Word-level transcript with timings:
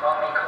not 0.00 0.20
be 0.22 0.39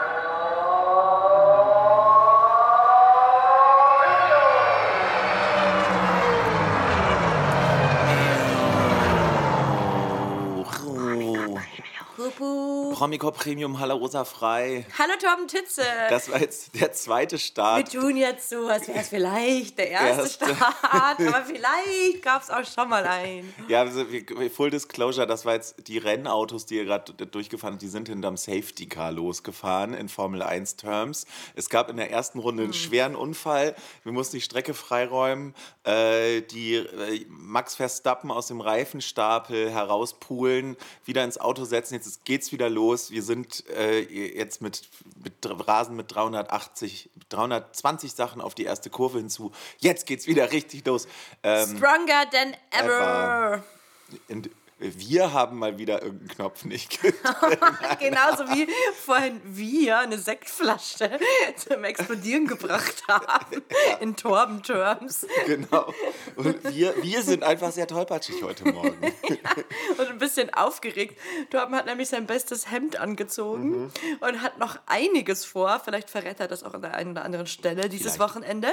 Promicop 13.03 13.37
Premium 13.37 13.81
Halle 13.81 13.95
Rosa 13.95 14.25
frei. 14.25 14.87
Hallo 14.97 15.15
Torben 15.21 15.49
Titze. 15.49 15.83
Das 16.09 16.31
war 16.31 16.41
jetzt 16.41 16.81
der 16.81 16.93
zweite 16.93 17.37
Start. 17.37 17.93
Wir 17.93 18.01
tun 18.01 18.17
jetzt 18.17 18.49
so, 18.49 18.69
als 18.69 18.87
wäre 18.87 19.01
es 19.01 19.09
vielleicht 19.09 19.77
der 19.77 19.91
erste, 19.91 20.23
erste. 20.23 20.55
Start, 20.55 21.19
aber 21.19 21.45
vielleicht 21.45 22.23
gab 22.23 22.43
es 22.43 22.51
auch 22.51 22.65
schon 22.65 22.89
mal 22.89 23.05
einen. 23.05 23.53
Ja, 23.67 23.81
also 23.81 24.05
Full 24.55 24.71
Disclosure, 24.71 25.27
das 25.27 25.45
war 25.45 25.55
jetzt 25.55 25.89
die 25.89 25.99
Rennautos, 25.99 26.65
die 26.65 26.77
ihr 26.77 26.85
gerade 26.85 27.13
durchgefahren 27.27 27.75
habt, 27.75 27.83
die 27.83 27.89
sind 27.89 28.09
hinterm 28.09 28.37
Safety 28.37 28.87
Car 28.87 29.11
losgefahren 29.11 29.95
in 29.95 30.09
Formel 30.09 30.41
1 30.41 30.77
Terms. 30.77 31.27
Es 31.57 31.69
gab 31.69 31.91
in 31.91 31.97
der 31.97 32.13
ersten 32.13 32.39
Runde 32.39 32.63
einen 32.63 32.73
hm. 32.73 32.79
schweren 32.79 33.17
Unfall. 33.17 33.75
Wir 34.05 34.13
mussten 34.13 34.37
die 34.37 34.43
Strecke 34.43 34.75
freiräumen. 34.75 35.57
Äh, 35.83 36.43
die 36.43 36.77
äh, 36.77 37.27
Max 37.29 37.75
Verstappen 37.75 38.31
aus 38.31 38.47
dem 38.47 38.61
Reifenstapel 38.61 39.73
herauspulen, 39.73 40.77
wieder 41.05 41.25
ins 41.25 41.39
Auto 41.41 41.65
setzen. 41.65 41.95
Jetzt 41.95 42.25
geht's 42.25 42.53
wieder 42.53 42.71
los 42.71 42.92
los. 42.93 43.11
Wir 43.11 43.23
sind 43.23 43.65
äh, 43.71 44.01
jetzt 44.01 44.63
mit, 44.63 44.83
mit 45.23 45.35
Rasen 45.69 45.97
mit 45.97 46.15
380, 46.15 47.11
320 47.29 48.13
Sachen 48.13 48.41
auf 48.41 48.55
die 48.55 48.65
erste 48.65 48.91
Kurve 48.91 49.19
hinzu. 49.19 49.53
Jetzt 49.79 50.07
geht's 50.07 50.27
wieder 50.27 50.53
richtig 50.53 50.87
los. 50.87 51.09
Ähm, 51.43 51.77
Stronger 51.77 52.31
than 52.31 52.55
ever. 52.71 53.63
ever. 54.29 54.53
Wir 54.83 55.33
haben 55.33 55.59
mal 55.59 55.79
wieder 55.79 56.03
irgendeinen 56.03 56.29
Knopf 56.29 56.65
nicht 56.65 57.01
Genauso 58.01 58.49
wie 58.49 58.67
vorhin 59.05 59.41
wir 59.45 60.01
eine 60.01 60.19
Sektflasche 60.19 61.21
zum 61.57 61.85
Explodieren 61.85 62.49
gebracht 62.49 63.05
haben. 63.09 63.63
In 64.01 64.17
Torben-Terms. 64.17 65.27
Genau. 65.47 65.93
Und 66.35 66.65
wir, 66.75 66.95
wir 67.01 67.23
sind 67.23 67.45
einfach 67.45 67.71
sehr 67.71 67.87
tollpatschig 67.87 68.43
heute 68.43 68.71
Morgen. 68.71 68.93
Ja, 69.23 69.39
und 69.99 70.09
ein 70.09 70.19
bisschen 70.19 70.53
aufgeregt. 70.53 71.19
Torben 71.51 71.75
hat 71.75 71.87
nämlich 71.87 72.09
sein 72.09 72.27
bestes 72.27 72.71
Hemd 72.71 72.99
angezogen 72.99 73.85
mhm. 73.85 73.93
und 74.21 74.43
hat 74.43 74.59
noch 74.59 74.79
einiges 74.87 75.45
vor. 75.45 75.81
Vielleicht 75.83 76.11
verrät 76.11 76.39
er 76.41 76.49
das 76.49 76.63
auch 76.63 76.75
an 76.75 76.83
der 76.83 76.95
einen 76.95 77.13
oder 77.13 77.25
anderen 77.25 77.47
Stelle 77.47 77.89
dieses 77.89 78.15
Vielleicht. 78.15 78.35
Wochenende. 78.35 78.69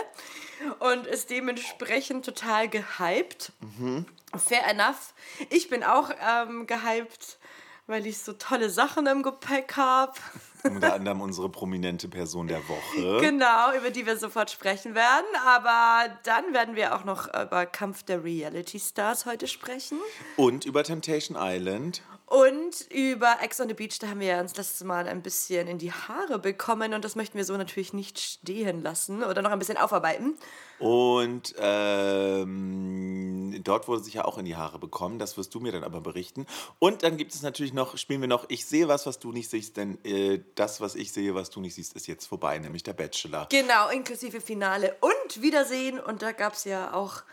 Und 0.80 1.08
ist 1.08 1.30
dementsprechend 1.30 2.26
total 2.26 2.68
gehypt. 2.68 3.54
Mhm. 3.62 4.06
Fair 4.38 4.68
enough. 4.68 5.14
Ich 5.50 5.70
bin 5.70 5.84
auch 5.84 6.12
ähm, 6.28 6.68
gehypt, 6.68 7.40
weil 7.88 8.06
ich 8.06 8.20
so 8.20 8.34
tolle 8.34 8.70
Sachen 8.70 9.08
im 9.08 9.24
Gepäck 9.24 9.76
habe. 9.76 10.14
Unter 10.64 10.94
anderem 10.96 11.22
unsere 11.22 11.50
prominente 11.50 12.08
Person 12.08 12.48
der 12.48 12.62
Woche. 12.68 13.22
Genau, 13.22 13.74
über 13.78 13.92
die 13.92 14.06
wir 14.06 14.18
sofort 14.18 14.52
sprechen 14.52 14.94
werden. 14.94 15.26
Aber 15.46 16.14
dann 16.24 16.54
werden 16.54 16.76
wir 16.76 16.96
auch 16.96 17.06
noch 17.06 17.28
über 17.28 17.66
Kampf 17.66 18.04
der 18.04 18.24
Reality 18.24 18.80
Stars 18.80 19.26
heute 19.26 19.48
sprechen. 19.48 20.00
Und 20.36 20.66
über 20.66 20.84
Temptation 20.84 21.38
Island. 21.40 22.02
Und 22.30 22.86
über 22.92 23.38
Ex 23.42 23.60
on 23.60 23.70
the 23.70 23.74
Beach, 23.74 23.98
da 24.00 24.10
haben 24.10 24.20
wir 24.20 24.38
uns 24.38 24.56
letztes 24.56 24.84
Mal 24.84 25.08
ein 25.08 25.24
bisschen 25.24 25.68
in 25.68 25.80
die 25.80 25.92
Haare 25.92 26.38
bekommen 26.38 26.94
und 26.94 27.04
das 27.04 27.16
möchten 27.16 27.40
wir 27.40 27.44
so 27.44 27.58
natürlich 27.58 27.92
nicht 27.92 28.20
stehen 28.20 28.84
lassen 28.84 29.24
oder 29.24 29.42
noch 29.42 29.50
ein 29.50 29.58
bisschen 29.58 29.78
aufarbeiten. 29.78 30.38
Und 30.78 31.56
ähm, 31.58 33.60
dort 33.64 33.88
wurde 33.88 34.04
sich 34.04 34.14
ja 34.14 34.26
auch 34.26 34.38
in 34.38 34.46
die 34.46 34.56
Haare 34.56 34.78
bekommen, 34.78 35.18
das 35.18 35.38
wirst 35.38 35.56
du 35.56 35.60
mir 35.60 35.72
dann 35.72 35.84
aber 35.84 36.02
berichten. 36.02 36.46
Und 36.78 37.02
dann 37.02 37.18
gibt 37.18 37.34
es 37.34 37.42
natürlich 37.42 37.74
noch, 37.74 37.98
spielen 37.98 38.22
wir 38.22 38.28
noch 38.28 38.46
Ich 38.50 38.68
sehe 38.68 38.88
was, 38.88 39.08
was 39.08 39.18
du 39.18 39.32
nicht 39.32 39.50
siehst, 39.50 39.78
denn 39.78 39.98
äh, 40.06 40.40
das, 40.54 40.82
was 40.82 40.94
ich 40.94 41.12
sehe, 41.12 41.34
was 41.34 41.50
du 41.50 41.62
nicht 41.62 41.74
siehst, 41.74 41.96
ist 41.96 42.06
jetzt 42.06 42.28
vorbei, 42.28 42.60
nämlich 42.60 42.84
der 42.84 42.94
Bachelor. 42.94 43.48
Genau, 43.50 43.90
inklusive 43.90 44.40
Finale 44.40 44.96
und 45.02 45.42
Wiedersehen 45.42 46.00
und 46.00 46.22
da 46.22 46.32
gab 46.32 46.54
es 46.54 46.66
ja 46.66 46.94
auch 46.94 47.24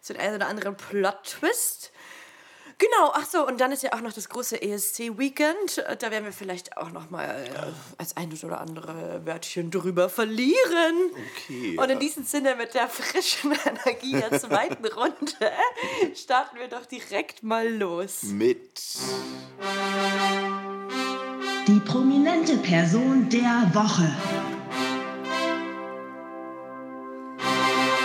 so 0.00 0.14
den 0.14 0.22
einen 0.22 0.36
oder 0.36 0.46
anderen 0.46 0.76
Plot-Twist. 0.76 1.90
Genau, 2.78 3.12
ach 3.14 3.24
so, 3.24 3.46
und 3.46 3.60
dann 3.60 3.72
ist 3.72 3.82
ja 3.82 3.92
auch 3.92 4.00
noch 4.00 4.12
das 4.12 4.28
große 4.28 4.60
ESC-Weekend. 4.60 5.84
Da 5.98 6.10
werden 6.10 6.24
wir 6.24 6.32
vielleicht 6.32 6.76
auch 6.76 6.90
noch 6.90 7.10
mal 7.10 7.24
äh, 7.24 7.50
als 7.98 8.16
ein 8.16 8.32
oder 8.42 8.60
andere 8.60 9.24
Wörtchen 9.24 9.70
drüber 9.70 10.08
verlieren. 10.08 11.10
Okay. 11.36 11.78
Und 11.78 11.90
in 11.90 12.00
diesem 12.00 12.24
Sinne 12.24 12.56
mit 12.56 12.74
der 12.74 12.88
frischen 12.88 13.52
Energie 13.64 14.12
der 14.12 14.40
zweiten 14.40 14.86
Runde 14.86 15.52
starten 16.14 16.58
wir 16.58 16.68
doch 16.68 16.86
direkt 16.86 17.42
mal 17.42 17.68
los. 17.68 18.24
Mit 18.24 18.80
die 21.68 21.80
prominente 21.80 22.56
Person 22.58 23.28
der 23.28 23.70
Woche. 23.72 24.14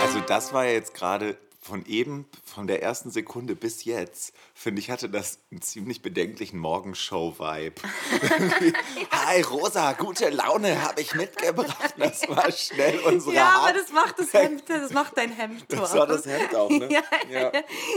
Also 0.02 0.20
das 0.20 0.52
war 0.52 0.64
ja 0.64 0.72
jetzt 0.72 0.94
gerade 0.94 1.36
von 1.62 1.84
eben, 1.84 2.24
von 2.42 2.66
der 2.66 2.82
ersten 2.82 3.10
Sekunde 3.10 3.54
bis 3.54 3.84
jetzt, 3.84 4.34
finde 4.54 4.80
ich, 4.80 4.90
hatte 4.90 5.10
das 5.10 5.40
einen 5.50 5.60
ziemlich 5.60 6.00
bedenklichen 6.00 6.58
Morgenshow-Vibe. 6.58 7.74
Hi 9.10 9.42
Rosa, 9.42 9.92
gute 9.92 10.30
Laune 10.30 10.82
habe 10.82 11.02
ich 11.02 11.14
mitgebracht. 11.14 11.94
Das 11.98 12.26
war 12.28 12.50
schnell 12.50 12.98
unsere 13.00 13.34
Ja, 13.34 13.58
aber 13.58 13.74
das 13.74 13.92
macht 13.92 14.18
das 14.18 14.32
Hemd, 14.32 14.64
das 14.68 14.92
macht 14.92 15.18
dein 15.18 15.32
Hemd. 15.32 15.66
Das 15.68 15.94
war 15.94 16.06
das 16.06 16.24
Hemd 16.24 16.54
auch, 16.54 16.70
ne? 16.70 16.88
ja, 16.90 17.02
ja. 17.30 17.52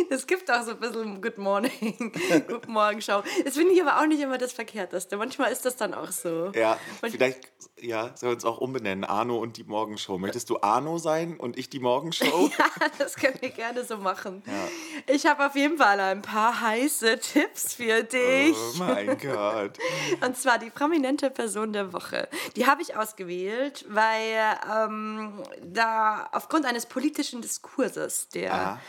Das 0.09 0.27
gibt 0.27 0.51
auch 0.51 0.63
so 0.63 0.71
ein 0.71 0.79
bisschen 0.79 1.21
Good 1.21 1.37
Morning, 1.37 2.11
Good 2.47 2.67
Morgenshow. 2.67 3.23
Das 3.45 3.55
finde 3.55 3.73
ich 3.73 3.81
aber 3.81 4.01
auch 4.01 4.07
nicht 4.07 4.21
immer 4.21 4.37
das 4.37 4.51
Verkehrteste. 4.51 5.15
Manchmal 5.15 5.53
ist 5.53 5.63
das 5.65 5.77
dann 5.77 5.93
auch 5.93 6.11
so. 6.11 6.51
Ja, 6.53 6.77
Manchmal 7.01 7.11
vielleicht, 7.11 7.51
ja, 7.79 8.11
sollen 8.17 8.31
wir 8.31 8.35
uns 8.35 8.45
auch 8.45 8.57
umbenennen. 8.57 9.05
Arno 9.05 9.37
und 9.37 9.55
die 9.55 9.63
Morgenshow. 9.63 10.17
Möchtest 10.17 10.49
du 10.49 10.59
Arno 10.61 10.97
sein 10.97 11.37
und 11.37 11.57
ich 11.57 11.69
die 11.69 11.79
Morgenshow? 11.79 12.49
ja, 12.57 12.65
das 12.97 13.15
können 13.15 13.37
wir 13.39 13.52
gerne 13.55 13.83
so 13.83 13.97
machen. 13.97 14.43
Ja. 14.45 15.13
Ich 15.13 15.25
habe 15.25 15.45
auf 15.45 15.55
jeden 15.55 15.77
Fall 15.77 15.99
ein 15.99 16.21
paar 16.21 16.61
heiße 16.61 17.19
Tipps 17.19 17.75
für 17.75 18.03
dich. 18.03 18.55
Oh 18.55 18.77
mein 18.77 19.17
Gott. 19.17 19.77
Und 20.21 20.37
zwar 20.37 20.59
die 20.59 20.69
prominente 20.69 21.29
Person 21.29 21.73
der 21.73 21.93
Woche. 21.93 22.27
Die 22.55 22.65
habe 22.65 22.81
ich 22.81 22.95
ausgewählt, 22.95 23.85
weil 23.89 24.57
ähm, 24.71 25.43
da 25.61 26.29
aufgrund 26.31 26.65
eines 26.65 26.85
politischen 26.85 27.41
Diskurses, 27.41 28.29
der 28.29 28.53
Aha. 28.53 28.79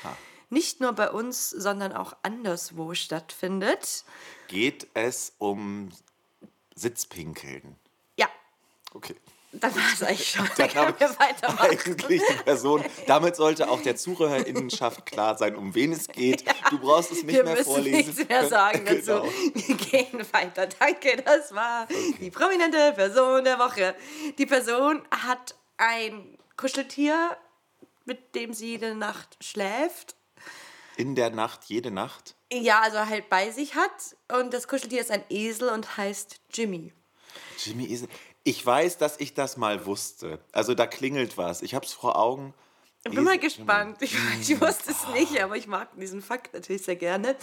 nicht 0.50 0.80
nur 0.80 0.92
bei 0.92 1.10
uns, 1.10 1.50
sondern 1.50 1.92
auch 1.92 2.16
anderswo 2.22 2.94
stattfindet. 2.94 4.04
Geht 4.48 4.88
es 4.94 5.32
um 5.38 5.90
Sitzpinkeln? 6.74 7.76
Ja. 8.16 8.28
Okay. 8.92 9.14
Dann 9.60 9.74
war 9.74 9.82
es 9.92 10.02
eigentlich 10.02 10.30
schon. 10.30 10.48
Dann 10.56 10.68
können 10.68 10.94
wir 10.98 11.08
weitermachen. 11.18 11.70
Eigentlich 11.70 12.06
die 12.06 12.42
Person. 12.44 12.84
Damit 13.06 13.36
sollte 13.36 13.68
auch 13.68 13.80
der 13.80 13.96
Zuhörerinnenschaft 13.96 15.06
klar 15.06 15.38
sein, 15.38 15.56
um 15.56 15.74
wen 15.74 15.92
es 15.92 16.08
geht. 16.08 16.42
Ja, 16.42 16.52
du 16.70 16.78
brauchst 16.78 17.12
es 17.12 17.22
nicht 17.22 17.42
mehr 17.44 17.56
vorlesen. 17.56 17.84
Wir 17.84 17.92
müssen 17.92 18.16
nichts 18.16 18.28
mehr 18.28 18.48
sagen 18.48 18.84
dazu. 18.84 19.22
Genau. 19.22 19.24
Wir 19.54 19.76
gehen 19.76 20.26
weiter. 20.32 20.66
Danke, 20.66 21.22
das 21.22 21.54
war 21.54 21.84
okay. 21.84 22.14
die 22.20 22.30
prominente 22.30 22.92
Person 22.94 23.44
der 23.44 23.58
Woche. 23.58 23.94
Die 24.38 24.46
Person 24.46 25.02
hat 25.10 25.54
ein 25.76 26.36
Kuscheltier, 26.56 27.36
mit 28.04 28.34
dem 28.34 28.52
sie 28.52 28.72
jede 28.72 28.94
Nacht 28.94 29.36
schläft. 29.40 30.16
In 30.96 31.14
der 31.14 31.30
Nacht, 31.30 31.64
jede 31.64 31.90
Nacht? 31.90 32.36
Ja, 32.52 32.80
also 32.80 32.98
halt 32.98 33.28
bei 33.28 33.50
sich 33.50 33.74
hat. 33.74 34.16
Und 34.32 34.54
das 34.54 34.68
Kuscheltier 34.68 35.00
ist 35.00 35.10
ein 35.10 35.24
Esel 35.28 35.68
und 35.68 35.96
heißt 35.96 36.40
Jimmy. 36.52 36.92
Jimmy 37.58 37.86
Esel. 37.86 38.08
Ich 38.44 38.64
weiß, 38.64 38.98
dass 38.98 39.18
ich 39.18 39.32
das 39.34 39.56
mal 39.56 39.86
wusste. 39.86 40.38
Also 40.52 40.74
da 40.74 40.86
klingelt 40.86 41.38
was. 41.38 41.62
Ich 41.62 41.74
habe 41.74 41.86
es 41.86 41.92
vor 41.92 42.16
Augen. 42.16 42.52
Ich 43.06 43.14
bin 43.14 43.24
mal 43.24 43.38
gespannt. 43.38 43.98
Ich, 44.00 44.16
ich, 44.40 44.60
wusste 44.60 44.90
es 44.90 45.08
nicht, 45.12 45.42
aber 45.42 45.56
ich 45.56 45.66
mag 45.66 45.88
diesen 45.98 46.22
Fakt 46.22 46.54
natürlich 46.54 46.82
sehr 46.82 46.96
gerne. 46.96 47.36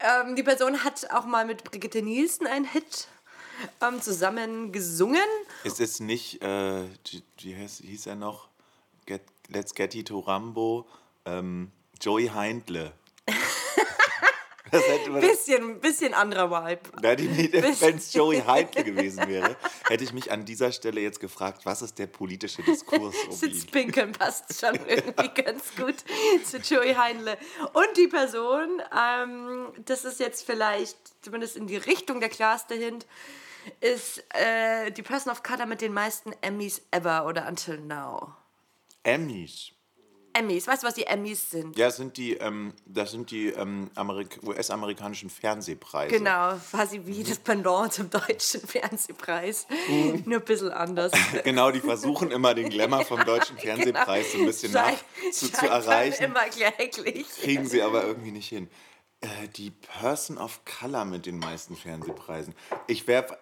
Ähm, 0.00 0.36
die 0.36 0.42
Person 0.42 0.84
hat 0.84 1.10
auch 1.10 1.24
mal 1.24 1.46
mit 1.46 1.64
Brigitte 1.64 2.02
Nielsen 2.02 2.46
einen 2.46 2.66
Hit 2.66 3.08
ähm, 3.80 4.00
zusammen 4.00 4.72
gesungen. 4.72 5.24
Ist 5.64 5.80
es 5.80 6.00
nicht, 6.00 6.42
äh, 6.42 6.84
wie 7.38 7.54
hieß, 7.54 7.82
hieß 7.84 8.06
er 8.06 8.16
noch? 8.16 8.48
Get, 9.06 9.22
Let's 9.48 9.74
Get 9.74 9.94
It 9.94 10.08
to 10.08 10.20
Rambo. 10.20 10.86
Ähm, 11.24 11.70
Joey 12.00 12.28
Heindle. 12.28 12.92
Das 14.70 14.86
hätte 14.86 15.10
man 15.10 15.20
bisschen, 15.20 15.80
bisschen 15.80 16.14
anderer 16.14 16.50
Vibe. 16.50 16.80
Wenn 17.80 17.96
es 17.96 18.12
Joey 18.12 18.40
Heidle 18.40 18.84
gewesen 18.84 19.26
wäre, 19.26 19.56
hätte 19.88 20.04
ich 20.04 20.12
mich 20.12 20.30
an 20.30 20.44
dieser 20.44 20.72
Stelle 20.72 21.00
jetzt 21.00 21.20
gefragt, 21.20 21.66
was 21.66 21.82
ist 21.82 21.98
der 21.98 22.06
politische 22.06 22.62
Diskurs 22.62 23.14
um 23.28 23.32
Sitzpinkeln 23.32 24.12
passt 24.12 24.60
schon 24.60 24.74
irgendwie 24.86 25.28
ganz 25.42 25.74
gut 25.76 25.96
zu 26.44 26.58
Joey 26.58 26.94
Heidle. 26.94 27.36
Und 27.72 27.96
die 27.96 28.08
Person, 28.08 28.82
ähm, 28.96 29.72
das 29.84 30.04
ist 30.04 30.20
jetzt 30.20 30.44
vielleicht 30.44 30.96
zumindest 31.22 31.56
in 31.56 31.66
die 31.66 31.76
Richtung 31.76 32.20
der 32.20 32.28
klarste 32.28 32.74
Hint, 32.74 33.06
ist 33.80 34.24
äh, 34.34 34.90
die 34.90 35.02
Person 35.02 35.32
of 35.32 35.42
Color 35.42 35.66
mit 35.66 35.80
den 35.80 35.92
meisten 35.92 36.32
Emmys 36.40 36.82
ever 36.90 37.26
oder 37.26 37.46
until 37.46 37.78
now. 37.78 38.34
Emmys? 39.02 39.72
Emmys. 40.32 40.66
Weißt 40.66 40.82
du, 40.82 40.86
was 40.86 40.94
die 40.94 41.06
Emmys 41.06 41.50
sind? 41.50 41.76
Ja, 41.76 41.86
das 41.86 41.96
sind 41.96 42.16
die, 42.16 42.34
ähm, 42.34 42.72
das 42.86 43.10
sind 43.10 43.30
die 43.30 43.48
ähm, 43.48 43.90
Amerik 43.94 44.38
US-amerikanischen 44.44 45.30
Fernsehpreise. 45.30 46.16
Genau, 46.16 46.54
quasi 46.70 47.00
wie 47.04 47.22
das 47.24 47.38
Pendant 47.38 47.92
zum 47.92 48.10
deutschen 48.10 48.60
Fernsehpreis. 48.60 49.66
Mhm. 49.88 50.22
Nur 50.26 50.38
ein 50.40 50.44
bisschen 50.44 50.70
anders. 50.70 51.12
Genau, 51.44 51.70
die 51.70 51.80
versuchen 51.80 52.30
immer 52.30 52.54
den 52.54 52.68
Glamour 52.68 53.04
vom 53.04 53.24
deutschen 53.24 53.58
Fernsehpreis 53.58 54.32
so 54.32 54.38
ein 54.38 54.46
bisschen 54.46 54.72
nach 54.72 54.86
Schein- 54.88 55.32
zu, 55.32 55.46
zu 55.50 55.60
dann 55.60 55.70
erreichen. 55.70 56.24
immer 56.24 56.44
kläglich. 56.44 57.26
Kriegen 57.40 57.66
sie 57.66 57.82
aber 57.82 58.04
irgendwie 58.04 58.30
nicht 58.32 58.48
hin. 58.48 58.68
Äh, 59.22 59.48
die 59.48 59.70
Person 59.70 60.38
of 60.38 60.60
Color 60.64 61.04
mit 61.04 61.26
den 61.26 61.38
meisten 61.38 61.76
Fernsehpreisen. 61.76 62.54
Ich 62.86 63.06
wäre, 63.06 63.38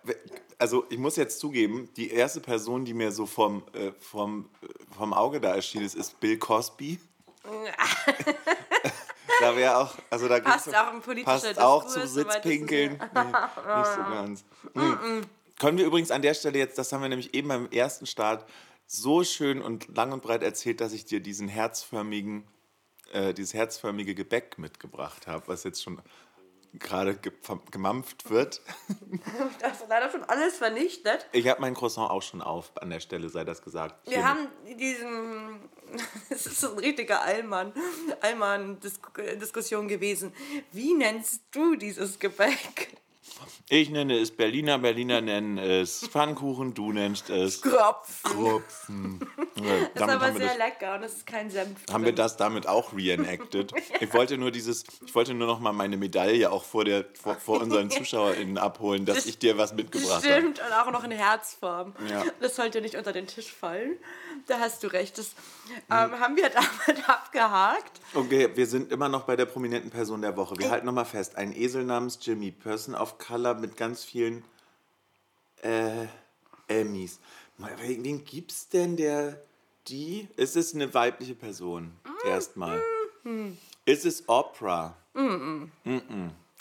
also 0.59 0.85
ich 0.91 0.99
muss 0.99 1.15
jetzt 1.15 1.39
zugeben, 1.39 1.89
die 1.97 2.11
erste 2.11 2.41
Person, 2.41 2.85
die 2.85 2.95
mir 2.95 3.13
so 3.13 3.27
vom, 3.27 3.63
äh, 3.75 3.93
vom, 4.01 4.49
äh, 4.63 4.67
vom 4.97 5.13
Auge 5.15 5.41
da 5.41 5.55
erschienen 5.55 5.87
ist, 5.87 5.95
ist 5.95 6.19
Bill 6.19 6.37
Cosby. 6.37 6.99
da 9.41 9.57
wäre 9.57 9.77
auch, 9.79 9.95
also 10.11 10.27
da 10.27 10.41
Passt 10.41 10.75
auch 10.75 10.93
ein 10.93 11.01
politischer 11.01 11.31
passt 11.33 11.61
auch 11.61 11.85
Diskurs, 11.85 11.93
zum 11.93 12.03
das 12.03 12.11
ist- 12.11 12.33
Sitzpinkeln. 12.43 12.99
Nee, 13.15 13.79
nicht 13.79 13.91
so 13.95 14.03
ganz. 14.03 14.45
Hm. 14.75 15.23
Können 15.61 15.79
wir 15.79 15.87
übrigens 15.87 16.11
an 16.11 16.23
der 16.23 16.35
Stelle 16.35 16.59
jetzt, 16.59 16.77
das 16.79 16.93
haben 16.93 17.03
wir 17.03 17.09
nämlich 17.09 17.35
eben 17.35 17.49
beim 17.49 17.71
ersten 17.71 18.07
Start 18.07 18.45
so 18.87 19.23
schön 19.23 19.63
und 19.63 19.95
lang 19.97 20.13
und 20.13 20.23
breit 20.23 20.43
erzählt, 20.43 20.81
dass 20.81 20.93
ich 20.93 21.05
dir 21.05 21.21
diesen 21.21 21.47
herzförmigen, 21.49 22.45
äh, 23.13 23.35
dieses 23.35 23.55
herzförmige 23.55 24.15
Gebäck 24.15 24.59
mitgebracht 24.59 25.27
habe, 25.27 25.49
was 25.49 25.65
jetzt 25.65 25.83
schon 25.83 26.01
gerade 26.75 27.17
ge 27.17 27.33
gemampft 27.71 28.31
wird. 28.31 28.61
Das 29.61 29.81
ist 29.81 29.89
leider 29.89 30.11
schon 30.11 30.23
alles 30.25 30.57
vernichtet. 30.57 31.27
Ich 31.33 31.49
habe 31.49 31.61
mein 31.61 31.75
Croissant 31.75 32.11
auch 32.11 32.23
schon 32.23 32.43
auf, 32.43 32.71
an 32.77 32.91
der 32.91 33.01
Stelle 33.01 33.29
sei 33.29 33.45
das 33.45 33.63
gesagt. 33.63 34.07
Wir 34.07 34.19
Hiermit. 34.19 34.27
haben 34.27 34.77
diesen, 34.79 35.61
es 36.31 36.47
ist 36.47 36.61
so 36.61 36.73
ein 36.73 36.79
richtiger 36.79 37.23
Allmann, 37.23 37.73
Allmann-Diskussion 38.21 39.89
gewesen. 39.89 40.33
Wie 40.73 40.95
nennst 40.95 41.43
du 41.51 41.75
dieses 41.77 42.19
Gebäck? 42.19 42.97
Ich 43.69 43.91
nenne 43.91 44.19
es 44.19 44.31
Berliner, 44.31 44.79
Berliner 44.79 45.21
nennen 45.21 45.59
es 45.59 46.07
Pfannkuchen, 46.09 46.75
du 46.75 46.93
nennst 46.93 47.29
es 47.31 47.61
Kropf. 47.63 48.23
Kropfen. 48.23 49.21
Ja, 49.59 49.65
Das 49.93 50.09
ist 50.09 50.15
aber 50.15 50.33
wir 50.35 50.39
sehr 50.39 50.49
das 50.51 50.57
lecker 50.59 50.95
und 50.95 51.03
es 51.03 51.15
ist 51.15 51.27
kein 51.27 51.51
Senf. 51.51 51.81
haben 51.91 52.05
wir 52.05 52.13
drin. 52.13 52.17
das 52.17 52.37
damit 52.37 52.69
auch 52.69 52.93
reenacted. 52.95 53.73
Ich 54.01 54.15
wollte 54.15 54.39
nur 54.39 54.53
dieses, 54.53 54.85
ich 55.05 55.13
wollte 55.17 55.35
nur 55.35 55.49
noch 55.49 55.59
mal 55.59 55.73
meine 55.73 55.97
Medaille 55.97 56.53
auch 56.53 56.63
vor, 56.63 56.85
der, 56.85 57.05
vor, 57.21 57.35
vor 57.35 57.61
unseren 57.61 57.91
ZuschauerInnen 57.91 58.57
abholen, 58.57 59.05
dass 59.05 59.17
Das- 59.17 59.27
ich 59.27 59.39
dir 59.41 59.59
was 59.59 59.75
mitgebracht 59.75 60.25
habe. 60.25 60.27
Stimmt, 60.27 60.61
und 60.61 60.73
auch 60.73 60.93
noch 60.93 61.03
in 61.03 61.11
Herzform. 61.11 61.93
Ja. 62.09 62.25
Das 62.41 62.55
sollte 62.55 62.81
nicht 62.81 62.95
unter 62.95 63.13
den 63.13 63.27
Tisch 63.27 63.53
fallen. 63.53 63.97
Da 64.47 64.61
hast 64.61 64.85
du 64.85 64.87
recht. 64.93 65.19
Das 65.19 65.33
Hm. 65.69 65.75
ähm, 65.91 66.21
haben 66.21 66.37
wir 66.37 66.49
damit 66.51 67.09
abgehakt. 67.09 68.01
Okay, 68.15 68.49
wir 68.55 68.67
sind 68.67 68.91
immer 68.93 69.09
noch 69.09 69.25
bei 69.25 69.35
der 69.37 69.45
prominenten 69.47 69.91
Person 69.91 70.23
der 70.23 70.37
Woche. 70.37 70.57
Wir 70.59 70.71
halten 70.71 70.87
noch 70.87 70.93
mal 70.95 71.05
fest. 71.05 71.37
Ein 71.37 71.53
Esel 71.55 71.85
namens 71.85 72.19
Jimmy, 72.23 72.53
Person 72.53 72.95
of 73.19 73.27
Color 73.27 73.55
mit 73.55 73.77
ganz 73.77 74.05
vielen 74.05 74.45
äh, 75.63 76.07
Emmys. 76.69 77.21
Wen 77.59 78.05
wen 78.05 78.25
gibt's 78.25 78.69
denn, 78.69 78.97
der 78.97 79.43
die? 79.89 80.29
Ist 80.37 80.57
es 80.57 80.75
eine 80.75 80.93
weibliche 80.95 81.35
Person? 81.35 81.93
Erstmal. 82.25 82.83
Ist 83.85 84.07
es 84.07 84.29
Oprah? 84.29 84.95
Mm 85.15 85.65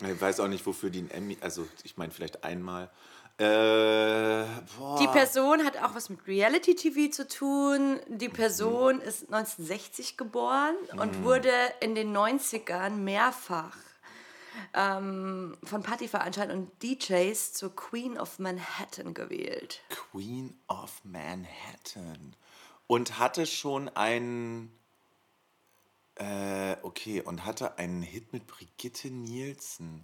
Ich 0.02 0.22
weiß 0.22 0.40
auch 0.40 0.48
nicht, 0.48 0.66
wofür 0.66 0.90
die 0.90 1.00
ein 1.00 1.12
Emmy, 1.12 1.38
also 1.42 1.68
ich 1.84 1.98
meine 1.98 2.12
vielleicht 2.12 2.44
einmal. 2.44 2.90
Äh. 3.38 4.46
Die 5.00 5.08
Person 5.08 5.64
hat 5.64 5.78
auch 5.78 5.94
was 5.94 6.10
mit 6.10 6.26
Reality-TV 6.26 7.12
zu 7.12 7.28
tun. 7.28 8.00
Die 8.08 8.30
Person 8.30 9.00
ist 9.00 9.32
1960 9.32 10.18
geboren 10.18 10.76
und 11.00 11.24
wurde 11.24 11.52
in 11.80 11.94
den 11.94 12.16
90ern 12.16 12.92
mehrfach 12.92 13.76
ähm, 14.74 15.58
von 15.64 15.84
Partyveranstaltern 15.84 16.58
und 16.58 16.84
DJs 16.84 17.54
zur 17.54 17.76
Queen 17.76 18.18
of 18.20 18.40
Manhattan 18.40 19.14
gewählt. 19.14 19.82
Queen 19.90 20.60
of 20.68 21.02
Manhattan. 21.04 22.36
Und 22.88 23.20
hatte 23.20 23.46
schon 23.46 23.90
einen. 23.90 24.72
Äh, 26.16 26.78
okay, 26.82 27.22
und 27.22 27.46
hatte 27.46 27.78
einen 27.78 28.02
Hit 28.02 28.34
mit 28.34 28.48
Brigitte 28.48 29.10
Nielsen. 29.10 30.04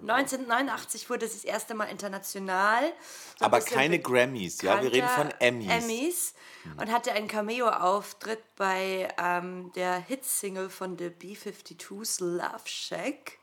1989 0.00 1.10
wurde 1.10 1.26
es 1.26 1.32
das 1.32 1.44
erste 1.44 1.74
Mal 1.74 1.84
international. 1.84 2.92
So 3.38 3.44
Aber 3.44 3.60
keine 3.60 3.98
Grammys, 3.98 4.62
ja? 4.62 4.82
Wir 4.82 4.92
reden 4.92 5.08
von 5.08 5.30
Emmys. 5.38 5.70
Emmys 5.70 6.34
und 6.76 6.90
hatte 6.92 7.12
einen 7.12 7.28
Cameo-Auftritt 7.28 8.42
bei 8.56 9.08
ähm, 9.18 9.72
der 9.74 9.98
Hitsingle 9.98 10.70
von 10.70 10.98
The 10.98 11.10
B-52s 11.10 12.22
Love 12.24 12.66
Shack 12.66 13.38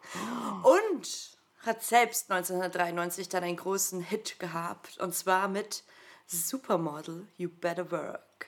und 0.64 1.38
hat 1.66 1.84
selbst 1.84 2.32
1993 2.32 3.30
dann 3.30 3.44
einen 3.44 3.58
großen 3.58 4.02
Hit 4.02 4.40
gehabt 4.40 4.98
und 5.00 5.14
zwar 5.14 5.48
mit 5.48 5.84
Supermodel 6.28 7.28
You 7.38 7.50
Better 7.50 7.90
Work. 7.92 8.48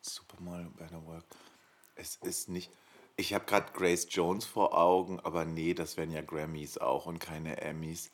Supermodel 0.00 0.70
Better 0.76 1.04
Work. 1.06 1.24
Es 1.96 2.16
ist 2.16 2.48
nicht. 2.48 2.70
Ich 3.20 3.34
habe 3.34 3.44
gerade 3.46 3.72
Grace 3.72 4.06
Jones 4.10 4.44
vor 4.44 4.78
Augen, 4.78 5.18
aber 5.24 5.44
nee, 5.44 5.74
das 5.74 5.96
wären 5.96 6.12
ja 6.12 6.22
Grammys 6.22 6.78
auch 6.78 7.06
und 7.06 7.18
keine 7.18 7.60
Emmys. 7.60 8.12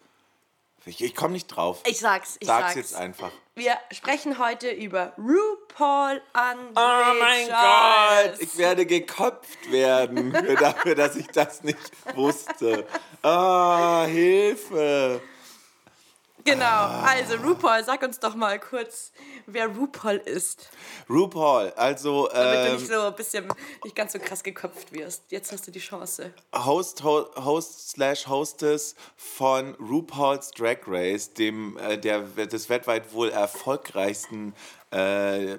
Ich, 0.86 1.04
ich 1.04 1.14
komme 1.14 1.34
nicht 1.34 1.46
drauf. 1.48 1.82
Ich 1.86 1.98
sag's, 1.98 2.38
ich 2.40 2.46
Sag's 2.46 2.68
sag's. 2.68 2.74
jetzt 2.76 2.94
einfach. 2.94 3.30
Wir 3.54 3.76
sprechen 3.92 4.38
heute 4.38 4.70
über 4.70 5.12
RuPaul 5.18 6.22
André 6.32 6.72
Oh 6.74 7.14
mein. 7.20 7.48
Gott, 7.48 8.40
ich 8.40 8.56
werde 8.56 8.86
geköpft 8.86 9.70
werden 9.70 10.32
für 10.34 10.54
dafür, 10.60 10.94
dass 10.94 11.16
ich 11.16 11.26
das 11.26 11.62
nicht 11.64 11.92
wusste. 12.14 12.86
Ah, 13.20 14.04
Hilfe. 14.06 15.20
Genau, 16.44 16.64
Ah. 16.64 17.06
also 17.06 17.37
RuPaul, 17.37 17.82
sag 17.85 18.02
uns 18.02 18.20
doch 18.20 18.35
mal 18.35 18.58
kurz, 18.61 19.12
wer 19.46 19.67
RuPaul 19.67 20.17
ist. 20.17 20.69
RuPaul, 21.08 21.73
also 21.76 22.29
Damit 22.32 22.55
du 22.55 22.69
ähm, 22.73 22.76
nicht 22.76 22.87
so 22.88 23.00
ein 23.00 23.14
bisschen, 23.14 23.49
nicht 23.82 23.96
ganz 23.96 24.12
so 24.12 24.19
krass 24.19 24.43
geköpft 24.43 24.93
wirst. 24.93 25.23
Jetzt 25.31 25.52
hast 25.52 25.67
du 25.67 25.70
die 25.70 25.79
Chance. 25.81 26.32
Host, 26.55 27.02
Ho 27.02 27.26
Host 27.37 27.91
slash 27.93 28.26
Hostess 28.26 28.94
von 29.17 29.75
RuPaul's 29.76 30.50
Drag 30.50 30.79
Race, 30.87 31.32
dem 31.32 31.79
äh, 31.79 31.96
der 31.99 32.20
des 32.20 32.69
weltweit 32.69 33.12
wohl 33.14 33.31
erfolgreichsten 33.31 34.55
äh, 34.91 35.58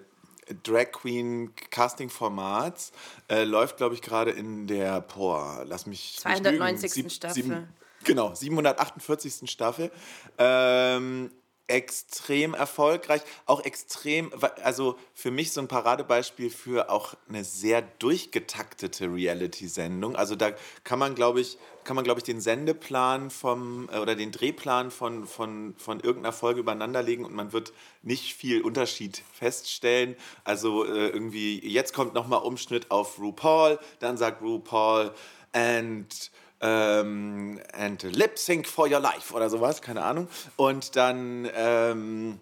Drag 0.64 0.92
Queen 0.92 1.52
Casting 1.72 2.12
Formats 2.12 2.92
äh, 3.30 3.44
läuft 3.46 3.78
glaube 3.78 3.96
ich 3.96 4.04
gerade 4.04 4.30
in 4.30 4.68
der 4.68 5.02
boah, 5.02 5.64
lass 5.66 5.88
mich 5.88 6.22
nicht 6.24 6.40
lügen, 6.46 6.78
290. 6.78 7.12
Staffel. 7.12 7.68
Genau 8.06 8.34
748. 8.34 9.50
Staffel. 9.50 9.92
Ähm, 10.38 11.32
extrem 11.68 12.54
erfolgreich, 12.54 13.22
auch 13.48 13.62
extrem, 13.62 14.32
also 14.64 14.98
für 15.14 15.32
mich 15.32 15.52
so 15.52 15.62
ein 15.62 15.68
Paradebeispiel 15.68 16.52
für 16.52 16.92
auch 16.92 17.16
eine 17.28 17.44
sehr 17.44 17.82
durchgetaktete 17.82 19.12
Reality-Sendung. 19.12 20.16
Also 20.16 20.36
da 20.36 20.52
kann 20.84 21.00
man, 21.00 21.16
glaube 21.16 21.42
ich, 21.42 21.58
kann 21.84 21.96
man, 21.96 22.04
glaube 22.04 22.20
ich, 22.20 22.24
den 22.24 22.40
Sendeplan 22.40 23.30
vom 23.30 23.90
äh, 23.92 23.98
oder 23.98 24.16
den 24.16 24.32
Drehplan 24.32 24.92
von, 24.92 25.26
von, 25.26 25.76
von 25.78 26.00
irgendeiner 26.00 26.34
Folge 26.34 26.60
übereinanderlegen 26.60 27.26
und 27.26 27.34
man 27.34 27.52
wird 27.52 27.74
nicht 28.04 28.36
viel 28.36 28.62
Unterschied 28.62 29.24
feststellen. 29.34 30.16
Also 30.44 30.86
äh, 30.86 31.10
irgendwie, 31.10 31.60
jetzt 31.68 31.94
kommt 31.94 32.14
nochmal 32.14 32.42
Umschnitt 32.44 32.92
auf 32.92 33.20
RuPaul, 33.20 33.80
dann 34.00 34.18
sagt 34.18 34.42
RuPaul 34.42 35.14
and 35.52 36.32
ähm, 36.62 37.60
and 37.74 38.04
Lip 38.04 38.38
Sync 38.38 38.68
for 38.68 38.88
Your 38.90 39.00
Life 39.00 39.34
oder 39.34 39.50
sowas, 39.50 39.82
keine 39.82 40.04
Ahnung. 40.04 40.28
Und 40.56 40.96
dann, 40.96 41.50
ähm, 41.56 42.40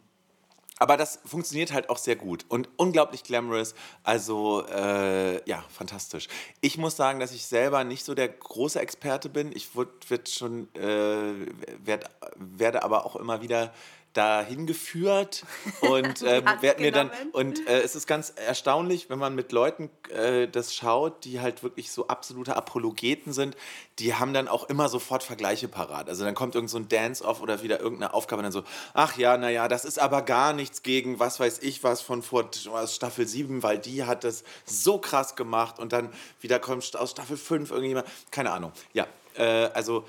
aber 0.79 0.98
das 0.98 1.20
funktioniert 1.25 1.72
halt 1.72 1.89
auch 1.89 1.98
sehr 1.98 2.15
gut 2.15 2.46
und 2.50 2.70
unglaublich 2.77 3.24
glamorous. 3.24 3.74
Also, 4.03 4.65
äh, 4.67 5.48
ja, 5.48 5.63
fantastisch. 5.70 6.27
Ich 6.62 6.77
muss 6.77 6.96
sagen, 6.96 7.20
dass 7.20 7.32
ich 7.32 7.46
selber 7.46 7.84
nicht 7.84 8.03
so 8.03 8.13
der 8.13 8.27
große 8.29 8.79
Experte 8.79 9.29
bin. 9.29 9.51
Ich 9.55 9.75
würd, 9.75 10.10
wird 10.10 10.29
schon, 10.29 10.74
äh, 10.75 11.48
werd, 11.84 12.10
werde 12.36 12.84
aber 12.84 13.05
auch 13.05 13.15
immer 13.15 13.41
wieder 13.41 13.74
dahin 14.13 14.67
geführt 14.67 15.43
und 15.82 16.22
äh, 16.22 16.43
Hand 16.46 16.62
werd 16.62 16.79
mir 16.79 16.91
dann 16.91 17.12
und 17.32 17.67
äh, 17.67 17.82
es 17.82 17.96
ist 17.96 18.08
ganz 18.08 18.34
erstaunlich, 18.36 19.10
wenn 19.10 19.20
man 19.20 19.36
mit 19.36 19.51
Leuten 19.51 19.89
äh, 20.10 20.48
das 20.48 20.74
schaut, 20.74 21.25
die 21.25 21.41
halt 21.41 21.63
wirklich 21.63 21.91
so 21.91 22.08
absolute 22.08 22.55
Apologeten 22.55 23.34
sind, 23.34 23.58
die 24.00 24.13
haben 24.15 24.34
dann 24.34 24.48
auch 24.48 24.70
immer 24.70 24.89
sofort 24.89 25.24
Vergleiche 25.24 25.67
parat. 25.67 26.10
Also 26.10 26.24
dann 26.24 26.36
kommt 26.36 26.55
irgend 26.55 26.70
so 26.70 26.77
ein 26.77 26.88
Dance-Off 26.88 27.41
oder 27.41 27.63
wieder 27.63 27.79
irgendeine 27.79 28.13
Aufgabe 28.13 28.39
und 28.39 28.43
dann 28.43 28.51
so, 28.51 28.63
ach 28.93 29.17
ja, 29.17 29.38
naja, 29.38 29.67
das 29.67 29.86
ist 29.86 30.00
aber 30.00 30.22
gar 30.22 30.53
nichts 30.53 30.84
gegen 30.84 31.20
was 31.20 31.39
weiß 31.39 31.60
ich 31.60 31.84
was 31.84 32.01
von 32.01 32.22
vor 32.22 32.50
aus 32.72 32.96
Staffel 32.96 33.27
7, 33.27 33.63
weil 33.63 33.79
die 33.79 34.03
hat 34.03 34.24
das 34.24 34.43
so 34.65 34.98
krass 34.98 35.36
gemacht 35.36 35.79
und 35.79 35.93
dann 35.93 36.10
wieder 36.39 36.60
kommt 36.60 36.96
aus 36.96 37.12
Staffel 37.12 37.38
5 37.38 37.72
irgendjemand, 37.72 38.08
keine 38.32 38.51
Ahnung. 38.51 38.72
Ja, 38.93 39.08
äh, 39.36 39.70
also 39.74 40.05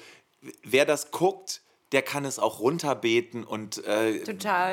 wer 0.62 0.84
das 0.84 1.10
guckt, 1.10 1.60
der 1.94 2.02
kann 2.02 2.24
es 2.24 2.40
auch 2.40 2.58
runterbeten 2.58 3.44
und 3.44 3.84
äh, 3.84 4.24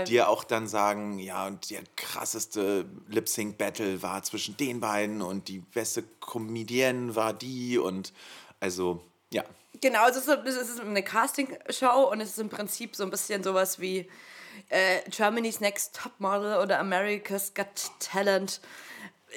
dir 0.06 0.28
auch 0.28 0.44
dann 0.44 0.68
sagen, 0.68 1.20
ja, 1.20 1.46
und 1.46 1.70
der 1.70 1.84
krasseste 1.96 2.86
Lip-Sync-Battle 3.10 4.02
war 4.02 4.24
zwischen 4.24 4.58
den 4.58 4.80
beiden 4.80 5.22
und 5.22 5.48
die 5.48 5.60
beste 5.60 6.02
Comedienne 6.20 7.16
war 7.16 7.34
die 7.34 7.78
und 7.78 8.12
also, 8.60 9.04
ja. 9.32 9.44
Genau, 9.82 10.08
es 10.10 10.18
ist, 10.18 10.26
so, 10.26 10.34
es 10.34 10.56
ist 10.56 10.80
eine 10.80 11.04
Castingshow 11.04 12.10
und 12.12 12.22
es 12.22 12.32
ist 12.32 12.40
im 12.40 12.50
Prinzip 12.50 12.96
so 12.96 13.04
ein 13.04 13.12
bisschen 13.12 13.44
sowas 13.44 13.80
wie 13.80 14.10
äh, 14.70 15.08
Germany's 15.12 15.60
Next 15.60 15.96
Topmodel 15.96 16.58
oder 16.58 16.80
America's 16.80 17.54
Got 17.54 17.92
Talent. 18.00 18.62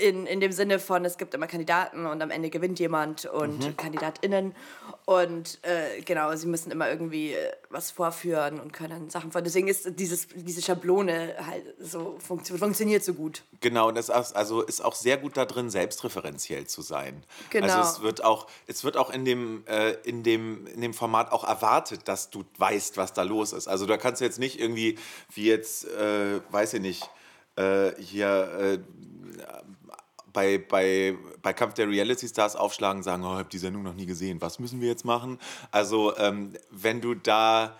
In, 0.00 0.26
in 0.26 0.40
dem 0.40 0.50
Sinne 0.52 0.78
von, 0.80 1.04
es 1.04 1.18
gibt 1.18 1.34
immer 1.34 1.46
Kandidaten 1.46 2.06
und 2.06 2.20
am 2.20 2.30
Ende 2.30 2.50
gewinnt 2.50 2.80
jemand 2.80 3.26
und 3.26 3.64
Mhm. 3.64 3.76
KandidatInnen. 3.76 4.54
Und 5.04 5.58
äh, 5.62 6.00
genau, 6.02 6.34
sie 6.34 6.46
müssen 6.46 6.70
immer 6.72 6.88
irgendwie 6.90 7.34
äh, 7.34 7.52
was 7.70 7.90
vorführen 7.90 8.58
und 8.58 8.72
können 8.72 9.10
Sachen 9.10 9.30
vor. 9.30 9.42
Deswegen 9.42 9.68
ist 9.68 9.98
dieses, 9.98 10.26
diese 10.34 10.62
Schablone 10.62 11.34
halt 11.46 11.62
so 11.78 12.16
funktio 12.18 12.56
funktioniert 12.56 13.04
so 13.04 13.14
gut. 13.14 13.42
Genau, 13.60 13.88
und 13.88 13.96
es 13.96 14.08
ist, 14.08 14.34
also 14.34 14.62
ist 14.62 14.84
auch 14.84 14.94
sehr 14.94 15.16
gut 15.16 15.36
da 15.36 15.44
drin, 15.44 15.70
selbstreferenziell 15.70 16.66
zu 16.66 16.82
sein. 16.82 17.22
Genau. 17.50 17.66
Also 17.66 17.80
es 17.80 18.02
wird 18.02 18.24
auch, 18.24 18.46
es 18.66 18.82
wird 18.82 18.96
auch 18.96 19.10
in 19.10 19.24
dem, 19.24 19.64
äh, 19.66 19.92
in, 20.04 20.22
dem, 20.22 20.66
in 20.66 20.80
dem 20.80 20.94
Format 20.94 21.30
auch 21.32 21.44
erwartet, 21.44 22.08
dass 22.08 22.30
du 22.30 22.44
weißt, 22.58 22.96
was 22.96 23.12
da 23.12 23.22
los 23.22 23.52
ist. 23.52 23.68
Also 23.68 23.86
da 23.86 23.96
kannst 23.96 24.20
du 24.20 24.24
jetzt 24.24 24.38
nicht 24.38 24.58
irgendwie, 24.58 24.98
wie 25.34 25.46
jetzt, 25.46 25.86
äh, 25.86 26.40
weiß 26.50 26.74
ich 26.74 26.80
nicht, 26.80 27.08
äh, 27.56 27.92
hier 28.00 28.50
äh, 28.58 28.78
bei, 30.35 30.59
bei, 30.59 31.17
bei 31.41 31.55
Kampf 31.55 31.73
der 31.73 31.88
Reality 31.88 32.29
Stars 32.29 32.57
aufschlagen 32.57 32.99
und 32.99 33.03
sagen, 33.05 33.25
oh, 33.25 33.33
ich 33.33 33.38
habe 33.38 33.49
die 33.49 33.59
Sendung 33.59 33.83
noch 33.85 33.95
nie 33.95 34.05
gesehen, 34.05 34.43
was 34.43 34.59
müssen 34.59 34.83
wir 34.83 34.88
jetzt 34.88 35.07
machen? 35.07 35.38
Also 35.71 36.14
ähm, 36.19 36.53
wenn 36.71 37.00
du 37.00 37.14
da 37.14 37.76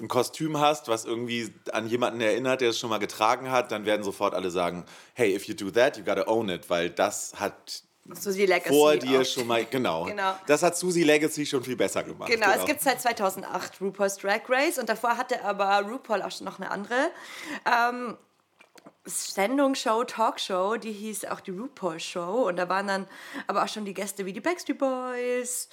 ein 0.00 0.06
Kostüm 0.06 0.60
hast, 0.60 0.86
was 0.86 1.04
irgendwie 1.04 1.52
an 1.72 1.88
jemanden 1.88 2.20
erinnert, 2.20 2.60
der 2.60 2.70
es 2.70 2.78
schon 2.78 2.90
mal 2.90 2.98
getragen 2.98 3.50
hat, 3.50 3.72
dann 3.72 3.84
werden 3.84 4.04
sofort 4.04 4.34
alle 4.34 4.52
sagen, 4.52 4.84
hey, 5.14 5.34
if 5.34 5.48
you 5.48 5.54
do 5.54 5.72
that, 5.72 5.96
you 5.96 6.04
gotta 6.04 6.28
own 6.28 6.48
it, 6.50 6.70
weil 6.70 6.90
das 6.90 7.32
hat 7.34 7.82
Susie 8.14 8.46
Legacy 8.46 8.68
vor 8.70 8.96
dir 8.96 9.20
auch. 9.20 9.24
schon 9.24 9.46
mal, 9.46 9.64
genau, 9.64 10.04
Genau. 10.04 10.34
das 10.46 10.62
hat 10.62 10.76
Susie 10.76 11.02
Legacy 11.02 11.44
schon 11.44 11.62
viel 11.64 11.76
besser 11.76 12.04
gemacht. 12.04 12.30
Genau, 12.30 12.50
es 12.56 12.64
gibt 12.64 12.80
seit 12.80 13.00
2008 13.02 13.80
RuPaul's 13.80 14.16
Drag 14.16 14.40
Race 14.48 14.78
und 14.78 14.88
davor 14.88 15.16
hatte 15.16 15.44
aber 15.44 15.80
RuPaul 15.86 16.22
auch 16.22 16.30
schon 16.30 16.44
noch 16.46 16.58
eine 16.58 16.70
andere 16.70 17.10
ähm, 17.66 18.16
Sendung, 19.08 19.74
Show, 19.74 20.04
Talkshow, 20.04 20.76
die 20.76 20.92
hieß 20.92 21.24
auch 21.26 21.40
die 21.40 21.50
RuPaul 21.50 21.98
Show 21.98 22.48
und 22.48 22.56
da 22.56 22.68
waren 22.68 22.86
dann 22.86 23.06
aber 23.46 23.64
auch 23.64 23.68
schon 23.68 23.84
die 23.84 23.94
Gäste 23.94 24.26
wie 24.26 24.32
die 24.32 24.40
Backstreet 24.40 24.78
Boys, 24.78 25.68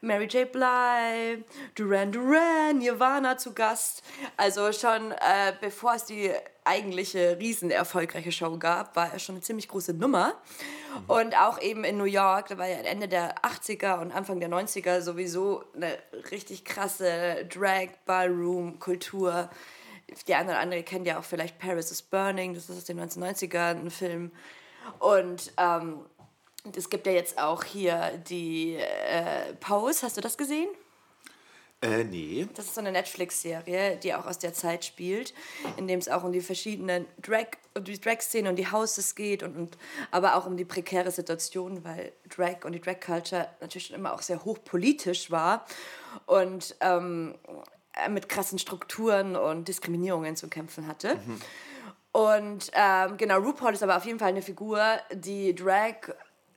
Mary 0.00 0.26
J. 0.26 0.50
Blige, 0.50 1.44
Duran 1.74 2.12
Duran, 2.12 2.78
Nirvana 2.78 3.36
zu 3.36 3.52
Gast. 3.52 4.02
Also 4.36 4.72
schon 4.72 5.12
äh, 5.12 5.52
bevor 5.60 5.94
es 5.94 6.04
die 6.04 6.30
eigentliche 6.64 7.38
riesen 7.38 7.70
erfolgreiche 7.70 8.30
Show 8.30 8.58
gab, 8.58 8.94
war 8.94 9.12
er 9.12 9.18
schon 9.18 9.36
eine 9.36 9.42
ziemlich 9.42 9.68
große 9.68 9.94
Nummer. 9.94 10.34
Und 11.06 11.36
auch 11.36 11.60
eben 11.60 11.84
in 11.84 11.96
New 11.96 12.04
York, 12.04 12.48
da 12.48 12.58
war 12.58 12.66
ja 12.66 12.78
Ende 12.78 13.08
der 13.08 13.36
80er 13.42 14.00
und 14.00 14.12
Anfang 14.12 14.40
der 14.40 14.50
90er 14.50 15.00
sowieso 15.00 15.64
eine 15.74 15.96
richtig 16.30 16.64
krasse 16.64 17.46
Drag-Ballroom-Kultur. 17.48 19.48
Die 20.26 20.34
eine 20.34 20.50
oder 20.50 20.58
andere 20.60 20.82
kennt 20.82 21.06
ja 21.06 21.18
auch 21.18 21.24
vielleicht 21.24 21.58
Paris 21.58 21.90
is 21.90 22.02
Burning, 22.02 22.54
das 22.54 22.68
ist 22.68 22.78
aus 22.78 22.84
den 22.84 23.00
1990ern 23.00 23.80
ein 23.80 23.90
Film. 23.90 24.32
Und 24.98 25.52
ähm, 25.58 26.00
es 26.76 26.88
gibt 26.90 27.06
ja 27.06 27.12
jetzt 27.12 27.38
auch 27.38 27.64
hier 27.64 28.18
die 28.28 28.76
äh, 28.76 29.54
Pose, 29.60 30.02
hast 30.02 30.16
du 30.16 30.20
das 30.20 30.36
gesehen? 30.36 30.68
Äh, 31.80 32.02
nee. 32.02 32.48
Das 32.54 32.66
ist 32.66 32.74
so 32.74 32.80
eine 32.80 32.90
Netflix-Serie, 32.90 33.98
die 33.98 34.12
auch 34.12 34.26
aus 34.26 34.38
der 34.38 34.52
Zeit 34.52 34.84
spielt, 34.84 35.32
in 35.76 35.86
dem 35.86 36.00
es 36.00 36.08
auch 36.08 36.24
um 36.24 36.32
die 36.32 36.40
verschiedenen 36.40 37.06
Drag, 37.22 37.46
um 37.76 37.84
die 37.84 38.00
Drag-Szene 38.00 38.48
und 38.48 38.56
die 38.56 38.70
Houses 38.70 39.14
geht 39.14 39.44
und, 39.44 39.56
und 39.56 39.78
aber 40.10 40.34
auch 40.34 40.46
um 40.46 40.56
die 40.56 40.64
prekäre 40.64 41.12
Situation, 41.12 41.84
weil 41.84 42.12
Drag 42.28 42.64
und 42.64 42.72
die 42.72 42.80
Drag-Culture 42.80 43.48
natürlich 43.60 43.86
schon 43.86 43.96
immer 43.96 44.12
auch 44.12 44.22
sehr 44.22 44.44
hochpolitisch 44.44 45.30
war 45.30 45.64
und 46.26 46.74
ähm, 46.80 47.36
mit 48.10 48.28
krassen 48.28 48.58
Strukturen 48.58 49.36
und 49.36 49.68
Diskriminierungen 49.68 50.36
zu 50.36 50.48
kämpfen 50.48 50.86
hatte. 50.86 51.18
Und 52.12 52.70
ähm, 52.72 53.16
genau, 53.16 53.38
RuPaul 53.38 53.74
ist 53.74 53.82
aber 53.82 53.96
auf 53.96 54.04
jeden 54.04 54.18
Fall 54.18 54.28
eine 54.28 54.42
Figur, 54.42 54.82
die 55.12 55.54
Drag 55.54 55.94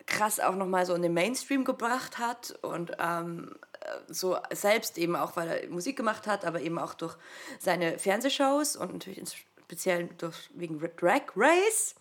krass 0.05 0.39
auch 0.39 0.55
nochmal 0.55 0.85
so 0.85 0.93
in 0.93 1.01
den 1.01 1.13
Mainstream 1.13 1.63
gebracht 1.63 2.17
hat 2.17 2.57
und 2.61 2.91
ähm, 2.99 3.55
äh, 3.79 4.13
so 4.13 4.37
selbst 4.51 4.97
eben 4.97 5.15
auch, 5.15 5.35
weil 5.35 5.47
er 5.47 5.69
Musik 5.69 5.95
gemacht 5.95 6.27
hat, 6.27 6.45
aber 6.45 6.61
eben 6.61 6.77
auch 6.79 6.93
durch 6.93 7.15
seine 7.59 7.97
Fernsehshows 7.99 8.75
und 8.75 8.93
natürlich 8.93 9.45
speziell 9.61 10.09
durch, 10.17 10.49
wegen 10.53 10.79
Drag 10.97 11.21
Race. 11.35 11.95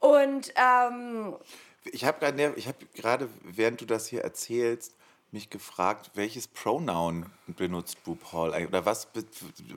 Und 0.00 0.52
ähm, 0.56 1.36
Ich 1.84 2.04
habe 2.04 2.18
gerade, 2.18 2.52
ich 2.56 2.68
habe 2.68 2.78
gerade, 2.94 3.28
während 3.42 3.80
du 3.80 3.86
das 3.86 4.06
hier 4.06 4.22
erzählst, 4.22 4.94
mich 5.32 5.50
gefragt, 5.50 6.10
welches 6.14 6.46
Pronoun 6.46 7.26
benutzt 7.46 7.98
RuPaul 8.06 8.50
oder 8.66 8.84
was 8.84 9.08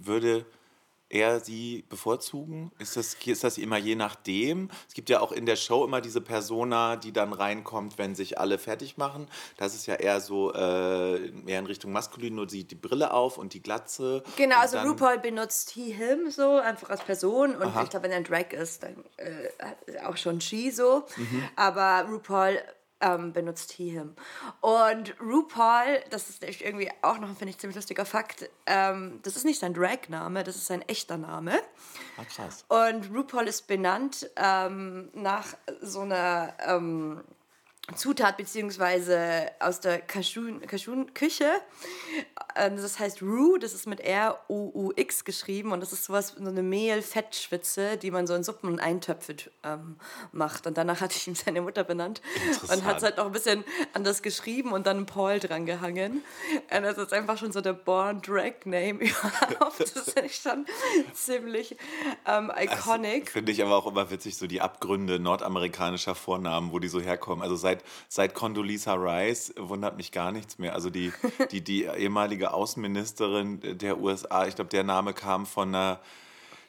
würde 0.02 0.46
er 1.10 1.40
sie 1.40 1.86
bevorzugen? 1.88 2.72
Ist 2.80 2.98
das, 2.98 3.16
ist 3.26 3.44
das 3.44 3.58
immer 3.58 3.78
je 3.78 3.96
nachdem? 3.96 4.70
Es 4.88 4.94
gibt 4.94 5.10
ja 5.10 5.20
auch 5.20 5.32
in 5.32 5.46
der 5.46 5.56
Show 5.56 5.86
immer 5.86 6.02
diese 6.02 6.20
Persona, 6.20 6.96
die 6.96 7.12
dann 7.12 7.32
reinkommt, 7.32 7.98
wenn 7.98 8.16
sich 8.16 8.40
alle 8.40 8.58
fertig 8.58 8.98
machen. 8.98 9.28
Das 9.58 9.76
ist 9.76 9.86
ja 9.86 9.96
eher 9.96 10.20
so, 10.20 10.52
äh, 10.54 11.28
eher 11.46 11.60
in 11.60 11.66
Richtung 11.68 11.92
maskulin, 11.92 12.36
nur 12.36 12.48
die, 12.48 12.64
die 12.64 12.76
Brille 12.76 13.14
auf 13.14 13.38
und 13.38 13.54
die 13.54 13.62
Glatze. 13.62 14.24
genau, 14.36 14.58
also 14.58 14.80
RuPaul 14.80 15.20
benutzt 15.20 15.72
he, 15.72 15.92
him 15.92 16.32
so, 16.32 16.58
einfach 16.58 16.90
als 16.90 17.04
Person. 17.04 17.56
Und 17.56 17.68
Aha. 17.68 17.84
ich 17.84 17.90
glaube, 17.90 18.06
wenn 18.06 18.12
er 18.12 18.18
ein 18.18 18.24
Drag 18.24 18.52
ist, 18.52 18.84
dann 18.84 19.04
äh, 19.18 20.00
auch 20.06 20.18
schon 20.18 20.42
she 20.42 20.72
so. 20.72 21.06
Mhm. 21.16 21.44
Aber 21.56 22.08
RuPaul 22.10 22.60
ähm, 23.06 23.34
benutzt 23.34 23.72
he, 23.74 23.92
him. 23.92 24.16
Und 24.62 25.16
RuPaul, 25.22 26.02
das 26.10 26.30
ist 26.30 26.44
irgendwie 26.44 26.90
auch 27.02 27.20
noch, 27.20 27.28
finde 27.30 27.50
ich, 27.50 27.58
ziemlich 27.58 27.76
lustiger 27.76 28.06
Fakt, 28.06 28.50
ähm, 28.66 29.20
das 29.24 29.36
ist 29.36 29.46
nicht 29.46 29.60
sein 29.60 29.74
Drag-Name, 29.74 30.44
das 30.44 30.56
ist 30.56 30.66
sein 30.66 30.82
echter 30.84 31.18
Name. 31.18 31.60
Ah, 32.18 32.24
krass. 32.26 32.66
Und 32.68 33.14
RuPaul 33.14 33.48
ist 33.48 33.68
benannt 33.68 34.30
ähm, 34.36 35.10
nach 35.14 35.46
so 35.82 36.02
einer 36.02 36.54
ähm, 36.66 37.24
Zutat 37.94 38.38
beziehungsweise 38.38 39.52
aus 39.60 39.80
der 39.80 40.00
Cajun-Küche. 40.00 41.52
Ähm, 42.56 42.78
das 42.78 43.00
heißt 43.00 43.22
Ru, 43.22 43.58
das 43.58 43.74
ist 43.74 43.86
mit 43.86 44.00
R-U-U-X 44.00 45.24
geschrieben 45.26 45.72
und 45.72 45.82
das 45.82 45.94
ist 45.94 46.06
sowas, 46.06 46.34
so 46.38 46.50
eine 46.50 46.64
Mehl-Fettschwitze, 46.64 47.98
die 47.98 48.12
man 48.12 48.28
so 48.28 48.34
in 48.34 48.44
Suppen 48.44 48.70
und 48.70 48.80
Eintöpfe 48.80 49.36
ähm, 49.64 49.98
macht. 50.32 50.66
Und 50.66 50.78
danach 50.78 51.02
hatte 51.02 51.16
ich 51.18 51.28
ihm 51.28 51.36
seine 51.36 51.62
Mutter 51.62 51.84
benannt 51.84 52.22
und 52.64 52.86
hat 52.86 52.98
es 52.98 53.04
halt 53.04 53.18
noch 53.18 53.26
ein 53.26 53.32
bisschen 53.32 53.64
anders 53.94 54.22
geschrieben 54.22 54.72
und 54.72 54.88
dann 54.88 55.06
Paul 55.06 55.40
dran 55.40 55.66
gehangen. 55.66 56.24
Und 56.76 56.84
das 56.84 56.98
ist 56.98 57.14
einfach 57.14 57.38
schon 57.38 57.52
so 57.52 57.62
der 57.62 57.74
Born 57.74 58.22
Drag 58.22 58.54
Name 58.66 58.94
überhaupt. 59.04 59.80
Das 59.80 60.08
ist 60.08 60.42
schon 60.42 60.66
ziemlich 61.14 61.76
ähm, 62.26 62.52
iconic. 62.56 63.30
Finde 63.30 63.52
ich 63.52 63.62
aber 63.62 63.76
auch 63.76 63.88
immer 63.88 64.10
witzig, 64.10 64.38
so 64.38 64.48
die 64.48 64.62
Abgründe 64.62 65.20
nordamerikanischer 65.20 66.16
Vornamen, 66.16 66.72
wo 66.72 66.80
die 66.80 66.88
so 66.88 67.02
herkommen. 67.02 67.44
Also 67.44 67.56
seit, 67.56 67.75
seit 68.08 68.34
Condoleezza 68.34 68.94
Rice 68.94 69.54
wundert 69.58 69.98
mich 69.98 70.12
gar 70.12 70.32
nichts 70.32 70.58
mehr. 70.58 70.74
Also 70.74 70.90
die, 70.90 71.12
die, 71.52 71.62
die 71.62 71.84
ehemalige 71.86 72.54
Außenministerin 72.54 73.78
der 73.78 74.00
USA, 74.00 74.46
ich 74.48 74.56
glaube, 74.56 74.70
der 74.70 74.84
Name 74.84 75.14
kam 75.14 75.46
von 75.46 75.70
einer. 75.76 76.00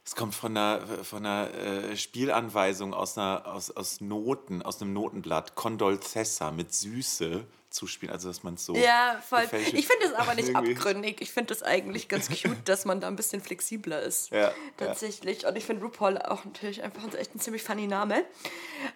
Es 0.05 0.15
kommt 0.15 0.37
von 0.37 0.57
einer, 0.57 0.87
von 1.03 1.27
einer 1.27 1.53
äh, 1.53 1.97
Spielanweisung 1.97 2.95
aus, 2.95 3.19
einer, 3.19 3.43
aus, 3.45 3.73
aus 3.73 4.01
Noten, 4.01 4.63
aus 4.63 4.81
einem 4.81 4.93
Notenblatt. 4.93 5.57
Condolcessa 5.57 6.53
mit 6.53 6.73
Süße 6.73 7.45
zu 7.71 7.89
spielen. 7.89 8.13
Also, 8.13 8.29
dass 8.29 8.45
man 8.45 8.55
es 8.55 8.65
so. 8.65 8.77
Ja, 8.77 9.21
voll. 9.29 9.43
Ich 9.73 9.89
finde 9.89 10.05
es 10.07 10.13
aber 10.15 10.37
nicht 10.37 10.55
abgründig. 10.55 11.21
Ich 11.21 11.33
finde 11.33 11.53
es 11.53 11.65
eigentlich 11.65 12.07
ganz 12.07 12.29
cute, 12.29 12.57
dass 12.69 12.85
man 12.85 13.01
da 13.01 13.09
ein 13.09 13.17
bisschen 13.17 13.43
flexibler 13.43 14.01
ist. 14.01 14.31
Ja, 14.31 14.39
ja. 14.43 14.53
Tatsächlich. 14.77 15.45
Und 15.45 15.57
ich 15.59 15.65
finde 15.65 15.83
RuPaul 15.83 16.19
auch 16.19 16.45
natürlich 16.45 16.85
einfach 16.85 17.03
ein- 17.03 17.13
echt 17.17 17.35
ein 17.35 17.41
ziemlich 17.41 17.65
funny 17.65 17.89
Name. 17.89 18.25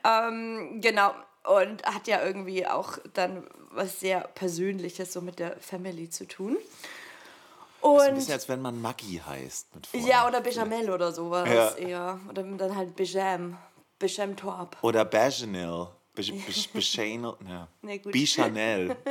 Ähm, 0.05 0.81
genau. 0.81 1.13
Und 1.45 1.83
hat 1.85 2.07
ja 2.07 2.23
irgendwie 2.25 2.67
auch 2.67 2.99
dann 3.15 3.47
was 3.71 4.01
sehr 4.01 4.21
Persönliches 4.21 5.13
so 5.13 5.21
mit 5.21 5.39
der 5.39 5.57
Family 5.59 6.11
zu 6.11 6.27
tun. 6.27 6.57
Ist 6.57 7.85
ein 7.85 8.09
Und 8.11 8.15
bisschen, 8.17 8.33
als 8.35 8.49
wenn 8.49 8.61
man 8.61 8.81
Maggie 8.81 9.23
heißt. 9.23 9.75
Mit 9.75 9.89
ja, 10.07 10.29
oder 10.29 10.41
Bechamel 10.43 10.91
oder 10.91 11.13
sowas 11.13 11.49
Ja. 11.49 11.75
eher. 11.77 12.21
Oder 12.29 12.43
dann 12.43 12.77
halt 12.77 12.95
Bejam. 12.95 13.57
Bejam 13.99 14.37
Torp. 14.37 14.77
Oder 14.83 15.05
Bajanel. 15.05 15.89
Bechanel. 16.15 17.37
Ja. 17.49 17.69
Nee, 17.83 17.99
gut. 17.99 18.13
Bichanel. 18.13 18.97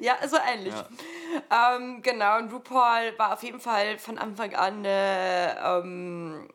Ja, 0.00 0.16
so 0.28 0.36
ähnlich. 0.36 0.74
Ähm, 1.50 2.02
genau, 2.02 2.38
und 2.38 2.52
RuPaul 2.52 3.14
war 3.18 3.32
auf 3.32 3.42
jeden 3.42 3.60
Fall 3.60 3.98
von 3.98 4.18
Anfang 4.18 4.54
an 4.54 4.84
eine, 4.84 5.56
ähm, 5.64 6.48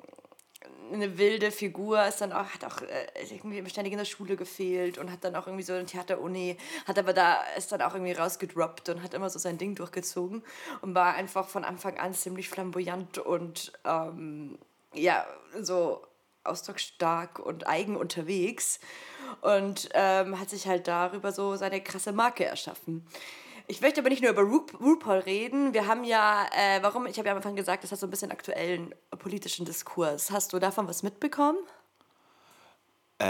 eine 0.94 1.18
wilde 1.18 1.52
Figur, 1.52 2.06
ist 2.06 2.22
dann 2.22 2.32
auch, 2.32 2.46
hat 2.46 2.66
auch 2.66 2.82
äh, 2.82 3.08
irgendwie 3.30 3.68
ständig 3.70 3.94
in 3.94 4.00
der 4.00 4.06
Schule 4.06 4.36
gefehlt 4.36 4.98
und 4.98 5.12
hat 5.12 5.24
dann 5.24 5.36
auch 5.36 5.48
irgendwie 5.48 5.64
so 5.64 5.74
eine 5.74 5.86
Theateruni, 5.86 6.58
hat 6.86 7.00
aber 7.00 7.14
da, 7.14 7.42
ist 7.58 7.72
dann 7.72 7.82
auch 7.82 7.94
irgendwie 7.94 8.14
rausgedroppt 8.14 8.90
und 8.90 9.04
hat 9.04 9.14
immer 9.14 9.30
so 9.30 9.40
sein 9.40 9.58
Ding 9.58 9.76
durchgezogen 9.76 10.44
und 10.82 10.96
war 10.96 11.16
einfach 11.16 11.48
von 11.48 11.64
Anfang 11.64 11.98
an 11.98 12.14
ziemlich 12.14 12.50
flamboyant 12.50 13.18
und 13.18 13.74
ähm, 13.86 14.58
ja, 14.94 15.26
so 15.60 16.06
ausdrucksstark 16.44 17.40
und 17.40 17.68
eigen 17.68 17.96
unterwegs 17.96 18.80
und 19.42 19.90
ähm, 19.94 20.40
hat 20.40 20.50
sich 20.50 20.68
halt 20.68 20.88
darüber 20.88 21.32
so 21.32 21.56
seine 21.56 21.82
krasse 21.82 22.12
Marke 22.12 22.46
erschaffen. 22.46 23.06
Ich 23.72 23.80
möchte 23.80 24.01
aber 24.01 24.10
nicht 24.10 24.22
nur 24.22 24.32
über 24.32 24.42
Ru 24.42 24.66
RuPaul 24.82 25.20
reden. 25.20 25.74
Wir 25.74 25.88
haben 25.88 26.04
ja, 26.04 26.46
äh, 26.51 26.84
warum? 26.84 27.06
Ich 27.06 27.18
habe 27.18 27.28
ja 27.28 27.32
am 27.32 27.38
Anfang 27.38 27.56
gesagt, 27.56 27.86
das 27.86 27.94
hat 27.94 28.00
so 28.00 28.06
ein 28.06 28.10
bisschen 28.10 28.30
aktuellen 28.30 28.94
politischen 29.18 29.66
Diskurs. 29.66 30.30
Hast 30.30 30.51
du 30.51 30.60
davon 30.60 30.90
was 30.90 31.04
mitbekommen? 31.04 31.58
Äh. 33.18 33.28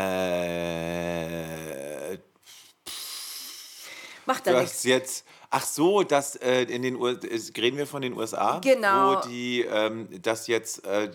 Macht 4.26 4.48
da 4.48 4.60
nichts. 4.62 4.84
jetzt. 4.84 5.28
Ach 5.52 5.64
so, 5.64 6.02
das 6.02 6.38
äh, 6.38 6.64
in 6.64 6.82
den 6.82 6.96
US 6.96 7.20
reden 7.56 7.78
wir 7.78 7.86
von 7.86 8.02
den 8.02 8.18
USA, 8.18 8.58
Genau. 8.64 9.18
wo 9.18 9.28
die 9.30 9.62
ähm, 9.62 10.08
das 10.24 10.48
jetzt 10.48 10.84
äh, 10.88 11.12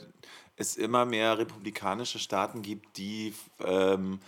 es 0.54 0.76
immer 0.76 1.04
mehr 1.04 1.36
republikanische 1.36 2.20
Staaten 2.20 2.62
gibt, 2.62 2.96
die 2.96 3.34
ähm, 3.64 4.20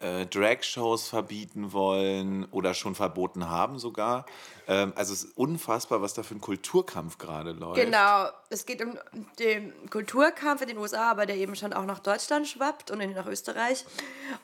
äh, 0.00 0.26
Drag-Shows 0.26 1.08
verbieten 1.08 1.72
wollen 1.72 2.46
oder 2.50 2.74
schon 2.74 2.94
verboten 2.94 3.48
haben 3.48 3.78
sogar. 3.78 4.26
Ähm, 4.68 4.92
also 4.94 5.12
es 5.12 5.24
ist 5.24 5.36
unfassbar, 5.36 6.00
was 6.02 6.14
da 6.14 6.22
für 6.22 6.36
ein 6.36 6.40
Kulturkampf 6.40 7.18
gerade 7.18 7.52
läuft. 7.52 7.80
Genau, 7.80 8.28
es 8.48 8.64
geht 8.64 8.80
um 8.82 8.96
den 9.38 9.72
Kulturkampf 9.90 10.62
in 10.62 10.68
den 10.68 10.78
USA, 10.78 11.10
aber 11.10 11.26
der 11.26 11.36
eben 11.36 11.56
schon 11.56 11.72
auch 11.72 11.84
nach 11.84 11.98
Deutschland 11.98 12.46
schwappt 12.46 12.90
und 12.90 12.98
nach 13.14 13.26
Österreich. 13.26 13.84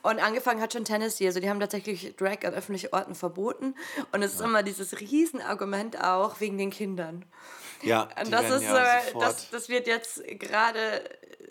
Und 0.01 0.19
angefangen 0.19 0.61
hat 0.61 0.73
schon 0.73 0.83
Tennessee. 0.83 1.27
Also 1.27 1.39
die 1.39 1.49
haben 1.49 1.59
tatsächlich 1.59 2.15
Drag 2.17 2.43
an 2.43 2.53
öffentlichen 2.53 2.89
Orten 2.91 3.15
verboten. 3.15 3.75
Und 4.11 4.23
es 4.23 4.33
ist 4.33 4.41
immer 4.41 4.61
dieses 4.61 4.99
Riesenargument 4.99 6.03
auch 6.03 6.39
wegen 6.41 6.57
den 6.57 6.69
Kindern. 6.69 7.23
Ja, 7.85 8.07
Und 8.23 8.31
das 8.31 8.49
ist, 8.49 8.63
ja 8.63 8.97
äh, 8.97 9.13
das, 9.19 9.49
das 9.49 9.69
wird 9.69 9.87
jetzt 9.87 10.23
gerade 10.39 10.79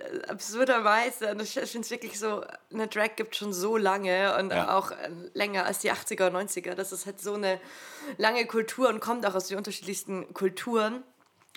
äh, 0.01 0.27
absurderweise, 0.29 1.31
und 1.31 1.43
ich 1.43 1.53
finde 1.55 1.81
es 1.81 1.91
wirklich 1.91 2.19
so, 2.19 2.45
eine 2.73 2.89
Drag 2.89 3.17
gibt 3.17 3.37
schon 3.37 3.53
so 3.53 3.77
lange 3.77 4.37
und 4.39 4.51
Ja. 4.51 4.77
auch 4.77 4.91
äh, 4.91 4.97
länger 5.35 5.65
als 5.67 5.79
die 5.79 5.91
80er 5.93 6.29
und 6.29 6.49
90er. 6.51 6.75
Das 6.75 6.93
ist 6.93 7.07
halt 7.07 7.21
so 7.21 7.35
eine 7.35 7.61
lange 8.19 8.47
Kultur 8.47 8.89
und 8.89 9.01
kommt 9.01 9.25
auch 9.27 9.35
aus 9.35 9.49
den 9.49 9.57
unterschiedlichsten 9.59 10.33
Kulturen 10.35 11.03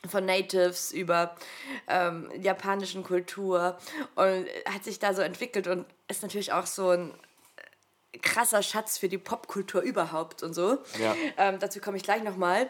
von 0.08 0.26
Natives 0.26 0.92
über 0.92 1.36
ähm, 1.88 2.32
japanischen 2.40 3.04
Kultur 3.04 3.78
und 4.16 4.46
hat 4.72 4.84
sich 4.84 5.00
da 5.00 5.14
so 5.14 5.22
entwickelt 5.24 5.68
und 5.68 5.86
ist 6.08 6.22
natürlich 6.22 6.54
auch 6.54 6.68
so 6.68 6.92
ein 6.92 7.14
krasser 8.22 8.64
Schatz 8.64 8.98
für 8.98 9.10
die 9.10 9.18
Popkultur 9.18 9.82
überhaupt 9.82 10.44
und 10.44 10.54
so. 10.54 10.78
Ja. 11.00 11.16
Ähm, 11.38 11.60
dazu 11.60 11.80
komme 11.80 11.98
ich 11.98 12.04
gleich 12.04 12.24
nochmal. 12.24 12.70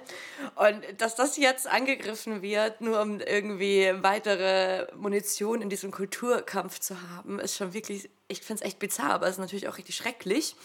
Und 0.55 0.81
dass 0.97 1.15
das 1.15 1.37
jetzt 1.37 1.67
angegriffen 1.67 2.41
wird, 2.41 2.81
nur 2.81 3.01
um 3.01 3.19
irgendwie 3.19 3.91
weitere 4.01 4.87
Munition 4.95 5.61
in 5.61 5.69
diesem 5.69 5.91
Kulturkampf 5.91 6.79
zu 6.79 6.95
haben, 7.09 7.39
ist 7.39 7.55
schon 7.55 7.73
wirklich, 7.73 8.09
ich 8.27 8.41
finde 8.41 8.63
es 8.63 8.67
echt 8.67 8.79
bizarr, 8.79 9.11
aber 9.11 9.27
es 9.27 9.33
ist 9.33 9.39
natürlich 9.39 9.67
auch 9.67 9.77
richtig 9.77 9.95
schrecklich. 9.95 10.55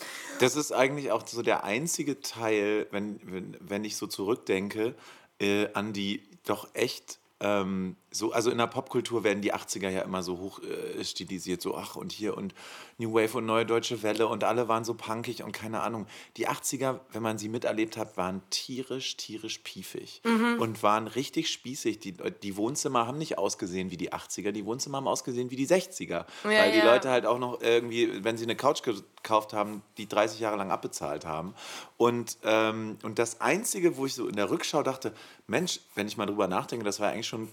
Das 0.40 0.56
ist 0.56 0.72
eigentlich 0.72 1.12
auch 1.12 1.26
so 1.26 1.42
der 1.42 1.64
einzige 1.64 2.20
Teil, 2.20 2.86
wenn, 2.90 3.20
wenn, 3.24 3.56
wenn 3.60 3.84
ich 3.84 3.96
so 3.96 4.06
zurückdenke, 4.06 4.94
äh, 5.38 5.68
an 5.74 5.92
die 5.92 6.22
doch 6.44 6.68
echt 6.74 7.18
ähm, 7.40 7.96
so, 8.12 8.32
also 8.32 8.50
in 8.50 8.58
der 8.58 8.66
Popkultur 8.66 9.24
werden 9.24 9.40
die 9.40 9.54
80er 9.54 9.88
ja 9.88 10.02
immer 10.02 10.22
so 10.22 10.38
hoch 10.38 10.60
äh, 10.60 11.02
stilisiert, 11.04 11.62
so 11.62 11.76
ach 11.76 11.96
und 11.96 12.12
hier 12.12 12.36
und 12.36 12.54
New 12.98 13.12
Wave 13.14 13.38
und 13.38 13.46
Neue 13.46 13.66
Deutsche 13.66 14.02
Welle 14.02 14.28
und 14.28 14.44
alle 14.44 14.68
waren 14.68 14.84
so 14.84 14.94
punkig 14.94 15.42
und 15.42 15.52
keine 15.52 15.80
Ahnung. 15.80 16.06
Die 16.36 16.48
80er, 16.48 17.00
wenn 17.12 17.22
man 17.22 17.38
sie 17.38 17.48
miterlebt 17.48 17.96
hat, 17.96 18.16
waren 18.16 18.42
tierisch, 18.50 19.16
tierisch 19.16 19.58
piefig 19.58 20.22
und 20.58 20.82
waren 20.82 21.06
richtig 21.08 21.50
spießig. 21.50 21.98
Die, 22.00 22.12
die 22.42 22.56
Wohnzimmer 22.56 23.06
haben 23.06 23.18
nicht 23.18 23.38
ausgesehen 23.38 23.90
wie 23.90 23.96
die 23.96 24.12
80er, 24.12 24.52
die 24.52 24.64
Wohnzimmer 24.64 24.98
haben 24.98 25.08
ausgesehen 25.08 25.50
wie 25.50 25.56
die 25.56 25.66
60er, 25.66 26.26
weil 26.42 26.72
die 26.72 26.78
ja. 26.78 26.84
Leute 26.84 27.10
halt 27.10 27.26
auch 27.26 27.38
noch 27.38 27.60
irgendwie, 27.60 28.24
wenn 28.24 28.36
sie 28.36 28.44
eine 28.44 28.56
Couch 28.56 28.82
gekauft 28.82 29.52
haben, 29.52 29.82
die 29.96 30.08
30 30.08 30.40
Jahre 30.40 30.56
lang 30.56 30.70
abbezahlt 30.70 31.24
haben. 31.24 31.54
Und, 31.96 32.38
ähm, 32.44 32.98
und 33.02 33.18
das 33.18 33.40
Einzige, 33.40 33.96
wo 33.96 34.06
ich 34.06 34.14
so 34.14 34.28
in 34.28 34.36
der 34.36 34.50
Rückschau 34.50 34.82
dachte, 34.82 35.14
Mensch, 35.46 35.80
wenn 35.94 36.06
ich 36.06 36.16
mal 36.16 36.26
drüber 36.26 36.48
nachdenke, 36.48 36.84
das 36.84 37.00
war 37.00 37.10
eigentlich 37.10 37.26
schon 37.26 37.48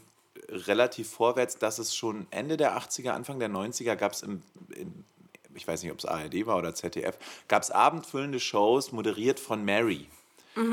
relativ 0.52 1.10
vorwärts, 1.10 1.58
dass 1.58 1.80
es 1.80 1.96
schon 1.96 2.28
Ende 2.32 2.58
der 2.58 2.78
80er, 2.78 3.12
Anfang 3.12 3.40
der 3.40 3.50
90er 3.50 3.96
gab 3.96 4.14
es 4.14 4.24
im, 4.24 4.42
im 4.76 5.06
ich 5.56 5.68
weiß 5.68 5.84
nicht, 5.84 5.92
ob 5.92 6.00
es 6.00 6.06
ARD 6.06 6.46
war 6.46 6.58
oder 6.58 6.74
ZDF, 6.74 7.18
gab 7.48 7.64
es 7.64 7.72
abendfüllende 7.72 8.40
Shows, 8.40 8.92
moderiert 8.92 9.40
von 9.40 9.66
Mary. 9.66 10.08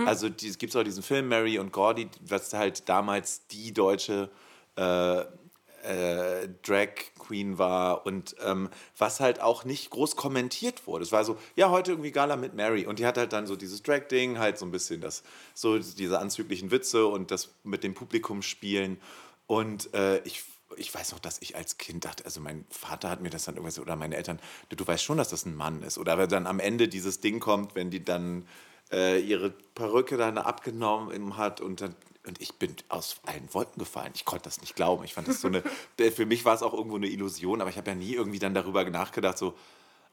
Also 0.06 0.28
es 0.28 0.58
gibt 0.58 0.74
auch 0.76 0.82
diesen 0.82 1.02
Film 1.02 1.28
Mary 1.28 1.58
und 1.58 1.72
Gordy, 1.72 2.08
was 2.20 2.52
halt 2.52 2.88
damals 2.88 3.46
die 3.48 3.72
deutsche 3.72 4.30
äh, 4.76 5.20
äh, 5.20 6.48
Drag 6.62 6.88
Queen 7.18 7.58
war 7.58 8.04
und 8.06 8.34
ähm, 8.44 8.68
was 8.98 9.20
halt 9.20 9.40
auch 9.40 9.64
nicht 9.64 9.90
groß 9.90 10.16
kommentiert 10.16 10.86
wurde. 10.86 11.04
Es 11.04 11.12
war 11.12 11.24
so, 11.24 11.36
ja, 11.54 11.70
heute 11.70 11.92
irgendwie 11.92 12.10
Gala 12.10 12.36
mit 12.36 12.54
Mary 12.54 12.86
und 12.86 12.98
die 12.98 13.06
hat 13.06 13.16
halt 13.16 13.32
dann 13.32 13.46
so 13.46 13.54
dieses 13.54 13.82
Drag-Ding, 13.82 14.38
halt 14.38 14.58
so 14.58 14.66
ein 14.66 14.72
bisschen 14.72 15.00
das, 15.00 15.22
so 15.54 15.78
diese 15.78 16.18
anzüglichen 16.18 16.70
Witze 16.70 17.06
und 17.06 17.30
das 17.30 17.50
mit 17.62 17.84
dem 17.84 17.94
Publikum 17.94 18.42
spielen 18.42 18.98
und 19.46 19.92
äh, 19.94 20.18
ich 20.24 20.42
ich 20.76 20.92
weiß 20.92 21.12
noch, 21.12 21.20
dass 21.20 21.40
ich 21.40 21.56
als 21.56 21.78
Kind 21.78 22.04
dachte, 22.04 22.24
also 22.24 22.40
mein 22.40 22.64
Vater 22.70 23.08
hat 23.08 23.20
mir 23.20 23.30
das 23.30 23.44
dann 23.44 23.54
irgendwas, 23.54 23.78
oder 23.78 23.94
meine 23.94 24.16
Eltern, 24.16 24.40
du, 24.68 24.76
du 24.76 24.86
weißt 24.86 25.02
schon, 25.02 25.16
dass 25.16 25.28
das 25.28 25.46
ein 25.46 25.54
Mann 25.54 25.82
ist. 25.82 25.96
Oder 25.96 26.18
wenn 26.18 26.28
dann 26.28 26.46
am 26.46 26.58
Ende 26.58 26.88
dieses 26.88 27.20
Ding 27.20 27.38
kommt, 27.38 27.76
wenn 27.76 27.90
die 27.90 28.02
dann 28.04 28.46
äh, 28.90 29.20
ihre 29.20 29.50
Perücke 29.50 30.16
dann 30.16 30.38
abgenommen 30.38 31.36
hat 31.36 31.60
und 31.60 31.80
dann 31.80 31.94
und 32.26 32.40
ich 32.40 32.54
bin 32.54 32.74
aus 32.88 33.20
allen 33.24 33.54
Wolken 33.54 33.78
gefallen. 33.78 34.10
Ich 34.16 34.24
konnte 34.24 34.44
das 34.44 34.60
nicht 34.60 34.74
glauben. 34.74 35.04
Ich 35.04 35.14
fand 35.14 35.28
das 35.28 35.40
so 35.40 35.46
eine, 35.46 35.62
für 36.10 36.26
mich 36.26 36.44
war 36.44 36.56
es 36.56 36.62
auch 36.62 36.74
irgendwo 36.74 36.96
eine 36.96 37.06
Illusion, 37.06 37.60
aber 37.60 37.70
ich 37.70 37.76
habe 37.76 37.90
ja 37.90 37.94
nie 37.94 38.14
irgendwie 38.14 38.40
dann 38.40 38.52
darüber 38.52 38.84
nachgedacht, 38.84 39.38
so, 39.38 39.54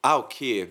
ah, 0.04 0.17
okay, 0.17 0.69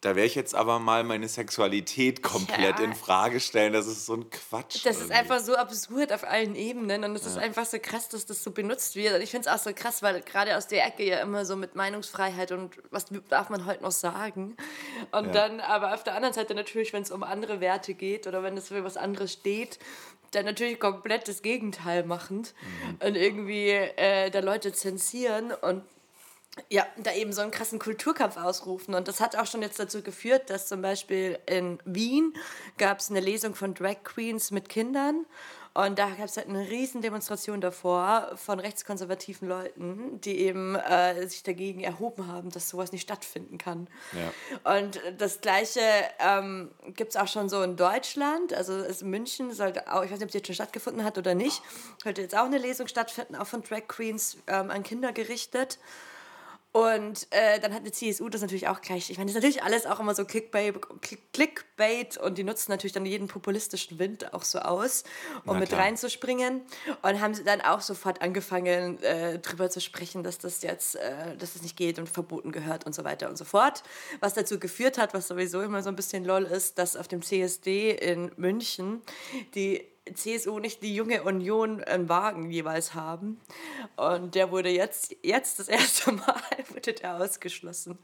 da 0.00 0.10
werde 0.14 0.26
ich 0.26 0.36
jetzt 0.36 0.54
aber 0.54 0.78
mal 0.78 1.02
meine 1.02 1.26
Sexualität 1.26 2.22
komplett 2.22 2.78
Ja. 2.78 2.84
in 2.84 2.94
Frage 2.94 3.40
stellen. 3.40 3.72
Das 3.72 3.86
ist 3.88 4.06
so 4.06 4.14
ein 4.14 4.30
Quatsch. 4.30 4.84
Das 4.86 4.96
ist 4.96 5.02
irgendwie. 5.02 5.14
einfach 5.14 5.40
so 5.40 5.56
absurd 5.56 6.12
auf 6.12 6.22
allen 6.22 6.54
Ebenen 6.54 7.02
und 7.02 7.16
es 7.16 7.26
ist 7.26 7.36
einfach 7.36 7.64
so 7.66 7.78
krass, 7.80 8.08
dass 8.08 8.24
das 8.24 8.44
so 8.44 8.52
benutzt 8.52 8.94
wird. 8.94 9.14
Und 9.16 9.22
ich 9.22 9.30
finde 9.32 9.48
es 9.48 9.52
auch 9.54 9.62
so 9.62 9.72
krass, 9.74 10.00
weil 10.02 10.20
gerade 10.20 10.56
aus 10.56 10.68
der 10.68 10.86
Ecke 10.86 11.04
ja 11.04 11.18
immer 11.18 11.44
so 11.44 11.56
mit 11.56 11.74
Meinungsfreiheit 11.74 12.52
und 12.52 12.76
was 12.90 13.06
darf 13.28 13.50
man 13.50 13.66
heute 13.66 13.82
noch 13.82 13.90
sagen. 13.90 14.56
Und 15.10 15.26
Ja. 15.26 15.32
dann 15.32 15.60
aber 15.60 15.94
auf 15.94 16.04
der 16.04 16.14
anderen 16.14 16.34
Seite 16.34 16.54
natürlich, 16.54 16.92
wenn 16.92 17.02
es 17.02 17.10
um 17.10 17.24
andere 17.24 17.60
Werte 17.60 17.94
geht 17.94 18.26
oder 18.28 18.44
wenn 18.44 18.56
es 18.56 18.68
für 18.68 18.84
was 18.84 18.96
anderes 18.96 19.32
steht, 19.32 19.80
dann 20.30 20.44
natürlich 20.44 20.78
komplett 20.78 21.26
das 21.26 21.42
Gegenteil 21.42 22.04
machend 22.04 22.54
und 23.02 23.16
irgendwie 23.16 23.70
äh, 23.70 24.30
da 24.30 24.40
Leute 24.40 24.72
zensieren 24.72 25.52
und 25.52 25.82
ja, 26.70 26.86
da 26.96 27.12
eben 27.12 27.32
so 27.32 27.40
einen 27.40 27.50
krassen 27.50 27.78
Kulturkampf 27.78 28.36
ausrufen. 28.36 28.94
Und 28.94 29.08
das 29.08 29.20
hat 29.20 29.36
auch 29.36 29.46
schon 29.46 29.62
jetzt 29.62 29.78
dazu 29.78 30.02
geführt, 30.02 30.50
dass 30.50 30.66
zum 30.66 30.82
Beispiel 30.82 31.38
in 31.46 31.78
Wien 31.84 32.34
gab 32.76 33.00
es 33.00 33.10
eine 33.10 33.20
Lesung 33.20 33.54
von 33.54 33.74
Drag 33.74 34.02
Queens 34.04 34.50
mit 34.50 34.68
Kindern. 34.68 35.26
Und 35.74 35.98
da 35.98 36.08
gab 36.08 36.24
es 36.24 36.36
halt 36.36 36.48
eine 36.48 36.68
riesen 36.68 37.02
Demonstration 37.02 37.60
davor 37.60 38.32
von 38.34 38.58
rechtskonservativen 38.58 39.46
Leuten, 39.46 40.20
die 40.20 40.38
eben 40.40 40.74
äh, 40.74 41.28
sich 41.28 41.44
dagegen 41.44 41.84
erhoben 41.84 42.26
haben, 42.26 42.50
dass 42.50 42.68
sowas 42.68 42.90
nicht 42.90 43.02
stattfinden 43.02 43.58
kann. 43.58 43.86
Und 44.64 45.00
das 45.18 45.40
Gleiche 45.40 45.80
ähm, 46.18 46.72
gibt 46.96 47.10
es 47.10 47.16
auch 47.16 47.28
schon 47.28 47.48
so 47.48 47.62
in 47.62 47.76
Deutschland. 47.76 48.52
Also 48.54 48.72
es 48.72 49.02
in 49.02 49.10
München 49.10 49.52
sollte 49.52 49.92
auch, 49.92 50.02
ich 50.02 50.10
weiß 50.10 50.18
nicht, 50.18 50.26
ob 50.26 50.30
die 50.32 50.38
jetzt 50.38 50.46
schon 50.48 50.56
stattgefunden 50.56 51.04
hat 51.04 51.16
oder 51.16 51.34
nicht, 51.34 51.62
sollte 52.02 52.22
jetzt 52.22 52.36
auch 52.36 52.46
eine 52.46 52.58
Lesung 52.58 52.88
stattfinden, 52.88 53.36
auch 53.36 53.46
von 53.46 53.62
Drag 53.62 53.86
Queens 53.86 54.38
ähm, 54.48 54.70
an 54.70 54.82
Kinder 54.82 55.12
gerichtet. 55.12 55.78
Und 56.70 57.26
äh, 57.30 57.58
dann 57.60 57.72
hat 57.72 57.86
die 57.86 57.92
CSU 57.92 58.28
das 58.28 58.42
natürlich 58.42 58.68
auch 58.68 58.82
gleich. 58.82 59.08
Ich 59.10 59.16
meine, 59.16 59.26
das 59.30 59.36
ist 59.36 59.42
natürlich 59.42 59.62
alles 59.62 59.86
auch 59.86 60.00
immer 60.00 60.14
so 60.14 60.24
Clickbait, 60.26 60.74
Click- 61.00 61.32
Clickbait 61.32 62.18
und 62.18 62.36
die 62.36 62.44
nutzen 62.44 62.70
natürlich 62.70 62.92
dann 62.92 63.06
jeden 63.06 63.26
populistischen 63.26 63.98
Wind 63.98 64.34
auch 64.34 64.42
so 64.44 64.58
aus, 64.58 65.04
um 65.46 65.54
Na 65.54 65.60
mit 65.60 65.70
klar. 65.70 65.80
reinzuspringen. 65.80 66.60
Und 67.02 67.20
haben 67.20 67.32
sie 67.32 67.42
dann 67.42 67.62
auch 67.62 67.80
sofort 67.80 68.20
angefangen, 68.20 69.02
äh, 69.02 69.38
drüber 69.38 69.70
zu 69.70 69.80
sprechen, 69.80 70.22
dass 70.22 70.38
das 70.38 70.62
jetzt, 70.62 70.96
äh, 70.96 71.36
dass 71.38 71.54
das 71.54 71.62
nicht 71.62 71.76
geht 71.76 71.98
und 71.98 72.08
verboten 72.08 72.52
gehört 72.52 72.84
und 72.84 72.94
so 72.94 73.02
weiter 73.02 73.30
und 73.30 73.38
so 73.38 73.44
fort. 73.46 73.82
Was 74.20 74.34
dazu 74.34 74.58
geführt 74.58 74.98
hat, 74.98 75.14
was 75.14 75.26
sowieso 75.28 75.62
immer 75.62 75.82
so 75.82 75.88
ein 75.88 75.96
bisschen 75.96 76.24
lol 76.24 76.44
ist, 76.44 76.78
dass 76.78 76.96
auf 76.96 77.08
dem 77.08 77.22
CSD 77.22 77.92
in 77.92 78.30
München 78.36 79.00
die 79.54 79.88
CSU 80.14 80.58
nicht 80.58 80.82
die 80.82 80.94
junge 80.94 81.22
Union 81.22 81.82
einen 81.82 82.08
Wagen 82.08 82.50
jeweils 82.50 82.94
haben. 82.94 83.40
Und 83.96 84.34
der 84.34 84.50
wurde 84.50 84.68
jetzt, 84.70 85.14
jetzt 85.22 85.58
das 85.58 85.68
erste 85.68 86.12
Mal 86.12 86.34
wurde 86.72 86.92
der 86.92 87.16
ausgeschlossen. 87.16 87.98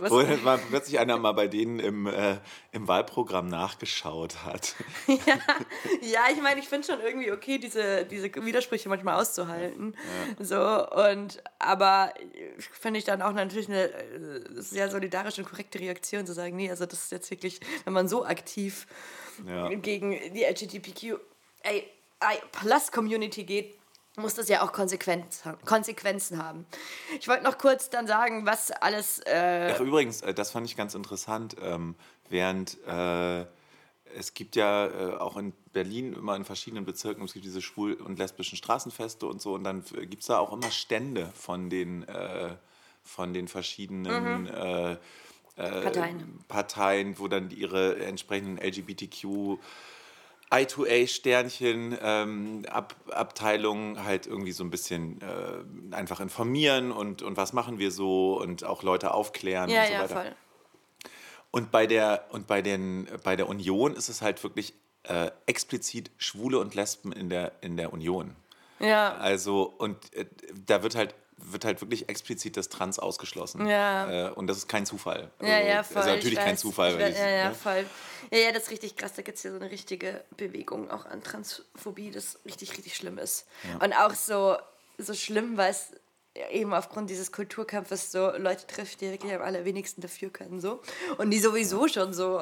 Was- 0.00 0.10
Wo 0.10 0.22
mal 0.44 0.58
plötzlich 0.68 0.98
einer 0.98 1.16
mal 1.16 1.32
bei 1.32 1.48
denen 1.48 1.78
im, 1.80 2.06
äh, 2.06 2.36
im 2.72 2.86
Wahlprogramm 2.86 3.46
nachgeschaut 3.48 4.44
hat. 4.44 4.74
Ja, 6.02 6.20
ich 6.30 6.40
meine, 6.42 6.60
ich 6.60 6.68
finde 6.68 6.86
schon 6.86 7.00
irgendwie 7.00 7.32
okay, 7.32 7.58
diese, 7.58 8.04
diese 8.04 8.34
Widersprüche 8.34 8.88
manchmal 8.90 9.18
auszuhalten. 9.20 9.96
So, 10.38 10.58
und 10.90 11.42
aber 11.58 12.12
finde 12.72 12.98
ich 12.98 13.04
dann 13.06 13.22
auch 13.22 13.32
natürlich 13.32 13.68
eine 13.68 13.90
äh, 13.90 14.44
sehr 14.56 14.90
solidarische 14.90 15.42
und 15.42 15.48
korrekte 15.48 15.80
Reaktion 15.80 16.26
zu 16.26 16.34
sagen, 16.34 16.56
nee, 16.56 16.68
also 16.70 16.84
das 16.84 17.04
ist 17.04 17.12
jetzt 17.12 17.30
wirklich, 17.30 17.60
wenn 17.84 17.94
man 17.94 18.06
so 18.06 18.24
aktiv 18.26 18.86
Ja. 19.46 19.68
gegen 19.68 20.12
die 20.32 20.44
LGBTQ 20.44 21.18
Plus 22.52 22.92
Community 22.92 23.44
geht, 23.44 23.76
muss 24.16 24.34
das 24.34 24.48
ja 24.48 24.62
auch 24.62 24.72
Konsequenz, 24.72 25.42
Konsequenzen 25.64 26.42
haben. 26.42 26.66
Ich 27.18 27.26
wollte 27.26 27.42
noch 27.42 27.58
kurz 27.58 27.90
dann 27.90 28.06
sagen, 28.06 28.46
was 28.46 28.70
alles 28.70 29.18
äh, 29.26 29.72
Ach, 29.74 29.80
übrigens, 29.80 30.22
äh, 30.22 30.32
das 30.32 30.50
fand 30.50 30.66
ich 30.66 30.76
ganz 30.76 30.94
interessant. 30.94 31.56
Ähm, 31.60 31.96
während 32.28 32.78
äh, 32.86 33.44
es 34.16 34.34
gibt 34.34 34.54
ja 34.54 34.86
äh, 34.86 35.16
auch 35.16 35.36
in 35.36 35.52
Berlin 35.72 36.12
immer 36.12 36.36
in 36.36 36.44
verschiedenen 36.44 36.84
Bezirken, 36.84 37.24
es 37.24 37.32
gibt 37.32 37.44
diese 37.44 37.60
schwul- 37.60 37.94
und 37.94 38.18
lesbischen 38.18 38.56
Straßenfeste 38.56 39.26
und 39.26 39.42
so, 39.42 39.54
und 39.54 39.64
dann 39.64 39.82
gibt 39.82 40.20
es 40.20 40.28
da 40.28 40.38
auch 40.38 40.52
immer 40.52 40.70
Stände 40.70 41.32
von 41.34 41.68
den, 41.68 42.06
äh, 42.06 42.54
von 43.02 43.34
den 43.34 43.48
verschiedenen 43.48 44.46
äh, 44.46 44.96
äh, 45.56 45.80
Parteien. 45.82 46.38
Parteien, 46.48 47.18
wo 47.18 47.28
dann 47.28 47.50
ihre 47.50 47.96
entsprechenden 48.04 48.58
LGBTQ 48.58 49.58
I2A-Sternchen, 50.52 51.98
ähm, 52.00 52.62
Ab 52.68 52.94
Abteilungen 53.10 54.04
halt 54.04 54.26
irgendwie 54.26 54.52
so 54.52 54.62
ein 54.62 54.70
bisschen 54.70 55.20
äh, 55.20 55.94
einfach 55.94 56.20
informieren 56.20 56.92
und, 56.92 57.22
und 57.22 57.36
was 57.36 57.52
machen 57.52 57.78
wir 57.78 57.90
so 57.90 58.40
und 58.40 58.64
auch 58.64 58.82
Leute 58.82 59.12
aufklären 59.14 59.70
Ja, 59.70 59.80
und 59.82 59.86
so 59.88 59.92
ja, 59.92 60.00
weiter. 60.02 60.14
voll. 60.14 60.32
Und 61.50 61.70
bei 61.70 61.86
der, 61.86 62.26
und 62.30 62.46
bei 62.46 62.62
den, 62.62 63.08
bei 63.22 63.36
der 63.36 63.48
Union 63.48 63.94
ist 63.94 64.08
es 64.08 64.22
halt 64.22 64.42
wirklich 64.42 64.74
äh, 65.04 65.30
explizit 65.46 66.10
Schwule 66.18 66.58
und 66.58 66.74
Lesben 66.74 67.12
in 67.12 67.28
der, 67.28 67.52
in 67.60 67.76
der 67.76 67.92
Union. 67.92 68.34
Ja, 68.80 69.14
Also, 69.14 69.62
und 69.78 70.12
äh, 70.14 70.26
da 70.66 70.82
wird 70.82 70.94
halt, 70.96 71.14
wird 71.36 71.64
halt 71.64 71.80
wirklich 71.80 72.08
explizit 72.08 72.56
das 72.56 72.68
Trans 72.68 72.98
ausgeschlossen. 72.98 73.66
Ja. 73.66 74.28
Äh, 74.28 74.30
und 74.32 74.46
das 74.46 74.58
ist 74.58 74.68
kein 74.68 74.86
Zufall. 74.86 75.30
Ja, 75.40 75.58
ja, 75.60 75.78
Also, 75.78 75.92
voll. 75.94 76.02
Also 76.02 76.14
natürlich 76.14 76.32
ich 76.38 76.44
kein 76.44 76.52
weiß. 76.54 76.60
Zufall. 76.60 76.98
Weiß, 76.98 77.10
ich, 77.14 77.18
ja, 77.20 77.28
ja, 77.30 77.48
ne? 77.50 77.54
voll. 77.54 77.86
Ja, 78.30 78.38
ja, 78.38 78.52
das 78.52 78.64
ist 78.64 78.70
richtig 78.70 78.96
krass. 78.96 79.12
Da 79.14 79.22
gibt 79.22 79.36
es 79.36 79.42
hier 79.42 79.50
so 79.52 79.58
eine 79.58 79.70
richtige 79.70 80.24
Bewegung 80.36 80.90
auch 80.90 81.04
an 81.06 81.22
Transphobie, 81.22 82.10
das 82.10 82.38
richtig, 82.44 82.72
richtig 82.72 82.94
schlimm 82.96 83.18
ist. 83.18 83.46
Und 83.80 83.92
auch 83.92 84.14
so, 84.14 84.56
so 84.98 85.12
schlimm, 85.14 85.56
weil 85.56 85.70
es 85.70 85.88
eben 86.50 86.74
aufgrund 86.74 87.10
dieses 87.10 87.30
Kulturkampfes 87.30 88.10
so 88.10 88.32
Leute 88.36 88.66
trifft, 88.66 89.00
die 89.00 89.10
wirklich 89.10 89.32
am 89.32 89.42
allerwenigsten 89.42 90.00
dafür 90.00 90.30
können. 90.30 90.60
So. 90.60 90.80
Und 91.18 91.30
die 91.30 91.38
sowieso 91.38 91.86
schon 91.86 92.12
so, 92.12 92.40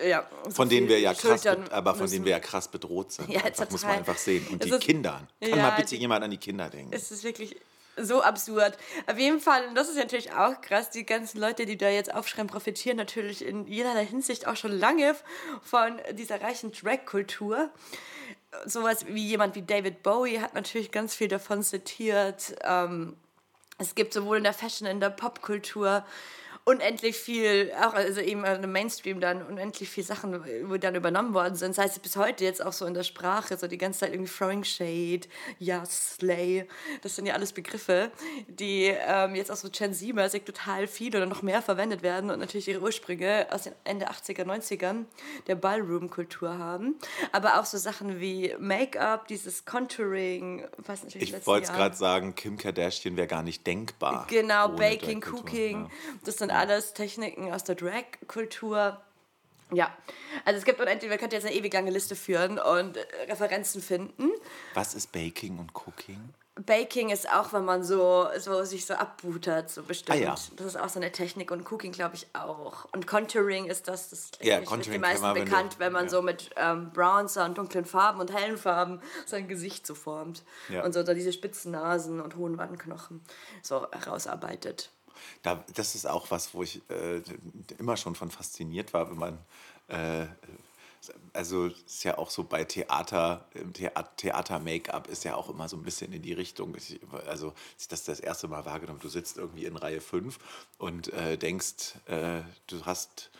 äh, 0.00 0.10
ja. 0.10 0.28
So 0.44 0.50
Von 0.52 0.68
denen 0.68 0.88
wir 0.88 1.00
ja 1.00 1.12
krass, 1.12 1.44
aber 1.46 1.92
von 1.94 2.02
müssen. 2.02 2.12
denen 2.14 2.24
wir 2.26 2.32
ja 2.32 2.38
krass 2.38 2.68
bedroht 2.68 3.10
sind. 3.12 3.28
Ja, 3.30 3.42
einfach, 3.42 3.68
muss 3.70 3.82
man 3.82 3.92
einfach 3.98 4.16
sehen. 4.18 4.46
Und 4.48 4.62
Es 4.62 4.68
die 4.70 4.76
ist- 4.76 4.80
Kinder. 4.82 5.26
Kann 5.40 5.50
Ja, 5.50 5.56
mal 5.56 5.70
bitte 5.70 5.96
jemand 5.96 6.22
an 6.22 6.30
die 6.30 6.36
Kinder 6.38 6.70
denken? 6.70 6.92
Es 6.92 7.10
ist 7.10 7.24
wirklich 7.24 7.56
so 7.96 8.22
absurd. 8.22 8.76
Auf 9.06 9.18
jeden 9.18 9.40
Fall, 9.40 9.66
und 9.66 9.74
das 9.74 9.88
ist 9.88 9.96
natürlich 9.96 10.32
auch 10.32 10.60
krass, 10.60 10.90
die 10.90 11.06
ganzen 11.06 11.40
Leute, 11.40 11.66
die 11.66 11.76
da 11.76 11.88
jetzt 11.88 12.14
aufschreiben, 12.14 12.50
profitieren 12.50 12.96
natürlich 12.96 13.44
in 13.44 13.66
jederlei 13.66 14.06
Hinsicht 14.06 14.46
auch 14.46 14.56
schon 14.56 14.72
lange 14.72 15.14
von 15.62 16.00
dieser 16.12 16.40
reichen 16.40 16.72
Drag-Kultur. 16.72 17.70
Sowas 18.64 19.06
wie 19.06 19.26
jemand 19.26 19.54
wie 19.54 19.62
David 19.62 20.02
Bowie 20.02 20.40
hat 20.40 20.54
natürlich 20.54 20.90
ganz 20.90 21.14
viel 21.14 21.28
davon 21.28 21.62
zitiert. 21.62 22.56
Ähm, 22.62 23.16
es 23.78 23.94
gibt 23.94 24.14
sowohl 24.14 24.38
in 24.38 24.44
der 24.44 24.54
Fashion, 24.54 24.86
in 24.86 25.00
der 25.00 25.10
Popkultur 25.10 26.04
unendlich 26.68 27.16
viel, 27.16 27.72
auch 27.80 27.94
also 27.94 28.20
eben 28.20 28.44
im 28.44 28.72
Mainstream 28.72 29.20
dann 29.20 29.40
unendlich 29.40 29.88
viel 29.88 30.02
Sachen, 30.02 30.44
wo 30.68 30.76
dann 30.76 30.96
übernommen 30.96 31.32
worden 31.32 31.54
sind. 31.54 31.76
Sei 31.76 31.84
es 31.84 31.96
bis 32.00 32.16
heute 32.16 32.42
jetzt 32.42 32.64
auch 32.64 32.72
so 32.72 32.86
in 32.86 32.94
der 32.94 33.04
Sprache, 33.04 33.56
so 33.56 33.68
die 33.68 33.78
ganze 33.78 34.00
Zeit 34.00 34.12
irgendwie 34.12 34.32
Throwing 34.32 34.64
Shade, 34.64 35.20
ja, 35.60 35.84
Slay. 35.86 36.66
Das 37.02 37.14
sind 37.14 37.26
ja 37.26 37.34
alles 37.34 37.52
Begriffe, 37.52 38.10
die 38.48 38.86
ähm, 38.86 39.36
jetzt 39.36 39.52
auch 39.52 39.56
so 39.56 39.68
Gen 39.70 39.94
Z-mäßig 39.94 40.42
total 40.42 40.88
viel 40.88 41.14
oder 41.14 41.26
noch 41.26 41.42
mehr 41.42 41.62
verwendet 41.62 42.02
werden 42.02 42.30
und 42.30 42.40
natürlich 42.40 42.66
ihre 42.66 42.80
Ursprünge 42.80 43.46
aus 43.52 43.62
den 43.62 43.74
Ende 43.84 44.10
80er, 44.10 44.42
90ern 44.42 45.04
der 45.46 45.54
Ballroom-Kultur 45.54 46.58
haben. 46.58 46.96
Aber 47.30 47.60
auch 47.60 47.64
so 47.64 47.78
Sachen 47.78 48.20
wie 48.20 48.56
Make-up, 48.58 49.28
dieses 49.28 49.66
Contouring, 49.66 50.66
was 50.78 51.04
natürlich 51.04 51.32
Ich 51.32 51.46
wollte 51.46 51.68
es 51.68 51.72
gerade 51.72 51.94
sagen, 51.94 52.34
Kim 52.34 52.56
Kardashian 52.56 53.16
wäre 53.16 53.28
gar 53.28 53.44
nicht 53.44 53.64
denkbar. 53.64 54.26
Genau, 54.28 54.70
Baking, 54.70 55.22
Cooking, 55.22 55.84
ja. 55.84 55.90
das 56.24 56.38
sind 56.38 56.55
alles 56.58 56.92
Techniken 56.94 57.52
aus 57.52 57.64
der 57.64 57.74
Drag-Kultur. 57.74 59.00
Ja, 59.72 59.90
also 60.44 60.58
es 60.58 60.64
gibt 60.64 60.80
unendlich, 60.80 61.10
wir 61.10 61.18
könnten 61.18 61.34
jetzt 61.34 61.46
eine 61.46 61.54
ewig 61.54 61.72
lange 61.72 61.90
Liste 61.90 62.14
führen 62.14 62.58
und 62.60 62.96
äh, 62.96 63.04
Referenzen 63.28 63.82
finden. 63.82 64.30
Was 64.74 64.94
ist 64.94 65.10
Baking 65.10 65.58
und 65.58 65.72
Cooking? 65.74 66.32
Baking 66.54 67.10
ist 67.10 67.28
auch, 67.30 67.52
wenn 67.52 67.64
man 67.66 67.82
so, 67.82 68.28
so 68.38 68.64
sich 68.64 68.86
so 68.86 68.94
abbutert, 68.94 69.68
so 69.68 69.82
bestimmt. 69.82 70.16
Ah, 70.16 70.20
ja. 70.20 70.34
Das 70.56 70.66
ist 70.66 70.76
auch 70.76 70.88
so 70.88 70.98
eine 71.00 71.10
Technik 71.12 71.50
und 71.50 71.70
Cooking 71.70 71.92
glaube 71.92 72.14
ich 72.14 72.28
auch. 72.32 72.86
Und 72.92 73.06
Contouring 73.06 73.66
ist 73.66 73.88
das, 73.88 74.08
das 74.08 74.30
Ja, 74.40 74.58
ist 74.58 74.70
den 74.70 74.80
kann 74.92 75.00
meisten 75.02 75.22
man, 75.22 75.34
wenn 75.34 75.44
du- 75.44 75.50
bekannt, 75.50 75.74
wenn 75.80 75.92
man 75.92 76.04
ja. 76.04 76.10
so 76.10 76.22
mit 76.22 76.50
ähm, 76.56 76.92
Bronzer 76.92 77.44
und 77.44 77.58
dunklen 77.58 77.84
Farben 77.84 78.20
und 78.20 78.32
hellen 78.32 78.56
Farben 78.56 79.02
sein 79.26 79.48
Gesicht 79.48 79.86
so 79.86 79.94
formt. 79.94 80.44
Ja. 80.70 80.82
Und 80.84 80.94
so 80.94 81.02
da 81.02 81.12
diese 81.12 81.32
spitzen 81.32 81.72
Nasen 81.72 82.20
und 82.22 82.36
hohen 82.36 82.56
Wangenknochen 82.56 83.20
so 83.62 83.86
herausarbeitet. 83.90 84.90
Da, 85.42 85.64
das 85.74 85.94
ist 85.94 86.06
auch 86.06 86.30
was, 86.30 86.54
wo 86.54 86.62
ich 86.62 86.80
äh, 86.90 87.22
immer 87.78 87.96
schon 87.96 88.14
von 88.14 88.30
fasziniert 88.30 88.92
war, 88.92 89.10
wenn 89.10 89.18
man, 89.18 89.38
äh, 89.88 90.26
also 91.32 91.66
ist 91.66 92.04
ja 92.04 92.18
auch 92.18 92.30
so 92.30 92.44
bei 92.44 92.64
Theater, 92.64 93.48
Theater-Make-up 94.16 95.08
ist 95.08 95.24
ja 95.24 95.36
auch 95.36 95.48
immer 95.48 95.68
so 95.68 95.76
ein 95.76 95.82
bisschen 95.82 96.12
in 96.12 96.22
die 96.22 96.32
Richtung. 96.32 96.74
Ich, 96.76 96.98
also 97.28 97.48
als 97.48 97.82
ich 97.82 97.88
das 97.88 98.04
das 98.04 98.20
erste 98.20 98.48
Mal 98.48 98.64
wahrgenommen, 98.64 99.00
du 99.00 99.08
sitzt 99.08 99.36
irgendwie 99.36 99.66
in 99.66 99.76
Reihe 99.76 100.00
5 100.00 100.38
und 100.78 101.12
äh, 101.12 101.36
denkst, 101.36 101.94
äh, 102.06 102.40
du 102.66 102.84
hast, 102.84 103.30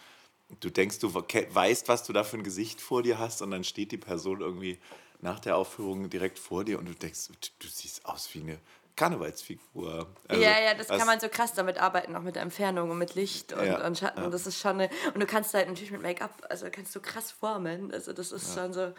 du 0.60 0.70
denkst, 0.70 1.00
du 1.00 1.12
weißt, 1.12 1.88
was 1.88 2.04
du 2.04 2.12
da 2.12 2.24
für 2.24 2.36
ein 2.36 2.44
Gesicht 2.44 2.80
vor 2.80 3.02
dir 3.02 3.18
hast 3.18 3.42
und 3.42 3.50
dann 3.50 3.64
steht 3.64 3.92
die 3.92 3.98
Person 3.98 4.40
irgendwie 4.40 4.78
nach 5.20 5.40
der 5.40 5.56
Aufführung 5.56 6.10
direkt 6.10 6.38
vor 6.38 6.64
dir 6.64 6.78
und 6.78 6.86
du 6.86 6.94
denkst, 6.94 7.28
du 7.58 7.68
siehst 7.68 8.04
aus 8.06 8.32
wie 8.34 8.42
eine 8.42 8.58
Karnevalsfigur. 8.96 10.06
Also, 10.26 10.42
ja, 10.42 10.58
ja, 10.60 10.74
das 10.74 10.88
was- 10.88 10.98
kann 10.98 11.06
man 11.06 11.20
so 11.20 11.28
krass 11.28 11.52
damit 11.52 11.78
arbeiten, 11.78 12.16
auch 12.16 12.22
mit 12.22 12.34
der 12.36 12.42
Entfernung 12.42 12.90
und 12.90 12.98
mit 12.98 13.14
Licht 13.14 13.52
und, 13.52 13.64
Ja, 13.66 13.86
und 13.86 13.98
Schatten. 13.98 14.22
ja. 14.22 14.30
Das 14.30 14.46
ist 14.46 14.58
schon 14.58 14.80
eine, 14.80 14.90
und 15.14 15.20
du 15.20 15.26
kannst 15.26 15.52
halt 15.54 15.68
natürlich 15.68 15.90
mit 15.90 16.02
Make-up, 16.02 16.46
also 16.48 16.66
kannst 16.72 16.94
du 16.96 17.00
krass 17.00 17.30
formen. 17.30 17.92
Also 17.92 18.12
das 18.12 18.32
ist 18.32 18.54
schon 18.54 18.72
so 18.72 18.92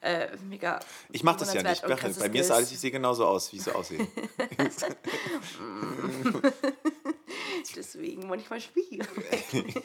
äh, 0.00 0.34
mega. 0.48 0.80
Ich 1.10 1.22
mache 1.22 1.38
das 1.40 1.52
ja 1.54 1.62
nicht. 1.62 1.82
Bei 1.82 1.88
mir 1.88 2.02
ist 2.08 2.16
Skills. 2.18 2.50
alles, 2.50 2.72
ich 2.72 2.80
sehe 2.80 2.90
genauso 2.90 3.26
aus, 3.26 3.52
wie 3.52 3.56
ich 3.58 3.62
so 3.62 3.72
aussehe. 3.72 4.06
Deswegen 7.76 8.26
manchmal 8.28 8.60
schwierig. 8.60 9.06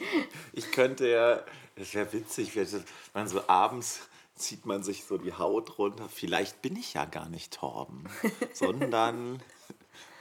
Ich 0.52 0.72
könnte 0.72 1.08
ja, 1.08 1.44
das 1.76 1.94
wäre 1.94 2.12
witzig, 2.12 2.56
wenn 2.56 2.66
man 3.14 3.28
so 3.28 3.42
abends 3.48 4.00
zieht 4.34 4.66
man 4.66 4.82
sich 4.82 5.04
so 5.04 5.18
die 5.18 5.32
Haut 5.32 5.78
runter. 5.78 6.08
Vielleicht 6.12 6.62
bin 6.62 6.74
ich 6.76 6.94
ja 6.94 7.04
gar 7.04 7.28
nicht 7.28 7.52
Torben, 7.54 8.04
sondern 8.52 9.40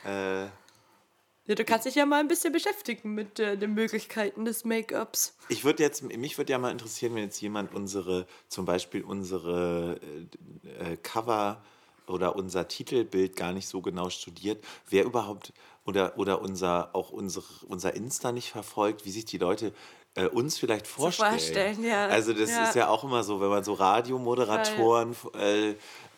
äh, 0.08 0.46
Ja, 1.50 1.56
du 1.56 1.64
kannst 1.64 1.86
dich 1.86 1.96
ja 1.96 2.06
mal 2.06 2.20
ein 2.20 2.28
bisschen 2.28 2.52
beschäftigen 2.52 3.14
mit 3.14 3.40
äh, 3.40 3.58
den 3.58 3.74
Möglichkeiten 3.74 4.46
des 4.46 4.66
Make-ups. 4.66 5.36
ich 5.50 5.64
würde 5.64 5.84
jetzt, 5.84 6.04
mich 6.04 6.38
würde 6.38 6.52
ja 6.52 6.60
mal 6.60 6.72
interessieren, 6.72 7.16
wenn 7.16 7.24
jetzt 7.24 7.40
jemand 7.42 7.74
unsere, 7.74 8.28
zum 8.50 8.66
Beispiel 8.66 9.04
unsere 9.04 10.00
äh, 10.64 10.92
äh, 10.94 10.98
Cover 10.98 11.62
oder 12.08 12.36
unser 12.36 12.68
Titelbild 12.68 13.36
gar 13.36 13.54
nicht 13.54 13.68
so 13.68 13.82
genau 13.82 14.10
studiert, 14.10 14.64
wer 14.90 15.04
überhaupt 15.06 15.54
oder, 15.86 16.18
oder 16.18 16.42
unser, 16.42 16.90
auch 16.94 17.12
unsere, 17.12 17.46
unser 17.68 17.94
Insta 17.96 18.32
nicht 18.32 18.52
verfolgt, 18.52 19.06
wie 19.06 19.12
sich 19.12 19.26
die 19.26 19.38
Leute 19.38 19.74
äh, 20.16 20.26
uns 20.28 20.58
vielleicht 20.58 20.88
vorstellen. 20.88 21.32
vorstellen, 21.32 21.84
ja. 21.84 22.08
Also 22.08 22.34
das 22.34 22.50
Ja. 22.50 22.64
ist 22.64 22.76
ja 22.76 22.88
auch 22.90 23.04
immer 23.04 23.24
so, 23.24 23.40
wenn 23.40 23.50
man 23.50 23.64
so 23.64 23.74
Radiomoderatoren 23.74 25.16
äh, 25.40 25.76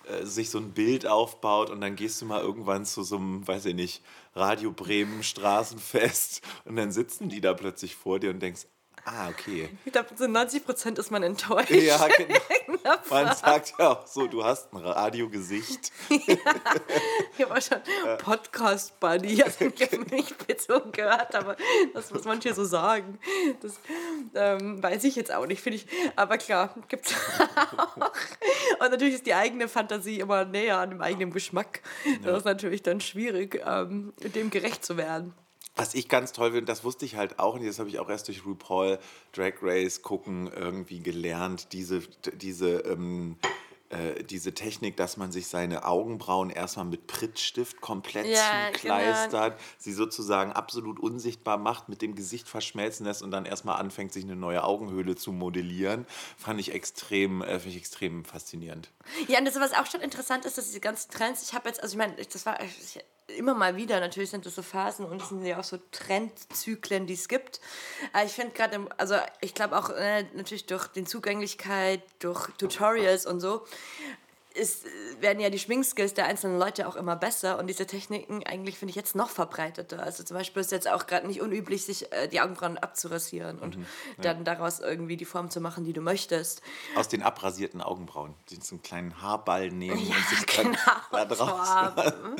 äh, 0.10 0.26
sich 0.26 0.50
so 0.50 0.58
ein 0.58 0.74
Bild 0.74 1.06
aufbaut 1.08 1.70
und 1.70 1.82
dann 1.82 1.96
gehst 1.96 2.22
du 2.22 2.26
mal 2.26 2.42
irgendwann 2.42 2.86
zu 2.86 3.04
so 3.04 3.18
einem, 3.18 3.48
weiß 3.48 3.66
ich 3.66 3.76
nicht, 3.76 4.04
Radio 4.34 4.72
Bremen 4.72 5.24
Straßenfest 5.24 6.42
und 6.66 6.76
dann 6.76 6.92
sitzen 6.92 7.30
die 7.30 7.42
da 7.42 7.54
plötzlich 7.54 7.96
vor 7.96 8.20
dir 8.20 8.30
und 8.30 8.40
denkst, 8.40 8.68
ah, 9.10 9.30
okay. 9.30 9.70
Ich 9.86 9.92
glaube, 9.92 10.14
zu 10.16 10.28
90 10.28 10.66
Prozent 10.66 11.00
ist 11.00 11.12
man 11.12 11.24
enttäuscht. 11.24 11.72
Ja, 11.72 12.08
genau. 12.18 12.96
Man 13.10 13.36
sagt 13.36 13.74
ja 13.78 13.90
auch 13.92 14.08
so, 14.08 14.28
du 14.28 14.44
hast 14.44 14.74
ein 14.74 14.78
Radiogesicht. 14.78 15.92
Ich 17.38 17.46
habe 17.46 17.58
auch 17.58 17.62
schon 17.62 17.78
Podcast-Buddy, 18.18 19.44
also 19.44 19.66
ich 19.66 19.82
habe 19.82 19.98
nicht 20.16 20.46
bezogen 20.46 20.92
gehört, 20.92 21.34
aber 21.36 21.56
das 21.94 22.12
muss 22.12 22.26
manche 22.26 22.54
so 22.54 22.66
sagen. 22.66 23.18
Das 23.62 23.80
ähm, 24.36 24.84
weiß 24.84 25.06
ich 25.06 25.16
jetzt 25.16 25.34
auch 25.34 25.46
nicht, 25.46 25.62
finde 25.62 25.78
ich. 25.78 25.88
Aber 26.18 26.38
klar, 26.38 26.76
gibt 26.90 27.08
es 27.08 27.16
auch. 27.78 27.96
Und 28.82 28.92
natürlich 28.92 29.16
ist 29.16 29.26
die 29.26 29.34
eigene 29.34 29.70
Fantasie 29.70 30.20
immer 30.20 30.44
näher 30.44 30.80
an 30.80 30.90
dem 30.90 31.02
eigenen 31.02 31.32
Geschmack. 31.32 31.82
Das 32.24 32.40
ist 32.40 32.46
natürlich 32.46 32.84
dann 32.84 33.00
schwierig, 33.00 33.62
ähm, 33.66 34.14
dem 34.20 34.50
gerecht 34.50 34.84
zu 34.84 34.98
werden. 34.98 35.34
Was 35.80 35.94
ich 35.94 36.10
ganz 36.10 36.34
toll 36.34 36.52
finde, 36.52 36.66
das 36.66 36.84
wusste 36.84 37.06
ich 37.06 37.16
halt 37.16 37.40
auch, 37.40 37.56
und 37.56 37.66
das 37.66 37.80
habe 37.80 37.88
ich 37.90 38.00
auch 38.00 38.10
erst 38.10 38.28
durch 38.28 38.46
RuPaul 38.46 39.00
Drag 39.32 39.54
Race 39.62 40.02
gucken 40.02 40.52
irgendwie 40.54 41.00
gelernt, 41.00 41.72
diese, 41.72 42.02
diese, 42.36 42.80
ähm, 42.80 43.38
äh, 43.90 44.24
diese 44.24 44.54
Technik, 44.54 44.98
dass 44.98 45.18
man 45.18 45.32
sich 45.32 45.48
seine 45.48 45.86
Augenbrauen 45.86 46.50
erstmal 46.50 46.86
mit 46.86 47.08
Prittstift 47.08 47.82
komplett 47.82 48.28
Ja, 48.28 48.70
zukleistert, 48.74 49.60
sie 49.78 49.94
sozusagen 49.94 50.52
absolut 50.52 51.00
unsichtbar 51.00 51.58
macht, 51.58 51.90
mit 51.90 52.02
dem 52.02 52.14
Gesicht 52.14 52.48
verschmelzen 52.48 53.06
lässt 53.06 53.24
und 53.24 53.32
dann 53.32 53.46
erstmal 53.46 53.80
anfängt, 53.80 54.14
sich 54.14 54.26
eine 54.26 54.36
neue 54.36 54.64
Augenhöhle 54.64 55.16
zu 55.16 55.32
modellieren, 55.32 56.06
fand 56.38 56.60
ich 56.60 56.74
extrem, 56.74 57.42
äh, 57.42 57.58
ich 57.66 57.78
extrem 57.78 58.26
faszinierend. 58.26 58.92
Ja, 59.28 59.40
und 59.40 59.46
das, 59.46 59.56
was 59.56 59.74
auch 59.74 59.86
schon 59.86 60.02
interessant 60.02 60.46
ist, 60.46 60.58
dass 60.58 60.66
diese 60.66 60.82
ganzen 60.82 61.10
Trends, 61.10 61.42
ich 61.42 61.54
habe 61.54 61.70
jetzt, 61.70 61.82
also 61.82 61.94
ich 61.94 61.98
meine, 61.98 62.16
das 62.16 62.46
war 62.46 62.62
ich, 62.62 63.00
immer 63.38 63.54
mal 63.54 63.76
wieder, 63.76 64.00
natürlich 64.00 64.30
sind 64.30 64.46
das 64.46 64.56
so 64.56 64.62
Phasen 64.62 65.06
und 65.06 65.22
es 65.22 65.30
sind 65.30 65.46
ja 65.46 65.60
auch 65.60 65.64
so 65.64 65.78
Trendzyklen, 65.92 67.08
die 67.08 67.14
es 67.14 67.28
gibt. 67.28 67.60
Aber 68.14 68.26
ich 68.26 68.32
finde 68.32 68.52
gerade, 68.54 68.88
also 68.98 69.16
ich 69.42 69.54
glaube 69.54 69.78
auch 69.78 69.90
äh, 69.90 70.24
natürlich 70.34 70.66
durch 70.66 70.88
den 70.88 71.06
Zugänglichkeit, 71.06 72.02
durch 72.20 72.48
Tutorials 72.58 73.26
und 73.26 73.40
so, 73.40 73.66
ist, 74.54 74.86
werden 75.20 75.40
ja 75.40 75.50
die 75.50 75.60
Schminkskills 75.60 76.14
der 76.14 76.26
einzelnen 76.26 76.58
Leute 76.58 76.88
auch 76.88 76.96
immer 76.96 77.16
besser 77.16 77.60
und 77.60 77.68
diese 77.68 77.86
Techniken 77.86 78.44
eigentlich 78.46 78.80
finde 78.80 78.90
ich 78.92 78.96
jetzt 78.96 79.16
noch 79.16 79.30
verbreiteter. 79.30 80.02
Also 80.02 80.24
zum 80.24 80.36
Beispiel 80.36 80.62
ist 80.62 80.68
es 80.68 80.72
jetzt 80.72 80.90
auch 80.90 81.08
gerade 81.08 81.28
nicht 81.28 81.42
unüblich, 81.42 81.86
sich 81.86 82.12
äh, 82.12 82.28
die 82.28 82.42
Augenbrauen 82.42 82.78
abzurasieren 82.78 83.60
und 83.60 83.78
dann 84.18 84.44
daraus 84.44 84.80
irgendwie 84.80 85.18
die 85.18 85.26
Form 85.26 85.50
zu 85.50 85.62
machen, 85.62 85.84
die 85.84 85.94
du 85.94 86.02
möchtest. 86.02 86.62
Aus 86.96 87.08
den 87.08 87.22
abrasierten 87.22 87.82
Augenbrauen, 87.82 88.34
die 88.50 88.56
so 88.56 88.76
einen 88.76 88.82
kleinen 88.82 89.22
Haarball 89.22 89.70
nehmen 89.70 90.00
Ja, 90.00 90.16
und 90.16 90.26
sich 90.28 90.46
dann 90.56 90.66
genau, 90.72 91.02
da 91.12 91.26
drauf 91.26 91.66
Schwaben. 91.66 92.36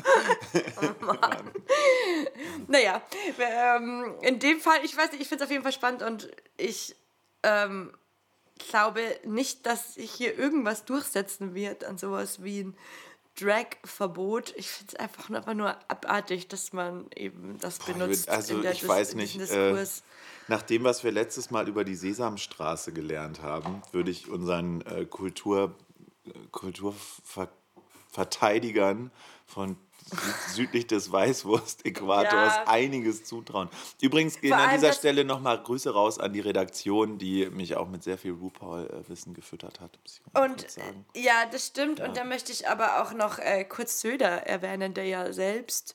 Naja, 2.66 3.02
ähm, 3.38 4.14
in 4.22 4.38
dem 4.38 4.60
Fall, 4.60 4.78
ich 4.84 4.96
weiß 4.96 5.12
nicht, 5.12 5.20
ich 5.20 5.28
finde 5.28 5.44
es 5.44 5.48
auf 5.48 5.52
jeden 5.52 5.62
Fall 5.62 5.72
spannend 5.72 6.02
und 6.02 6.30
ich 6.56 6.96
ähm, 7.42 7.92
glaube 8.68 9.00
nicht, 9.24 9.64
dass 9.66 9.94
sich 9.94 10.10
hier 10.10 10.36
irgendwas 10.38 10.84
durchsetzen 10.84 11.54
wird 11.54 11.84
an 11.84 11.96
sowas 11.98 12.42
wie 12.42 12.64
ein 12.64 12.76
Drag-Verbot. 13.38 14.52
Ich 14.56 14.68
finde 14.70 14.94
es 14.94 15.00
einfach, 15.00 15.30
einfach 15.30 15.54
nur 15.54 15.76
abartig, 15.90 16.48
dass 16.48 16.72
man 16.72 17.06
eben 17.14 17.58
das 17.60 17.78
benutzt. 17.78 18.28
also 18.28 18.56
in 18.56 18.62
der 18.62 18.72
ich 18.72 18.80
Dis- 18.80 18.88
weiß 18.88 19.14
nicht, 19.14 19.38
äh, 19.40 19.86
nach 20.48 20.62
dem, 20.62 20.82
was 20.84 21.04
wir 21.04 21.12
letztes 21.12 21.50
Mal 21.50 21.68
über 21.68 21.84
die 21.84 21.94
Sesamstraße 21.94 22.92
gelernt 22.92 23.40
haben, 23.42 23.82
würde 23.92 24.10
ich 24.10 24.28
unseren 24.28 24.80
äh, 24.82 25.06
Kultur, 25.06 25.74
äh, 26.26 26.30
Kulturverteidigern 26.50 29.10
von 29.46 29.76
südlich 30.54 30.86
des 30.86 31.10
Weißwurst-Äquators 31.12 32.54
Ja. 32.56 32.64
einiges 32.66 33.24
zutrauen. 33.24 33.68
Übrigens 34.00 34.40
gehen 34.40 34.52
an 34.52 34.70
dieser 34.74 34.92
Stelle 34.92 35.24
nochmal 35.24 35.62
Grüße 35.62 35.90
raus 35.92 36.18
an 36.18 36.32
die 36.32 36.40
Redaktion, 36.40 37.18
die 37.18 37.46
mich 37.50 37.76
auch 37.76 37.88
mit 37.88 38.02
sehr 38.02 38.18
viel 38.18 38.32
RuPaul-Wissen 38.32 39.34
gefüttert 39.34 39.80
hat. 39.80 39.98
Und 40.34 40.66
ja, 41.14 41.46
das 41.50 41.66
stimmt. 41.66 42.00
Und 42.00 42.16
da 42.16 42.24
möchte 42.24 42.52
ich 42.52 42.68
aber 42.68 43.02
auch 43.02 43.12
noch 43.12 43.38
äh, 43.38 43.64
kurz 43.64 44.00
Söder 44.00 44.46
erwähnen, 44.46 44.94
der 44.94 45.04
ja 45.04 45.32
selbst 45.32 45.94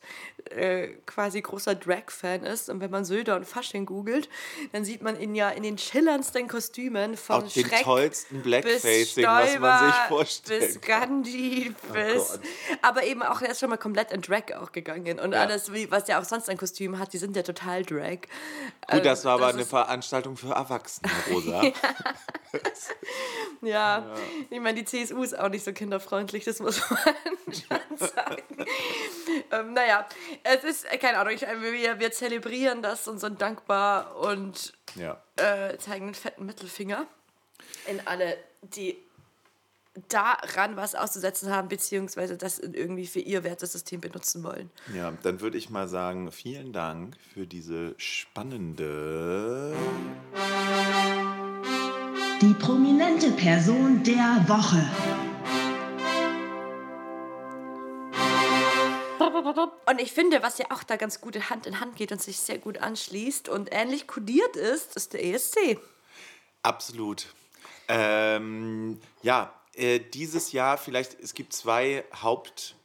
äh, 0.51 0.87
quasi 1.05 1.41
großer 1.41 1.75
Drag-Fan 1.75 2.43
ist. 2.43 2.69
Und 2.69 2.79
wenn 2.81 2.91
man 2.91 3.05
Söder 3.05 3.35
und 3.35 3.45
Fasching 3.45 3.85
googelt, 3.85 4.29
dann 4.71 4.85
sieht 4.85 5.01
man 5.01 5.19
ihn 5.19 5.35
ja 5.35 5.49
in 5.49 5.63
den 5.63 5.77
schillerndsten 5.77 6.47
Kostümen 6.47 7.17
von 7.17 7.43
Auch 7.43 7.51
den 7.51 7.65
Schreck 7.65 7.83
tollsten 7.83 8.35
bis 8.37 8.43
Blackfacing, 8.43 9.25
was 9.25 9.59
man 9.59 9.85
sich 9.87 9.95
vorstellen 10.07 10.61
bis. 10.61 10.81
Gandhi, 10.81 11.75
Oh 11.89 11.93
bis... 11.93 12.29
Gott. 12.31 12.39
aber 12.81 13.03
eben 13.03 13.23
auch, 13.23 13.41
er 13.41 13.51
ist 13.51 13.59
schon 13.59 13.69
mal 13.69 13.77
komplett 13.77 14.04
in 14.11 14.21
Drag 14.21 14.53
auch 14.55 14.71
gegangen. 14.71 15.19
Und 15.19 15.33
Ja. 15.33 15.41
alles, 15.41 15.71
wie, 15.73 15.89
was 15.91 16.07
er 16.09 16.19
auch 16.19 16.23
sonst 16.25 16.49
an 16.49 16.57
Kostümen 16.57 16.99
hat, 16.99 17.13
die 17.13 17.17
sind 17.17 17.35
ja 17.35 17.43
total 17.43 17.83
Drag. 17.83 18.19
Gut, 18.89 19.05
das 19.05 19.25
war 19.25 19.33
aber 19.35 19.47
das 19.47 19.55
eine 19.55 19.65
Veranstaltung 19.65 20.37
für 20.37 20.53
Erwachsene, 20.53 21.09
Rosa. 21.31 21.61
Ja, 23.61 24.05
ich 24.49 24.59
meine, 24.59 24.81
die 24.83 24.85
CSU 24.85 25.23
ist 25.23 25.37
auch 25.37 25.49
nicht 25.49 25.65
so 25.65 25.73
kinderfreundlich, 25.73 26.43
das 26.45 26.59
muss 26.59 26.81
man 26.89 26.99
schon 27.51 27.97
sagen. 27.97 28.65
ähm, 29.51 29.73
naja, 29.73 30.05
es 30.43 30.63
ist, 30.63 30.91
äh, 30.91 30.97
keine 30.97 31.17
Ahnung, 31.17 31.33
ich, 31.33 31.43
äh, 31.43 31.61
wir, 31.61 31.99
wir 31.99 32.11
zelebrieren 32.11 32.81
das 32.81 33.07
und 33.07 33.19
sind 33.19 33.41
dankbar 33.41 34.15
und 34.17 34.73
ja. 34.95 35.21
äh, 35.37 35.77
zeigen 35.77 36.07
den 36.07 36.15
fetten 36.15 36.45
Mittelfinger 36.45 37.07
in 37.87 38.05
alle, 38.05 38.37
die 38.61 38.97
daran 40.09 40.75
was 40.75 40.95
auszusetzen 40.95 41.49
haben, 41.51 41.67
beziehungsweise 41.67 42.37
das 42.37 42.59
in 42.59 42.73
irgendwie 42.73 43.07
für 43.07 43.19
ihr 43.19 43.43
Wertesystem 43.43 44.01
benutzen 44.01 44.43
wollen. 44.43 44.69
Ja, 44.93 45.13
dann 45.23 45.41
würde 45.41 45.57
ich 45.57 45.69
mal 45.69 45.87
sagen, 45.87 46.31
vielen 46.31 46.73
Dank 46.73 47.15
für 47.33 47.47
diese 47.47 47.95
spannende. 47.97 49.73
Die 52.41 52.53
prominente 52.55 53.31
Person 53.31 54.03
der 54.03 54.43
Woche. 54.47 54.85
Und 59.85 60.01
ich 60.01 60.11
finde, 60.11 60.41
was 60.43 60.57
ja 60.57 60.65
auch 60.71 60.83
da 60.83 60.95
ganz 60.95 61.21
gut 61.21 61.49
Hand 61.49 61.65
in 61.65 61.79
Hand 61.79 61.95
geht 61.95 62.11
und 62.11 62.21
sich 62.21 62.37
sehr 62.37 62.57
gut 62.57 62.79
anschließt 62.79 63.47
und 63.47 63.69
ähnlich 63.71 64.07
kodiert 64.07 64.55
ist, 64.55 64.95
ist 64.95 65.13
der 65.13 65.23
ESC. 65.23 65.79
Absolut. 66.63 67.27
Ähm, 67.87 68.99
ja, 69.21 69.53
äh, 69.75 69.99
dieses 69.99 70.51
Jahr 70.51 70.77
vielleicht, 70.77 71.19
es 71.19 71.33
gibt 71.33 71.53
zwei 71.53 72.03
Haupt. 72.21 72.75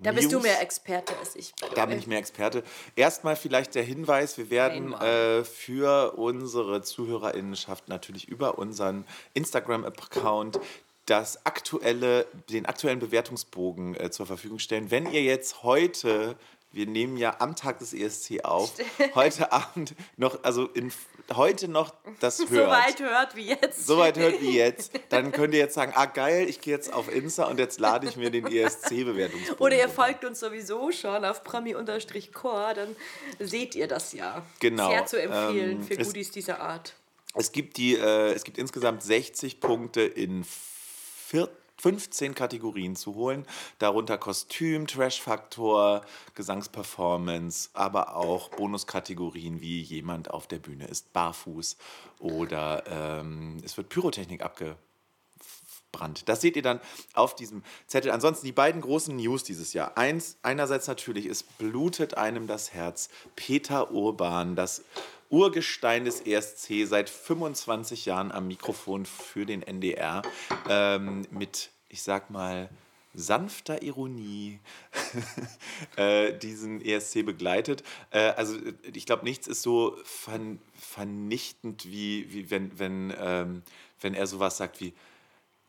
Da 0.00 0.12
bist 0.12 0.32
du 0.32 0.38
mehr 0.38 0.62
Experte 0.62 1.16
als 1.18 1.34
ich. 1.34 1.52
Da 1.74 1.86
bin 1.86 1.98
ich 1.98 2.06
mehr 2.06 2.18
Experte. 2.18 2.62
Erstmal 2.94 3.34
vielleicht 3.34 3.74
der 3.74 3.82
Hinweis, 3.82 4.38
wir 4.38 4.48
werden 4.48 4.92
äh, 4.92 5.42
für 5.42 6.12
unsere 6.16 6.82
Zuhörerinnenschaft 6.82 7.88
natürlich 7.88 8.28
über 8.28 8.58
unseren 8.58 9.04
Instagram-Account 9.34 10.60
das 11.06 11.44
aktuelle, 11.46 12.26
den 12.50 12.66
aktuellen 12.66 12.98
Bewertungsbogen 12.98 13.96
äh, 13.96 14.10
zur 14.10 14.26
Verfügung 14.26 14.58
stellen. 14.58 14.90
Wenn 14.90 15.10
ihr 15.10 15.22
jetzt 15.22 15.62
heute, 15.62 16.36
wir 16.72 16.86
nehmen 16.86 17.16
ja 17.16 17.36
am 17.40 17.56
Tag 17.56 17.78
des 17.78 17.94
ESC 17.94 18.44
auf, 18.44 18.72
heute 19.14 19.52
Abend 19.52 19.94
noch, 20.16 20.42
also 20.44 20.66
in, 20.66 20.92
heute 21.34 21.66
noch 21.68 21.94
das 22.20 22.38
hört. 22.48 22.50
so 22.50 22.56
weit 22.66 23.00
hört 23.00 23.36
wie 23.36 23.46
jetzt. 23.48 23.86
so 23.86 23.98
weit 23.98 24.18
hört 24.18 24.40
wie 24.42 24.56
jetzt, 24.56 24.92
dann 25.08 25.32
könnt 25.32 25.54
ihr 25.54 25.60
jetzt 25.60 25.74
sagen, 25.74 25.92
ah 25.94 26.04
geil, 26.06 26.46
ich 26.48 26.60
gehe 26.60 26.74
jetzt 26.74 26.92
auf 26.92 27.10
Insta 27.12 27.44
und 27.46 27.58
jetzt 27.58 27.80
lade 27.80 28.06
ich 28.06 28.16
mir 28.16 28.30
den 28.30 28.46
ESC-Bewertungsbogen. 28.46 29.58
Oder 29.64 29.76
ihr 29.78 29.88
folgt 29.88 30.24
uns 30.24 30.40
sowieso 30.40 30.92
schon 30.92 31.24
auf 31.24 31.42
Promi-Core, 31.44 32.74
dann 32.74 32.96
seht 33.38 33.74
ihr 33.74 33.88
das 33.88 34.12
ja. 34.12 34.44
Genau, 34.60 34.90
Sehr 34.90 35.06
zu 35.06 35.20
empfehlen 35.20 35.78
ähm, 35.78 35.82
für 35.82 35.94
es- 35.98 36.06
Goodies 36.08 36.30
dieser 36.30 36.60
Art. 36.60 36.94
Es 37.34 37.52
gibt, 37.52 37.76
die, 37.76 37.94
äh, 37.94 38.32
es 38.32 38.42
gibt 38.42 38.58
insgesamt 38.58 39.02
60 39.02 39.60
Punkte 39.60 40.00
in 40.02 40.44
vier, 40.44 41.48
15 41.78 42.34
Kategorien 42.34 42.96
zu 42.96 43.14
holen. 43.14 43.46
Darunter 43.78 44.18
Kostüm, 44.18 44.86
Trash-Faktor, 44.86 46.02
Gesangsperformance, 46.34 47.70
aber 47.72 48.16
auch 48.16 48.50
Bonuskategorien 48.50 49.60
wie 49.60 49.80
jemand 49.80 50.30
auf 50.30 50.46
der 50.46 50.58
Bühne 50.58 50.86
ist 50.86 51.12
barfuß 51.12 51.76
oder 52.18 52.84
ähm, 52.86 53.58
es 53.64 53.76
wird 53.76 53.88
Pyrotechnik 53.88 54.42
abgebrannt. 54.42 56.28
Das 56.28 56.40
seht 56.40 56.56
ihr 56.56 56.62
dann 56.62 56.80
auf 57.14 57.34
diesem 57.34 57.62
Zettel. 57.86 58.10
Ansonsten 58.10 58.46
die 58.46 58.52
beiden 58.52 58.80
großen 58.80 59.14
News 59.14 59.44
dieses 59.44 59.72
Jahr. 59.72 59.96
Eins, 59.96 60.36
einerseits 60.42 60.88
natürlich, 60.88 61.26
es 61.26 61.42
blutet 61.42 62.16
einem 62.16 62.46
das 62.46 62.72
Herz. 62.74 63.08
Peter 63.36 63.92
Urban, 63.92 64.56
das 64.56 64.82
Urgestein 65.30 66.04
des 66.04 66.22
ESC, 66.22 66.86
seit 66.86 67.10
25 67.10 68.06
Jahren 68.06 68.32
am 68.32 68.48
Mikrofon 68.48 69.06
für 69.06 69.46
den 69.46 69.62
NDR, 69.62 70.22
ähm, 70.68 71.26
mit, 71.30 71.70
ich 71.88 72.02
sag 72.02 72.30
mal, 72.30 72.68
sanfter 73.14 73.82
Ironie 73.82 74.60
äh, 75.96 76.32
diesen 76.32 76.80
ESC 76.80 77.24
begleitet. 77.24 77.82
Äh, 78.10 78.30
also 78.30 78.56
ich 78.92 79.06
glaube, 79.06 79.24
nichts 79.24 79.46
ist 79.46 79.62
so 79.62 79.96
ver 80.04 80.38
vernichtend, 80.74 81.86
wie, 81.86 82.32
wie 82.32 82.50
wenn, 82.50 82.78
wenn, 82.78 83.14
ähm, 83.18 83.62
wenn 84.00 84.14
er 84.14 84.26
sowas 84.26 84.58
sagt 84.58 84.80
wie 84.80 84.94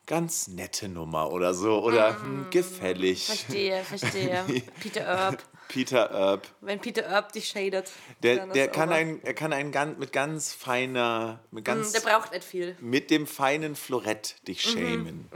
ganz 0.06 0.48
nette 0.48 0.88
Nummer 0.88 1.30
oder 1.30 1.54
so 1.54 1.82
oder 1.82 2.20
hm, 2.20 2.46
gefällig. 2.50 3.26
Verstehe, 3.26 3.84
verstehe. 3.84 4.44
Peter 4.80 5.02
Erb. 5.02 5.42
Peter 5.70 6.10
Erb, 6.10 6.46
Wenn 6.60 6.80
Peter 6.80 7.02
Erb 7.02 7.32
dich 7.32 7.48
shadet. 7.48 7.90
der, 8.22 8.46
der 8.48 8.68
kann 8.68 8.90
ein, 8.90 9.22
er 9.22 9.34
kann 9.34 9.52
einen 9.52 9.70
ganz, 9.72 9.98
mit 9.98 10.12
ganz 10.12 10.52
feiner, 10.52 11.40
mit 11.50 11.66
Hm, 11.66 11.74
ganz 11.76 11.92
Der 11.92 12.00
braucht 12.00 12.32
nicht 12.32 12.44
viel. 12.44 12.76
mit 12.80 13.10
dem 13.10 13.26
feinen 13.26 13.76
Florett 13.76 14.36
dich 14.48 14.64
Mhm, 14.66 14.70
schämen. 14.70 15.30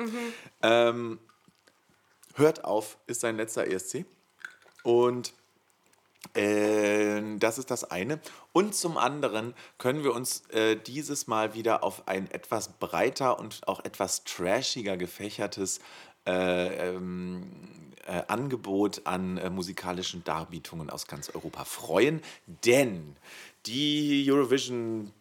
Ähm, 0.62 1.18
hört 2.34 2.64
auf, 2.64 2.98
ist 3.06 3.20
sein 3.20 3.36
letzter 3.36 3.66
ESC. 3.66 4.04
Und 4.82 5.32
äh, 6.34 7.20
das 7.38 7.58
ist 7.58 7.70
das 7.70 7.84
eine. 7.90 8.18
Und 8.52 8.74
zum 8.74 8.96
anderen 8.98 9.54
können 9.78 10.02
wir 10.04 10.14
uns 10.14 10.42
äh, 10.50 10.76
dieses 10.76 11.26
Mal 11.26 11.54
wieder 11.54 11.84
auf 11.84 12.08
ein 12.08 12.30
etwas 12.30 12.68
breiter 12.78 13.38
und 13.38 13.66
auch 13.68 13.84
etwas 13.84 14.24
trashiger 14.24 14.96
gefächertes 14.96 15.80
äh, 16.26 16.88
ähm, 16.94 17.92
äh, 18.06 18.22
Angebot 18.28 19.02
an 19.06 19.38
äh, 19.38 19.50
musikalischen 19.50 20.22
Darbietungen 20.24 20.90
aus 20.90 21.06
ganz 21.06 21.30
Europa 21.30 21.64
freuen, 21.64 22.20
denn 22.64 23.16
die 23.66 24.26
Eurovision 24.30 25.12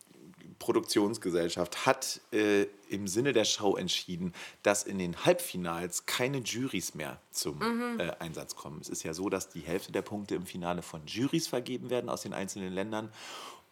Produktionsgesellschaft 0.60 1.86
hat 1.86 2.22
äh, 2.32 2.64
im 2.90 3.08
Sinne 3.08 3.34
der 3.34 3.44
Show 3.46 3.76
entschieden, 3.76 4.34
dass 4.64 4.84
in 4.84 4.98
den 4.98 5.26
Halbfinals 5.26 6.06
keine 6.06 6.38
Juries 6.40 6.96
mehr 6.96 7.20
zum 7.32 7.60
Mhm. 7.60 8.00
äh, 8.00 8.12
Einsatz 8.20 8.56
kommen. 8.56 8.80
Es 8.82 8.90
ist 8.90 9.04
ja 9.04 9.14
so, 9.14 9.30
dass 9.30 9.50
die 9.50 9.60
Hälfte 9.62 9.92
der 9.92 10.02
Punkte 10.02 10.36
im 10.36 10.46
Finale 10.46 10.82
von 10.82 11.02
Juries 11.06 11.48
vergeben 11.48 11.90
werden 11.90 12.10
aus 12.10 12.22
den 12.22 12.34
einzelnen 12.34 12.72
Ländern. 12.74 13.12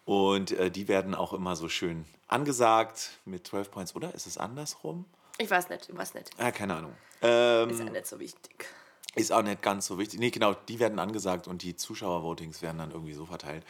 Und 0.05 0.51
äh, 0.51 0.69
die 0.69 0.87
werden 0.87 1.15
auch 1.15 1.31
immer 1.33 1.55
so 1.55 1.69
schön 1.69 2.05
angesagt 2.27 3.11
mit 3.25 3.47
12 3.47 3.71
Points, 3.71 3.95
oder? 3.95 4.13
Ist 4.13 4.27
es 4.27 4.37
andersrum? 4.37 5.05
Ich 5.37 5.49
weiß 5.49 5.69
nicht, 5.69 5.87
ich 5.89 5.97
weiß 5.97 6.13
nicht. 6.15 6.29
Ah, 6.37 6.51
keine 6.51 6.75
Ahnung. 6.75 6.93
Ähm, 7.21 7.69
Ist 7.69 7.79
ja 7.79 7.89
nicht 7.89 8.07
so 8.07 8.19
wichtig. 8.19 8.65
Ist 9.15 9.31
auch 9.33 9.41
nicht 9.41 9.61
ganz 9.61 9.87
so 9.87 9.97
wichtig. 9.99 10.19
Nee, 10.19 10.29
genau, 10.29 10.53
die 10.69 10.79
werden 10.79 10.97
angesagt 10.99 11.47
und 11.47 11.63
die 11.63 11.75
Zuschauervotings 11.75 12.61
werden 12.61 12.77
dann 12.77 12.91
irgendwie 12.91 13.13
so 13.13 13.25
verteilt. 13.25 13.65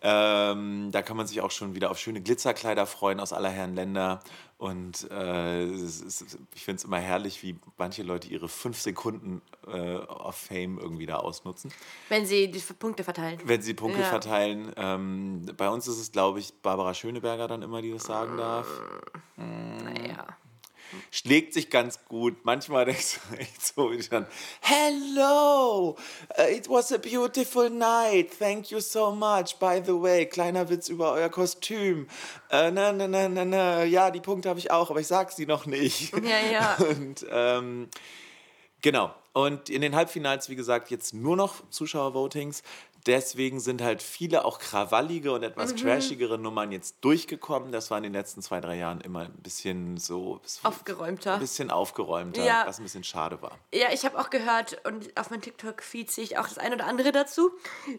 Ähm, 0.00 0.88
da 0.92 1.02
kann 1.02 1.16
man 1.16 1.26
sich 1.26 1.40
auch 1.42 1.50
schon 1.50 1.74
wieder 1.74 1.90
auf 1.90 1.98
schöne 1.98 2.20
Glitzerkleider 2.22 2.86
freuen 2.86 3.20
aus 3.20 3.32
aller 3.32 3.50
Herren 3.50 3.74
Länder. 3.74 4.20
Und 4.56 5.08
äh, 5.10 5.66
ist, 5.70 6.24
ich 6.54 6.64
finde 6.64 6.78
es 6.78 6.84
immer 6.84 6.98
herrlich, 6.98 7.42
wie 7.42 7.56
manche 7.76 8.02
Leute 8.02 8.28
ihre 8.28 8.48
fünf 8.48 8.80
Sekunden 8.80 9.40
äh, 9.66 9.96
of 9.98 10.34
Fame 10.36 10.78
irgendwie 10.78 11.06
da 11.06 11.16
ausnutzen. 11.16 11.70
Wenn 12.08 12.26
sie 12.26 12.50
die 12.50 12.58
Punkte 12.58 13.04
verteilen. 13.04 13.38
Wenn 13.44 13.62
sie 13.62 13.74
Punkte 13.74 14.00
Ja. 14.00 14.06
verteilen. 14.06 14.72
Ähm, 14.76 15.46
bei 15.56 15.68
uns 15.68 15.86
ist 15.86 15.98
es, 15.98 16.10
glaube 16.12 16.40
ich, 16.40 16.54
Barbara 16.62 16.92
Schöneberger 16.94 17.46
dann 17.46 17.62
immer, 17.62 17.82
die 17.82 17.92
das 17.92 18.04
sagen 18.04 18.36
darf. 18.36 18.66
Naja. 19.36 20.26
Schlägt 21.10 21.54
sich 21.54 21.70
ganz 21.70 22.04
gut. 22.06 22.44
Manchmal 22.44 22.84
denkst 22.84 23.18
du 23.30 23.36
echt 23.36 23.66
so 23.66 23.90
wie 23.90 23.98
dann, 24.08 24.26
Hello, 24.60 25.96
uh, 26.38 26.42
it 26.50 26.68
was 26.68 26.92
a 26.92 26.98
beautiful 26.98 27.70
night. 27.70 28.30
Thank 28.38 28.70
you 28.70 28.80
so 28.80 29.10
much. 29.10 29.56
By 29.58 29.82
the 29.84 29.92
way, 29.92 30.26
kleiner 30.26 30.68
Witz 30.68 30.88
über 30.88 31.12
euer 31.12 31.28
Kostüm. 31.28 32.08
Äh, 32.50 32.70
na, 32.70 32.92
na, 32.92 33.08
na, 33.08 33.28
na, 33.28 33.44
na. 33.44 33.84
Ja, 33.84 34.10
die 34.10 34.20
Punkte 34.20 34.48
habe 34.48 34.58
ich 34.58 34.70
auch, 34.70 34.90
aber 34.90 35.00
ich 35.00 35.06
sag 35.06 35.32
sie 35.32 35.46
noch 35.46 35.66
nicht. 35.66 36.12
Ja, 36.22 36.40
ja. 36.50 36.74
Und 36.78 37.26
ähm, 37.30 37.88
genau. 38.80 39.14
Und 39.32 39.70
in 39.70 39.82
den 39.82 39.94
Halbfinals, 39.94 40.48
wie 40.48 40.56
gesagt, 40.56 40.90
jetzt 40.90 41.14
nur 41.14 41.36
noch 41.36 41.68
Zuschauervotings. 41.70 42.62
Deswegen 43.08 43.58
sind 43.58 43.80
halt 43.82 44.02
viele 44.02 44.44
auch 44.44 44.58
krawallige 44.58 45.32
und 45.32 45.42
etwas 45.42 45.74
trashigere 45.74 46.38
Nummern 46.38 46.70
jetzt 46.72 46.96
durchgekommen. 47.00 47.72
Das 47.72 47.90
war 47.90 47.96
in 47.96 48.02
den 48.04 48.12
letzten 48.12 48.42
zwei, 48.42 48.60
drei 48.60 48.76
Jahren 48.76 49.00
immer 49.00 49.22
ein 49.22 49.32
bisschen 49.38 49.96
so. 49.96 50.40
Aufgeräumter. 50.62 51.34
Ein 51.34 51.40
bisschen 51.40 51.70
aufgeräumter, 51.70 52.44
Ja. 52.44 52.64
was 52.66 52.78
ein 52.78 52.82
bisschen 52.82 53.04
schade 53.04 53.40
war. 53.40 53.58
Ja, 53.72 53.88
ich 53.92 54.04
habe 54.04 54.18
auch 54.18 54.28
gehört 54.28 54.78
und 54.86 55.18
auf 55.18 55.30
meinem 55.30 55.40
TikTok-Feed 55.40 56.10
sehe 56.10 56.22
ich 56.24 56.36
auch 56.38 56.46
das 56.46 56.58
ein 56.58 56.74
oder 56.74 56.86
andere 56.86 57.10
dazu. 57.10 57.50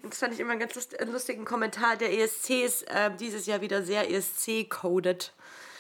Das 0.07 0.19
fand 0.19 0.35
ich 0.35 0.39
immer 0.39 0.51
einen 0.51 0.59
ganz 0.59 0.75
lustigen 1.11 1.43
Kommentar. 1.43 1.95
Der 1.97 2.13
ESC 2.15 2.63
ist 2.63 2.83
äh, 2.87 3.09
dieses 3.19 3.47
Jahr 3.47 3.61
wieder 3.61 3.81
sehr 3.81 4.09
ESC-coded. 4.11 5.33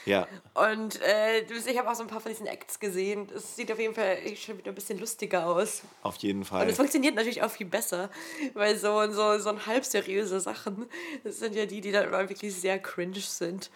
Ja. 0.09 0.27
Und 0.55 0.99
äh, 1.01 1.41
ich 1.41 1.77
habe 1.77 1.89
auch 1.89 1.95
so 1.95 2.01
ein 2.01 2.07
paar 2.07 2.19
von 2.19 2.31
diesen 2.31 2.47
Acts 2.47 2.79
gesehen. 2.79 3.27
Es 3.35 3.55
sieht 3.55 3.71
auf 3.71 3.79
jeden 3.79 3.93
Fall 3.93 4.17
schon 4.35 4.57
wieder 4.57 4.71
ein 4.71 4.75
bisschen 4.75 4.99
lustiger 4.99 5.45
aus. 5.45 5.83
Auf 6.01 6.15
jeden 6.17 6.39
Und 6.39 6.45
Fall. 6.45 6.67
es 6.67 6.77
funktioniert 6.77 7.15
natürlich 7.15 7.43
auch 7.43 7.51
viel 7.51 7.67
besser, 7.67 8.09
weil 8.55 8.75
so, 8.75 9.11
so, 9.11 9.37
so 9.37 9.49
ein 9.49 9.65
halb 9.65 9.85
seriöse 9.85 10.39
Sachen, 10.39 10.87
das 11.23 11.39
sind 11.39 11.55
ja 11.55 11.65
die, 11.65 11.79
die 11.81 11.91
dann 11.91 12.07
immer 12.07 12.27
wirklich 12.27 12.55
sehr 12.55 12.79
cringe 12.79 13.19
sind. 13.19 13.69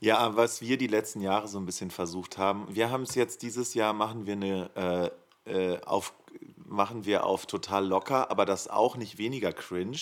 Ja, 0.00 0.36
was 0.36 0.60
wir 0.60 0.76
die 0.78 0.88
letzten 0.88 1.20
Jahre 1.20 1.46
so 1.46 1.58
ein 1.58 1.64
bisschen 1.64 1.92
versucht 1.92 2.36
haben, 2.36 2.66
wir 2.68 2.90
haben 2.90 3.04
es 3.04 3.14
jetzt 3.14 3.42
dieses 3.42 3.74
Jahr, 3.74 3.92
machen 3.92 4.26
wir 4.26 4.32
eine 4.32 5.12
äh, 5.46 5.72
äh, 5.74 5.80
auf 5.84 6.12
machen 6.72 7.04
wir 7.04 7.24
auf 7.24 7.46
total 7.46 7.86
locker, 7.86 8.30
aber 8.30 8.44
das 8.46 8.68
auch 8.68 8.96
nicht 8.96 9.18
weniger 9.18 9.52
cringe, 9.52 9.98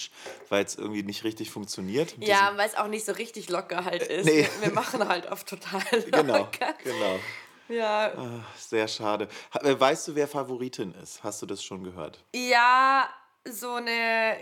weil 0.48 0.64
es 0.64 0.76
irgendwie 0.76 1.02
nicht 1.02 1.24
richtig 1.24 1.50
funktioniert. 1.50 2.14
Ja, 2.18 2.52
weil 2.56 2.68
es 2.68 2.76
auch 2.76 2.86
nicht 2.86 3.04
so 3.04 3.12
richtig 3.12 3.48
locker 3.50 3.84
halt 3.84 4.02
ist. 4.02 4.24
nee. 4.24 4.48
Wir, 4.60 4.72
machen 4.72 5.06
halt 5.08 5.30
auf 5.30 5.44
total 5.44 5.82
genau, 6.10 6.38
locker. 6.38 6.74
genau. 6.82 7.18
Ja, 7.68 8.12
Ach, 8.16 8.56
Sehr 8.58 8.88
schade. 8.88 9.28
Ha- 9.54 9.60
äh, 9.60 9.78
Weißt 9.78 10.08
du, 10.08 10.14
wer 10.16 10.26
Favoritin 10.26 10.92
ist? 10.94 11.22
Hast 11.22 11.40
du 11.42 11.46
das 11.46 11.62
schon 11.62 11.84
gehört? 11.84 12.24
ja, 12.34 13.08
so 13.48 13.74
eine 13.74 14.36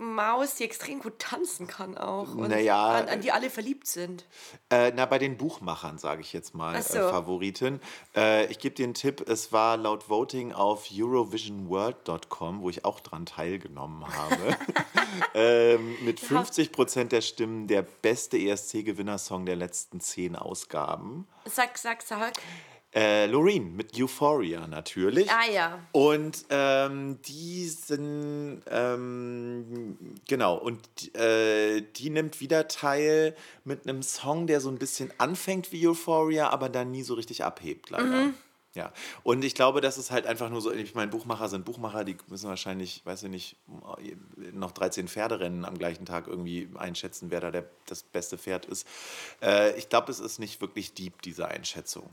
Maus, 0.00 0.54
die 0.56 0.64
extrem 0.64 1.00
gut 1.00 1.18
tanzen 1.18 1.66
kann 1.66 1.96
auch. 1.98 2.34
Und 2.34 2.48
Naja, 2.50 2.92
an, 2.92 3.08
an 3.08 3.20
die 3.20 3.32
alle 3.32 3.50
verliebt 3.50 3.86
sind. 3.86 4.26
Äh, 4.70 4.92
na, 4.94 5.06
bei 5.06 5.18
den 5.18 5.36
Buchmachern 5.36 5.98
sage 5.98 6.22
ich 6.22 6.32
jetzt 6.32 6.54
mal 6.54 6.76
Ach 6.76 6.82
so. 6.82 6.98
äh, 6.98 7.10
Favoritin. 7.10 7.80
Äh, 8.16 8.46
ich 8.46 8.58
gebe 8.58 8.74
dir 8.74 8.84
einen 8.84 8.94
Tipp, 8.94 9.28
es 9.28 9.52
war 9.52 9.76
laut 9.76 10.08
Voting 10.08 10.52
auf 10.52 10.88
eurovisionworld.com, 10.92 12.62
wo 12.62 12.70
ich 12.70 12.84
auch 12.84 13.00
dran 13.00 13.26
teilgenommen 13.26 14.04
habe, 14.06 14.56
ähm, 15.34 15.96
mit 16.04 16.20
50 16.20 16.72
Prozent 16.72 17.12
der 17.12 17.20
Stimmen 17.20 17.66
der 17.66 17.82
beste 17.82 18.38
ESC-Gewinnersong 18.38 19.46
der 19.46 19.56
letzten 19.56 20.00
zehn 20.00 20.36
Ausgaben. 20.36 21.26
Sag, 21.44 21.76
sag, 21.78 22.02
sag. 22.02 22.32
Äh, 22.94 23.26
Loreen 23.26 23.74
mit 23.74 23.98
Euphoria 23.98 24.66
natürlich. 24.66 25.30
Ah 25.30 25.50
ja. 25.50 25.78
Und 25.92 26.44
ähm, 26.50 27.18
die 27.22 27.66
sind, 27.66 28.60
ähm, 28.70 29.96
genau, 30.28 30.56
und 30.56 31.14
äh, 31.16 31.80
die 31.80 32.10
nimmt 32.10 32.40
wieder 32.40 32.68
teil 32.68 33.34
mit 33.64 33.88
einem 33.88 34.02
Song, 34.02 34.46
der 34.46 34.60
so 34.60 34.68
ein 34.68 34.78
bisschen 34.78 35.10
anfängt 35.16 35.72
wie 35.72 35.88
Euphoria, 35.88 36.50
aber 36.50 36.68
dann 36.68 36.90
nie 36.90 37.02
so 37.02 37.14
richtig 37.14 37.44
abhebt, 37.44 37.88
leider. 37.88 38.30
Ja, 38.74 38.90
und 39.22 39.44
ich 39.44 39.54
glaube, 39.54 39.82
das 39.82 39.98
ist 39.98 40.10
halt 40.10 40.26
einfach 40.26 40.48
nur 40.48 40.62
so, 40.62 40.72
ich 40.72 40.94
meine, 40.94 41.10
Buchmacher 41.10 41.48
sind 41.50 41.66
Buchmacher, 41.66 42.04
die 42.04 42.16
müssen 42.28 42.48
wahrscheinlich, 42.48 43.02
weiß 43.04 43.24
ich 43.24 43.28
nicht, 43.28 43.56
noch 44.52 44.70
13 44.70 45.08
Pferderennen 45.08 45.66
am 45.66 45.76
gleichen 45.76 46.06
Tag 46.06 46.26
irgendwie 46.26 46.70
einschätzen, 46.76 47.30
wer 47.30 47.40
da 47.40 47.50
der, 47.50 47.66
das 47.84 48.02
beste 48.02 48.38
Pferd 48.38 48.64
ist. 48.64 48.86
Äh, 49.42 49.76
ich 49.76 49.90
glaube, 49.90 50.10
es 50.10 50.20
ist 50.20 50.38
nicht 50.38 50.62
wirklich 50.62 50.94
deep, 50.94 51.20
diese 51.20 51.48
Einschätzung. 51.48 52.08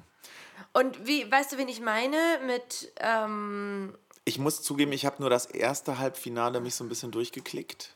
Und 0.74 1.08
wie, 1.08 1.32
weißt 1.32 1.54
du, 1.54 1.58
wen 1.58 1.69
ich 1.69 1.80
meine? 1.80 2.17
Mit, 2.45 2.91
ähm, 3.00 3.95
Ich 4.26 4.38
muss 4.38 4.62
zugeben, 4.62 4.91
ich 4.91 5.06
habe 5.06 5.22
nur 5.22 5.30
das 5.30 5.45
erste 5.45 5.98
Halbfinale 5.98 6.60
mich 6.60 6.76
so 6.76 6.84
ein 6.84 6.89
bisschen 6.89 7.12
durchgeklickt. 7.12 7.95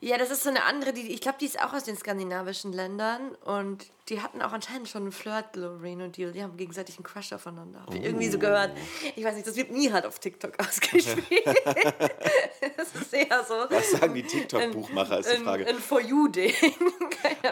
Ja, 0.00 0.18
das 0.18 0.30
ist 0.30 0.42
so 0.42 0.50
eine 0.50 0.64
andere, 0.64 0.92
die, 0.92 1.12
ich 1.12 1.20
glaube, 1.20 1.38
die 1.40 1.46
ist 1.46 1.60
auch 1.60 1.72
aus 1.72 1.84
den 1.84 1.96
skandinavischen 1.96 2.72
Ländern 2.72 3.34
und 3.44 3.86
die 4.08 4.20
hatten 4.20 4.40
auch 4.40 4.52
anscheinend 4.52 4.88
schon 4.88 5.02
einen 5.02 5.12
Flirt, 5.12 5.56
Lorraine 5.56 6.04
und 6.04 6.16
Deal. 6.16 6.30
Die 6.30 6.42
haben 6.42 6.56
gegenseitig 6.56 6.96
einen 6.96 7.04
Crush 7.04 7.32
aufeinander. 7.32 7.80
Hab 7.80 7.94
ich 7.94 8.04
irgendwie 8.04 8.28
so 8.28 8.38
gehört. 8.38 8.70
Ich 9.16 9.24
weiß 9.24 9.34
nicht, 9.34 9.46
das 9.46 9.56
wird 9.56 9.72
nie 9.72 9.90
halt 9.90 10.06
auf 10.06 10.20
TikTok 10.20 10.52
ausgespielt. 10.64 11.44
das 12.76 12.94
ist 12.94 13.12
eher 13.12 13.44
so. 13.44 13.54
Was 13.68 13.90
sagen 13.90 14.14
die 14.14 14.22
TikTok-Buchmacher, 14.22 15.18
ist 15.18 15.32
die 15.32 15.42
Frage. 15.42 15.66
ein 15.66 15.78
For 15.78 16.00
You-Ding. 16.00 16.52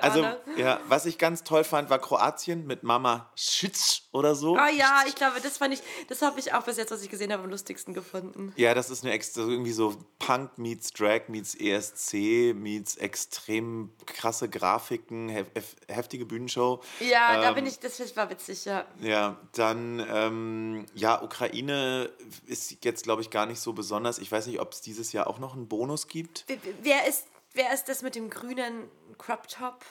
Also, 0.01 0.23
Ahnung. 0.23 0.39
ja, 0.57 0.81
was 0.89 1.07
ich 1.07 1.19
ganz 1.19 1.45
toll 1.45 1.65
fand, 1.65 1.89
war 1.91 1.99
Kroatien 1.99 2.67
mit 2.67 2.83
Mama 2.83 3.31
Schitz 3.35 4.03
oder 4.13 4.35
so. 4.35 4.57
Ah 4.57 4.69
ja, 4.69 5.03
ich 5.07 5.15
glaube, 5.15 5.41
das 5.41 5.59
fand 5.59 5.75
ich, 5.75 5.83
das 6.09 6.23
habe 6.23 6.39
ich 6.41 6.53
auch 6.53 6.63
bis 6.63 6.77
jetzt, 6.77 6.91
was 6.91 7.03
ich 7.03 7.11
gesehen 7.11 7.33
habe, 7.33 7.43
am 7.43 7.51
lustigsten 7.51 7.95
gefunden. 7.95 8.53
Ja, 8.57 8.75
das 8.75 8.91
ist 8.91 9.05
eine 9.05 9.13
extra, 9.13 9.43
irgendwie 9.43 9.73
so 9.73 9.97
Punk 10.19 10.59
meets 10.59 10.93
Drag 10.93 11.29
meets 11.29 11.55
ESC 11.55 12.15
meets 12.55 12.97
extrem 12.97 13.91
krasse 14.07 14.49
Grafiken, 14.49 15.29
hef 15.29 15.47
hef 15.55 15.77
heftige 15.89 16.27
Bühnenshow. 16.27 16.81
Ja, 17.01 17.41
da 17.41 17.49
Ähm, 17.51 17.55
bin 17.55 17.67
ich, 17.67 17.79
das 17.79 18.17
war 18.17 18.29
witzig, 18.31 18.65
ja. 18.65 18.85
Ja, 19.01 19.39
dann, 19.53 20.05
ähm, 20.11 20.87
ja, 20.95 21.23
Ukraine 21.23 22.11
ist 22.47 22.85
jetzt, 22.85 23.05
glaube 23.05 23.23
ich, 23.23 23.31
gar 23.31 23.47
nicht 23.47 23.61
so 23.61 23.73
besonders. 23.73 24.19
Ich 24.19 24.31
weiß 24.33 24.47
nicht, 24.47 24.61
ob 24.61 24.73
es 24.73 24.81
dieses 24.81 25.13
Jahr 25.13 25.27
auch 25.27 25.39
noch 25.39 25.55
einen 25.55 25.69
Bonus 25.69 26.09
gibt. 26.09 26.45
Wer- 26.47 26.59
Wer 26.83 27.07
ist, 27.09 27.27
wer 27.55 27.73
ist 27.73 27.89
das 27.89 28.03
mit 28.03 28.15
dem 28.15 28.31
grünen 28.31 28.89
Crop 29.19 29.49
Top? 29.49 29.85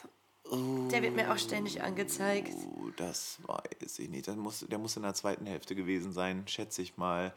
Der 0.52 1.02
wird 1.02 1.16
mir 1.16 1.32
auch 1.32 1.38
ständig 1.38 1.82
angezeigt. 1.82 2.54
Oh, 2.76 2.90
das 2.98 3.40
weiß 3.48 4.00
ich 4.00 4.10
nicht. 4.10 4.28
Das 4.28 4.36
muss, 4.36 4.60
der 4.60 4.78
muss 4.78 4.96
in 4.98 5.04
der 5.04 5.14
zweiten 5.14 5.46
Hälfte 5.46 5.74
gewesen 5.74 6.12
sein, 6.12 6.48
schätze 6.48 6.82
ich 6.82 6.98
mal. 6.98 7.34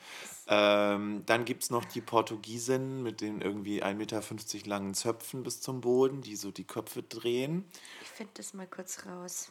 Ähm, 0.48 1.22
dann 1.24 1.44
gibt 1.44 1.62
es 1.62 1.70
noch 1.70 1.84
die 1.84 2.00
Portugiesin 2.00 3.02
mit 3.02 3.20
den 3.20 3.40
irgendwie 3.40 3.82
1,50 3.82 3.94
Meter 3.94 4.68
langen 4.68 4.94
Zöpfen 4.94 5.44
bis 5.44 5.60
zum 5.60 5.80
Boden, 5.80 6.20
die 6.20 6.36
so 6.36 6.50
die 6.50 6.64
Köpfe 6.64 7.02
drehen. 7.02 7.64
Ich 8.02 8.08
finde 8.08 8.32
das 8.34 8.52
mal 8.52 8.66
kurz 8.66 9.06
raus. 9.06 9.50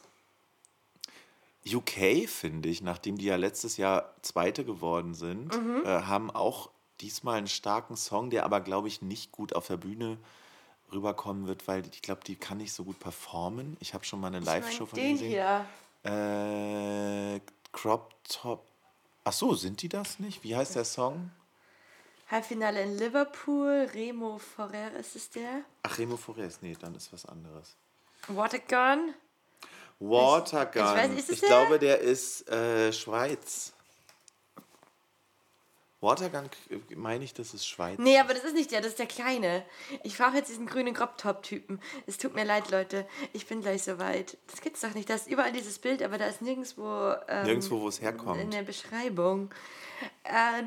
UK, 1.66 2.28
finde 2.28 2.68
ich, 2.68 2.82
nachdem 2.82 3.18
die 3.18 3.24
ja 3.24 3.36
letztes 3.36 3.76
Jahr 3.76 4.14
Zweite 4.22 4.64
geworden 4.64 5.14
sind, 5.14 5.52
äh, 5.84 6.02
haben 6.02 6.30
auch 6.30 6.70
diesmal 7.00 7.38
einen 7.38 7.48
starken 7.48 7.96
Song, 7.96 8.30
der 8.30 8.44
aber, 8.44 8.60
glaube 8.60 8.86
ich, 8.88 9.02
nicht 9.02 9.32
gut 9.32 9.54
auf 9.54 9.66
der 9.66 9.76
Bühne 9.76 10.18
rüberkommen 10.92 11.46
wird, 11.46 11.66
weil 11.68 11.84
ich 11.92 12.02
glaube, 12.02 12.22
die 12.24 12.36
kann 12.36 12.58
nicht 12.58 12.72
so 12.72 12.84
gut 12.84 12.98
performen. 13.00 13.76
Ich 13.80 13.94
habe 13.94 14.04
schon 14.04 14.20
mal 14.20 14.28
eine 14.28 14.40
Live-Show 14.40 14.86
von 14.86 14.96
den 14.98 15.18
denen 15.18 15.30
gesehen. 15.30 15.66
hier. 16.04 17.34
Äh, 17.36 17.40
Crop 17.72 18.14
Top. 18.28 18.64
Ach 19.24 19.32
so, 19.32 19.54
sind 19.54 19.82
die 19.82 19.88
das 19.88 20.18
nicht? 20.20 20.44
Wie 20.44 20.54
heißt 20.54 20.76
der 20.76 20.84
Song? 20.84 21.30
Halbfinale 22.30 22.82
in 22.82 22.98
Liverpool. 22.98 23.88
Remo 23.92 24.38
Ferrer 24.38 24.92
ist 24.98 25.16
es 25.16 25.30
der. 25.30 25.62
Ach, 25.82 25.98
Remo 25.98 26.16
Forest. 26.16 26.62
Nee, 26.62 26.76
dann 26.80 26.94
ist 26.94 27.12
was 27.12 27.26
anderes. 27.26 27.76
Watergun. 28.28 29.14
Watergun. 30.00 30.82
ich 30.82 30.94
weiß, 30.96 31.10
ist 31.12 31.28
es 31.28 31.30
ich 31.30 31.40
der? 31.40 31.48
glaube, 31.48 31.78
der 31.78 32.00
ist 32.00 32.48
äh, 32.48 32.92
Schweiz. 32.92 33.72
Watergun 36.00 36.50
äh, 36.70 36.94
meine 36.94 37.24
ich, 37.24 37.32
das 37.32 37.54
ist 37.54 37.66
Schweiz. 37.66 37.98
Nee, 37.98 38.18
aber 38.18 38.34
das 38.34 38.44
ist 38.44 38.54
nicht 38.54 38.70
der, 38.70 38.80
das 38.80 38.90
ist 38.90 38.98
der 38.98 39.06
kleine. 39.06 39.64
Ich 40.02 40.18
brauche 40.18 40.36
jetzt 40.36 40.50
diesen 40.50 40.66
grünen 40.66 40.94
Crop-Top-Typen. 40.94 41.80
Es 42.06 42.18
tut 42.18 42.34
mir 42.34 42.44
leid, 42.44 42.70
Leute. 42.70 43.06
Ich 43.32 43.46
bin 43.46 43.62
gleich 43.62 43.82
soweit. 43.82 44.36
Das 44.50 44.60
gibt's 44.60 44.82
doch 44.82 44.94
nicht. 44.94 45.08
Da 45.08 45.14
ist 45.14 45.26
überall 45.26 45.52
dieses 45.52 45.78
Bild, 45.78 46.02
aber 46.02 46.18
da 46.18 46.26
ist 46.26 46.42
nirgendwo. 46.42 47.14
Ähm, 47.28 47.44
Nirgendwo, 47.46 47.80
wo 47.80 47.88
es 47.88 48.00
herkommt. 48.00 48.40
In 48.40 48.50
der 48.50 48.62
Beschreibung. 48.62 49.50
Äh, 50.24 50.62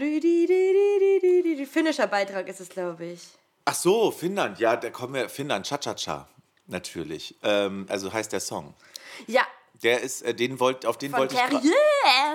finnischer 1.66 2.08
Beitrag 2.08 2.48
ist 2.48 2.60
es, 2.60 2.70
glaube 2.70 3.06
ich. 3.06 3.28
Ach 3.66 3.76
so, 3.76 4.10
Finnland. 4.10 4.60
Ja, 4.60 4.76
da 4.76 4.90
kommen 4.90 5.14
wir. 5.14 5.30
Finnland, 5.30 5.68
Cha-Cha-Cha. 5.68 6.28
Natürlich. 6.66 7.36
Ähm, 7.44 7.86
also 7.90 8.12
heißt 8.12 8.32
der 8.32 8.40
Song. 8.40 8.74
Ja, 9.28 9.46
Der 9.84 10.02
ist, 10.02 10.22
äh, 10.24 10.34
den 10.34 10.60
wollt, 10.60 10.86
auf 10.86 10.98
den 10.98 11.12
von 11.12 11.22
wollte 11.22 11.36
ich 11.36 11.42
Terrier. 11.42 11.72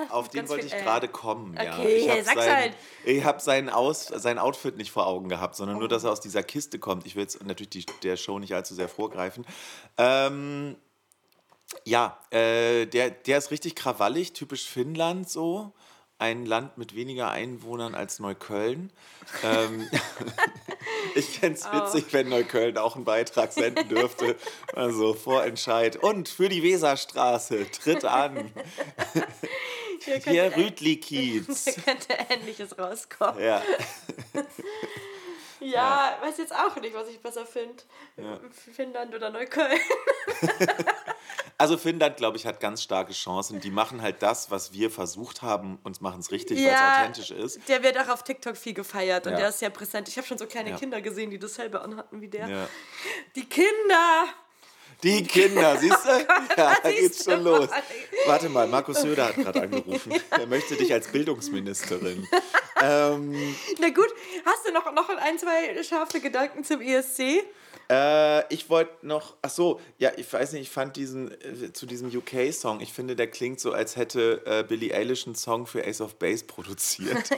auf 0.09 0.29
den 0.29 0.39
Ganz 0.39 0.49
wollte 0.49 0.67
viel, 0.67 0.75
ich 0.75 0.81
äh, 0.81 0.83
gerade 0.83 1.07
kommen. 1.07 1.55
Ja. 1.55 1.77
okay, 1.77 1.95
ich 1.97 2.09
habe 2.09 2.23
sag's 2.23 2.43
sein, 2.43 2.55
halt. 2.55 2.75
ich 3.05 3.23
hab 3.23 3.41
sein, 3.41 3.69
Aus, 3.69 4.07
sein 4.07 4.39
Outfit 4.39 4.77
nicht 4.77 4.91
vor 4.91 5.05
Augen 5.05 5.29
gehabt, 5.29 5.55
sondern 5.55 5.77
nur, 5.77 5.87
dass 5.87 6.03
er 6.03 6.11
aus 6.11 6.21
dieser 6.21 6.43
Kiste 6.43 6.79
kommt. 6.79 7.05
Ich 7.05 7.15
will 7.15 7.23
jetzt 7.23 7.43
natürlich 7.43 7.69
die, 7.69 7.85
der 8.03 8.17
Show 8.17 8.39
nicht 8.39 8.55
allzu 8.55 8.73
sehr 8.73 8.89
vorgreifen. 8.89 9.45
Ähm, 9.97 10.75
ja, 11.83 12.17
äh, 12.31 12.85
der, 12.85 13.11
der 13.11 13.37
ist 13.37 13.51
richtig 13.51 13.75
krawallig, 13.75 14.33
typisch 14.33 14.67
Finnland 14.67 15.29
so. 15.29 15.73
Ein 16.17 16.45
Land 16.45 16.77
mit 16.77 16.95
weniger 16.95 17.29
Einwohnern 17.31 17.93
als 17.93 18.19
Neukölln. 18.19 18.91
ähm, 19.43 19.89
ich 21.15 21.25
fände 21.39 21.59
es 21.59 21.65
Oh. 21.65 21.75
witzig, 21.77 22.05
wenn 22.11 22.29
Neukölln 22.29 22.77
auch 22.77 22.95
einen 22.95 23.03
Beitrag 23.05 23.51
senden 23.51 23.89
dürfte. 23.89 24.35
Also 24.73 25.13
Vorentscheid. 25.13 25.97
Und 25.97 26.29
für 26.29 26.47
die 26.47 26.63
Weserstraße, 26.63 27.69
tritt 27.71 28.05
an. 28.05 28.51
Hier 30.05 30.17
Hier 30.19 30.55
Rüdli-Kiez. 30.55 31.63
hier 31.65 31.73
könnte 31.83 32.13
Ähnliches 32.29 32.77
rauskommen. 32.77 33.43
Ja. 33.43 33.63
Ja, 35.71 36.17
weiß 36.21 36.37
jetzt 36.37 36.53
auch 36.55 36.75
nicht, 36.77 36.93
was 36.95 37.07
ich 37.09 37.19
besser 37.19 37.45
finde. 37.45 37.83
Finnland 38.73 39.13
oder 39.15 39.29
Neukölln. 39.29 39.79
Also 41.57 41.77
Finnland, 41.77 42.17
glaube 42.17 42.35
ich, 42.35 42.45
hat 42.45 42.59
ganz 42.59 42.83
starke 42.83 43.13
Chancen. 43.13 43.61
Die 43.61 43.71
machen 43.71 44.01
halt 44.01 44.21
das, 44.21 44.51
was 44.51 44.73
wir 44.73 44.91
versucht 44.91 45.41
haben 45.41 45.79
und 45.83 46.01
machen 46.01 46.19
es 46.19 46.29
richtig, 46.31 46.57
weil 46.59 46.67
es 46.67 46.81
authentisch 46.81 47.31
ist. 47.31 47.69
Der 47.69 47.81
wird 47.81 47.97
auch 47.97 48.09
auf 48.09 48.23
TikTok 48.23 48.57
viel 48.57 48.73
gefeiert 48.73 49.25
und 49.25 49.33
Ja. 49.33 49.39
der 49.39 49.49
ist 49.49 49.59
sehr 49.59 49.69
präsent. 49.69 50.09
Ich 50.09 50.17
habe 50.17 50.27
schon 50.27 50.37
so 50.37 50.47
kleine 50.47 50.71
Ja. 50.71 50.77
Kinder 50.77 50.99
gesehen, 51.01 51.29
die 51.31 51.39
dasselbe 51.39 51.79
anhatten 51.79 52.19
wie 52.19 52.27
der. 52.27 52.47
Ja. 52.49 52.67
Die 53.37 53.45
Kinder! 53.47 54.25
Die 55.03 55.23
Kinder, 55.23 55.77
siehst 55.79 56.05
du? 56.05 56.09
Ja, 56.57 56.75
da 56.81 56.91
geht's 56.91 57.23
schon 57.23 57.43
los. 57.43 57.69
Warte 58.25 58.49
mal, 58.49 58.67
Markus 58.67 59.01
Söder 59.01 59.27
hat 59.27 59.35
gerade 59.35 59.61
angerufen. 59.63 60.13
Er 60.31 60.47
möchte 60.47 60.75
dich 60.75 60.91
als 60.91 61.07
Bildungsministerin. 61.07 62.27
ähm, 62.81 63.55
Na 63.79 63.89
gut, 63.89 64.13
hast 64.45 64.67
du 64.67 64.73
noch, 64.73 64.91
noch 64.93 65.09
ein, 65.09 65.37
zwei 65.37 65.83
scharfe 65.83 66.19
Gedanken 66.19 66.63
zum 66.63 66.81
ESC? 66.81 67.43
äh, 67.89 68.53
ich 68.53 68.69
wollte 68.69 69.05
noch, 69.05 69.35
ach 69.41 69.49
so, 69.49 69.79
ja, 69.97 70.11
ich 70.17 70.31
weiß 70.31 70.53
nicht, 70.53 70.63
ich 70.63 70.69
fand 70.69 70.95
diesen, 70.95 71.31
äh, 71.41 71.71
zu 71.73 71.85
diesem 71.85 72.09
UK-Song, 72.15 72.81
ich 72.81 72.93
finde, 72.93 73.15
der 73.15 73.27
klingt 73.27 73.59
so, 73.59 73.73
als 73.73 73.95
hätte 73.95 74.41
äh, 74.45 74.63
Billie 74.63 74.93
Eilish 74.93 75.25
einen 75.27 75.35
Song 75.35 75.67
für 75.67 75.85
Ace 75.85 76.01
of 76.01 76.15
Base 76.15 76.45
produziert. 76.45 77.29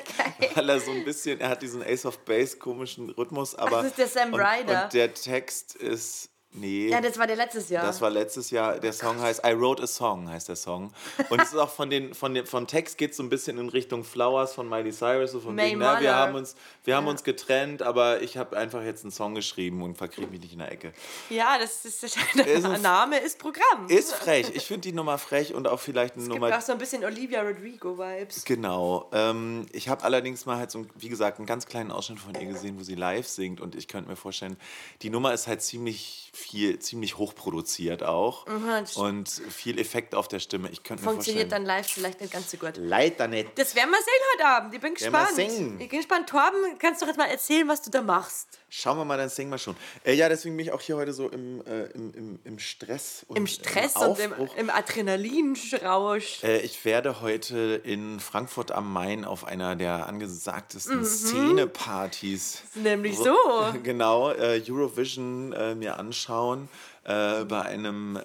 Weil 0.56 0.70
er 0.70 0.80
so 0.80 0.92
ein 0.92 1.04
bisschen, 1.04 1.40
er 1.40 1.50
hat 1.50 1.62
diesen 1.62 1.84
Ace 1.84 2.06
of 2.06 2.20
Base 2.20 2.58
komischen 2.58 3.10
Rhythmus, 3.10 3.56
aber. 3.56 3.84
das 3.84 3.88
ist 3.88 3.98
der 3.98 4.08
Sam 4.08 4.34
und, 4.34 4.40
Ryder. 4.40 4.86
Und 4.86 4.94
der 4.94 5.14
Text 5.14 5.76
ist, 5.76 6.30
nee. 6.60 6.90
Ja, 6.90 7.02
das 7.02 7.18
war 7.18 7.28
der 7.28 7.36
letztes 7.36 7.70
Jahr. 7.70 7.86
Das 7.86 8.02
war 8.02 8.10
letztes 8.10 8.50
Jahr. 8.52 8.80
Der 8.80 8.94
Song 8.94 9.20
heißt 9.22 9.42
I 9.46 9.60
Wrote 9.60 9.84
a 9.84 9.88
Song, 9.88 10.30
heißt 10.30 10.50
der 10.50 10.56
Song. 10.56 10.92
Und 11.30 11.42
es 11.42 11.50
ist 11.50 11.58
auch 11.58 11.70
von 11.70 11.90
den, 11.90 12.14
von 12.14 12.34
den, 12.34 12.46
vom 12.46 12.68
Text 12.68 12.98
geht 12.98 13.16
so 13.16 13.24
ein 13.24 13.30
bisschen 13.30 13.58
in 13.58 13.70
Richtung 13.70 14.04
Flowers 14.04 14.54
von 14.54 14.68
Miley 14.70 14.92
Cyrus. 14.92 15.32
So 15.32 15.40
von 15.40 15.56
May 15.56 15.70
wegen, 15.70 15.80
na, 15.80 16.00
wir 16.02 16.16
haben 16.16 16.36
uns, 16.36 16.56
wir 16.84 16.96
haben 16.96 17.08
uns 17.08 17.24
getrennt, 17.24 17.82
aber 17.82 18.22
ich 18.22 18.38
habe 18.38 18.58
einfach 18.58 18.84
jetzt 18.84 19.04
einen 19.04 19.12
Song 19.12 19.36
geschrieben 19.36 19.82
und 19.84 19.98
verkrieg 19.98 20.30
mich 20.32 20.42
nicht 20.42 20.54
in 20.54 20.60
der 20.60 20.72
Ecke. 20.72 20.94
ja, 21.30 21.58
das 21.60 21.86
ist, 21.86 22.04
der 22.36 22.48
Ist 22.48 22.66
ein- 22.66 22.82
Name 22.82 23.20
ist 23.20 23.40
Programm. 23.40 23.88
Ist 23.90 24.14
frech. 24.14 24.52
Ich 24.54 24.66
finde 24.66 24.82
die 24.82 24.94
Nummer 24.94 25.18
frech 25.18 25.54
und 25.54 25.68
auch 25.68 25.80
vielleicht 25.80 26.14
eine 26.16 26.24
es 26.24 26.30
gibt 26.30 26.42
Nummer. 26.42 26.56
auch 26.58 26.62
so 26.62 26.72
ein 26.72 26.78
bisschen 26.78 27.04
Olivia 27.06 27.42
Rodrigo-Vibes. 27.42 28.46
Genau. 28.46 29.10
Ähm, 29.12 29.66
ich 29.72 29.90
habe 29.90 30.04
allerdings 30.04 30.46
mal 30.46 30.58
halt 30.58 30.72
so, 30.72 30.86
wie 30.96 31.10
gesagt, 31.10 31.38
einen 31.40 31.46
ganz 31.46 31.66
kleinen 31.66 31.92
Ausschnitt 31.92 32.20
von 32.20 32.34
ihr 32.36 32.46
gesehen, 32.48 32.78
wo 32.80 32.84
sie 32.84 32.96
live 32.96 33.28
singt 33.28 33.62
und 33.62 33.76
ich 33.76 33.88
könnte 33.88 34.10
mir 34.10 34.16
vorstellen, 34.16 34.58
die 35.02 35.10
Nummer 35.10 35.34
ist 35.34 35.48
halt 35.48 35.62
ziemlich 35.62 36.30
viel, 36.34 36.47
ziemlich 36.80 37.18
hochproduziert 37.18 38.04
auch 38.04 38.46
das 38.46 38.92
stimmt. 38.92 39.06
und 39.06 39.30
viel 39.30 39.80
Effekt 39.80 40.16
auf 40.16 40.28
der 40.28 40.40
Stimme. 40.40 40.70
Ich 40.70 40.84
könnte 40.84 41.04
Funktioniert 41.04 41.52
dann 41.52 41.66
live 41.66 41.88
vielleicht 41.88 42.22
nicht 42.22 42.34
ganz 42.34 42.52
so 42.52 42.58
gut. 42.58 42.74
leider 42.76 43.28
nicht. 43.28 43.50
Das 43.56 43.76
werden 43.76 43.90
wir 43.92 43.98
sehen 43.98 44.24
heute 44.36 44.48
Abend. 44.48 44.74
Ich 44.74 44.82
bin 44.82 44.94
gespannt. 44.94 45.38
Ich 45.38 45.90
bin 45.90 45.90
gespannt. 45.90 46.30
Torben, 46.30 46.78
kannst 46.80 47.02
du 47.02 47.06
doch 47.06 47.10
jetzt 47.10 47.18
mal 47.18 47.30
erzählen, 47.30 47.68
was 47.68 47.82
du 47.82 47.90
da 47.90 48.02
machst? 48.02 48.60
Schauen 48.70 48.98
wir 48.98 49.06
mal, 49.06 49.18
dann 49.18 49.30
singen 49.30 49.50
wir 49.50 49.58
schon. 49.58 49.78
Äh, 50.04 50.14
ja, 50.14 50.28
deswegen 50.28 50.58
bin 50.58 50.66
ich 50.66 50.74
auch 50.74 50.82
hier 50.82 50.98
heute 50.98 51.14
so 51.14 51.30
im, 51.30 51.62
äh, 51.66 51.86
im, 51.94 52.14
im, 52.14 52.40
im 52.44 52.60
Stress 52.60 53.24
und 53.28 53.38
Im 53.38 53.48
Stress 53.48 53.96
im 53.96 54.02
und 54.02 54.20
im, 54.20 54.34
im 54.58 54.70
Adrenalinrausch. 54.70 56.44
Äh, 56.44 56.60
ich 56.60 56.84
werde 56.84 57.22
heute 57.22 57.82
in 57.84 58.20
Frankfurt 58.20 58.72
am 58.72 58.92
Main 58.92 59.24
auf 59.24 59.46
einer 59.46 59.76
der 59.78 59.98
Mhm. 60.00 60.04
angesagtesten 60.04 61.06
Szenepartys. 61.06 62.64
Nämlich 62.76 63.18
so. 63.18 63.36
Genau, 63.84 64.32
äh, 64.32 64.62
Eurovision 64.68 65.54
äh, 65.54 65.74
mir 65.76 65.98
anschauen. 65.98 66.68
Äh, 67.04 67.46
bei 67.46 67.62
einem 67.62 68.20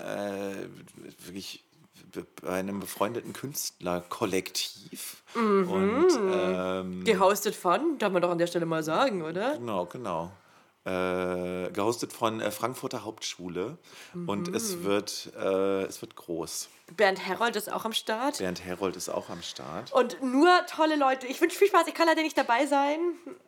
wirklich 1.25 1.63
bei 2.43 2.49
einem 2.51 2.81
befreundeten 2.81 3.33
Künstlerkollektiv. 3.33 5.23
Mhm. 5.35 5.69
Und 5.71 6.09
ähm, 6.33 7.05
Gehostet 7.05 7.55
von, 7.55 7.99
darf 7.99 8.13
man 8.13 8.23
doch 8.23 8.31
an 8.31 8.39
der 8.39 8.47
Stelle 8.47 8.67
mal 8.67 8.83
sagen, 8.83 9.23
oder? 9.23 9.55
Genau, 9.57 9.87
genau. 9.87 10.31
Äh, 10.85 11.71
gehostet 11.71 12.13
von 12.13 12.41
äh, 12.41 12.51
Frankfurter 12.51 13.05
Hauptschule. 13.05 13.79
Und 14.27 14.49
Mhm. 14.49 14.55
es 14.55 14.83
wird, 14.83 15.33
äh, 15.39 15.83
es 15.85 16.03
wird 16.03 16.17
groß. 16.17 16.69
Bernd 16.97 17.25
Herold 17.25 17.55
ist 17.55 17.73
auch 17.73 17.85
am 17.85 17.93
Start. 17.93 18.39
Bernd 18.39 18.65
Herold 18.65 18.97
ist 18.97 19.09
auch 19.09 19.29
am 19.31 19.43
Start. 19.43 19.93
Und 19.93 20.21
nur 20.23 20.49
tolle 20.67 20.97
Leute. 20.97 21.27
Ich 21.29 21.41
wünsche 21.41 21.57
viel 21.57 21.69
Spaß. 21.69 21.87
Ich 21.87 21.95
kann 21.95 22.09
leider 22.09 22.23
nicht 22.23 22.37
dabei 22.37 22.67
sein. 22.67 22.99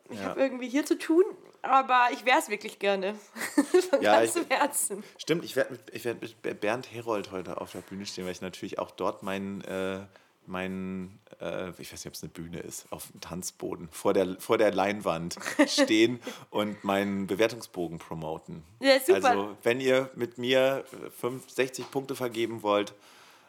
Ich 0.09 0.19
Ja. 0.19 0.27
habe 0.27 0.39
irgendwie 0.41 0.69
hier 0.69 0.85
zu 0.85 0.97
tun. 0.97 1.23
Aber 1.65 2.07
ich 2.13 2.23
wäre 2.25 2.39
es 2.39 2.49
wirklich 2.49 2.79
gerne. 2.79 3.15
Von 3.89 4.01
Ja, 4.01 4.19
ganzem 4.19 4.43
ich- 4.43 4.49
Herzen. 4.49 5.03
Stimmt, 5.17 5.43
ich 5.43 5.55
werde 5.55 5.71
mit, 5.73 5.81
ich 5.93 6.05
werd 6.05 6.21
mit 6.21 6.61
Bernd 6.61 6.91
Herold 6.91 7.31
heute 7.31 7.59
auf 7.59 7.71
der 7.71 7.79
Bühne 7.81 8.05
stehen, 8.05 8.25
weil 8.25 8.31
ich 8.31 8.41
natürlich 8.41 8.79
auch 8.79 8.91
dort 8.91 9.23
meinen, 9.23 9.61
äh, 9.61 9.99
mein, 10.47 11.17
äh, 11.41 11.69
ich 11.79 11.91
weiß 11.91 12.05
nicht, 12.05 12.07
ob 12.07 12.13
es 12.13 12.21
eine 12.23 12.31
Bühne 12.31 12.59
ist, 12.59 12.85
auf 12.91 13.07
dem 13.11 13.19
Tanzboden, 13.19 13.89
vor 13.91 14.13
der, 14.13 14.35
vor 14.39 14.57
der 14.59 14.71
Leinwand 14.73 15.37
stehen 15.67 16.19
und 16.51 16.83
meinen 16.83 17.25
Bewertungsbogen 17.27 17.97
promoten. 17.97 18.63
Ja, 18.79 18.99
super. 18.99 19.25
Also, 19.29 19.57
wenn 19.63 19.79
ihr 19.81 20.11
mit 20.15 20.37
mir 20.37 20.85
äh, 21.03 21.09
fünf- 21.09 21.49
60 21.49 21.89
Punkte 21.89 22.15
vergeben 22.15 22.61
wollt, 22.61 22.93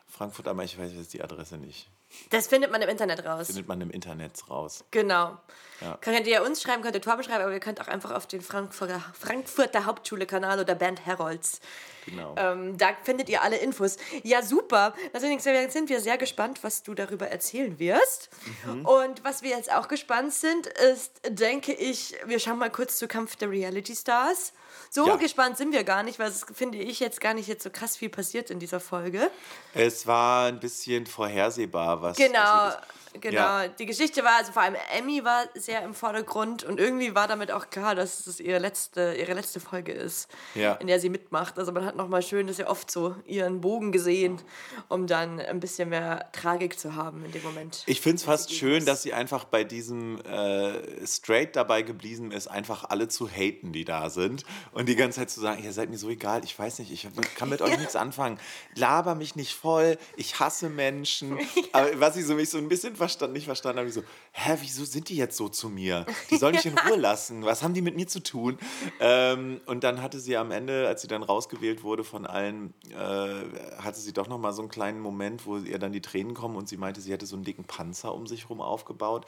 Frankfurt 0.08 0.48
am 0.48 0.56
Main, 0.56 0.66
ich 0.66 0.78
weiß 0.78 0.92
jetzt 0.94 1.12
die 1.12 1.22
Adresse 1.22 1.58
nicht, 1.58 1.88
Das 2.30 2.46
findet 2.46 2.70
man 2.70 2.82
im 2.82 2.88
Internet 2.88 3.24
raus. 3.24 3.48
findet 3.48 3.68
man 3.68 3.80
im 3.80 3.90
Internet 3.90 4.48
raus. 4.48 4.84
Genau. 4.90 5.38
Ja. 5.80 5.98
Könnt 6.00 6.26
ihr 6.26 6.42
uns 6.42 6.62
schreiben, 6.62 6.82
könnt 6.82 6.94
ihr 6.94 7.02
Torben 7.02 7.22
schreiben, 7.22 7.42
aber 7.42 7.52
ihr 7.52 7.60
könnt 7.60 7.80
auch 7.80 7.88
einfach 7.88 8.12
auf 8.12 8.26
den 8.26 8.40
Frankfurter, 8.40 9.02
Frankfurter 9.18 9.84
Hauptschule-Kanal 9.84 10.60
oder 10.60 10.74
Bernd 10.74 11.04
Herolds. 11.04 11.60
Genau. 12.06 12.34
Ähm, 12.38 12.78
da 12.78 12.90
findet 13.02 13.28
ihr 13.28 13.42
alle 13.42 13.56
Infos. 13.56 13.96
Ja, 14.22 14.42
super. 14.42 14.94
Deswegen 15.12 15.38
sind 15.40 15.88
wir 15.88 16.00
sehr 16.00 16.16
gespannt, 16.18 16.62
was 16.62 16.82
du 16.82 16.94
darüber 16.94 17.28
erzählen 17.28 17.78
wirst. 17.78 18.30
Mhm. 18.64 18.86
Und 18.86 19.24
was 19.24 19.42
wir 19.42 19.50
jetzt 19.50 19.72
auch 19.72 19.88
gespannt 19.88 20.32
sind, 20.32 20.66
ist, 20.66 21.20
denke 21.28 21.72
ich, 21.72 22.14
wir 22.26 22.38
schauen 22.38 22.58
mal 22.58 22.70
kurz 22.70 22.96
zu 22.96 23.08
Kampf 23.08 23.36
der 23.36 23.50
Reality 23.50 23.94
Stars. 23.94 24.52
So 24.90 25.06
Ja. 25.06 25.16
gespannt 25.16 25.56
sind 25.56 25.72
wir 25.72 25.84
gar 25.84 26.02
nicht, 26.02 26.18
weil 26.18 26.28
es, 26.30 26.46
finde 26.54 26.78
ich, 26.78 27.00
jetzt 27.00 27.20
gar 27.20 27.34
nicht 27.34 27.48
jetzt 27.48 27.62
so 27.64 27.70
krass 27.70 27.96
viel 27.96 28.08
passiert 28.08 28.50
in 28.50 28.58
dieser 28.60 28.80
Folge. 28.80 29.30
Es 29.74 30.06
war 30.06 30.46
ein 30.46 30.60
bisschen 30.60 31.06
vorhersehbar, 31.06 32.02
was. 32.02 32.16
Genau, 32.16 32.38
was 32.38 32.78
genau. 33.20 33.36
Ja. 33.40 33.68
Die 33.68 33.86
Geschichte 33.86 34.22
war, 34.24 34.36
also 34.38 34.52
vor 34.52 34.62
allem 34.62 34.76
Emmy 34.96 35.24
war 35.24 35.44
sehr 35.54 35.82
im 35.82 35.94
Vordergrund 35.94 36.64
und 36.64 36.78
irgendwie 36.80 37.14
war 37.14 37.28
damit 37.28 37.50
auch 37.50 37.70
klar, 37.70 37.94
dass 37.94 38.26
es 38.26 38.40
ihre 38.40 38.58
letzte, 38.58 39.14
ihre 39.18 39.34
letzte 39.34 39.60
Folge 39.60 39.92
ist, 39.92 40.28
Ja. 40.54 40.74
in 40.74 40.86
der 40.86 41.00
sie 41.00 41.08
mitmacht. 41.08 41.58
Also 41.58 41.72
man 41.72 41.84
hat 41.84 41.96
nochmal 41.96 42.22
schön, 42.22 42.46
das 42.46 42.58
ist 42.58 42.64
ja 42.64 42.70
oft 42.70 42.90
so, 42.90 43.14
ihren 43.26 43.60
Bogen 43.60 43.92
gesehen, 43.92 44.40
um 44.88 45.06
dann 45.06 45.40
ein 45.40 45.60
bisschen 45.60 45.88
mehr 45.88 46.30
Tragik 46.32 46.78
zu 46.78 46.94
haben 46.94 47.24
in 47.24 47.32
dem 47.32 47.42
Moment. 47.42 47.82
Ich 47.86 48.00
finde 48.00 48.16
es 48.16 48.24
fast 48.24 48.52
schön, 48.52 48.84
dass 48.86 49.02
sie 49.02 49.12
einfach 49.12 49.44
bei 49.44 49.64
diesem 49.64 50.20
äh, 50.22 51.06
straight 51.06 51.56
dabei 51.56 51.82
geblieben 51.82 52.32
ist, 52.32 52.48
einfach 52.48 52.84
alle 52.90 53.08
zu 53.08 53.28
haten, 53.28 53.72
die 53.72 53.84
da 53.84 54.10
sind. 54.10 54.44
Und 54.72 54.88
die 54.88 54.96
ganze 54.96 55.20
Zeit 55.20 55.30
zu 55.30 55.40
sagen, 55.40 55.62
ihr 55.62 55.72
seid 55.72 55.90
mir 55.90 55.98
so 55.98 56.08
egal, 56.08 56.44
ich 56.44 56.58
weiß 56.58 56.78
nicht, 56.78 56.90
ich 56.92 57.08
kann 57.36 57.48
mit 57.48 57.62
euch 57.62 57.78
nichts 57.78 57.96
anfangen. 57.96 58.38
Laber 58.74 59.14
mich 59.14 59.36
nicht 59.36 59.54
voll, 59.54 59.98
ich 60.16 60.38
hasse 60.40 60.68
Menschen. 60.68 61.38
Aber 61.72 61.88
was 62.00 62.16
ich 62.16 62.26
so 62.26 62.34
mich 62.34 62.50
so 62.50 62.58
ein 62.58 62.68
bisschen 62.68 62.96
verstand, 63.06 63.32
nicht 63.32 63.44
verstanden 63.44 63.78
habe, 63.78 63.88
ich 63.88 63.94
so, 63.94 64.02
hä, 64.32 64.56
wieso 64.60 64.84
sind 64.84 65.08
die 65.08 65.16
jetzt 65.16 65.36
so 65.36 65.48
zu 65.48 65.68
mir? 65.68 66.04
Die 66.30 66.36
sollen 66.36 66.54
mich 66.54 66.66
in 66.66 66.76
Ruhe 66.78 66.96
lassen. 66.96 67.44
Was 67.44 67.62
haben 67.62 67.74
die 67.74 67.82
mit 67.82 67.96
mir 67.96 68.06
zu 68.06 68.22
tun? 68.22 68.58
Ähm, 69.00 69.60
und 69.66 69.84
dann 69.84 70.02
hatte 70.02 70.18
sie 70.18 70.36
am 70.36 70.50
Ende, 70.50 70.88
als 70.88 71.02
sie 71.02 71.08
dann 71.08 71.22
rausgewählt 71.22 71.82
wurde 71.82 72.04
von 72.04 72.26
allen, 72.26 72.74
äh, 72.90 73.82
hatte 73.82 74.00
sie 74.00 74.12
doch 74.12 74.28
noch 74.28 74.38
mal 74.38 74.52
so 74.52 74.62
einen 74.62 74.70
kleinen 74.70 75.00
Moment, 75.00 75.46
wo 75.46 75.58
ihr 75.58 75.78
dann 75.78 75.92
die 75.92 76.00
Tränen 76.00 76.34
kommen 76.34 76.56
und 76.56 76.68
sie 76.68 76.76
meinte, 76.76 77.00
sie 77.00 77.12
hätte 77.12 77.26
so 77.26 77.36
einen 77.36 77.44
dicken 77.44 77.64
Panzer 77.64 78.12
um 78.14 78.26
sich 78.26 78.44
herum 78.44 78.60
aufgebaut. 78.60 79.26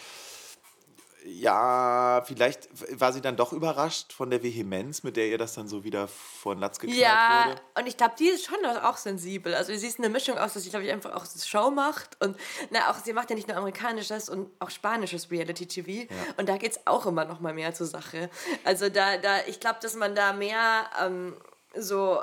Ja, 1.24 2.22
vielleicht 2.24 2.68
war 3.00 3.12
sie 3.12 3.20
dann 3.20 3.36
doch 3.36 3.52
überrascht 3.52 4.12
von 4.12 4.30
der 4.30 4.42
Vehemenz, 4.42 5.02
mit 5.02 5.16
der 5.16 5.26
ihr 5.28 5.38
das 5.38 5.54
dann 5.54 5.68
so 5.68 5.84
wieder 5.84 6.08
vor 6.08 6.54
den 6.54 6.60
Latz 6.60 6.78
geknallt 6.78 7.00
Ja, 7.00 7.44
wurde. 7.48 7.60
und 7.78 7.86
ich 7.86 7.96
glaube, 7.96 8.14
die 8.18 8.28
ist 8.28 8.46
schon 8.46 8.64
auch 8.64 8.96
sensibel. 8.96 9.54
Also 9.54 9.74
sie 9.74 9.86
ist 9.86 9.98
eine 9.98 10.08
Mischung 10.08 10.38
aus, 10.38 10.54
dass 10.54 10.62
sie, 10.62 10.70
glaube 10.70 10.86
ich, 10.86 10.92
einfach 10.92 11.14
auch 11.14 11.26
Show 11.26 11.70
macht. 11.70 12.16
Und 12.22 12.36
na, 12.70 12.90
auch 12.90 12.96
sie 12.96 13.12
macht 13.12 13.30
ja 13.30 13.36
nicht 13.36 13.48
nur 13.48 13.56
amerikanisches 13.56 14.28
und 14.28 14.50
auch 14.60 14.70
spanisches 14.70 15.30
Reality-TV. 15.30 16.12
Und 16.36 16.48
da 16.48 16.56
geht 16.56 16.72
es 16.72 16.86
auch 16.86 17.06
immer 17.06 17.24
noch 17.24 17.40
mal 17.40 17.52
mehr 17.54 17.74
zur 17.74 17.86
Sache. 17.86 18.30
Also 18.64 18.88
da, 18.88 19.18
da 19.18 19.38
ich 19.46 19.60
glaube, 19.60 19.78
dass 19.82 19.94
man 19.94 20.14
da 20.14 20.32
mehr 20.32 20.86
ähm, 21.04 21.36
so 21.76 22.20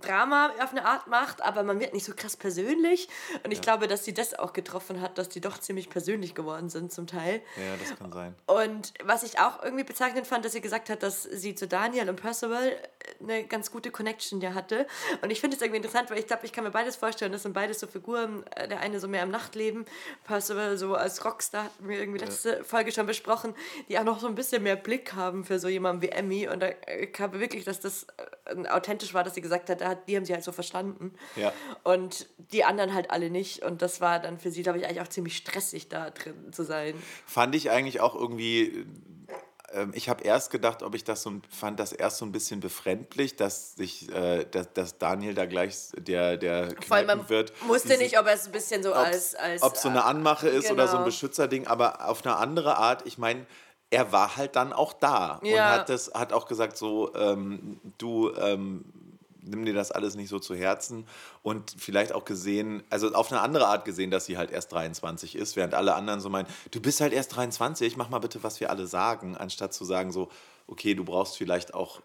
Drama 0.00 0.50
auf 0.62 0.70
eine 0.72 0.84
Art 0.84 1.06
macht, 1.06 1.42
aber 1.42 1.62
man 1.62 1.78
wird 1.80 1.92
nicht 1.94 2.04
so 2.04 2.12
krass 2.14 2.36
persönlich. 2.36 3.08
Und 3.44 3.50
ich 3.52 3.60
glaube, 3.60 3.86
dass 3.88 4.04
sie 4.04 4.14
das 4.14 4.38
auch 4.38 4.52
getroffen 4.52 5.00
hat, 5.00 5.18
dass 5.18 5.28
die 5.28 5.40
doch 5.40 5.58
ziemlich 5.58 5.88
persönlich 5.90 6.34
geworden 6.34 6.68
sind 6.70 6.92
zum 6.92 7.06
Teil. 7.06 7.40
Ja, 7.56 7.76
das 7.78 7.96
kann 7.98 8.12
sein. 8.12 8.34
Und 8.46 8.92
was 9.04 9.22
ich 9.22 9.38
auch 9.38 9.62
irgendwie 9.62 9.84
bezeichnend 9.84 10.26
fand, 10.26 10.44
dass 10.44 10.52
sie 10.52 10.60
gesagt 10.60 10.90
hat, 10.90 11.02
dass 11.02 11.22
sie 11.22 11.54
zu 11.54 11.68
Daniel 11.68 12.08
und 12.08 12.16
Percival 12.20 12.76
eine 13.22 13.44
ganz 13.44 13.70
gute 13.70 13.90
Connection 13.90 14.40
ja 14.40 14.54
hatte. 14.54 14.86
Und 15.22 15.30
ich 15.30 15.40
finde 15.40 15.56
es 15.56 15.62
irgendwie 15.62 15.78
interessant, 15.78 16.10
weil 16.10 16.18
ich 16.18 16.26
glaube, 16.26 16.46
ich 16.46 16.52
kann 16.52 16.64
mir 16.64 16.70
beides 16.70 16.96
vorstellen. 16.96 17.32
Das 17.32 17.42
sind 17.42 17.52
beides 17.52 17.80
so 17.80 17.86
Figuren. 17.86 18.44
äh, 18.56 18.68
Der 18.68 18.80
eine 18.80 19.00
so 19.00 19.08
mehr 19.08 19.22
im 19.22 19.30
Nachtleben, 19.30 19.84
Percival 20.24 20.76
so 20.78 20.94
als 20.94 21.24
Rockstar, 21.24 21.64
hatten 21.64 21.88
wir 21.88 21.98
irgendwie 21.98 22.18
letzte 22.20 22.62
Folge 22.64 22.92
schon 22.92 23.06
besprochen, 23.06 23.54
die 23.88 23.98
auch 23.98 24.04
noch 24.04 24.20
so 24.20 24.26
ein 24.26 24.34
bisschen 24.34 24.62
mehr 24.62 24.76
Blick 24.76 25.12
haben 25.14 25.44
für 25.44 25.58
so 25.58 25.68
jemanden 25.68 26.02
wie 26.02 26.08
Emmy. 26.08 26.48
Und 26.48 26.60
da 26.60 26.68
äh, 26.86 27.06
kam 27.06 27.30
mir 27.32 27.40
wirklich, 27.40 27.64
dass 27.64 27.80
das 27.80 28.04
äh, 28.04 28.06
authentisch 28.70 29.14
war, 29.14 29.24
dass 29.24 29.34
sie 29.34 29.40
gesagt 29.40 29.70
hat, 29.70 30.08
die 30.08 30.16
haben 30.16 30.24
sie 30.24 30.32
halt 30.34 30.44
so 30.44 30.52
verstanden. 30.52 31.12
Ja. 31.36 31.52
Und 31.84 32.26
die 32.52 32.64
anderen 32.64 32.94
halt 32.94 33.10
alle 33.10 33.30
nicht. 33.30 33.62
Und 33.62 33.82
das 33.82 34.00
war 34.00 34.18
dann 34.20 34.38
für 34.38 34.50
sie, 34.50 34.62
glaube 34.62 34.78
ich, 34.78 34.86
eigentlich 34.86 35.00
auch 35.00 35.08
ziemlich 35.08 35.36
stressig, 35.36 35.88
da 35.88 36.10
drin 36.10 36.52
zu 36.52 36.64
sein. 36.64 36.94
Fand 37.26 37.54
ich 37.54 37.70
eigentlich 37.70 38.00
auch 38.00 38.14
irgendwie. 38.14 38.84
ähm, 39.72 39.92
Ich 39.94 40.08
habe 40.08 40.24
erst 40.24 40.50
gedacht, 40.50 40.82
ob 40.82 40.94
ich 40.94 41.04
das 41.04 41.22
so 41.22 41.32
fand 41.48 41.78
das 41.78 41.92
erst 41.92 42.18
so 42.18 42.24
ein 42.24 42.32
bisschen 42.32 42.60
befremdlich, 42.60 43.36
dass 43.36 43.74
sich, 43.74 44.10
äh, 44.12 44.44
dass, 44.50 44.72
dass 44.72 44.98
Daniel 44.98 45.34
da 45.34 45.46
gleich 45.46 45.76
der 45.96 46.36
der 46.36 46.74
Vor 46.86 46.96
allem, 46.96 47.06
man 47.06 47.28
wird. 47.28 47.52
wusste 47.68 47.96
nicht, 47.98 48.18
ob 48.18 48.26
er 48.26 48.34
es 48.34 48.46
ein 48.46 48.52
bisschen 48.52 48.82
so 48.82 48.92
als. 48.92 49.34
als 49.36 49.62
ob 49.62 49.74
es 49.74 49.82
so 49.82 49.88
eine 49.88 50.04
Anmache 50.04 50.48
ist 50.48 50.70
oder 50.70 50.86
so 50.86 50.92
ein 50.94 50.96
genau. 50.98 51.04
Beschützerding, 51.06 51.66
aber 51.66 52.08
auf 52.08 52.24
eine 52.26 52.36
andere 52.36 52.76
Art. 52.78 53.06
Ich 53.06 53.16
meine, 53.18 53.46
er 53.90 54.12
war 54.12 54.36
halt 54.36 54.56
dann 54.56 54.72
auch 54.72 54.92
da 54.92 55.36
und 55.36 55.48
Ja. 55.50 55.68
hat 55.70 55.88
das 55.88 56.12
hat 56.14 56.32
auch 56.32 56.46
gesagt 56.46 56.76
so, 56.76 57.14
ähm, 57.14 57.80
du 57.98 58.32
ähm, 58.36 58.84
nimm 59.42 59.64
dir 59.64 59.74
das 59.74 59.90
alles 59.90 60.14
nicht 60.14 60.28
so 60.28 60.38
zu 60.38 60.54
Herzen 60.54 61.06
und 61.42 61.74
vielleicht 61.78 62.12
auch 62.12 62.24
gesehen, 62.24 62.82
also 62.90 63.12
auf 63.14 63.32
eine 63.32 63.40
andere 63.40 63.66
Art 63.66 63.84
gesehen, 63.84 64.10
dass 64.10 64.26
sie 64.26 64.36
halt 64.38 64.50
erst 64.50 64.72
23 64.72 65.34
ist, 65.34 65.56
während 65.56 65.74
alle 65.74 65.94
anderen 65.94 66.20
so 66.20 66.28
meinen, 66.28 66.46
du 66.70 66.80
bist 66.80 67.00
halt 67.00 67.12
erst 67.12 67.34
23, 67.36 67.96
mach 67.96 68.10
mal 68.10 68.18
bitte, 68.18 68.42
was 68.42 68.60
wir 68.60 68.70
alle 68.70 68.86
sagen, 68.86 69.36
anstatt 69.36 69.72
zu 69.74 69.84
sagen 69.84 70.12
so, 70.12 70.28
okay, 70.66 70.94
du 70.94 71.04
brauchst 71.04 71.36
vielleicht 71.36 71.74
auch, 71.74 72.00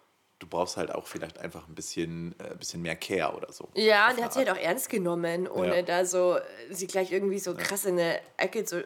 du 0.46 0.50
brauchst 0.58 0.78
halt 0.78 0.94
auch 0.94 1.08
vielleicht 1.08 1.40
einfach 1.40 1.68
ein 1.68 1.76
bisschen, 1.76 2.36
äh, 2.40 2.56
bisschen 2.56 2.82
mehr 2.82 2.96
Care 2.96 3.36
oder 3.36 3.52
so. 3.52 3.68
Ja, 3.74 4.06
und 4.06 4.12
er 4.12 4.16
eine 4.18 4.24
hat 4.26 4.34
sie 4.34 4.40
halt 4.40 4.50
auch 4.52 4.58
ernst 4.58 4.90
genommen, 4.90 5.48
ohne 5.48 5.78
Ja. 5.78 5.82
da 5.82 6.06
so 6.06 6.38
äh, 6.38 6.42
sie 6.70 6.88
gleich 6.88 7.12
irgendwie 7.12 7.40
so 7.40 7.56
krass 7.56 7.86
in 7.86 8.00
eine 8.00 8.20
Ecke 8.38 8.64
zu 8.64 8.86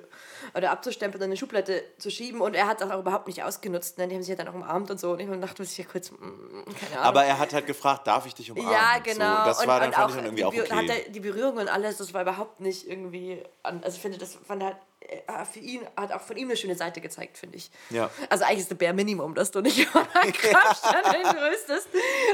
oder 0.56 0.72
abzustempeln, 0.72 1.22
in 1.22 1.30
eine 1.30 1.38
Schublade 1.38 1.84
zu 1.98 2.10
schieben. 2.10 2.42
Und 2.42 2.56
er 2.56 2.68
hat 2.68 2.82
das 2.82 2.90
auch 2.90 3.00
überhaupt 3.00 3.28
nicht 3.28 3.44
ausgenutzt. 3.44 3.98
Ne? 3.98 4.08
Die 4.08 4.16
haben 4.16 4.22
sich 4.24 4.30
ja 4.30 4.36
dann 4.36 4.48
auch 4.48 4.54
umarmt 4.54 4.90
und 4.90 5.00
so. 5.00 5.12
Und 5.12 5.20
ich 5.20 5.30
dachte, 5.42 5.64
ich 5.64 5.78
ja 5.78 5.86
kurz, 5.86 6.12
mm, 6.12 6.16
keine 6.18 6.92
Ahnung. 6.94 7.04
Aber 7.06 7.26
er 7.26 7.38
hat 7.38 7.54
halt 7.54 7.68
gefragt, 7.68 8.08
darf 8.08 8.26
ich 8.26 8.34
dich 8.34 8.50
umarmen? 8.52 8.72
ja, 8.72 8.98
genau. 9.00 9.38
So, 9.40 9.46
das 9.46 9.60
und, 9.62 9.68
war 9.68 9.80
dann 9.80 9.90
und 9.90 9.96
fand 9.96 10.06
auch 10.06 10.10
ich 10.10 10.16
dann 10.16 10.26
irgendwie 10.26 10.46
auch 10.46 10.54
Be- 10.54 10.62
hat 10.62 10.84
okay. 10.84 11.04
er, 11.06 11.12
die 11.12 11.20
Berührung 11.20 11.58
und 11.58 11.68
alles, 11.68 11.98
das 11.98 12.14
war 12.14 12.22
überhaupt 12.22 12.62
nicht 12.62 12.88
irgendwie. 12.88 13.44
Also 13.64 13.96
ich 13.96 14.02
finde, 14.02 14.18
das 14.18 14.36
fand 14.36 14.64
halt 14.64 14.76
äh, 14.76 14.80
für 15.52 15.60
ihn, 15.60 15.82
hat 15.98 16.12
auch 16.12 16.22
von 16.22 16.36
ihm 16.38 16.50
eine 16.50 16.58
schöne 16.58 16.76
Seite 16.76 17.02
gezeigt, 17.02 17.38
finde 17.38 17.58
ich. 17.58 17.72
Ja. 17.90 18.10
Also 18.30 18.44
eigentlich 18.44 18.60
ist 18.60 18.70
der 18.72 18.76
Bare 18.76 18.94
Minimum, 18.94 19.34
dass 19.34 19.50
du 19.50 19.62
nicht 19.62 19.80
über 19.80 20.06
einen 20.14 20.34
Grabstein 20.34 21.26
rüstest. 21.26 21.88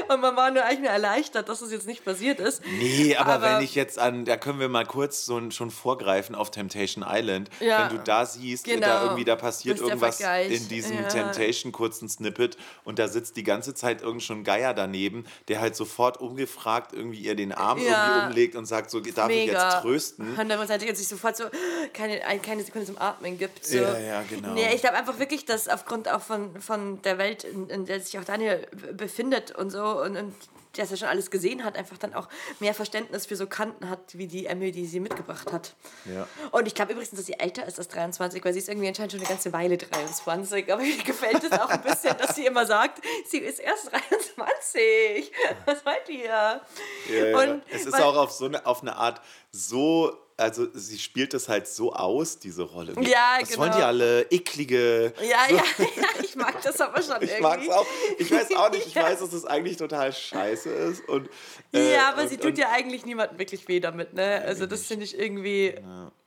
Und 0.08 0.20
man 0.20 0.36
war 0.36 0.50
nur 0.50 0.64
eigentlich 0.64 0.80
nur 0.80 0.90
erleichtert, 0.90 1.48
dass 1.48 1.60
das 1.60 1.70
jetzt 1.70 1.86
nicht 1.86 2.04
passiert 2.04 2.40
ist. 2.40 2.62
Nee, 2.78 3.16
aber, 3.16 3.34
Aber- 3.34 3.56
wenn 3.58 3.64
ich 3.64 3.74
jetzt 3.74 3.98
an, 3.98 4.24
da 4.24 4.36
können 4.36 4.58
wir 4.60 4.68
mal 4.68 4.84
kurz 4.84 5.24
so 5.24 5.38
ein- 5.38 5.52
schon 5.52 5.70
vorgreifen 5.70 6.34
auf 6.34 6.50
Temptation 6.50 7.04
Island. 7.08 7.50
Ja. 7.60 7.88
Wenn 7.88 7.96
du 7.98 8.02
da 8.02 8.26
siehst, 8.26 8.64
Genau. 8.64 8.86
da 8.86 9.02
irgendwie, 9.04 9.24
da 9.24 9.36
passiert 9.36 9.78
irgendwas 9.80 10.20
in 10.20 10.68
diesem 10.68 10.96
Ja. 10.96 11.08
Temptation 11.08 11.72
kurzen 11.72 12.08
Snippet 12.08 12.56
und 12.84 12.98
da 12.98 13.08
sitzt 13.08 13.36
die 13.36 13.44
ganze 13.44 13.74
Zeit 13.74 14.02
irgend 14.02 14.22
schon 14.22 14.44
Geier 14.44 14.74
daneben, 14.74 15.24
der 15.48 15.60
halt 15.60 15.76
sofort 15.76 16.18
ungefragt 16.20 16.92
irgendwie 16.92 17.20
ihr 17.20 17.36
den 17.36 17.52
Arm 17.52 17.78
irgendwie 17.78 18.26
umlegt 18.26 18.56
und 18.56 18.66
sagt 18.66 18.90
so, 18.90 19.00
darf 19.00 19.30
ich 19.30 19.46
jetzt 19.46 19.80
trösten? 19.82 20.36
Und 20.38 20.96
sich 20.96 21.08
sofort 21.08 21.36
so 21.36 21.44
keine, 21.92 22.24
ein- 22.26 22.42
keine 22.56 22.64
Sekunde 22.64 22.86
zum 22.86 22.98
Atmen 22.98 23.38
gibt. 23.38 23.64
So. 23.64 23.76
Ja, 23.76 23.98
ja, 23.98 24.22
genau. 24.22 24.54
Nee, 24.54 24.74
ich 24.74 24.80
glaube 24.80 24.96
einfach 24.96 25.18
wirklich, 25.18 25.44
dass 25.44 25.68
aufgrund 25.68 26.08
auch 26.08 26.22
von, 26.22 26.60
von 26.60 27.02
der 27.02 27.18
Welt, 27.18 27.44
in, 27.44 27.68
in 27.68 27.84
der 27.86 28.00
sich 28.00 28.18
auch 28.18 28.24
Daniel 28.24 28.66
befindet 28.92 29.52
und 29.52 29.70
so 29.70 30.02
und, 30.02 30.16
und 30.16 30.34
dass 30.78 30.90
er 30.90 30.98
schon 30.98 31.08
alles 31.08 31.30
gesehen 31.30 31.64
hat, 31.64 31.76
einfach 31.76 31.96
dann 31.96 32.12
auch 32.12 32.28
mehr 32.60 32.74
Verständnis 32.74 33.24
für 33.24 33.34
so 33.34 33.46
Kanten 33.46 33.88
hat, 33.88 34.18
wie 34.18 34.26
die 34.26 34.44
Emily, 34.44 34.72
die 34.72 34.84
sie 34.84 35.00
mitgebracht 35.00 35.50
hat. 35.50 35.74
Ja. 36.04 36.28
Und 36.50 36.66
ich 36.66 36.74
glaube 36.74 36.92
übrigens, 36.92 37.12
dass 37.12 37.24
sie 37.24 37.32
älter 37.32 37.66
ist 37.66 37.78
als 37.78 37.88
23, 37.88 38.44
weil 38.44 38.52
sie 38.52 38.58
ist 38.58 38.68
irgendwie 38.68 38.88
anscheinend 38.88 39.12
schon 39.12 39.20
eine 39.20 39.28
ganze 39.28 39.54
Weile 39.54 39.78
23. 39.78 40.70
Aber 40.70 40.82
mir 40.82 41.02
gefällt 41.02 41.42
es 41.44 41.52
auch 41.52 41.70
ein 41.70 41.80
bisschen, 41.80 42.14
dass 42.18 42.36
sie 42.36 42.44
immer 42.44 42.66
sagt, 42.66 43.02
sie 43.26 43.38
ist 43.38 43.58
erst 43.58 43.90
23. 43.90 45.32
Was 45.64 45.82
meint 45.82 46.08
ihr? 46.08 46.26
Ja, 46.28 46.60
ja. 47.08 47.38
Und 47.38 47.62
es 47.70 47.86
ist 47.86 47.94
auch 47.94 48.16
auf 48.16 48.32
so 48.32 48.44
eine, 48.44 48.66
auf 48.66 48.82
eine 48.82 48.96
Art 48.96 49.22
so, 49.50 50.12
also 50.38 50.66
sie 50.74 50.98
spielt 50.98 51.32
es 51.34 51.48
halt 51.48 51.66
so 51.66 51.92
aus, 51.94 52.38
diese 52.38 52.62
Rolle. 52.62 52.94
Ja, 53.00 53.38
Was 53.40 53.48
genau. 53.48 53.60
wollen 53.62 53.72
die 53.76 53.82
alle? 53.82 54.22
Eklige. 54.30 55.12
Ja, 55.20 55.46
ja, 55.48 55.56
ja, 55.78 56.22
ich 56.22 56.36
mag 56.36 56.60
das 56.62 56.80
aber 56.80 57.00
schon 57.02 57.16
Ich 57.22 57.30
irgendwie. 57.30 57.42
mag's 57.42 57.68
auch. 57.70 57.86
Ich 58.18 58.30
weiß 58.30 58.54
auch 58.56 58.70
nicht. 58.70 58.86
Ich 58.86 58.94
Ja. 58.96 59.04
weiß, 59.04 59.20
dass 59.20 59.30
das 59.30 59.44
eigentlich 59.46 59.76
total 59.78 60.12
scheiße 60.12 60.68
ist. 60.68 61.08
Und, 61.08 61.28
äh, 61.72 61.94
Ja, 61.94 62.10
aber 62.10 62.22
und, 62.22 62.28
sie 62.28 62.36
tut 62.36 62.58
ja 62.58 62.70
eigentlich 62.70 63.06
niemandem 63.06 63.38
wirklich 63.38 63.66
weh 63.68 63.80
damit, 63.80 64.12
ne? 64.12 64.42
Also 64.44 64.66
das 64.66 64.82
finde 64.82 65.04
ich 65.04 65.18
irgendwie. 65.18 65.74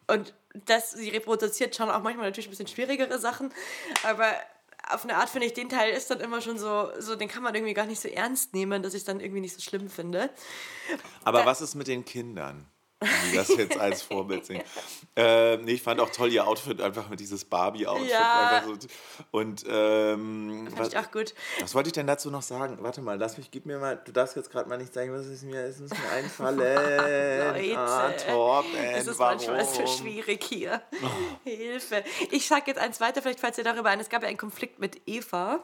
Und 0.07 0.34
das, 0.66 0.91
sie 0.91 1.10
reproduziert 1.10 1.76
schon 1.76 1.89
auch 1.91 2.01
manchmal 2.01 2.26
natürlich 2.26 2.47
ein 2.47 2.51
bisschen 2.51 2.68
schwierigere 2.68 3.20
Sachen, 3.20 3.53
aber 4.03 4.26
auf 4.91 5.03
eine 5.03 5.18
Art 5.18 5.30
finde 5.30 5.45
ich, 5.45 5.53
den 5.53 5.70
Teil 5.70 5.93
ist 5.93 6.10
dann 6.10 6.20
immer 6.20 6.41
schon 6.41 6.57
so, 6.57 6.89
so, 6.97 7.16
den 7.16 7.28
kann 7.28 7.43
man 7.43 7.53
irgendwie 7.53 7.76
gar 7.76 7.86
nicht 7.86 8.01
so 8.01 8.07
ernst 8.07 8.55
nehmen, 8.55 8.82
dass 8.82 8.95
ich 8.95 9.01
es 9.01 9.05
dann 9.05 9.20
irgendwie 9.20 9.41
nicht 9.41 9.53
so 9.53 9.62
schlimm 9.62 9.88
finde. 9.88 10.32
Aber 11.24 11.45
was 11.45 11.62
ist 11.62 11.76
mit 11.76 11.88
den 11.88 12.03
Kindern? 12.05 12.66
Die 13.02 13.36
das 13.36 13.47
jetzt 13.50 13.78
als 13.80 14.02
Vorbild 14.02 14.45
sehen. 14.45 14.64
Äh, 15.16 15.58
nee, 15.58 15.74
ich 15.74 15.82
fand 15.82 16.00
auch 16.00 16.12
toll 16.12 16.32
ihr 16.32 16.47
Outfit, 16.47 16.80
einfach 16.80 17.10
mit 17.10 17.20
dieses 17.20 17.43
Barbie-Outfit. 17.43 18.10
Ja. 18.10 18.64
So. 18.66 18.78
Und 19.32 19.66
ähm, 19.68 20.66
Fand 20.68 20.80
was, 20.80 20.88
ich 20.89 20.97
auch 20.97 21.12
gut. 21.12 21.34
was 21.60 21.76
wollte 21.76 21.88
ich 21.88 21.93
denn 21.93 22.08
dazu 22.08 22.32
noch 22.32 22.41
sagen? 22.41 22.78
Warte 22.80 23.02
mal, 23.02 23.18
lass 23.20 23.38
mich, 23.38 23.52
gib 23.52 23.66
mir 23.66 23.80
mal, 23.80 24.02
du 24.06 24.14
darfst 24.14 24.38
jetzt 24.38 24.50
gerade 24.50 24.70
mal 24.70 24.78
nicht 24.78 24.93
sagen, 24.93 25.12
was 25.12 25.26
ist 25.26 25.43
mir, 25.43 25.66
ist 25.66 25.82
mir 25.82 25.89
einfallen. 26.14 26.58
Leute, 26.58 27.78
ah, 27.78 28.12
Torben, 28.12 28.74
Es 28.93 29.08
ist 29.08 29.20
warum? 29.20 29.36
manchmal 29.36 29.66
so 29.66 29.86
schwierig 29.88 30.41
hier. 30.41 30.82
Hilfe. 31.43 32.04
Ich 32.32 32.47
sag 32.47 32.66
jetzt 32.68 32.80
eins 32.80 33.02
weiter, 33.02 33.22
vielleicht 33.22 33.41
falls 33.41 33.58
ihr 33.58 33.66
darüber 33.66 33.89
ein. 33.89 34.00
Es 34.00 34.08
gab 34.08 34.22
ja 34.22 34.30
einen 34.30 34.38
Konflikt 34.38 34.80
mit 34.80 35.02
Eva. 35.06 35.60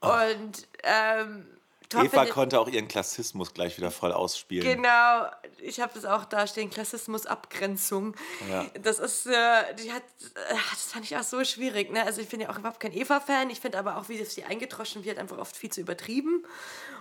Und 0.00 0.66
ähm, 0.82 1.46
Tom 1.92 2.06
Eva 2.06 2.26
konnte 2.26 2.58
auch 2.58 2.68
ihren 2.68 2.88
Klassismus 2.88 3.52
gleich 3.54 3.76
wieder 3.76 3.90
voll 3.90 4.12
ausspielen. 4.12 4.76
Genau, 4.76 5.26
ich 5.58 5.80
habe 5.80 5.92
das 5.94 6.04
auch 6.04 6.24
da 6.24 6.46
stehen, 6.46 6.70
Klassismus, 6.70 7.26
Abgrenzung. 7.26 8.14
Ja. 8.50 8.66
Das 8.82 8.98
ist, 8.98 9.26
äh, 9.26 9.74
die 9.74 9.92
hat, 9.92 10.02
äh, 10.34 10.54
das 10.70 10.92
fand 10.92 11.04
ich 11.04 11.16
auch 11.16 11.22
so 11.22 11.44
schwierig. 11.44 11.92
Ne? 11.92 12.04
Also 12.04 12.20
ich 12.20 12.28
bin 12.28 12.40
ja 12.40 12.50
auch 12.50 12.58
überhaupt 12.58 12.80
kein 12.80 12.92
Eva-Fan. 12.92 13.50
Ich 13.50 13.60
finde 13.60 13.78
aber 13.78 13.98
auch, 13.98 14.08
wie 14.08 14.22
sie 14.24 14.44
eingetroschen 14.44 15.04
wird, 15.04 15.18
einfach 15.18 15.38
oft 15.38 15.56
viel 15.56 15.70
zu 15.70 15.80
übertrieben. 15.80 16.44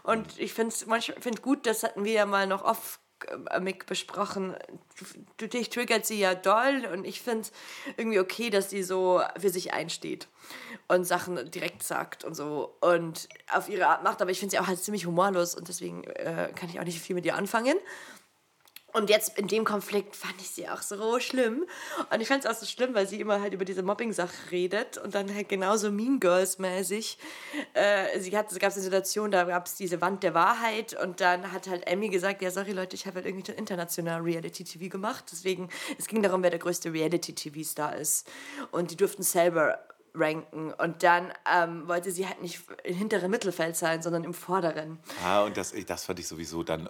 Und 0.04 0.40
ich 0.40 0.54
finde 0.54 0.74
es 0.74 0.86
manchmal 0.86 1.22
find 1.22 1.42
gut, 1.42 1.66
das 1.66 1.84
hatten 1.84 2.04
wir 2.04 2.14
ja 2.14 2.26
mal 2.26 2.48
noch 2.48 2.64
oft 2.64 3.00
Mick 3.60 3.86
besprochen. 3.86 4.56
Dich 5.40 5.70
triggert 5.70 6.06
sie 6.06 6.20
ja 6.20 6.36
doll 6.36 6.88
und 6.92 7.06
ich 7.06 7.22
finde 7.22 7.42
es 7.42 7.52
irgendwie 7.98 8.20
okay, 8.20 8.50
dass 8.50 8.70
sie 8.70 8.84
so 8.84 9.22
für 9.40 9.50
sich 9.50 9.74
einsteht 9.74 10.28
und 10.88 11.06
Sachen 11.06 11.50
direkt 11.52 11.84
sagt 11.84 12.24
und 12.24 12.36
so 12.36 12.76
und 12.82 13.30
auf 13.52 13.70
ihre 13.70 13.88
Art 13.88 14.04
macht. 14.04 14.22
Aber 14.22 14.32
ich 14.32 14.40
finde 14.40 14.52
sie 14.52 14.60
auch 14.60 14.68
halt 14.68 14.84
ziemlich 14.84 15.06
humorlos 15.06 15.56
und 15.56 15.68
deswegen 15.68 16.04
äh, 16.04 16.52
kann 16.56 16.70
ich 16.70 16.80
auch 16.80 16.86
nicht 16.86 17.00
viel 17.00 17.16
mit 17.16 17.26
ihr 17.26 17.36
anfangen. 17.36 17.78
Und 18.94 19.10
jetzt 19.10 19.38
in 19.38 19.48
dem 19.48 19.64
Konflikt 19.64 20.16
fand 20.16 20.36
ich 20.40 20.50
sie 20.50 20.68
auch 20.68 20.82
so 20.82 21.20
schlimm. 21.20 21.66
Und 22.12 22.22
ich 22.22 22.28
fand 22.28 22.44
es 22.44 22.50
auch 22.50 22.60
so 22.60 22.66
schlimm, 22.66 22.94
weil 22.94 23.08
sie 23.08 23.20
immer 23.20 23.42
halt 23.42 23.54
über 23.54 23.66
diese 23.66 23.84
Mobbing-Sache 23.84 24.52
redet 24.52 24.98
und 24.98 25.16
dann 25.16 25.34
halt 25.34 25.50
genauso 25.50 25.92
Mean 25.92 26.20
Girls-mäßig. 26.20 27.18
Äh, 27.74 28.18
es 28.18 28.30
gab 28.30 28.52
eine 28.52 28.72
Situation, 28.72 29.32
da 29.32 29.46
gab 29.46 29.66
es 29.66 29.76
diese 29.76 30.02
Wand 30.02 30.24
der 30.24 30.34
Wahrheit 30.34 30.94
und 31.02 31.22
dann 31.22 31.52
hat 31.52 31.68
halt 31.68 31.88
Emmy 31.88 32.10
gesagt, 32.10 32.42
ja 32.42 32.52
sorry 32.52 32.72
Leute, 32.72 32.96
ich 32.96 33.06
habe 33.06 33.16
halt 33.16 33.26
irgendwie 33.26 33.46
schon 33.46 33.56
international 33.56 34.22
Reality-TV 34.22 34.90
gemacht. 34.90 35.26
Deswegen, 35.32 35.70
es 35.98 36.08
ging 36.08 36.22
darum, 36.22 36.44
wer 36.44 36.50
der 36.50 36.60
größte 36.60 36.92
Reality-TV-Star 36.92 37.96
ist. 37.96 38.28
Und 38.72 38.92
die 38.92 38.98
durften 38.98 39.24
selber 39.24 39.80
ranken. 40.14 40.74
Und 40.74 41.04
dann 41.04 41.32
ähm, 41.52 41.88
wollte 41.88 42.12
sie 42.12 42.28
halt 42.28 42.42
nicht 42.42 42.62
im 42.84 42.96
hinteren 42.96 43.32
Mittelfeld 43.32 43.76
sein, 43.76 44.02
sondern 44.02 44.24
im 44.24 44.34
vorderen. 44.34 45.00
Ah, 45.24 45.44
und 45.44 45.58
das, 45.58 45.74
das 45.88 46.06
fand 46.06 46.20
ich 46.20 46.28
sowieso 46.28 46.64
dann, 46.64 46.90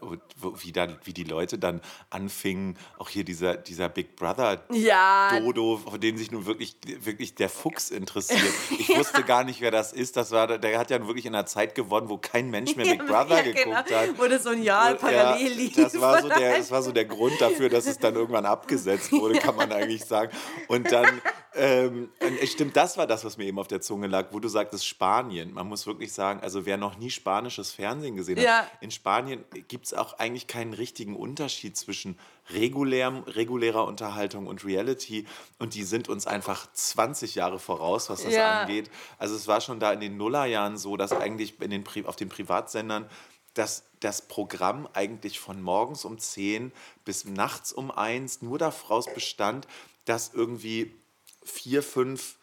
wie, 0.55 0.72
dann, 0.72 0.97
wie 1.03 1.13
die 1.13 1.24
Leute 1.24 1.57
dann 1.59 1.82
anfingen, 2.09 2.78
auch 2.97 3.09
hier 3.09 3.24
dieser, 3.24 3.57
dieser 3.57 3.89
Big 3.89 4.15
Brother 4.15 4.63
Ja. 4.72 5.39
Dodo, 5.39 5.78
von 5.78 5.99
dem 5.99 6.17
sich 6.17 6.32
nun 6.32 6.45
wirklich, 6.45 6.76
wirklich 7.01 7.36
der 7.36 7.49
Fuchs 7.49 7.89
interessiert. 7.91 8.41
Ich 8.80 8.89
wusste 8.97 9.24
gar 9.24 9.43
nicht, 9.43 9.61
wer 9.61 9.72
das 9.72 9.93
ist. 9.93 10.17
Das 10.17 10.32
war, 10.32 10.57
der 10.57 10.80
hat 10.80 10.89
ja 10.89 11.05
wirklich 11.05 11.26
in 11.26 11.36
einer 11.36 11.45
Zeit 11.45 11.76
gewonnen, 11.76 12.09
wo 12.09 12.17
kein 12.17 12.49
Mensch 12.49 12.76
mehr 12.76 12.86
Big 12.86 13.05
Brother 13.07 13.38
Ja, 13.38 13.41
geguckt 13.43 13.88
genau. 13.88 13.99
hat. 13.99 14.19
Wo 14.19 14.26
das 14.28 14.43
so 14.43 14.49
ein 14.49 14.63
Jahr 14.63 14.95
parallel 14.95 15.51
lief. 15.53 15.76
Das 15.76 15.99
war, 15.99 16.22
so 16.22 16.30
der, 16.30 16.57
das 16.57 16.72
war 16.72 16.82
so 16.82 16.91
der 16.91 17.05
Grund 17.05 17.39
dafür, 17.39 17.69
dass 17.69 17.86
es 17.86 17.97
dann 17.97 18.15
irgendwann 18.15 18.45
abgesetzt 18.45 19.11
wurde, 19.11 19.39
kann 19.39 19.55
man 19.55 19.72
eigentlich 19.72 20.05
sagen. 20.05 20.32
Und 20.67 20.91
dann, 20.91 21.22
ähm, 21.53 22.09
und 22.22 22.47
stimmt, 22.47 22.76
das 22.76 22.97
war 22.97 23.07
das, 23.12 23.24
was 23.26 23.38
mir 23.38 23.43
eben 23.45 23.59
auf 23.59 23.68
der 23.68 23.82
Zunge 23.82 24.07
lag, 24.07 24.28
wo 24.32 24.39
du 24.39 24.47
sagtest 24.47 24.86
Spanien. 24.88 25.53
Man 25.53 25.68
muss 25.68 25.86
wirklich 25.86 26.14
sagen, 26.14 26.39
also 26.41 26.66
wer 26.66 26.78
noch 26.78 26.97
nie 26.97 27.12
spanisches 27.12 27.72
Fernsehen 27.72 28.16
gesehen 28.16 28.38
hat, 28.38 28.43
Ja. 28.45 28.68
in 28.80 28.89
Spanien 28.89 29.43
gibt 29.68 29.86
es 29.86 29.93
auch 29.93 30.14
eigentlich 30.18 30.47
keinen 30.47 30.74
richtigen 30.74 31.16
Unterschied 31.16 31.78
zwischen 31.78 32.18
regulärem, 32.49 33.20
regulärer 33.24 33.86
Unterhaltung 33.86 34.47
und 34.47 34.66
Reality. 34.66 35.26
Und 35.59 35.74
die 35.76 35.84
sind 35.84 36.09
uns 36.09 36.26
einfach 36.28 36.72
20 36.74 37.36
Jahre 37.36 37.59
voraus, 37.59 38.09
was 38.09 38.24
das 38.24 38.34
Ja. 38.34 38.62
angeht. 38.62 38.89
Also 39.18 39.36
es 39.36 39.47
war 39.47 39.62
schon 39.62 39.80
da 39.80 39.91
in 39.93 39.99
den 39.99 40.18
Nullerjahren 40.18 40.78
so, 40.78 40.97
dass 40.97 41.12
eigentlich 41.12 41.59
in 41.62 41.70
den, 41.70 41.84
Pri- 41.84 42.05
auf 42.05 42.16
den 42.16 42.30
Privatsendern 42.30 43.09
dass 43.53 43.84
das 43.99 44.22
Programm 44.30 44.88
eigentlich 44.93 45.41
von 45.41 45.62
morgens 45.62 46.05
um 46.05 46.18
10 46.18 46.72
bis 47.03 47.26
nachts 47.26 47.74
um 47.74 47.91
1 47.91 48.41
nur 48.41 48.57
daraus 48.57 49.14
bestand, 49.14 49.68
dass 50.05 50.32
irgendwie 50.34 50.95
vier, 51.43 51.84
fünf 51.84 52.38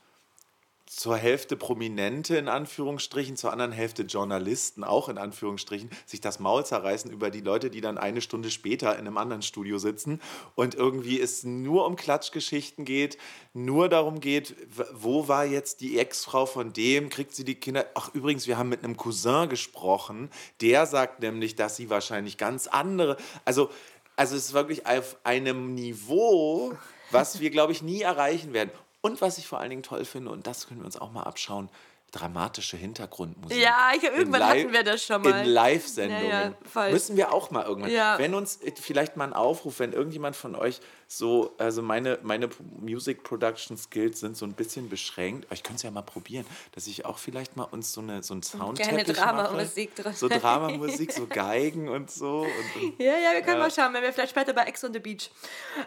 zur 0.89 1.17
Hälfte 1.17 1.57
Prominente 1.57 2.37
in 2.37 2.49
Anführungsstrichen, 2.49 3.37
zur 3.37 3.53
anderen 3.53 3.73
Hälfte 3.73 4.03
Journalisten 4.03 4.85
auch 4.85 5.09
in 5.09 5.19
Anführungsstrichen, 5.19 5.91
sich 6.07 6.21
das 6.21 6.39
Maul 6.39 6.65
zerreißen 6.65 7.11
über 7.11 7.31
die 7.31 7.41
Leute, 7.41 7.71
die 7.71 7.81
dann 7.81 7.99
eine 7.99 8.21
Stunde 8.21 8.51
später 8.51 8.95
in 8.95 9.07
einem 9.07 9.19
anderen 9.19 9.43
Studio 9.43 9.79
sitzen 9.79 10.21
und 10.55 10.75
irgendwie 10.75 11.21
es 11.21 11.45
nur 11.45 11.87
um 11.87 11.97
Klatschgeschichten 11.97 12.85
geht, 12.85 13.19
nur 13.53 13.89
darum 13.89 14.21
geht, 14.21 14.57
wo 14.93 15.29
war 15.29 15.45
jetzt 15.45 15.81
die 15.81 15.99
Ex-Frau 15.99 16.47
von 16.47 16.73
dem, 16.73 17.11
kriegt 17.11 17.35
sie 17.35 17.45
die 17.45 17.55
Kinder. 17.55 17.87
Ach 17.95 18.15
übrigens, 18.15 18.47
wir 18.47 18.57
haben 18.57 18.69
mit 18.69 18.83
einem 18.83 18.97
Cousin 18.97 19.49
gesprochen, 19.49 20.31
der 20.61 20.87
sagt 20.87 21.21
nämlich, 21.21 21.55
dass 21.55 21.77
sie 21.77 21.91
wahrscheinlich 21.91 22.39
ganz 22.39 22.67
andere, 22.67 23.17
also, 23.45 23.71
also 24.17 24.37
es 24.37 24.47
ist 24.47 24.53
wirklich 24.53 24.87
auf 24.87 25.17
einem 25.25 25.75
Niveau, 25.75 26.77
was 27.11 27.41
wir, 27.41 27.51
glaube 27.51 27.73
ich, 27.73 27.83
nie 27.83 28.03
erreichen 28.03 28.53
werden. 28.53 28.71
Und 29.09 29.21
was 29.21 29.39
ich 29.39 29.47
vor 29.47 29.61
allen 29.61 29.71
Dingen 29.71 29.83
toll 29.83 30.05
finde, 30.05 30.31
und 30.31 30.47
das 30.47 30.67
können 30.69 30.81
wir 30.81 30.87
uns 30.87 30.97
auch 30.97 31.11
mal 31.13 31.23
abschauen, 31.25 31.69
dramatische 32.11 32.77
Hintergrundmusik. 32.77 33.59
Ja, 33.59 33.91
ich- 33.95 34.03
irgendwann 34.03 34.41
In 34.41 34.47
hatten 34.47 34.73
wir 34.73 34.83
das 34.83 35.05
schon 35.05 35.21
mal. 35.23 35.41
In 35.45 35.47
Live-Sendungen. 35.53 36.29
Ja, 36.31 36.53
ja. 36.75 36.91
Müssen 36.91 37.17
wir 37.17 37.33
auch 37.35 37.51
mal 37.51 37.65
irgendwann. 37.67 37.91
Ja. 37.91 38.19
Wenn 38.19 38.35
uns 38.35 38.57
äh, 38.63 38.73
vielleicht 38.81 39.17
mal 39.17 39.25
ein 39.25 39.33
Aufruf, 39.35 39.79
wenn 39.79 39.93
irgendjemand 39.93 40.35
von 40.37 40.55
euch 40.55 40.81
so, 41.11 41.55
also 41.57 41.81
meine, 41.81 42.19
meine 42.23 42.51
Music 42.81 43.23
Production 43.23 43.79
Skills 43.79 44.21
sind 44.21 44.37
so 44.37 44.45
ein 44.45 44.53
bisschen 44.53 44.91
beschränkt, 44.91 45.47
aber 45.47 45.55
ich 45.55 45.63
könnte 45.63 45.77
es 45.77 45.83
ja 45.83 45.91
mal 45.91 46.03
probieren, 46.03 46.45
dass 46.73 46.87
ich 46.87 47.07
auch 47.07 47.17
vielleicht 47.17 47.57
mal 47.57 47.65
uns 47.65 47.95
so, 47.95 48.03
eine, 48.03 48.23
so 48.23 48.35
ein 48.35 48.43
Soundteppich 48.43 49.05
Kleine 49.05 49.05
Dramamusik 49.05 49.97
drin. 49.97 50.13
So 50.15 50.29
Dramamusik, 50.29 51.11
so 51.15 51.27
Geigen 51.31 51.89
und 51.89 52.11
so. 52.11 52.41
Und, 52.43 52.83
und 52.83 53.01
Ja, 53.01 53.17
ja, 53.17 53.33
wir 53.33 53.41
können 53.41 53.57
Ja. 53.57 53.65
mal 53.65 53.71
schauen, 53.71 53.95
wenn 53.95 54.03
wir 54.03 54.13
vielleicht 54.13 54.33
später 54.33 54.53
bei 54.53 54.65
Ex 54.65 54.85
on 54.85 54.93
the 54.93 54.99
Beach. 54.99 55.31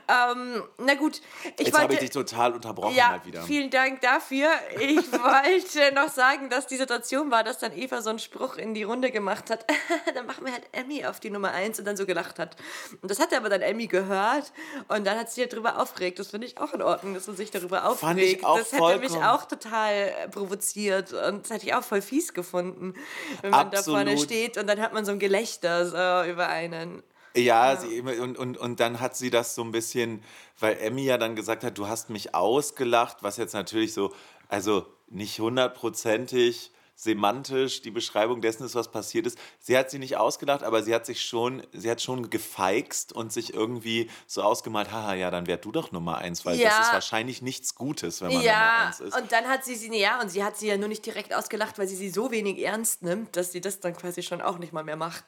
Ähm, 0.07 0.63
na 0.79 0.95
gut, 0.95 1.21
ich 1.59 1.67
jetzt 1.67 1.79
habe 1.79 1.93
ich 1.93 1.99
dich 1.99 2.09
total 2.09 2.53
unterbrochen 2.53 2.95
ja, 2.95 3.09
mal 3.09 3.25
wieder. 3.25 3.43
vielen 3.43 3.69
Dank 3.69 4.01
dafür. 4.01 4.49
Ich 4.79 4.97
wollte 5.11 5.93
noch 5.93 6.09
sagen, 6.09 6.49
dass 6.49 6.65
die 6.65 6.77
Situation 6.77 7.29
war, 7.29 7.43
dass 7.43 7.59
dann 7.59 7.77
Eva 7.77 8.01
so 8.01 8.09
einen 8.09 8.17
Spruch 8.17 8.57
in 8.57 8.73
die 8.73 8.83
Runde 8.83 9.11
gemacht 9.11 9.51
hat. 9.51 9.67
dann 10.15 10.25
machen 10.25 10.45
wir 10.45 10.51
halt 10.51 10.63
Emmy 10.71 11.05
auf 11.05 11.19
die 11.19 11.29
Nummer 11.29 11.51
1 11.51 11.77
und 11.77 11.85
dann 11.85 11.95
so 11.95 12.07
gelacht 12.07 12.39
hat. 12.39 12.55
Und 13.03 13.11
das 13.11 13.19
hat 13.19 13.31
aber 13.35 13.49
dann 13.49 13.61
Emmy 13.61 13.85
gehört 13.85 14.51
und 14.87 15.05
dann 15.05 15.10
hat 15.17 15.29
sie 15.29 15.41
sich 15.41 15.49
darüber 15.49 15.81
aufgeregt. 15.81 16.19
Das 16.19 16.29
finde 16.29 16.47
ich 16.47 16.57
auch 16.57 16.73
in 16.73 16.81
Ordnung, 16.81 17.13
dass 17.13 17.27
man 17.27 17.35
sich 17.35 17.51
darüber 17.51 17.85
aufregt. 17.85 17.99
Fand 17.99 18.19
ich 18.19 18.45
auch 18.45 18.57
das 18.57 18.71
hätte 18.71 18.99
mich 18.99 19.15
auch 19.15 19.45
total 19.45 19.93
äh, 19.93 20.29
provoziert 20.29 21.13
und 21.13 21.43
das 21.43 21.51
hätte 21.51 21.65
ich 21.65 21.73
auch 21.73 21.83
voll 21.83 22.01
fies 22.01 22.33
gefunden, 22.33 22.93
wenn 23.41 23.51
man 23.51 23.71
da 23.71 23.81
vorne 23.83 24.11
Absolut. 24.11 24.23
steht 24.23 24.57
und 24.57 24.67
dann 24.67 24.79
hört 24.79 24.93
man 24.93 25.05
so 25.05 25.11
ein 25.11 25.19
Gelächter 25.19 25.85
so 25.85 26.29
über 26.29 26.47
einen. 26.47 27.03
Ja, 27.33 27.77
Sie, 27.77 28.01
und, 28.01 28.37
und, 28.37 28.57
und 28.57 28.79
dann 28.81 28.99
hat 28.99 29.15
sie 29.15 29.29
das 29.29 29.55
so 29.55 29.63
ein 29.63 29.71
bisschen, 29.71 30.21
weil 30.59 30.77
Emmy 30.79 31.03
ja 31.03 31.17
dann 31.17 31.35
gesagt 31.35 31.63
hat, 31.63 31.77
du 31.77 31.87
hast 31.87 32.09
mich 32.09 32.35
ausgelacht, 32.35 33.17
was 33.21 33.37
jetzt 33.37 33.53
natürlich 33.53 33.93
so, 33.93 34.13
also 34.49 34.85
nicht 35.07 35.39
hundertprozentig 35.39 36.71
semantisch 37.01 37.81
die 37.81 37.89
Beschreibung 37.89 38.41
dessen 38.41 38.63
ist, 38.63 38.75
was 38.75 38.91
passiert 38.91 39.25
ist. 39.25 39.35
Sie 39.59 39.75
hat 39.75 39.89
sie 39.89 39.97
nicht 39.97 40.17
ausgelacht, 40.17 40.61
aber 40.61 40.83
sie 40.83 40.93
hat 40.93 41.05
sich 41.07 41.23
schon, 41.25 41.63
sie 41.73 41.89
hat 41.89 41.99
schon 41.99 42.29
gefeixt 42.29 43.11
und 43.11 43.33
sich 43.33 43.55
irgendwie 43.55 44.07
so 44.27 44.43
ausgemalt, 44.43 44.91
haha, 44.91 45.15
ja, 45.15 45.31
dann 45.31 45.47
wär 45.47 45.57
du 45.57 45.71
doch 45.71 45.91
Nummer 45.91 46.19
eins, 46.19 46.45
weil 46.45 46.57
das 46.59 46.77
Ja. 46.77 46.81
ist 46.81 46.93
wahrscheinlich 46.93 47.41
nichts 47.41 47.73
Gutes, 47.73 48.21
wenn 48.21 48.27
man 48.27 48.35
Nummer 48.37 48.45
Ja, 48.45 48.85
eins 48.87 48.99
ist. 48.99 49.17
und 49.19 49.31
dann 49.31 49.45
hat 49.47 49.65
sie 49.65 49.73
sie, 49.75 49.91
ja, 49.97 50.21
und 50.21 50.29
sie 50.29 50.43
hat 50.43 50.57
sie 50.57 50.67
ja 50.67 50.77
nur 50.77 50.89
nicht 50.89 51.03
direkt 51.03 51.33
ausgelacht, 51.33 51.79
weil 51.79 51.87
sie 51.87 51.95
sie 51.95 52.11
so 52.11 52.29
wenig 52.29 52.59
ernst 52.63 53.01
nimmt, 53.01 53.35
dass 53.35 53.51
sie 53.51 53.61
das 53.61 53.79
dann 53.79 53.95
quasi 53.97 54.21
schon 54.21 54.39
auch 54.41 54.59
nicht 54.59 54.71
mal 54.71 54.83
mehr 54.83 54.95
macht. 54.95 55.23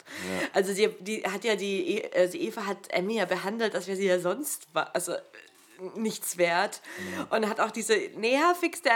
Also 0.53 0.73
sie 0.73 0.89
die 0.99 1.23
hat 1.23 1.43
ja 1.43 1.55
die, 1.55 1.97
E- 1.97 2.11
also 2.15 2.37
Eva 2.37 2.67
hat 2.67 2.77
Emmy 2.89 3.15
ja 3.15 3.25
behandelt, 3.25 3.73
als 3.73 3.87
wäre 3.87 3.97
sie 3.97 4.05
ja 4.05 4.19
sonst 4.19 4.67
also 4.93 5.15
nichts 5.95 6.37
wert. 6.37 6.81
Und 7.31 7.49
hat 7.49 7.59
auch 7.59 7.71
diese 7.71 7.95
nervigste 8.15 8.89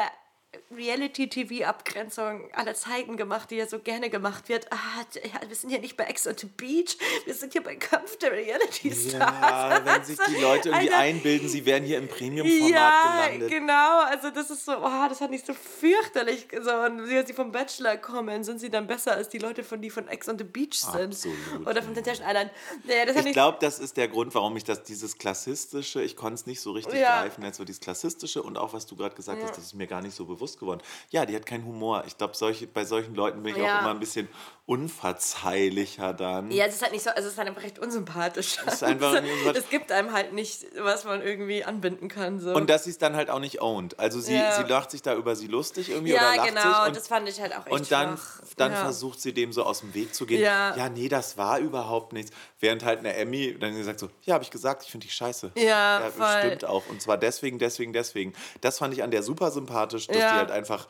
Reality-TV-Abgrenzung 0.71 2.49
aller 2.53 2.73
Zeiten 2.73 3.17
gemacht, 3.17 3.51
die 3.51 3.55
ja 3.55 3.67
so 3.67 3.79
gerne 3.79 4.09
gemacht 4.09 4.49
wird. 4.49 4.71
Ah, 4.71 5.03
ja, 5.15 5.47
wir 5.47 5.55
sind 5.55 5.69
ja 5.71 5.79
nicht 5.79 5.97
bei 5.97 6.05
Ex 6.05 6.25
on 6.27 6.35
the 6.37 6.45
Beach, 6.45 6.97
wir 7.25 7.33
sind 7.33 7.53
hier 7.53 7.63
bei 7.63 7.75
Kampf 7.75 8.17
der 8.17 8.31
Reality-Stars. 8.31 9.13
ja, 9.13 9.81
wenn 9.85 10.03
sich 10.03 10.17
die 10.27 10.41
Leute 10.41 10.69
irgendwie 10.69 10.89
Alter, 10.89 10.99
einbilden, 10.99 11.49
sie 11.49 11.65
wären 11.65 11.83
hier 11.83 11.97
im 11.97 12.07
Premium-Format 12.07 12.69
ja, 12.71 13.25
gelandet. 13.27 13.49
genau. 13.49 13.99
Also 14.05 14.29
das 14.29 14.49
ist 14.49 14.65
so, 14.65 14.77
oh, 14.77 15.07
das 15.09 15.21
hat 15.21 15.31
nicht 15.31 15.45
so 15.45 15.53
fürchterlich 15.53 16.47
so. 16.61 16.71
Und 16.71 17.05
sie, 17.07 17.33
vom 17.33 17.51
Bachelor 17.51 17.97
kommen, 17.97 18.43
sind 18.43 18.59
sie 18.59 18.69
dann 18.69 18.87
besser 18.87 19.13
als 19.13 19.29
die 19.29 19.39
Leute, 19.39 19.63
von, 19.63 19.81
die 19.81 19.89
von 19.89 20.07
Ex 20.07 20.29
on 20.29 20.37
the 20.37 20.43
Beach 20.45 20.79
sind. 20.79 21.13
Absolut, 21.13 21.67
Oder 21.67 21.83
von 21.83 21.93
Temptation 21.93 22.27
Island. 22.27 22.51
Hat 22.87 23.25
Ich 23.25 23.33
glaube, 23.33 23.57
das 23.61 23.79
ist 23.79 23.97
der 23.97 24.07
Grund, 24.07 24.33
warum 24.35 24.55
ich 24.57 24.63
das, 24.63 24.83
dieses 24.83 25.17
klassistische, 25.17 26.01
ich 26.01 26.15
konnte 26.15 26.35
es 26.35 26.45
nicht 26.45 26.61
so 26.61 26.71
richtig 26.71 26.99
Ja. 26.99 27.21
greifen, 27.21 27.43
jetzt 27.43 27.57
so 27.57 27.65
dieses 27.65 27.81
klassistische 27.81 28.41
und 28.41 28.57
auch, 28.57 28.73
was 28.73 28.85
du 28.85 28.95
gerade 28.95 29.15
gesagt 29.15 29.41
hast, 29.43 29.57
das 29.57 29.65
ist 29.65 29.73
mir 29.73 29.87
gar 29.87 30.01
nicht 30.01 30.15
so 30.15 30.25
bewusst 30.25 30.36
geworden. 30.59 30.81
Ja, 31.09 31.25
die 31.25 31.35
hat 31.35 31.45
keinen 31.45 31.65
Humor. 31.65 32.03
Ich 32.07 32.17
glaube, 32.17 32.35
solche, 32.35 32.67
bei 32.67 32.85
solchen 32.85 33.15
Leuten 33.15 33.43
bin 33.43 33.55
ich 33.55 33.61
Ja. 33.61 33.77
auch 33.77 33.81
immer 33.81 33.91
ein 33.91 33.99
bisschen 33.99 34.27
unverzeihlicher 34.65 36.13
dann. 36.13 36.51
ja, 36.51 36.65
es 36.65 36.75
ist 36.75 36.81
halt 36.81 36.91
nicht 36.91 37.03
so, 37.03 37.09
also 37.09 37.25
es 37.27 37.33
ist 37.33 37.37
halt 37.37 37.47
einfach 37.47 37.63
recht 37.63 37.79
unsympathisch. 37.79 38.57
unsympathisch. 38.65 39.55
es 39.55 39.69
gibt 39.69 39.93
einem 39.93 40.11
halt 40.11 40.33
nicht, 40.33 40.65
was 40.77 41.05
man 41.05 41.21
irgendwie 41.21 41.63
anbinden 41.63 42.09
kann. 42.09 42.39
So. 42.39 42.53
Und 42.53 42.69
dass 42.69 42.83
sie 42.83 42.89
es 42.89 42.97
dann 42.97 43.15
halt 43.15 43.29
auch 43.29 43.39
nicht 43.39 43.61
owned. 43.61 43.97
Also 43.97 44.19
sie, 44.19 44.35
Ja. 44.35 44.57
sie 44.57 44.63
lacht 44.63 44.91
sich 44.91 45.01
da 45.01 45.15
über 45.15 45.37
sie 45.37 45.47
lustig 45.47 45.89
irgendwie 45.89 46.11
ja, 46.13 46.19
oder 46.19 46.35
lacht 46.35 46.49
genau, 46.49 46.61
sich. 46.61 46.87
Und, 46.87 46.95
das 46.97 47.07
fand 47.07 47.29
ich 47.29 47.39
halt 47.39 47.53
auch 47.55 47.65
echt 47.65 47.71
und 47.71 47.91
dann, 47.91 48.17
schwach. 48.17 48.41
dann 48.57 48.71
ja. 48.73 48.77
versucht 48.79 49.21
sie 49.21 49.33
dem 49.33 49.53
so 49.53 49.63
aus 49.63 49.79
dem 49.79 49.93
Weg 49.93 50.13
zu 50.13 50.25
gehen. 50.25 50.41
Ja. 50.41 50.75
ja, 50.75 50.89
nee, 50.89 51.07
das 51.07 51.37
war 51.37 51.59
überhaupt 51.59 52.11
nichts. 52.11 52.31
Während 52.59 52.83
halt 52.83 52.99
eine 52.99 53.13
Emmy 53.13 53.57
dann 53.57 53.75
gesagt 53.77 53.99
so, 53.99 54.09
ja, 54.23 54.33
habe 54.33 54.43
ich 54.43 54.51
gesagt, 54.51 54.83
ich 54.83 54.91
finde 54.91 55.05
dich 55.05 55.15
scheiße. 55.15 55.51
Ja, 55.55 56.01
ja 56.01 56.09
voll. 56.09 56.39
stimmt 56.39 56.65
auch. 56.65 56.83
Und 56.89 57.01
zwar 57.01 57.17
deswegen, 57.17 57.57
deswegen, 57.57 57.93
deswegen. 57.93 58.33
Das 58.59 58.79
fand 58.79 58.93
ich 58.93 59.01
an 59.01 59.11
der 59.11 59.23
super 59.23 59.49
sympathisch, 59.51 60.07
dass 60.07 60.17
Ja. 60.27 60.33
die 60.33 60.39
halt 60.39 60.51
einfach 60.51 60.87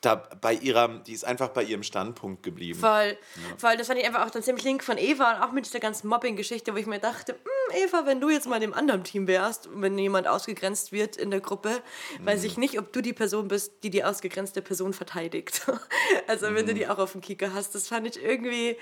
da 0.00 0.14
bei 0.40 0.54
ihrer, 0.54 0.88
die 1.00 1.12
ist 1.12 1.24
einfach 1.24 1.48
bei 1.48 1.62
ihrem 1.64 1.82
Standpunkt 1.82 2.42
geblieben. 2.42 2.78
Voll, 2.78 3.16
voll. 3.56 3.76
Das 3.76 3.88
fand 3.88 3.98
ich 3.98 4.06
einfach 4.06 4.24
auch 4.24 4.30
dann 4.30 4.42
ziemlich 4.42 4.64
link 4.64 4.84
von 4.84 4.96
Eva 4.96 5.34
und 5.36 5.42
auch 5.42 5.52
mit 5.52 5.66
dieser 5.66 5.80
ganzen 5.80 6.08
Mobbing-Geschichte, 6.08 6.72
wo 6.72 6.76
ich 6.76 6.86
mir 6.86 7.00
dachte, 7.00 7.32
"Hm, 7.32 7.40
Eva, 7.72 8.06
wenn 8.06 8.20
du 8.20 8.30
jetzt 8.30 8.46
mal 8.46 8.56
in 8.56 8.62
dem 8.62 8.74
anderen 8.74 9.04
Team 9.04 9.26
wärst, 9.26 9.68
wenn 9.72 9.98
jemand 9.98 10.26
ausgegrenzt 10.26 10.92
wird 10.92 11.16
in 11.16 11.30
der 11.30 11.40
Gruppe, 11.40 11.82
weiß 12.22 12.44
ich 12.44 12.56
nicht, 12.56 12.78
ob 12.78 12.92
du 12.92 13.00
die 13.00 13.12
Person 13.12 13.48
bist, 13.48 13.72
die 13.82 13.90
die 13.90 14.04
ausgegrenzte 14.04 14.62
Person 14.62 14.92
verteidigt. 14.92 15.66
Also 16.26 16.54
wenn 16.54 16.66
du 16.66 16.74
die 16.74 16.86
auch 16.86 16.98
auf 16.98 17.12
dem 17.12 17.20
Kicker 17.20 17.54
hast, 17.54 17.74
das 17.74 17.88
fand 17.88 18.06
ich 18.06 18.22
irgendwie, 18.22 18.76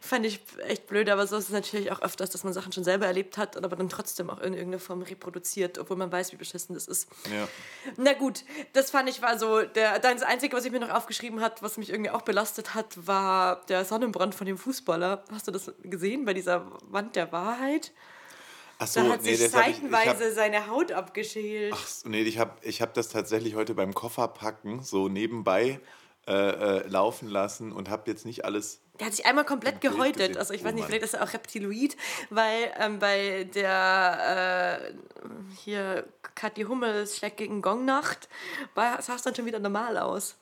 fand 0.00 0.24
ich 0.24 0.40
echt 0.66 0.86
blöd, 0.86 1.08
aber 1.10 1.26
so 1.26 1.36
ist 1.36 1.44
es 1.44 1.50
natürlich 1.50 1.90
auch 1.90 2.00
öfters, 2.00 2.30
dass 2.30 2.44
man 2.44 2.52
Sachen 2.52 2.72
schon 2.72 2.84
selber 2.84 3.06
erlebt 3.06 3.38
hat, 3.38 3.56
aber 3.56 3.74
dann 3.74 3.88
trotzdem 3.88 4.30
auch 4.30 4.38
in 4.38 4.54
irgendeiner 4.54 4.78
Form 4.78 5.02
reproduziert, 5.02 5.78
obwohl 5.78 5.96
man 5.96 6.12
weiß, 6.12 6.32
wie 6.32 6.36
beschissen 6.36 6.74
das 6.74 6.86
ist. 6.86 7.08
Ja. 7.32 7.48
Na 7.96 8.12
gut, 8.12 8.44
das 8.72 8.90
fand 8.90 9.08
ich 9.08 9.22
war 9.22 9.38
so, 9.38 9.62
der, 9.62 9.98
das 9.98 10.22
Einzige, 10.22 10.56
was 10.56 10.64
ich 10.64 10.72
mir 10.72 10.80
noch 10.80 10.90
aufgeschrieben 10.90 11.40
hat, 11.40 11.62
was 11.62 11.76
mich 11.76 11.90
irgendwie 11.90 12.10
auch 12.10 12.22
belastet 12.22 12.74
hat, 12.74 13.06
war 13.06 13.64
der 13.66 13.84
Sonnenbrand 13.84 14.34
von 14.34 14.46
dem 14.46 14.58
Fußballer. 14.58 15.24
Hast 15.32 15.48
du 15.48 15.52
das 15.52 15.72
gesehen 15.82 16.24
bei 16.24 16.34
dieser 16.34 16.66
Wand 16.88 17.16
der 17.16 17.32
Wahrheit? 17.32 17.92
Ach 18.82 18.86
so, 18.86 19.00
Da 19.02 19.10
hat 19.12 19.22
sich 19.22 19.38
das 19.40 19.54
hab 19.54 20.34
seine 20.34 20.66
Haut 20.68 20.92
abgeschält. 20.92 21.72
Ach, 21.76 21.86
so, 21.86 22.08
nee, 22.08 22.22
ich 22.22 22.38
habe 22.38 22.52
ich 22.62 22.82
hab 22.82 22.94
das 22.94 23.08
tatsächlich 23.08 23.54
heute 23.54 23.74
beim 23.74 23.94
Kofferpacken 23.94 24.82
so 24.82 25.08
nebenbei 25.08 25.80
äh, 26.26 26.32
äh, 26.32 26.86
laufen 26.88 27.28
lassen 27.28 27.72
und 27.72 27.90
habe 27.90 28.10
jetzt 28.10 28.24
nicht 28.24 28.44
alles 28.44 28.80
Der 29.00 29.06
hat 29.06 29.14
sich 29.14 29.26
einmal 29.26 29.44
komplett 29.44 29.80
gehäutet. 29.80 30.16
gesehen. 30.18 30.36
Also 30.38 30.54
ich 30.54 30.62
Oh 30.62 30.66
weiß 30.66 30.74
nicht, 30.74 30.82
Mann. 30.82 30.88
vielleicht 30.90 31.04
ist 31.04 31.14
er 31.14 31.24
auch 31.24 31.32
Reptiloid, 31.32 31.96
weil 32.30 32.72
ähm, 32.78 32.98
bei 33.00 33.44
der 33.54 34.92
äh, 34.92 34.92
hier 35.64 36.06
Kathi 36.34 36.62
Hummels 36.62 37.16
Schleck 37.18 37.36
gegen 37.36 37.60
Gongnacht 37.62 38.28
sah 38.76 38.98
es 39.16 39.22
dann 39.22 39.34
schon 39.34 39.46
wieder 39.46 39.58
normal 39.58 39.98
aus. 39.98 40.36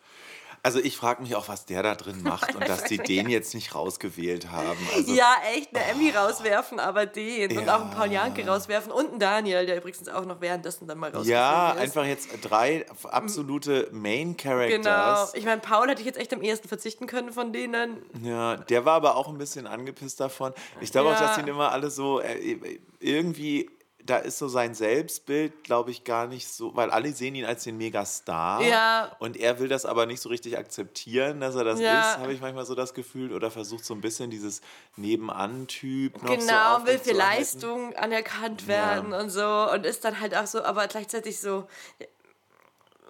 Also 0.62 0.78
ich 0.78 0.96
frage 0.96 1.22
mich 1.22 1.34
auch, 1.36 1.48
was 1.48 1.64
der 1.64 1.82
da 1.82 1.94
drin 1.94 2.22
macht 2.24 2.54
und 2.54 2.68
dass 2.68 2.84
die 2.84 2.98
den 2.98 3.30
jetzt 3.30 3.54
nicht 3.54 3.74
rausgewählt 3.74 4.50
haben. 4.50 4.78
Also, 4.94 5.14
ja, 5.14 5.36
echt, 5.54 5.74
eine 5.74 5.84
Emmy 5.86 6.10
rauswerfen, 6.10 6.78
aber 6.78 7.06
den. 7.06 7.56
Und 7.56 7.64
Ja. 7.66 7.76
auch 7.76 7.80
einen 7.82 7.90
Paul 7.90 8.12
Janke 8.12 8.46
rauswerfen 8.46 8.92
und 8.92 9.08
einen 9.10 9.18
Daniel, 9.18 9.64
der 9.66 9.78
übrigens 9.78 10.06
auch 10.08 10.24
noch 10.26 10.40
währenddessen 10.40 10.86
dann 10.86 10.98
mal 10.98 11.06
rausgeflogen 11.06 11.32
ja, 11.32 11.70
ist. 11.72 11.78
einfach 11.80 12.04
jetzt 12.04 12.28
drei 12.42 12.84
absolute 13.04 13.88
Main 13.92 14.36
Genau. 14.36 14.54
Characters. 14.54 15.34
Ich 15.34 15.44
meine, 15.44 15.60
Paul 15.60 15.88
hätte 15.88 16.00
ich 16.00 16.06
jetzt 16.06 16.18
echt 16.18 16.32
am 16.34 16.42
ehesten 16.42 16.68
verzichten 16.68 17.06
können 17.06 17.32
von 17.32 17.52
denen. 17.52 18.02
Ja, 18.22 18.56
der 18.56 18.84
war 18.84 18.94
aber 18.94 19.16
auch 19.16 19.28
ein 19.28 19.38
bisschen 19.38 19.66
angepisst 19.66 20.20
davon. 20.20 20.52
Ich 20.80 20.92
glaube 20.92 21.08
auch, 21.10 21.20
Ja. 21.20 21.26
dass 21.28 21.38
ihn 21.38 21.46
immer 21.48 21.72
alle 21.72 21.90
so 21.90 22.20
äh, 22.20 22.68
irgendwie, 22.98 23.70
da 24.10 24.16
ist 24.16 24.38
so 24.38 24.48
sein 24.48 24.74
Selbstbild, 24.74 25.62
glaube 25.62 25.92
ich, 25.92 26.02
gar 26.02 26.26
nicht 26.26 26.48
so, 26.48 26.74
weil 26.74 26.90
alle 26.90 27.12
sehen 27.12 27.34
ihn 27.36 27.44
als 27.44 27.62
den 27.64 27.76
Megastar. 27.76 28.60
Ja. 28.62 29.14
Und 29.20 29.36
er 29.36 29.60
will 29.60 29.68
das 29.68 29.86
aber 29.86 30.06
nicht 30.06 30.20
so 30.20 30.28
richtig 30.28 30.58
akzeptieren, 30.58 31.40
dass 31.40 31.54
er 31.54 31.62
das 31.64 31.78
Ja. 31.78 32.00
ist, 32.00 32.18
habe 32.18 32.32
ich 32.32 32.40
manchmal 32.40 32.66
so 32.66 32.74
das 32.74 32.92
Gefühl. 32.92 33.32
Oder 33.32 33.50
versucht 33.52 33.84
so 33.84 33.94
ein 33.94 34.00
bisschen 34.00 34.28
dieses 34.30 34.62
Nebenan-Typ 34.96 36.22
noch 36.22 36.30
so 36.30 36.36
Genau, 36.36 36.86
will 36.86 36.98
für. 36.98 37.12
Leistung 37.12 37.94
anerkannt 37.94 38.66
werden 38.66 39.12
und 39.12 39.30
so 39.30 39.70
und 39.72 39.86
ist 39.86 40.04
dann 40.04 40.20
halt 40.20 40.34
auch 40.34 40.46
so, 40.46 40.62
aber 40.64 40.88
gleichzeitig 40.88 41.38
so. 41.40 41.66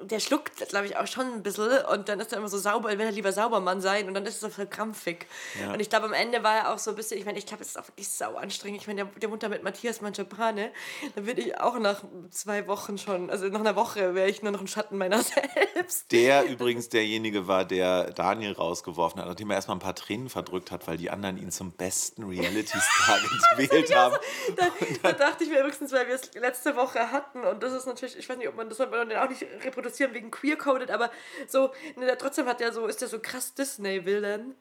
Der 0.03 0.21
schluckt, 0.21 0.69
glaube 0.69 0.87
ich, 0.87 0.97
auch 0.97 1.07
schon 1.07 1.27
ein 1.35 1.43
bisschen 1.43 1.85
und 1.91 2.09
dann 2.09 2.21
ist 2.21 2.33
er 2.33 2.39
immer 2.39 2.49
so 2.49 2.59
sauber, 2.59 2.89
will 2.91 3.01
er 3.01 3.13
lieber 3.13 3.33
Saubermann 3.33 3.81
sein 3.81 4.09
und 4.09 4.15
dann 4.15 4.27
ist 4.27 4.43
er 4.43 4.51
so 4.51 4.67
krampfig. 4.67 5.27
Ja. 5.61 5.73
Und 5.73 5.81
ich 5.81 5.91
glaube, 5.91 6.07
am 6.07 6.13
Ende 6.13 6.43
war 6.43 6.57
er 6.57 6.73
auch 6.73 6.79
so 6.79 6.91
ein 6.91 6.97
bisschen, 6.97 7.19
ich 7.19 7.25
meine, 7.25 7.39
ich 7.39 7.47
glaube, 7.47 7.63
es 7.63 7.71
ist 7.71 7.79
auch 7.79 7.87
wirklich 7.89 8.09
sau 8.09 8.37
anstrengend. 8.37 8.81
Ich 8.81 8.87
meine, 8.87 9.05
der, 9.05 9.29
der 9.29 9.37
da 9.37 9.49
mit 9.49 9.63
Matthias 9.63 10.01
Mangiapane, 10.01 10.71
da 11.15 11.27
würde 11.27 11.41
ich 11.41 11.59
auch 11.59 11.79
nach 11.79 12.03
zwei 12.31 12.67
Wochen 12.67 12.99
schon, 12.99 13.31
also 13.31 13.47
nach 13.49 13.61
einer 13.61 13.77
Woche 13.77 14.15
wäre 14.15 14.29
ich 14.29 14.43
nur 14.43 14.53
noch 14.53 14.61
ein 14.61 14.69
Schatten 14.69 14.97
meiner 14.97 15.23
selbst. 15.75 16.11
Der 16.13 16.45
übrigens 16.45 16.89
derjenige 16.89 17.47
war, 17.47 17.65
der 17.65 18.13
Daniel 18.13 18.53
rausgeworfen 18.53 19.21
hat, 19.21 19.29
nachdem 19.29 19.51
er 19.51 19.57
erstmal 19.57 19.77
ein 19.77 19.81
paar 19.81 19.95
Tränen 19.95 20.29
verdrückt 20.29 20.71
hat, 20.71 20.87
weil 20.89 20.97
die 20.97 21.11
anderen 21.11 21.37
ihn 21.37 21.51
zum 21.51 21.73
besten 21.73 22.25
Reality-Star 22.25 23.19
gewählt 23.57 23.95
haben. 23.95 24.17
Da, 24.57 24.69
da 25.03 25.13
dachte 25.13 25.45
ich 25.45 25.51
mir 25.51 25.61
übrigens, 25.61 25.93
weil 25.93 26.09
wir 26.09 26.15
es 26.15 26.33
letzte 26.35 26.77
Woche 26.77 27.11
hatten 27.11 27.45
und 27.45 27.63
das 27.63 27.73
ist 27.73 27.87
natürlich, 27.87 28.19
ich 28.19 28.29
weiß 28.29 28.37
nicht, 28.39 28.49
ob 28.49 28.57
man 28.57 28.69
das 28.69 28.79
hat 28.81 28.91
man 28.91 29.09
dann 29.09 29.19
auch 29.19 29.29
nicht 29.29 29.47
reproduzieren 29.91 30.15
wegen 30.15 30.31
queer-coded, 30.31 30.91
aber 30.91 31.11
so, 31.47 31.73
ne, 31.97 32.17
trotzdem 32.19 32.47
hat 32.47 32.61
der 32.61 32.73
so, 32.73 32.87
ist 32.87 33.01
der 33.01 33.09
so 33.09 33.19
krass 33.19 33.55
Disney-Villain. 33.55 34.55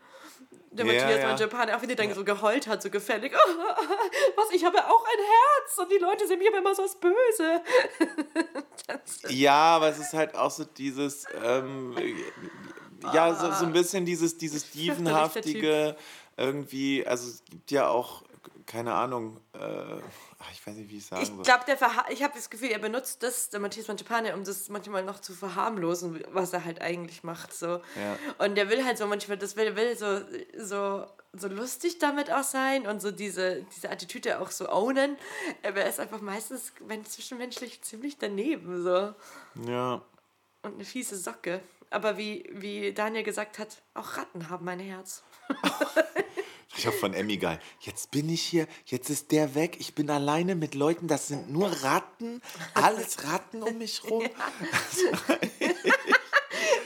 Der 0.72 0.86
Ja, 0.86 0.94
Matthias 0.94 1.22
ja. 1.22 1.30
von 1.30 1.38
Japan, 1.38 1.70
auch 1.72 1.82
wenn 1.82 1.88
der 1.88 1.98
dann 1.98 2.14
so 2.14 2.24
geheult 2.24 2.68
hat, 2.68 2.84
so 2.84 2.92
gefällig. 2.92 3.34
was, 4.36 4.52
ich 4.52 4.64
habe 4.64 4.78
ja 4.78 4.88
auch 4.88 5.04
ein 5.04 5.18
Herz 5.18 5.78
und 5.80 5.92
die 5.92 5.98
Leute 5.98 6.28
sehen 6.28 6.38
mich 6.38 6.48
aber 6.48 6.60
immer 6.60 6.76
so 6.76 6.84
als 6.84 6.96
böse. 6.96 7.62
Ja, 9.30 9.76
aber 9.76 9.90
es 9.90 10.00
ist 10.00 10.14
halt 10.14 10.36
auch 10.36 10.50
so 10.50 10.64
dieses, 10.64 11.26
ähm, 11.44 11.96
ja, 13.14 13.34
so, 13.36 13.52
so 13.52 13.66
ein 13.66 13.74
bisschen 13.74 14.06
dieses, 14.06 14.38
dieses 14.38 14.70
Dievenhaftige 14.72 15.96
irgendwie, 16.38 17.06
also 17.06 17.30
es 17.30 17.44
gibt 17.46 17.70
ja 17.70 17.88
auch, 17.88 18.24
keine 18.66 18.94
Ahnung, 18.94 19.40
äh, 19.54 20.02
ach, 20.40 20.52
ich 20.52 20.66
weiß 20.66 20.76
nicht, 20.76 20.90
wie 20.90 20.98
ich 20.98 21.06
sagen 21.06 21.22
Ich 21.22 21.28
soll. 21.30 21.44
glaube, 21.44 21.66
der 21.68 21.78
verha- 21.80 22.10
ich 22.10 22.24
habe 22.24 22.34
das 22.36 22.50
Gefühl, 22.50 22.70
er 22.70 22.80
benutzt 22.80 23.22
das, 23.24 23.50
der 23.50 23.60
Matthias 23.60 23.88
Manchapane, 23.88 24.34
um 24.34 24.44
das 24.44 24.70
manchmal 24.70 25.04
noch 25.04 25.20
zu 25.20 25.34
verharmlosen, 25.34 26.24
was 26.32 26.54
er 26.54 26.66
halt 26.66 26.82
eigentlich 26.82 27.24
macht. 27.24 27.54
So. 27.54 27.68
Ja. 27.96 28.18
Und 28.38 28.56
der 28.56 28.70
will 28.70 28.84
halt 28.86 28.98
so 28.98 29.06
manchmal, 29.06 29.38
das 29.38 29.56
will, 29.56 29.76
will 29.76 29.98
so, 29.98 30.22
so, 30.58 31.06
so 31.34 31.48
lustig 31.48 32.00
damit 32.00 32.32
auch 32.32 32.44
sein 32.44 32.88
und 32.88 33.02
so 33.02 33.12
diese, 33.12 33.64
diese 33.76 33.90
Attitüde 33.92 34.40
auch 34.40 34.52
so 34.52 34.70
ownen. 34.70 35.18
Aber 35.64 35.82
er 35.82 35.90
ist 35.90 36.00
einfach 36.00 36.22
meistens, 36.22 36.72
wenn 36.80 37.06
zwischenmenschlich, 37.06 37.82
ziemlich 37.82 38.18
daneben. 38.18 38.82
So. 38.84 39.14
Ja, 39.70 40.02
Und 40.64 40.74
eine 40.76 40.86
fiese 40.86 41.18
Socke. 41.18 41.62
Aber 41.92 42.18
wie, 42.18 42.48
wie 42.54 42.94
Daniel 42.94 43.24
gesagt 43.24 43.58
hat, 43.60 43.82
auch 43.96 44.16
Ratten 44.18 44.50
haben 44.50 44.68
ein 44.70 44.80
Herz. 44.80 45.24
ich 46.78 46.86
habe 46.88 46.96
von 46.96 47.14
Emmy 47.14 47.38
geil. 47.38 47.60
Jetzt 47.82 48.12
bin 48.12 48.30
ich 48.30 48.42
hier, 48.42 48.68
jetzt 48.86 49.10
ist 49.10 49.32
der 49.32 49.56
weg, 49.56 49.78
ich 49.80 49.96
bin 49.96 50.10
alleine 50.10 50.56
mit 50.56 50.76
Leuten, 50.76 51.08
das 51.08 51.28
sind 51.28 51.52
nur 51.52 51.68
Ratten, 51.84 52.42
alles 52.74 53.24
Ratten 53.26 53.64
um 53.64 53.78
mich 53.78 54.04
rum. 54.10 54.24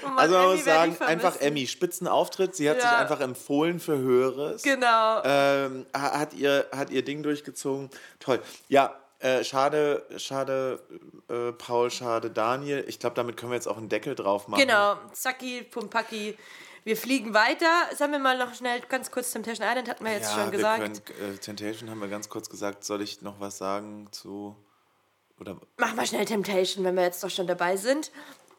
Oh 0.05 0.07
Mann, 0.09 0.19
Also 0.19 0.33
man 0.35 0.43
Emmy 0.45 0.55
muss 0.55 0.65
sagen, 0.65 1.01
einfach. 1.01 1.35
Emmy, 1.37 1.65
Spitzenauftritt, 1.65 2.55
sie 2.55 2.69
hat 2.69 2.81
sich 2.81 2.89
Ja. 2.89 2.97
einfach 2.97 3.21
empfohlen 3.21 3.79
für 3.79 3.97
Höheres. 3.97 4.61
Genau. 4.61 5.21
ähm, 5.23 5.85
ha- 5.95 6.19
hat, 6.19 6.33
ihr, 6.33 6.67
hat 6.75 6.89
ihr 6.89 7.03
Ding 7.05 7.23
durchgezogen. 7.23 7.89
Toll. 8.19 8.41
Ja, 8.67 8.99
äh, 9.19 9.43
schade, 9.45 10.05
schade, 10.17 10.81
äh, 11.29 11.53
Paul, 11.53 11.89
schade, 11.89 12.29
Daniel. 12.29 12.83
Ich 12.87 12.99
glaube, 12.99 13.15
damit 13.15 13.37
können 13.37 13.51
wir 13.53 13.55
jetzt 13.55 13.67
auch 13.67 13.77
einen 13.77 13.87
Deckel 13.89 14.13
drauf 14.15 14.47
machen. 14.49 14.59
Genau, 14.61 14.97
Zacki, 15.13 15.63
Pumpaki. 15.63 16.37
Wir 16.83 16.97
fliegen 16.97 17.33
weiter. 17.33 17.67
Sagen 17.95 18.11
wir 18.11 18.19
mal 18.19 18.37
noch 18.37 18.53
schnell 18.53 18.81
ganz 18.81 19.09
kurz 19.11 19.31
Temptation 19.31 19.67
Island, 19.67 19.89
hatten 19.89 20.03
wir 20.03 20.11
jetzt 20.13 20.31
Ja, 20.31 20.35
schon 20.35 20.51
wir 20.51 20.57
gesagt. 20.57 21.05
können, 21.05 21.33
äh, 21.35 21.37
Temptation 21.37 21.89
haben 21.89 21.99
wir 21.99 22.07
ganz 22.09 22.27
kurz 22.29 22.49
gesagt. 22.49 22.83
Soll 22.83 23.01
ich 23.01 23.21
noch 23.21 23.39
was 23.39 23.57
sagen 23.57 24.07
zu. 24.11 24.55
Oder. 25.39 25.57
Machen 25.77 25.97
wir 25.97 26.05
schnell 26.05 26.25
Temptation, 26.25 26.83
wenn 26.83 26.95
wir 26.95 27.03
jetzt 27.03 27.23
doch 27.23 27.29
schon 27.29 27.47
dabei 27.47 27.77
sind. 27.77 28.11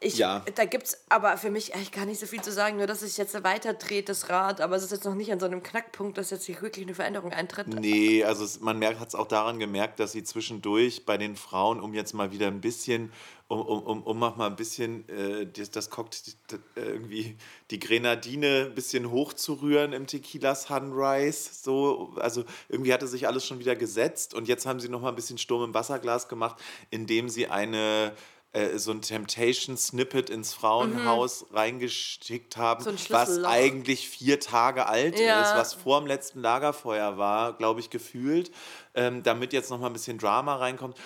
Ich, 0.05 0.17
Ja. 0.17 0.45
Da 0.53 0.65
gibt 0.65 0.85
es 0.85 1.01
aber 1.09 1.35
für 1.37 1.49
mich 1.49 1.73
eigentlich 1.73 1.91
gar 1.91 2.05
nicht 2.05 2.19
so 2.19 2.27
viel 2.27 2.41
zu 2.41 2.51
sagen, 2.51 2.77
nur 2.77 2.85
dass 2.85 2.99
sich 2.99 3.17
jetzt 3.17 3.43
weiter 3.43 3.73
dreht, 3.73 4.07
das 4.07 4.29
Rad. 4.29 4.61
Aber 4.61 4.75
es 4.75 4.83
ist 4.83 4.91
jetzt 4.91 5.05
noch 5.05 5.15
nicht 5.15 5.31
an 5.31 5.39
so 5.39 5.47
einem 5.47 5.63
Knackpunkt, 5.63 6.17
dass 6.19 6.29
jetzt 6.29 6.45
hier 6.45 6.61
wirklich 6.61 6.85
eine 6.85 6.93
Veränderung 6.93 7.31
eintritt. 7.31 7.67
Nee, 7.67 8.23
also 8.23 8.43
es, 8.43 8.59
man 8.59 8.83
hat 8.85 9.07
es 9.07 9.15
auch 9.15 9.27
daran 9.27 9.57
gemerkt, 9.57 9.99
dass 9.99 10.11
sie 10.11 10.23
zwischendurch 10.23 11.05
bei 11.05 11.17
den 11.17 11.35
Frauen, 11.35 11.79
um 11.79 11.95
jetzt 11.95 12.13
mal 12.13 12.31
wieder 12.31 12.45
ein 12.47 12.61
bisschen, 12.61 13.11
um, 13.47 13.61
um, 13.61 13.81
um, 13.81 14.03
um 14.03 14.19
mal 14.19 14.33
ein 14.41 14.55
bisschen 14.55 15.09
äh, 15.09 15.47
das, 15.47 15.71
das 15.71 15.89
Cocktail, 15.89 16.33
äh, 16.75 16.81
irgendwie 16.81 17.35
die 17.71 17.79
Grenadine 17.79 18.67
ein 18.67 18.75
bisschen 18.75 19.09
hochzurühren 19.09 19.91
im 19.93 20.05
Tequila 20.05 20.53
Sunrise. 20.53 21.49
So, 21.51 22.13
also 22.17 22.43
irgendwie 22.69 22.93
hatte 22.93 23.07
sich 23.07 23.27
alles 23.27 23.43
schon 23.43 23.57
wieder 23.57 23.75
gesetzt 23.75 24.35
und 24.35 24.47
jetzt 24.47 24.67
haben 24.67 24.79
sie 24.79 24.89
noch 24.89 25.01
mal 25.01 25.09
ein 25.09 25.15
bisschen 25.15 25.39
Sturm 25.39 25.63
im 25.63 25.73
Wasserglas 25.73 26.27
gemacht, 26.27 26.61
indem 26.91 27.27
sie 27.27 27.47
eine 27.47 28.13
äh, 28.55 28.77
so 28.79 28.91
ein 28.91 29.01
Temptation-Snippet 29.01 30.29
ins 30.29 30.53
Frauenhaus 30.53 31.45
reingeschickt 31.51 32.57
haben, 32.57 32.85
Mhm. 32.85 32.97
So 32.97 33.13
was 33.13 33.43
eigentlich 33.43 34.07
vier 34.09 34.39
Tage 34.39 34.87
alt 34.87 35.19
Ja. 35.19 35.41
ist, 35.41 35.55
was 35.55 35.73
vor 35.73 35.99
dem 35.99 36.07
letzten 36.07 36.41
Lagerfeuer 36.41 37.17
war, 37.17 37.53
glaube 37.53 37.79
ich, 37.81 37.89
gefühlt, 37.89 38.51
ähm, 38.93 39.23
damit 39.23 39.53
jetzt 39.53 39.69
noch 39.69 39.79
mal 39.79 39.87
ein 39.87 39.93
bisschen 39.93 40.17
Drama 40.17 40.55
reinkommt. 40.55 40.97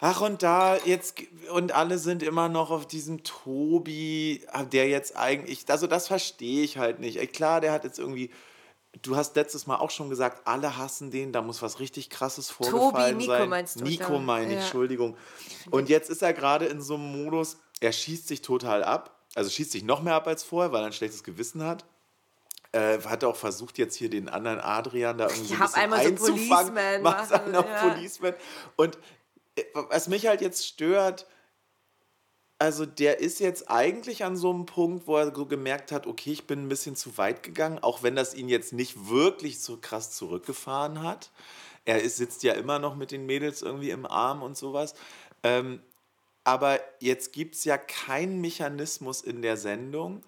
Ach, 0.00 0.20
und 0.22 0.42
da 0.42 0.78
jetzt, 0.78 1.16
und 1.52 1.72
alle 1.72 1.98
sind 1.98 2.22
immer 2.22 2.48
noch 2.48 2.70
auf 2.70 2.86
diesem 2.86 3.22
Tobi, 3.22 4.44
der 4.72 4.88
jetzt 4.88 5.16
eigentlich, 5.16 5.64
also 5.68 5.86
das 5.86 6.06
verstehe 6.08 6.64
ich 6.64 6.78
halt 6.78 7.00
nicht. 7.00 7.18
Ey, 7.18 7.26
Klar, 7.26 7.60
der 7.60 7.72
hat 7.72 7.84
jetzt 7.84 7.98
irgendwie, 7.98 8.30
du 9.02 9.16
hast 9.16 9.36
letztes 9.36 9.66
Mal 9.66 9.76
auch 9.76 9.90
schon 9.90 10.10
gesagt, 10.10 10.46
alle 10.46 10.76
hassen 10.76 11.10
den, 11.10 11.32
da 11.32 11.42
muss 11.42 11.62
was 11.62 11.78
richtig 11.80 12.10
krasses 12.10 12.50
vorgefallen 12.50 13.16
Nico 13.18 13.32
sein. 13.32 13.48
meinst 13.48 13.80
du, 13.80 13.84
Nico 13.84 14.18
meine 14.18 14.48
ich, 14.48 14.54
Ja. 14.54 14.60
Entschuldigung. 14.60 15.16
Und 15.70 15.88
jetzt 15.88 16.10
ist 16.10 16.22
er 16.22 16.32
gerade 16.32 16.66
in 16.66 16.80
so 16.82 16.94
einem 16.94 17.22
Modus, 17.24 17.58
er 17.80 17.92
schießt 17.92 18.28
sich 18.28 18.42
total 18.42 18.82
ab, 18.84 19.16
also 19.34 19.48
schießt 19.48 19.70
sich 19.72 19.84
noch 19.84 20.02
mehr 20.02 20.14
ab 20.14 20.26
als 20.26 20.42
vorher, 20.42 20.72
weil 20.72 20.80
er 20.82 20.86
ein 20.86 20.92
schlechtes 20.92 21.22
Gewissen 21.22 21.62
hat. 21.64 21.84
Äh, 22.72 23.00
hat 23.02 23.24
auch 23.24 23.34
versucht, 23.36 23.78
jetzt 23.78 23.96
hier 23.96 24.08
den 24.10 24.28
anderen 24.28 24.60
Adrian 24.60 25.18
da 25.18 25.28
irgendwie 25.28 25.54
Ja, 25.54 25.56
ein 25.58 25.62
auf 25.62 25.68
bisschen 25.70 25.82
einmal 25.82 26.02
so 26.02 26.08
einzufangen. 26.08 26.46
Policeman 26.48 27.02
macht 27.02 27.30
machen, 27.30 27.52
ja. 27.54 27.62
Policeman. 27.62 28.34
Und 28.76 28.98
äh, 29.56 29.64
was 29.88 30.06
mich 30.08 30.26
halt 30.28 30.40
jetzt 30.40 30.64
stört, 30.66 31.26
also 32.60 32.84
der 32.84 33.20
ist 33.20 33.40
jetzt 33.40 33.70
eigentlich 33.70 34.22
an 34.22 34.36
so 34.36 34.50
einem 34.50 34.66
Punkt, 34.66 35.06
wo 35.06 35.16
er 35.16 35.34
so 35.34 35.46
gemerkt 35.46 35.92
hat, 35.92 36.06
okay, 36.06 36.30
ich 36.30 36.46
bin 36.46 36.66
ein 36.66 36.68
bisschen 36.68 36.94
zu 36.94 37.16
weit 37.16 37.42
gegangen, 37.42 37.78
auch 37.78 38.02
wenn 38.02 38.14
das 38.14 38.34
ihn 38.34 38.50
jetzt 38.50 38.74
nicht 38.74 39.08
wirklich 39.08 39.60
so 39.60 39.78
krass 39.80 40.12
zurückgefahren 40.12 41.02
hat. 41.02 41.30
Er 41.86 42.02
ist, 42.02 42.18
sitzt 42.18 42.42
ja 42.42 42.52
immer 42.52 42.78
noch 42.78 42.96
mit 42.96 43.12
den 43.12 43.24
Mädels 43.24 43.62
irgendwie 43.62 43.88
im 43.88 44.04
Arm 44.04 44.42
und 44.42 44.58
sowas. 44.58 44.94
Ähm, 45.42 45.80
aber 46.44 46.80
jetzt 46.98 47.32
gibt 47.32 47.54
es 47.54 47.64
ja 47.64 47.78
keinen 47.78 48.42
Mechanismus 48.42 49.22
in 49.22 49.40
der 49.40 49.56
Sendung, 49.56 50.22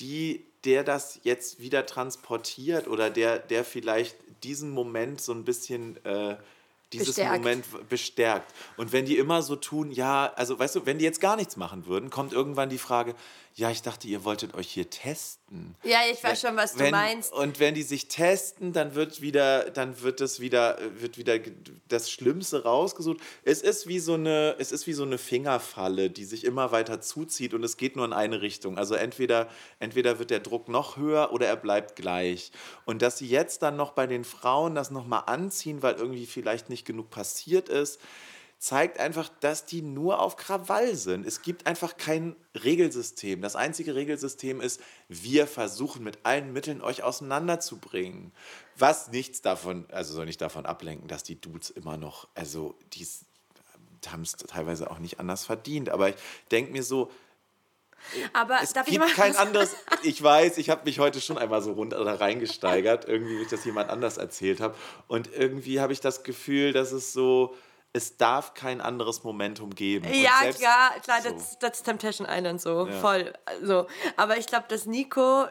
die, 0.00 0.44
der 0.64 0.82
das 0.82 1.20
jetzt 1.22 1.60
wieder 1.60 1.86
transportiert 1.86 2.88
oder 2.88 3.08
der, 3.08 3.38
der 3.38 3.64
vielleicht 3.64 4.16
diesen 4.42 4.70
Moment 4.70 5.20
so 5.20 5.32
ein 5.32 5.44
bisschen 5.44 6.04
äh, 6.04 6.38
dieses 6.92 7.08
Bestärkt. 7.08 7.38
Moment 7.38 7.88
bestärkt. 7.88 8.54
Und 8.76 8.92
wenn 8.92 9.04
die 9.04 9.18
immer 9.18 9.42
so 9.42 9.56
tun, 9.56 9.90
ja, 9.90 10.32
also 10.36 10.58
weißt 10.58 10.76
du, 10.76 10.86
wenn 10.86 10.98
die 10.98 11.04
jetzt 11.04 11.20
gar 11.20 11.36
nichts 11.36 11.56
machen 11.56 11.86
würden, 11.86 12.10
kommt 12.10 12.32
irgendwann 12.32 12.68
die 12.70 12.78
Frage, 12.78 13.14
ja, 13.58 13.72
ich 13.72 13.82
dachte, 13.82 14.06
ihr 14.06 14.22
wolltet 14.22 14.54
euch 14.54 14.68
hier 14.68 14.88
testen. 14.88 15.74
Ja, 15.82 15.98
ich 16.12 16.22
weiß 16.22 16.40
schon, 16.40 16.54
was 16.54 16.74
du 16.74 16.78
wenn, 16.78 16.92
meinst. 16.92 17.32
Und 17.32 17.58
wenn 17.58 17.74
die 17.74 17.82
sich 17.82 18.06
testen, 18.06 18.72
dann 18.72 18.94
wird 18.94 19.20
wieder, 19.20 19.70
dann 19.70 20.00
wird 20.00 20.20
es 20.20 20.38
wieder, 20.38 20.78
wird 21.00 21.18
wieder 21.18 21.40
das 21.88 22.08
Schlimmste 22.08 22.62
rausgesucht. 22.62 23.18
Es 23.42 23.60
ist 23.60 23.88
wie 23.88 23.98
so 23.98 24.14
eine, 24.14 24.54
es 24.60 24.70
ist 24.70 24.86
wie 24.86 24.92
so 24.92 25.02
eine 25.02 25.18
Fingerfalle, 25.18 26.08
die 26.08 26.24
sich 26.24 26.44
immer 26.44 26.70
weiter 26.70 27.00
zuzieht 27.00 27.52
und 27.52 27.64
es 27.64 27.76
geht 27.76 27.96
nur 27.96 28.04
in 28.04 28.12
eine 28.12 28.42
Richtung. 28.42 28.78
Also 28.78 28.94
entweder, 28.94 29.48
entweder 29.80 30.20
wird 30.20 30.30
der 30.30 30.38
Druck 30.38 30.68
noch 30.68 30.96
höher 30.96 31.32
oder 31.32 31.48
er 31.48 31.56
bleibt 31.56 31.96
gleich. 31.96 32.52
Und 32.84 33.02
dass 33.02 33.18
sie 33.18 33.26
jetzt 33.26 33.62
dann 33.62 33.74
noch 33.74 33.90
bei 33.90 34.06
den 34.06 34.22
Frauen 34.22 34.76
das 34.76 34.92
nochmal 34.92 35.24
anziehen, 35.26 35.82
weil 35.82 35.96
irgendwie 35.96 36.26
vielleicht 36.26 36.70
nicht 36.70 36.86
genug 36.86 37.10
passiert 37.10 37.68
ist, 37.68 37.98
zeigt 38.58 38.98
einfach, 38.98 39.28
dass 39.40 39.66
die 39.66 39.82
nur 39.82 40.20
auf 40.20 40.36
Krawall 40.36 40.96
sind. 40.96 41.24
Es 41.24 41.42
gibt 41.42 41.66
einfach 41.66 41.96
kein 41.96 42.34
Regelsystem. 42.54 43.40
Das 43.40 43.54
einzige 43.54 43.94
Regelsystem 43.94 44.60
ist, 44.60 44.80
wir 45.08 45.46
versuchen 45.46 46.02
mit 46.02 46.18
allen 46.24 46.52
Mitteln 46.52 46.82
euch 46.82 47.04
auseinanderzubringen. 47.04 48.32
Was 48.76 49.08
nichts 49.08 49.42
davon, 49.42 49.86
also 49.92 50.12
soll 50.12 50.26
nicht 50.26 50.40
davon 50.40 50.66
ablenken, 50.66 51.06
dass 51.06 51.22
die 51.22 51.40
Dudes 51.40 51.70
immer 51.70 51.96
noch, 51.96 52.26
also 52.34 52.76
die 52.94 53.06
haben 54.08 54.22
es 54.22 54.32
teilweise 54.32 54.90
auch 54.90 54.98
nicht 54.98 55.20
anders 55.20 55.44
verdient. 55.44 55.88
Aber 55.88 56.08
ich 56.08 56.16
denke 56.50 56.72
mir 56.72 56.82
so, 56.82 57.10
Aber 58.32 58.58
es 58.62 58.72
darf 58.72 58.86
ich 58.88 58.94
gibt 58.94 59.04
mal 59.04 59.12
kein 59.12 59.36
anderes. 59.36 59.76
Ich 60.02 60.22
weiß, 60.22 60.58
ich 60.58 60.70
habe 60.70 60.84
mich 60.84 60.98
heute 60.98 61.20
schon 61.20 61.38
einmal 61.38 61.62
so 61.62 61.72
runter 61.72 62.02
da 62.04 62.14
reingesteigert, 62.14 63.06
irgendwie, 63.06 63.38
wie 63.38 63.42
ich 63.42 63.48
das 63.48 63.64
jemand 63.64 63.90
anders 63.90 64.16
erzählt 64.16 64.60
habe. 64.60 64.76
Und 65.06 65.32
irgendwie 65.32 65.80
habe 65.80 65.92
ich 65.92 66.00
das 66.00 66.22
Gefühl, 66.22 66.72
dass 66.72 66.92
es 66.92 67.12
so, 67.12 67.56
es 67.94 68.16
darf 68.18 68.54
kein 68.54 68.80
anderes 68.80 69.24
Momentum 69.24 69.74
geben. 69.74 70.06
Und 70.06 70.14
Ja, 70.14 70.30
selbst- 70.42 70.60
klar, 70.60 70.90
klar, 71.02 71.22
so. 71.22 71.30
das, 71.30 71.58
das 71.58 71.76
ist 71.78 71.82
Temptation 71.84 72.28
Island 72.30 72.60
so, 72.60 72.86
Ja. 72.86 72.92
voll. 73.00 73.32
So. 73.62 73.86
Aber 74.16 74.36
ich 74.36 74.46
glaube, 74.46 74.66
dass 74.68 74.84
Nico 74.86 75.46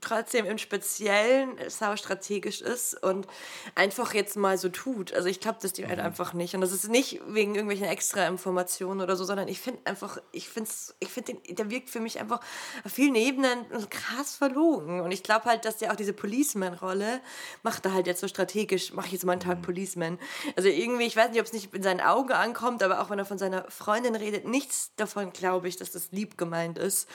trotzdem 0.00 0.46
im 0.46 0.58
Speziellen 0.58 1.56
sau 1.68 1.94
strategisch 1.96 2.62
ist 2.62 3.00
und 3.02 3.26
einfach 3.74 4.14
jetzt 4.14 4.36
mal 4.36 4.56
so 4.58 4.70
tut. 4.70 5.12
Also 5.12 5.28
ich 5.28 5.40
glaube, 5.40 5.58
das 5.60 5.72
die 5.74 5.82
Mhm. 5.84 5.88
halt 5.88 6.00
einfach 6.00 6.32
nicht. 6.32 6.54
Und 6.54 6.62
das 6.62 6.72
ist 6.72 6.88
nicht 6.88 7.20
wegen 7.26 7.54
irgendwelchen 7.54 7.86
extra 7.86 8.26
Informationen 8.26 9.00
oder 9.02 9.14
so, 9.16 9.24
sondern 9.24 9.46
ich 9.48 9.60
finde 9.60 9.80
einfach, 9.84 10.18
ich 10.32 10.48
finde 10.48 10.70
ich 11.00 11.08
find 11.10 11.28
den, 11.28 11.38
der 11.50 11.70
wirkt 11.70 11.90
für 11.90 12.00
mich 12.00 12.18
einfach 12.18 12.40
auf 12.84 12.92
vielen 12.92 13.14
Ebenen 13.14 13.66
krass 13.90 14.34
verlogen. 14.36 15.00
Und 15.00 15.12
ich 15.12 15.22
glaube 15.22 15.44
halt, 15.44 15.64
dass 15.66 15.76
der 15.76 15.92
auch 15.92 15.96
diese 15.96 16.14
Policeman-Rolle 16.14 17.20
macht 17.62 17.84
er 17.84 17.92
halt 17.94 18.06
jetzt 18.06 18.20
so 18.20 18.28
strategisch, 18.28 18.92
mache 18.94 19.06
ich 19.06 19.12
jetzt 19.12 19.24
mal 19.24 19.32
einen 19.32 19.42
Mhm. 19.42 19.46
Tag 19.46 19.62
Policeman. 19.62 20.18
Also 20.56 20.68
irgendwie, 20.70 21.04
ich 21.04 21.16
weiß 21.16 21.30
nicht, 21.30 21.40
ob 21.40 21.46
es 21.46 21.52
nicht 21.52 21.73
in 21.74 21.82
seinen 21.82 22.00
Augen 22.00 22.32
ankommt, 22.32 22.82
aber 22.82 23.00
auch 23.00 23.10
wenn 23.10 23.18
er 23.18 23.24
von 23.24 23.38
seiner 23.38 23.64
Freundin 23.70 24.14
redet, 24.14 24.46
nichts 24.46 24.92
davon 24.96 25.32
glaube 25.32 25.68
ich, 25.68 25.76
dass 25.76 25.90
das 25.90 26.12
lieb 26.12 26.38
gemeint 26.38 26.78
ist 26.78 27.08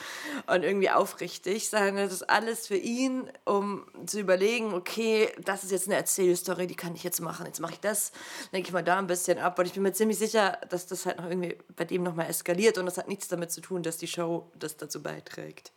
und 0.46 0.62
irgendwie 0.62 0.90
aufrichtig, 0.90 1.68
sondern 1.68 1.96
das 1.96 2.12
ist 2.12 2.30
alles 2.30 2.66
für 2.66 2.76
ihn, 2.76 3.30
um 3.44 3.86
zu 4.06 4.20
überlegen, 4.20 4.74
okay, 4.74 5.32
das 5.44 5.64
ist 5.64 5.72
jetzt 5.72 5.86
eine 5.86 5.96
Erzählstory, 5.96 6.66
die 6.66 6.76
kann 6.76 6.94
ich 6.94 7.04
jetzt 7.04 7.20
machen, 7.20 7.46
jetzt 7.46 7.60
mache 7.60 7.74
ich 7.74 7.80
das, 7.80 8.12
denke 8.52 8.68
ich 8.68 8.72
mal 8.72 8.84
da 8.84 8.98
ein 8.98 9.06
bisschen 9.06 9.38
ab 9.38 9.58
und 9.58 9.66
ich 9.66 9.72
bin 9.72 9.82
mir 9.82 9.92
ziemlich 9.92 10.18
sicher, 10.18 10.58
dass 10.68 10.86
das 10.86 11.06
halt 11.06 11.18
noch 11.18 11.28
irgendwie 11.28 11.56
bei 11.76 11.84
dem 11.84 12.02
nochmal 12.02 12.28
eskaliert 12.28 12.78
und 12.78 12.86
das 12.86 12.98
hat 12.98 13.08
nichts 13.08 13.28
damit 13.28 13.50
zu 13.50 13.60
tun, 13.60 13.82
dass 13.82 13.96
die 13.96 14.08
Show 14.08 14.50
das 14.58 14.76
dazu 14.76 15.02
beiträgt. 15.02 15.72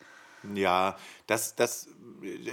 Ja, 0.53 0.97
das, 1.27 1.55
das, 1.55 1.87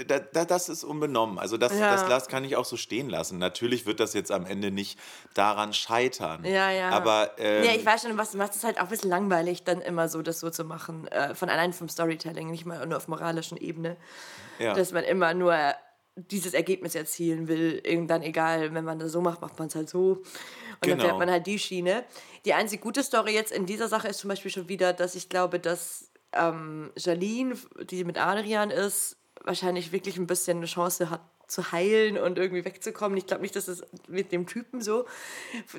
da, 0.07 0.19
da, 0.19 0.45
das 0.45 0.69
ist 0.69 0.85
unbenommen. 0.85 1.39
Also 1.39 1.57
das, 1.57 1.73
Ja. 1.79 1.93
das 1.93 2.09
las- 2.09 2.29
kann 2.29 2.45
ich 2.45 2.57
auch 2.57 2.65
so 2.65 2.77
stehen 2.77 3.09
lassen. 3.09 3.39
Natürlich 3.39 3.87
wird 3.87 4.01
das 4.01 4.15
jetzt 4.15 4.31
am 4.33 4.47
Ende 4.47 4.71
nicht 4.71 4.99
daran 5.35 5.73
scheitern. 5.73 6.45
Ja, 6.45 6.71
ja. 6.71 6.91
Aber 6.91 7.33
ähm, 7.39 7.65
ja, 7.65 7.73
ich 7.73 7.85
weiß 7.85 8.03
schon, 8.03 8.17
was 8.19 8.33
du 8.33 8.39
machst. 8.39 8.53
Es 8.53 8.59
ist 8.59 8.65
halt 8.65 8.79
auch 8.79 8.85
ein 8.85 8.89
bisschen 8.89 9.11
langweilig, 9.11 9.65
dann 9.65 9.81
immer 9.81 10.09
so 10.09 10.23
das 10.23 10.41
so 10.41 10.51
zu 10.51 10.65
machen. 10.65 11.07
Äh, 11.09 11.35
von 11.35 11.49
allein 11.49 11.73
vom 11.73 11.89
Storytelling, 11.89 12.51
nicht 12.51 12.67
mal 12.67 12.85
nur 12.87 12.97
auf 12.97 13.09
moralischen 13.09 13.57
Ebene. 13.59 13.97
ja. 14.59 14.75
Dass 14.75 14.93
man 14.93 15.05
immer 15.05 15.35
nur 15.35 15.57
dieses 16.17 16.53
Ergebnis 16.55 16.95
erzielen 16.95 17.49
will. 17.49 17.81
Irgendwann 17.85 18.23
egal, 18.23 18.75
wenn 18.75 18.85
man 18.85 18.99
das 18.99 19.13
so 19.13 19.21
macht, 19.21 19.41
macht 19.41 19.59
man 19.59 19.69
es 19.69 19.75
halt 19.75 19.89
so. 19.89 20.13
Und 20.13 20.25
dann 20.81 20.91
Genau. 20.91 21.05
fährt 21.05 21.19
man 21.19 21.31
halt 21.31 21.47
die 21.47 21.59
Schiene. 21.59 22.05
Die 22.45 22.53
einzige 22.53 22.83
gute 22.83 23.03
Story 23.03 23.33
jetzt 23.33 23.53
in 23.53 23.65
dieser 23.65 23.89
Sache 23.89 24.09
ist 24.09 24.19
zum 24.19 24.29
Beispiel 24.29 24.51
schon 24.51 24.69
wieder, 24.69 24.93
dass 24.93 25.15
ich 25.15 25.29
glaube, 25.29 25.59
dass 25.61 26.10
ähm, 26.33 26.91
Jalene, 26.97 27.57
die 27.83 28.05
mit 28.05 28.19
Adrian 28.19 28.71
ist, 28.71 29.17
wahrscheinlich 29.43 29.93
wirklich 29.93 30.17
ein 30.17 30.27
bisschen 30.27 30.59
eine 30.59 30.67
Chance 30.67 31.11
hat 31.11 31.21
zu 31.51 31.73
heilen 31.73 32.17
und 32.17 32.39
irgendwie 32.39 32.65
wegzukommen. 32.65 33.19
Ich 33.19 33.27
glaube 33.27 33.43
nicht, 33.43 33.57
dass 33.57 33.69
es 33.69 33.83
mit 34.09 34.33
dem 34.33 34.47
Typen 34.47 34.81
so, 34.81 35.05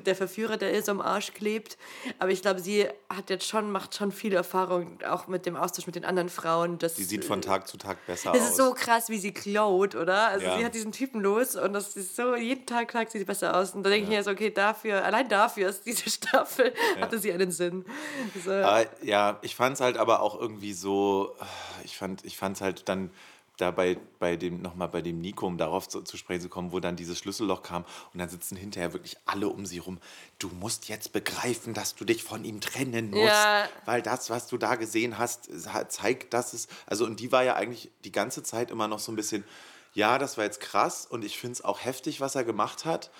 der 0.04 0.14
Verführer, 0.14 0.56
der 0.56 0.72
ihr 0.74 0.82
so 0.82 0.92
am 0.92 1.00
Arsch 1.00 1.32
klebt. 1.32 1.78
Aber 2.18 2.30
ich 2.30 2.42
glaube, 2.42 2.60
sie 2.60 2.86
hat 3.08 3.30
jetzt 3.30 3.46
schon, 3.46 3.70
macht 3.72 3.94
schon 3.94 4.12
viel 4.12 4.34
Erfahrung, 4.34 4.98
auch 5.08 5.26
mit 5.28 5.46
dem 5.46 5.56
Austausch 5.56 5.86
mit 5.86 5.94
den 5.94 6.04
anderen 6.04 6.28
Frauen. 6.28 6.78
Dass, 6.78 6.94
die 6.94 7.04
sieht 7.04 7.24
von 7.24 7.40
Tag 7.40 7.66
zu 7.66 7.78
Tag 7.78 8.04
besser 8.06 8.32
das 8.32 8.42
aus. 8.42 8.48
ist 8.50 8.56
so 8.56 8.74
krass, 8.74 9.08
wie 9.08 9.18
sie 9.18 9.32
klaut, 9.32 9.94
oder? 9.94 10.28
Also 10.28 10.46
Ja. 10.46 10.58
sie 10.58 10.64
hat 10.64 10.74
diesen 10.74 10.92
Typen 10.92 11.20
los 11.22 11.56
und 11.56 11.72
das 11.72 11.96
ist 11.96 12.16
so, 12.16 12.36
jeden 12.36 12.66
Tag 12.66 12.92
sagt 12.92 13.12
sie 13.12 13.24
besser 13.24 13.56
aus. 13.56 13.74
Und 13.74 13.82
da 13.82 13.90
denke 13.90 14.04
ich 14.04 14.10
mir 14.10 14.22
so, 14.22 14.30
okay, 14.30 14.50
dafür, 14.50 15.04
allein 15.04 15.28
dafür 15.28 15.68
ist 15.70 15.86
diese 15.86 16.10
Staffel, 16.10 16.72
hatte 17.00 17.18
sie 17.18 17.32
einen 17.32 17.50
Sinn. 17.50 17.84
So. 18.44 18.50
Äh, 18.50 18.86
ja, 19.02 19.38
ich 19.42 19.56
fand 19.56 19.74
es 19.76 19.80
halt 19.80 19.96
aber 19.96 20.20
auch 20.20 20.38
irgendwie 20.38 20.74
so, 20.74 21.34
ich 21.84 21.96
fand 21.96 22.24
ich 22.24 22.36
fand's 22.36 22.60
halt 22.60 22.88
dann 22.88 23.10
dabei 23.58 23.98
bei 24.18 24.36
dem 24.36 24.62
nochmal 24.62 24.88
bei 24.88 25.02
dem 25.02 25.20
Nico, 25.20 25.46
um 25.46 25.58
darauf 25.58 25.88
zu, 25.88 26.02
zu 26.02 26.16
sprechen 26.16 26.40
zu 26.42 26.48
kommen, 26.48 26.72
wo 26.72 26.80
dann 26.80 26.96
dieses 26.96 27.18
Schlüsselloch 27.18 27.62
kam 27.62 27.84
und 28.12 28.18
dann 28.18 28.28
sitzen 28.28 28.56
hinterher 28.56 28.92
wirklich 28.92 29.16
alle 29.26 29.48
um 29.48 29.66
sie 29.66 29.78
rum. 29.78 29.98
Du 30.38 30.48
musst 30.48 30.88
jetzt 30.88 31.12
begreifen, 31.12 31.74
dass 31.74 31.94
du 31.94 32.04
dich 32.04 32.24
von 32.24 32.44
ihm 32.44 32.60
trennen 32.60 33.10
musst, 33.10 33.30
Ja. 33.32 33.68
weil 33.84 34.02
das, 34.02 34.30
was 34.30 34.46
du 34.48 34.56
da 34.58 34.76
gesehen 34.76 35.18
hast, 35.18 35.50
zeigt, 35.88 36.32
dass 36.32 36.54
es 36.54 36.66
also 36.86 37.04
und 37.04 37.20
die 37.20 37.30
war 37.30 37.44
ja 37.44 37.54
eigentlich 37.54 37.90
die 38.04 38.12
ganze 38.12 38.42
Zeit 38.42 38.70
immer 38.70 38.88
noch 38.88 38.98
so 38.98 39.12
ein 39.12 39.16
bisschen, 39.16 39.44
ja, 39.94 40.18
das 40.18 40.38
war 40.38 40.44
jetzt 40.44 40.60
krass 40.60 41.06
und 41.06 41.24
ich 41.24 41.38
finde 41.38 41.52
es 41.52 41.64
auch 41.64 41.84
heftig, 41.84 42.20
was 42.20 42.34
er 42.34 42.44
gemacht 42.44 42.84
hat. 42.84 43.10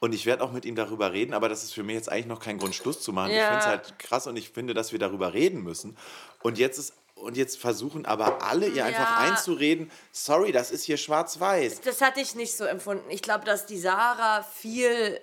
Und 0.00 0.12
ich 0.12 0.26
werde 0.26 0.42
auch 0.44 0.52
mit 0.52 0.66
ihm 0.66 0.74
darüber 0.74 1.12
reden, 1.12 1.32
aber 1.32 1.48
das 1.48 1.62
ist 1.62 1.72
für 1.72 1.82
mich 1.82 1.94
jetzt 1.94 2.10
eigentlich 2.10 2.26
noch 2.26 2.40
kein 2.40 2.58
Grund, 2.58 2.74
Schluss 2.74 3.00
zu 3.00 3.12
machen. 3.12 3.30
Ich 3.30 3.36
Ja. 3.38 3.46
finde 3.46 3.60
es 3.60 3.66
halt 3.66 3.98
krass 3.98 4.26
und 4.26 4.36
ich 4.36 4.50
finde, 4.50 4.74
dass 4.74 4.92
wir 4.92 4.98
darüber 4.98 5.32
reden 5.32 5.62
müssen. 5.62 5.96
Und 6.42 6.58
jetzt 6.58 6.78
ist 6.78 6.92
und 7.14 7.36
jetzt 7.36 7.58
versuchen 7.58 8.06
aber 8.06 8.42
alle 8.42 8.66
ihr 8.66 8.84
einfach 8.84 9.22
Ja. 9.22 9.30
einzureden, 9.30 9.90
sorry, 10.12 10.52
das 10.52 10.70
ist 10.70 10.84
hier 10.84 10.96
schwarz-weiß. 10.96 11.80
Das 11.82 12.00
hatte 12.00 12.20
ich 12.20 12.34
nicht 12.34 12.56
so 12.56 12.64
empfunden. 12.64 13.08
Ich 13.10 13.22
glaube, 13.22 13.44
dass 13.44 13.66
die 13.66 13.78
Sarah 13.78 14.42
viel 14.42 15.20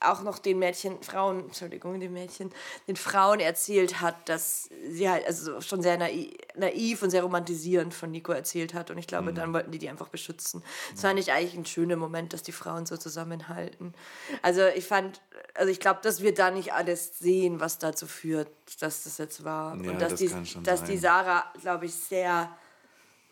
auch 0.00 0.22
noch 0.22 0.38
den 0.38 0.58
Mädchen, 0.58 1.02
Frauen, 1.02 1.46
Entschuldigung, 1.46 1.98
den 2.00 2.12
Mädchen, 2.12 2.50
den 2.86 2.96
Frauen 2.96 3.40
erzählt 3.40 4.00
hat, 4.00 4.28
dass 4.28 4.68
sie 4.88 5.08
halt 5.08 5.26
also 5.26 5.60
schon 5.60 5.80
sehr 5.80 5.96
naiv, 5.96 6.34
naiv 6.54 7.02
und 7.02 7.10
sehr 7.10 7.22
romantisierend 7.22 7.94
von 7.94 8.10
Nico 8.10 8.32
erzählt 8.32 8.74
hat. 8.74 8.90
Und 8.90 8.98
ich 8.98 9.06
glaube, 9.06 9.32
dann 9.32 9.52
wollten 9.52 9.70
die 9.70 9.78
die 9.78 9.88
einfach 9.88 10.08
beschützen. 10.08 10.62
Das 10.92 11.00
fand 11.00 11.18
ich 11.18 11.32
eigentlich 11.32 11.54
ein 11.54 11.64
schöner 11.64 11.96
Moment, 11.96 12.32
dass 12.32 12.42
die 12.42 12.52
Frauen 12.52 12.84
so 12.84 12.96
zusammenhalten. 12.96 13.94
Also 14.42 14.66
ich 14.66 14.84
fand, 14.84 15.22
also 15.54 15.70
ich 15.70 15.80
glaube, 15.80 16.00
dass 16.02 16.22
wir 16.22 16.34
da 16.34 16.50
nicht 16.50 16.74
alles 16.74 17.18
sehen, 17.18 17.60
was 17.60 17.78
dazu 17.78 18.06
führt, 18.06 18.48
dass 18.80 19.04
das 19.04 19.16
jetzt 19.18 19.44
war. 19.44 19.76
Ja, 19.82 19.92
und 19.92 20.00
dass, 20.00 20.12
das 20.12 20.20
die, 20.20 20.62
dass 20.62 20.80
sein. 20.80 20.90
die 20.90 20.98
Sarah, 20.98 21.44
glaube 21.60 21.86
ich, 21.86 21.94
sehr 21.94 22.50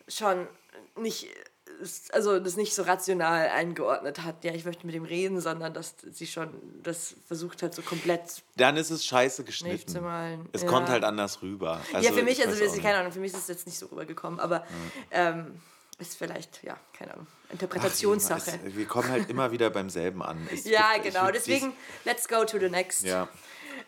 schon 0.07 0.47
nicht 0.97 1.27
also 2.11 2.39
das 2.39 2.55
nicht 2.55 2.73
so 2.73 2.83
rational 2.83 3.49
eingeordnet 3.49 4.23
hat, 4.23 4.43
ja, 4.43 4.53
ich 4.53 4.65
möchte 4.65 4.85
mit 4.85 4.95
ihm 4.95 5.03
reden, 5.05 5.41
sondern 5.41 5.73
dass 5.73 5.95
sie 6.11 6.27
schon 6.27 6.49
das 6.83 7.15
versucht 7.27 7.63
hat, 7.63 7.73
so 7.73 7.81
komplett. 7.81 8.43
Dann 8.55 8.77
ist 8.77 8.89
es 8.89 9.05
scheiße 9.05 9.43
geschnitten. 9.43 9.87
zu 9.87 10.01
malen. 10.01 10.47
Es 10.53 10.63
Ja. 10.63 10.67
kommt 10.67 10.89
halt 10.89 11.03
anders 11.03 11.41
rüber. 11.41 11.81
ja, 11.93 12.11
für 12.11 12.23
mich, 12.23 12.39
ich 12.39 12.47
also 12.47 12.63
ist, 12.63 12.81
keine 12.81 12.99
Ahnung, 12.99 13.11
für 13.11 13.19
mich 13.19 13.33
ist 13.33 13.39
es 13.39 13.47
jetzt 13.47 13.65
nicht 13.65 13.77
so 13.77 13.87
rübergekommen, 13.87 14.39
aber 14.39 14.65
ähm, 15.11 15.61
ist 15.97 16.17
vielleicht, 16.17 16.63
ja, 16.63 16.77
keine 16.97 17.13
Ahnung, 17.13 17.27
Interpretationssache. 17.49 18.59
Es, 18.65 18.75
wir 18.75 18.85
kommen 18.85 19.09
halt 19.09 19.29
immer 19.29 19.51
wieder 19.51 19.69
beim 19.69 19.89
selben 19.89 20.21
an. 20.21 20.47
Es 20.51 20.65
ja, 20.65 20.91
ich 20.97 21.03
genau, 21.03 21.31
deswegen, 21.31 21.73
let's 22.03 22.27
go 22.27 22.43
to 22.43 22.59
the 22.59 22.69
next. 22.69 23.03
Ja. 23.03 23.27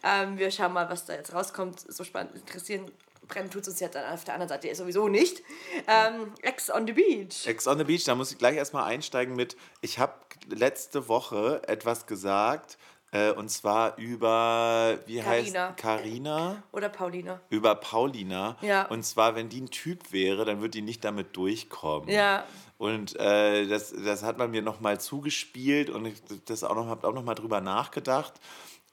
Ähm, 0.03 0.37
wir 0.37 0.51
schauen 0.51 0.73
mal, 0.73 0.89
was 0.89 1.05
da 1.05 1.13
jetzt 1.13 1.33
rauskommt. 1.33 1.79
So 1.91 2.03
spannend 2.03 2.35
interessieren. 2.35 2.91
Brennen 3.27 3.49
tut 3.49 3.67
uns 3.67 3.79
ja 3.79 3.87
dann 3.87 4.13
auf 4.13 4.23
der 4.23 4.35
anderen 4.35 4.49
Seite 4.49 4.73
sowieso 4.75 5.07
nicht. 5.07 5.43
Ähm, 5.87 6.33
Ex 6.41 6.69
on 6.69 6.87
the 6.87 6.93
Beach. 6.93 7.45
Ex 7.45 7.67
on 7.67 7.77
the 7.77 7.83
Beach, 7.83 8.03
da 8.03 8.15
muss 8.15 8.31
ich 8.31 8.37
gleich 8.37 8.55
erstmal 8.55 8.85
einsteigen 8.85 9.35
mit, 9.35 9.57
ich 9.81 9.99
habe 9.99 10.13
letzte 10.49 11.07
Woche 11.07 11.61
etwas 11.67 12.05
gesagt, 12.05 12.77
äh, 13.11 13.31
und 13.31 13.49
zwar 13.49 13.97
über, 13.97 14.99
wie 15.05 15.19
Carina. 15.19 15.67
heißt 15.67 15.77
Carina? 15.77 16.63
Oder 16.73 16.89
Paulina. 16.89 17.39
Über 17.49 17.75
Paulina. 17.75 18.57
Ja. 18.61 18.85
Und 18.87 19.03
zwar, 19.03 19.35
wenn 19.35 19.49
die 19.49 19.61
ein 19.61 19.69
Typ 19.69 20.11
wäre, 20.11 20.43
dann 20.43 20.59
würde 20.59 20.71
die 20.71 20.81
nicht 20.81 21.05
damit 21.05 21.35
durchkommen. 21.37 22.09
Ja. 22.09 22.45
Und 22.77 23.17
äh, 23.19 23.65
das, 23.67 23.93
das 23.93 24.23
hat 24.23 24.37
man 24.37 24.51
mir 24.51 24.61
nochmal 24.61 24.99
zugespielt 24.99 25.89
und 25.89 26.05
ich 26.05 26.21
das 26.45 26.63
auch 26.63 26.75
noch, 26.75 26.87
habe 26.87 27.07
auch 27.07 27.13
nochmal 27.13 27.35
drüber 27.35 27.61
nachgedacht. 27.61 28.33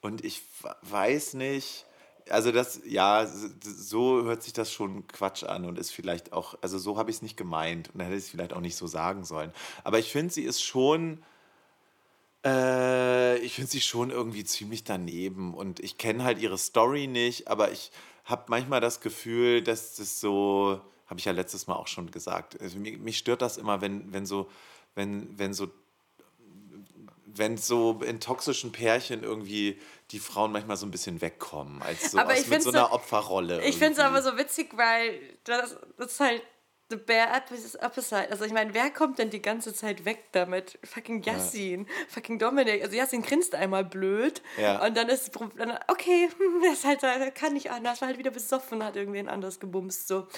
Und 0.01 0.25
ich 0.25 0.43
weiß 0.83 1.35
nicht, 1.35 1.85
also 2.31 2.53
das, 2.53 2.81
ja, 2.87 3.27
so 3.63 4.25
hört 4.25 4.43
sich 4.43 4.53
das 4.53 4.73
schon 4.73 5.07
Quatsch 5.09 5.45
an 5.45 5.65
und 5.65 5.79
ist 5.79 5.91
vielleicht 5.91 6.33
auch, 6.33 6.57
also 6.63 6.79
so 6.79 6.97
habe 6.97 7.11
ich 7.11 7.17
es 7.17 7.23
nicht 7.23 7.37
gemeint 7.37 7.89
und 7.91 7.99
dann 7.99 8.07
hätte 8.07 8.19
ich 8.19 8.25
es 8.25 8.31
vielleicht 8.31 8.53
auch 8.53 8.61
nicht 8.61 8.77
so 8.77 8.87
sagen 8.87 9.25
sollen. 9.25 9.53
Aber 9.85 9.99
ich 9.99 10.11
finde, 10.11 10.33
sie 10.33 10.43
ist 10.45 10.63
schon 10.63 11.23
Äh, 12.45 13.39
ich 13.39 13.55
finde 13.55 13.71
sie 13.71 13.81
schon 13.81 14.11
irgendwie 14.11 14.45
ziemlich 14.45 14.85
daneben 14.85 15.55
und 15.55 15.81
ich 15.81 15.99
kenne 15.99 16.25
halt 16.25 16.39
ihre 16.39 16.59
Story 16.59 17.07
nicht, 17.07 17.49
aber 17.49 17.73
ich 17.73 17.91
habe 18.25 18.45
manchmal 18.49 18.81
das 18.81 19.01
Gefühl, 19.01 19.63
dass 19.63 19.97
das 19.97 20.21
so, 20.21 20.81
habe 21.07 21.19
ich 21.21 21.25
ja 21.27 21.33
letztes 21.33 21.67
Mal 21.67 21.77
auch 21.77 21.87
schon 21.89 22.11
gesagt, 22.11 22.61
also 22.61 22.79
mich, 22.79 22.99
mich 22.99 23.19
stört 23.19 23.43
das 23.43 23.57
immer, 23.57 23.81
wenn, 23.81 24.13
wenn 24.13 24.27
so, 24.27 24.51
wenn, 24.95 25.39
wenn 25.39 25.55
so 25.55 25.69
wenn 27.27 27.57
so 27.57 28.01
in 28.05 28.21
toxischen 28.21 28.71
Pärchen 28.73 29.23
irgendwie 29.25 29.79
die 30.11 30.19
Frauen 30.19 30.53
manchmal 30.53 30.77
so 30.77 30.87
ein 30.87 30.91
bisschen 30.91 31.21
wegkommen, 31.21 31.83
als 31.83 32.11
so 32.13 32.19
Aber 32.19 32.33
aus, 32.35 32.47
mit 32.47 32.63
so 32.63 32.71
einer 32.71 32.87
so- 32.89 32.93
Opferrolle. 32.93 33.65
Ich 33.65 33.77
finde 33.79 33.95
es 33.95 33.99
aber 33.99 34.23
so 34.23 34.37
witzig, 34.37 34.77
weil 34.77 35.19
das, 35.45 35.77
das 35.97 36.13
ist 36.13 36.21
halt 36.21 36.43
the 36.91 36.97
bare 36.97 37.43
opposite. 37.81 38.31
Also 38.31 38.45
ich 38.45 38.53
meine, 38.53 38.75
wer 38.75 38.91
kommt 38.91 39.19
denn 39.19 39.31
die 39.31 39.41
ganze 39.41 39.73
Zeit 39.73 40.05
weg 40.05 40.25
damit? 40.33 40.79
Fucking 40.85 41.23
Yassin, 41.23 41.87
fucking 42.11 42.39
Dominik. 42.39 42.83
Also 42.83 42.95
Yassin 42.95 43.23
grinst 43.23 43.55
einmal 43.55 43.85
blöd 43.87 44.43
Ja. 44.59 44.85
und 44.85 44.95
dann 44.95 45.09
ist 45.09 45.31
dann, 45.57 45.79
okay, 45.89 46.29
das 46.63 46.79
ist 46.81 46.85
halt, 46.85 47.35
kann 47.35 47.55
nicht 47.55 47.71
anders, 47.71 48.03
war 48.03 48.09
halt 48.09 48.19
wieder 48.19 48.31
besoffen, 48.31 48.85
hat 48.85 48.97
irgendwen 48.97 49.31
anders 49.31 49.59
gebumst 49.59 50.07
so. 50.07 50.29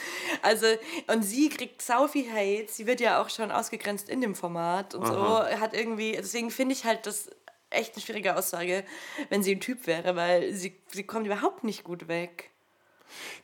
Also 0.42 0.66
und 1.08 1.24
sie 1.24 1.48
kriegt 1.48 1.82
sau 1.82 2.06
viel 2.06 2.30
Hate. 2.32 2.68
Sie 2.72 2.86
wird 2.86 3.00
ja 3.00 3.20
auch 3.20 3.28
schon 3.28 3.50
ausgegrenzt 3.50 4.08
in 4.08 4.20
dem 4.20 4.36
Format 4.36 4.94
und 4.94 5.04
so. 5.04 5.12
Hat 5.44 5.74
irgendwie, 5.74 6.12
deswegen 6.12 6.52
finde 6.52 6.74
ich 6.76 6.84
halt 6.84 7.06
das 7.06 7.28
echt 7.70 7.94
eine 7.94 8.02
schwierige 8.02 8.36
Aussage, 8.36 8.84
wenn 9.28 9.42
sie 9.42 9.54
ein 9.54 9.60
Typ 9.60 9.86
wäre, 9.86 10.16
weil 10.16 10.52
sie, 10.54 10.76
sie 10.88 11.04
kommt 11.04 11.26
überhaupt 11.26 11.64
nicht 11.64 11.84
gut 11.84 12.08
weg. 12.08 12.50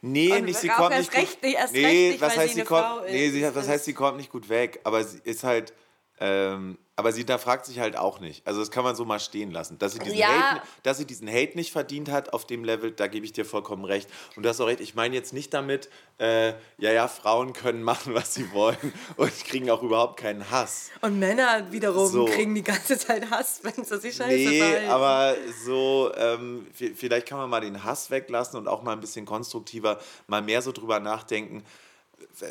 Nee, 0.01 0.33
Und 0.33 0.45
nicht, 0.47 0.59
sie 0.59 0.69
kommt 0.69 0.97
nicht 0.97 1.15
recht 1.15 1.35
gut, 1.35 1.43
nicht- 1.45 1.57
erst 1.57 1.73
nee, 1.73 1.85
recht 1.85 2.11
nicht, 2.13 2.21
was 2.21 2.37
heißt 2.37 2.55
sie 2.55 2.63
kommt, 2.65 3.05
nee, 3.07 3.31
sie, 3.31 3.55
was 3.55 3.69
heißt 3.69 3.85
sie 3.85 3.95
kommt 3.95 4.17
nicht 4.17 4.31
gut 4.33 4.49
weg, 4.49 4.81
aber 4.85 5.05
sie 5.05 5.21
ist 5.25 5.45
halt 5.45 5.73
ähm, 6.21 6.79
aber 7.03 7.11
sie 7.13 7.25
da 7.25 7.37
fragt 7.39 7.67
sich 7.67 7.81
halt 7.81 7.97
auch 7.97 8.21
nicht. 8.21 8.47
Also 8.47 8.61
das 8.61 8.71
kann 8.71 8.85
man 8.85 8.95
so 8.95 9.05
mal 9.05 9.19
stehen 9.19 9.51
lassen. 9.51 9.77
Dass 9.81 9.93
sie, 9.95 9.99
diesen 9.99 10.17
Ja. 10.19 10.29
Hate, 10.29 10.63
dass 10.85 10.99
sie 10.99 11.05
diesen 11.05 11.29
Hate 11.29 11.57
nicht 11.57 11.73
verdient 11.73 12.09
hat 12.11 12.33
auf 12.33 12.47
dem 12.47 12.63
Level, 12.63 12.93
da 12.93 13.09
gebe 13.09 13.27
ich 13.27 13.33
dir 13.33 13.45
vollkommen 13.45 13.85
recht. 13.85 14.09
Und 14.37 14.45
du 14.45 14.49
hast 14.49 14.61
auch 14.61 14.69
recht, 14.69 14.79
ich 14.81 14.95
meine 14.95 15.17
jetzt 15.17 15.33
nicht 15.33 15.53
damit, 15.53 15.91
äh, 16.19 16.51
ja, 16.79 16.93
ja, 16.93 17.09
Frauen 17.09 17.53
können 17.55 17.83
machen, 17.83 18.15
was 18.15 18.35
sie 18.35 18.53
wollen 18.53 18.77
und 19.17 19.33
kriegen 19.45 19.69
auch 19.71 19.83
überhaupt 19.83 20.21
keinen 20.21 20.49
Hass. 20.53 20.91
Und 21.01 21.19
Männer 21.19 21.73
wiederum 21.73 22.07
So. 22.09 22.25
kriegen 22.27 22.55
die 22.55 22.63
ganze 22.63 22.97
Zeit 22.97 23.29
Hass, 23.31 23.59
wenn 23.65 23.85
sie 23.85 23.99
sich 23.99 24.15
scheiße 24.15 24.29
Nee, 24.37 24.59
verhalten. 24.61 24.91
aber 24.91 25.35
so, 25.65 26.13
ähm, 26.17 26.69
vi- 26.79 26.95
vielleicht 26.95 27.27
kann 27.27 27.39
man 27.39 27.51
mal 27.51 27.61
den 27.61 27.83
Hass 27.83 28.11
weglassen 28.13 28.59
und 28.59 28.69
auch 28.69 28.83
mal 28.85 28.93
ein 28.93 29.01
bisschen 29.01 29.27
konstruktiver, 29.27 29.99
mal 30.29 30.43
mehr 30.43 30.63
so 30.63 30.71
drüber 30.71 31.01
nachdenken. 31.01 31.65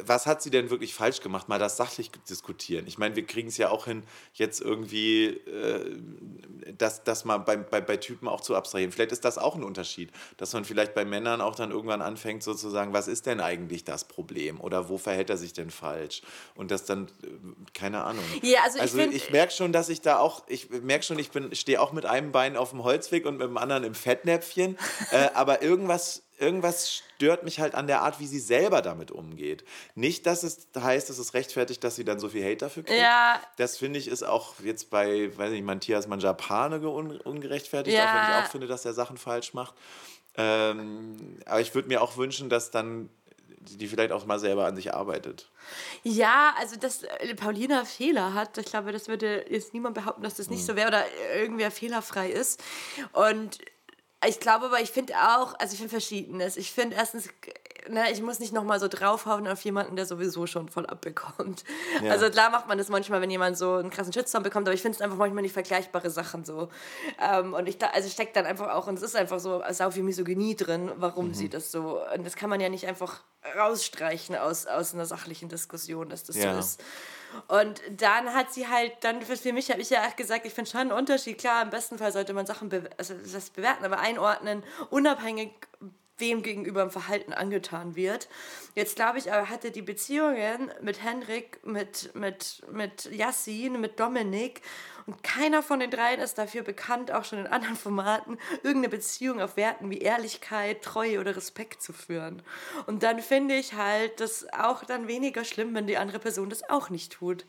Was 0.06 0.26
hat 0.26 0.42
sie 0.42 0.50
denn 0.50 0.70
wirklich 0.70 0.94
falsch 0.94 1.22
gemacht? 1.22 1.50
Mal 1.50 1.60
das 1.60 1.78
sachlich 1.78 2.12
diskutieren. 2.30 2.86
Ich 2.88 2.98
meine, 2.98 3.16
wir 3.16 3.26
kriegen 3.26 3.48
es 3.50 3.58
ja 3.58 3.70
auch 3.70 3.86
hin, 3.86 4.04
jetzt 4.34 4.62
irgendwie 4.62 5.26
äh, 5.28 5.98
das, 6.78 7.04
das 7.04 7.26
mal 7.26 7.38
bei, 7.38 7.58
bei, 7.58 7.82
bei 7.82 7.98
Typen 7.98 8.28
auch 8.28 8.42
zu 8.42 8.56
abstrahieren. 8.56 8.92
Vielleicht 8.92 9.12
ist 9.12 9.26
das 9.26 9.38
auch 9.38 9.56
ein 9.56 9.64
Unterschied, 9.64 10.12
dass 10.38 10.54
man 10.54 10.66
vielleicht 10.66 10.94
bei 10.94 11.06
Männern 11.06 11.42
auch 11.42 11.56
dann 11.56 11.72
irgendwann 11.72 12.02
anfängt, 12.02 12.44
sozusagen, 12.44 12.94
was 12.94 13.08
ist 13.08 13.26
denn 13.26 13.40
eigentlich 13.40 13.84
das 13.84 14.04
Problem? 14.06 14.60
Oder 14.62 14.90
wo 14.90 14.98
verhält 14.98 15.30
er 15.30 15.38
sich 15.38 15.54
denn 15.54 15.70
falsch? 15.72 16.22
Und 16.56 16.72
das 16.72 16.86
dann, 16.86 17.08
äh, 17.24 17.28
keine 17.74 18.04
Ahnung. 18.04 18.24
Ja, 18.42 18.60
also 18.64 18.78
ich 18.78 18.82
also 18.84 18.98
find- 18.98 19.14
ich 19.14 19.32
merke 19.32 19.54
schon, 19.54 19.72
dass 19.74 19.90
ich 19.90 20.02
da 20.02 20.20
auch, 20.20 20.44
ich 20.48 20.70
merke 20.70 21.04
schon, 21.04 21.20
ich 21.20 21.32
bin, 21.32 21.54
stehe 21.56 21.82
auch 21.82 21.92
mit 21.92 22.06
einem 22.06 22.32
Bein 22.32 22.56
auf 22.58 22.72
dem 22.72 22.84
Holzweg 22.84 23.26
und 23.26 23.38
mit 23.38 23.48
dem 23.48 23.58
anderen 23.58 23.84
im 23.84 23.96
Fettnäpfchen. 23.96 24.78
äh, 25.12 25.30
aber 25.34 25.62
irgendwas, 25.62 26.24
irgendwas 26.42 26.92
stört 26.94 27.44
mich 27.44 27.60
halt 27.60 27.76
an 27.76 27.88
der 27.88 28.02
Art, 28.02 28.20
wie 28.20 28.28
sie 28.28 28.40
selber 28.40 28.82
damit 28.82 29.12
umgeht. 29.12 29.64
Nicht, 29.96 30.26
dass 30.26 30.44
es 30.44 30.68
heißt, 30.78 31.10
dass 31.10 31.18
es 31.20 31.34
rechtfertigt, 31.34 31.84
dass 31.84 31.96
sie 31.96 32.04
dann 32.04 32.20
so 32.20 32.30
viel 32.30 32.44
Hate 32.44 32.58
dafür 32.58 32.84
kriegt. 32.84 33.00
Ja. 33.00 33.40
Das 33.58 33.78
finde 33.78 34.00
ich 34.00 34.08
ist 34.08 34.24
auch 34.24 34.56
jetzt 34.64 34.90
bei, 34.90 35.36
weiß 35.38 35.52
nicht, 35.52 35.64
Matthias 35.64 36.08
Manjapane 36.08 36.80
un 36.88 37.18
ungerechtfertigt, 37.22 37.96
Ja. 37.96 38.04
auch 38.04 38.14
wenn 38.16 38.30
ich 38.40 38.46
auch 38.46 38.52
finde, 38.52 38.68
dass 38.68 38.84
er 38.86 38.94
Sachen 38.94 39.18
falsch 39.18 39.54
macht. 39.54 39.76
Ähm, 40.36 41.40
aber 41.46 41.62
ich 41.62 41.76
würde 41.76 41.88
mir 41.90 42.02
auch 42.02 42.18
wünschen, 42.18 42.50
dass 42.50 42.72
dann 42.72 43.10
die 43.64 43.88
vielleicht 43.88 44.12
auch 44.12 44.26
mal 44.26 44.40
selber 44.40 44.66
an 44.66 44.76
sich 44.76 44.94
arbeitet. 44.94 45.50
Ja, 46.04 46.54
also 46.58 46.78
dass 46.78 47.04
äh, 47.04 47.36
Paulina 47.36 47.86
Fehler 47.86 48.34
hat, 48.34 48.58
ich 48.58 48.66
glaube, 48.66 48.92
das 48.92 49.08
würde 49.08 49.46
jetzt 49.50 49.74
niemand 49.74 49.94
behaupten, 49.96 50.24
dass 50.24 50.36
das 50.36 50.50
nicht 50.50 50.66
so 50.66 50.76
wäre 50.76 50.88
oder 50.88 51.04
irgendwer 51.36 51.70
fehlerfrei 51.70 52.30
ist. 52.32 52.64
Und 53.14 53.60
ich 54.28 54.40
glaube 54.40 54.66
aber, 54.68 54.80
ich 54.82 54.92
finde 54.92 55.14
auch, 55.16 55.56
also 55.60 55.74
ich 55.74 55.78
finde 55.80 55.90
Verschiedenes. 55.90 56.58
Ich 56.58 56.72
finde 56.72 56.96
erstens, 56.96 57.28
ne, 57.90 58.12
ich 58.12 58.22
muss 58.22 58.40
nicht 58.40 58.54
nochmal 58.54 58.80
so 58.80 58.88
draufhauen 58.88 59.48
auf 59.48 59.62
jemanden, 59.62 59.96
der 59.96 60.06
sowieso 60.06 60.46
schon 60.46 60.70
voll 60.70 60.86
abbekommt. 60.86 61.64
Ja. 62.04 62.12
Also 62.12 62.30
klar 62.30 62.50
macht 62.52 62.68
man 62.68 62.78
das 62.78 62.90
manchmal, 62.90 63.22
wenn 63.22 63.30
jemand 63.32 63.58
so 63.58 63.76
einen 63.76 63.90
krassen 63.90 64.14
Shitstorm 64.14 64.44
bekommt, 64.44 64.68
aber 64.68 64.76
ich 64.76 64.82
finde 64.82 64.96
es 64.96 65.02
einfach 65.02 65.18
manchmal 65.18 65.42
nicht 65.42 65.54
vergleichbare 65.54 66.10
Sachen 66.10 66.46
so. 66.46 66.70
Ähm, 67.20 67.54
und 67.54 67.68
ich 67.68 67.78
da, 67.78 67.88
also 67.88 68.10
steckt 68.10 68.36
dann 68.36 68.46
einfach 68.46 68.70
auch, 68.70 68.88
und 68.88 68.96
es 68.96 69.02
ist 69.04 69.16
einfach 69.16 69.40
so, 69.40 69.64
sau 69.72 69.92
viel 69.92 70.04
Misogynie 70.04 70.56
drin, 70.56 70.92
warum 70.98 71.34
sie 71.34 71.50
das 71.50 71.72
so, 71.72 72.02
und 72.14 72.26
das 72.26 72.36
kann 72.36 72.50
man 72.50 72.60
ja 72.60 72.70
nicht 72.70 72.86
einfach 72.88 73.22
rausstreichen 73.58 74.36
aus, 74.36 74.68
aus 74.68 74.94
einer 74.94 75.06
sachlichen 75.06 75.50
Diskussion, 75.50 76.10
dass 76.10 76.24
das 76.24 76.36
Ja. 76.36 76.54
so 76.54 76.60
ist. 76.60 76.84
Und 77.48 77.82
dann 77.98 78.34
hat 78.34 78.54
sie 78.54 78.68
halt, 78.68 78.94
dann 79.02 79.22
für, 79.22 79.54
mich 79.54 79.70
habe 79.72 79.82
ich 79.82 79.90
ja 79.90 80.08
auch 80.08 80.16
gesagt, 80.16 80.46
ich 80.46 80.54
finde 80.54 80.70
schon 80.70 80.82
einen 80.82 80.92
Unterschied. 80.92 81.38
Klar, 81.38 81.64
im 81.64 81.70
besten 81.70 81.98
Fall 81.98 82.12
sollte 82.12 82.34
man 82.34 82.46
Sachen 82.46 82.70
be 82.70 82.90
also 82.98 83.14
das 83.14 83.50
bewerten, 83.50 83.86
aber 83.86 84.00
einordnen, 84.00 84.64
unabhängig 84.90 85.52
wem 86.22 86.42
gegenüber 86.44 86.84
im 86.84 86.90
Verhalten 86.90 87.34
angetan 87.34 87.98
wird. 87.98 88.30
Jetzt 88.76 88.96
glaube 88.96 89.18
ich, 89.18 89.34
aber 89.34 89.50
hatte 89.50 89.72
die 89.72 89.82
Beziehungen 89.82 90.72
mit 90.82 91.04
Henrik, 91.04 91.60
mit, 91.66 92.16
mit, 92.16 92.64
mit 92.72 93.12
Yassin, 93.12 93.82
mit 93.82 94.00
Dominik 94.00 94.62
und 95.06 95.24
keiner 95.24 95.64
von 95.64 95.80
den 95.80 95.92
dreien 95.92 96.20
ist 96.20 96.38
dafür 96.38 96.62
bekannt, 96.62 97.12
auch 97.12 97.26
schon 97.26 97.40
in 97.40 97.48
anderen 97.48 97.76
Formaten, 97.76 98.38
irgendeine 98.64 98.90
Beziehung 98.90 99.42
auf 99.42 99.58
Werten 99.58 99.90
wie 99.90 100.00
Ehrlichkeit, 100.00 100.82
Treue 100.82 101.20
oder 101.20 101.36
Respekt 101.36 101.82
zu 101.82 101.94
führen. 101.94 102.42
Und 102.86 103.04
dann 103.04 103.20
finde 103.20 103.56
ich 103.56 103.74
halt 103.74 104.20
das 104.20 104.48
auch 104.54 104.84
dann 104.84 105.08
weniger 105.08 105.44
schlimm, 105.44 105.74
wenn 105.74 105.88
die 105.88 105.98
andere 105.98 106.20
Person 106.20 106.50
das 106.50 106.70
auch 106.70 106.90
nicht 106.90 107.14
tut. 107.14 107.46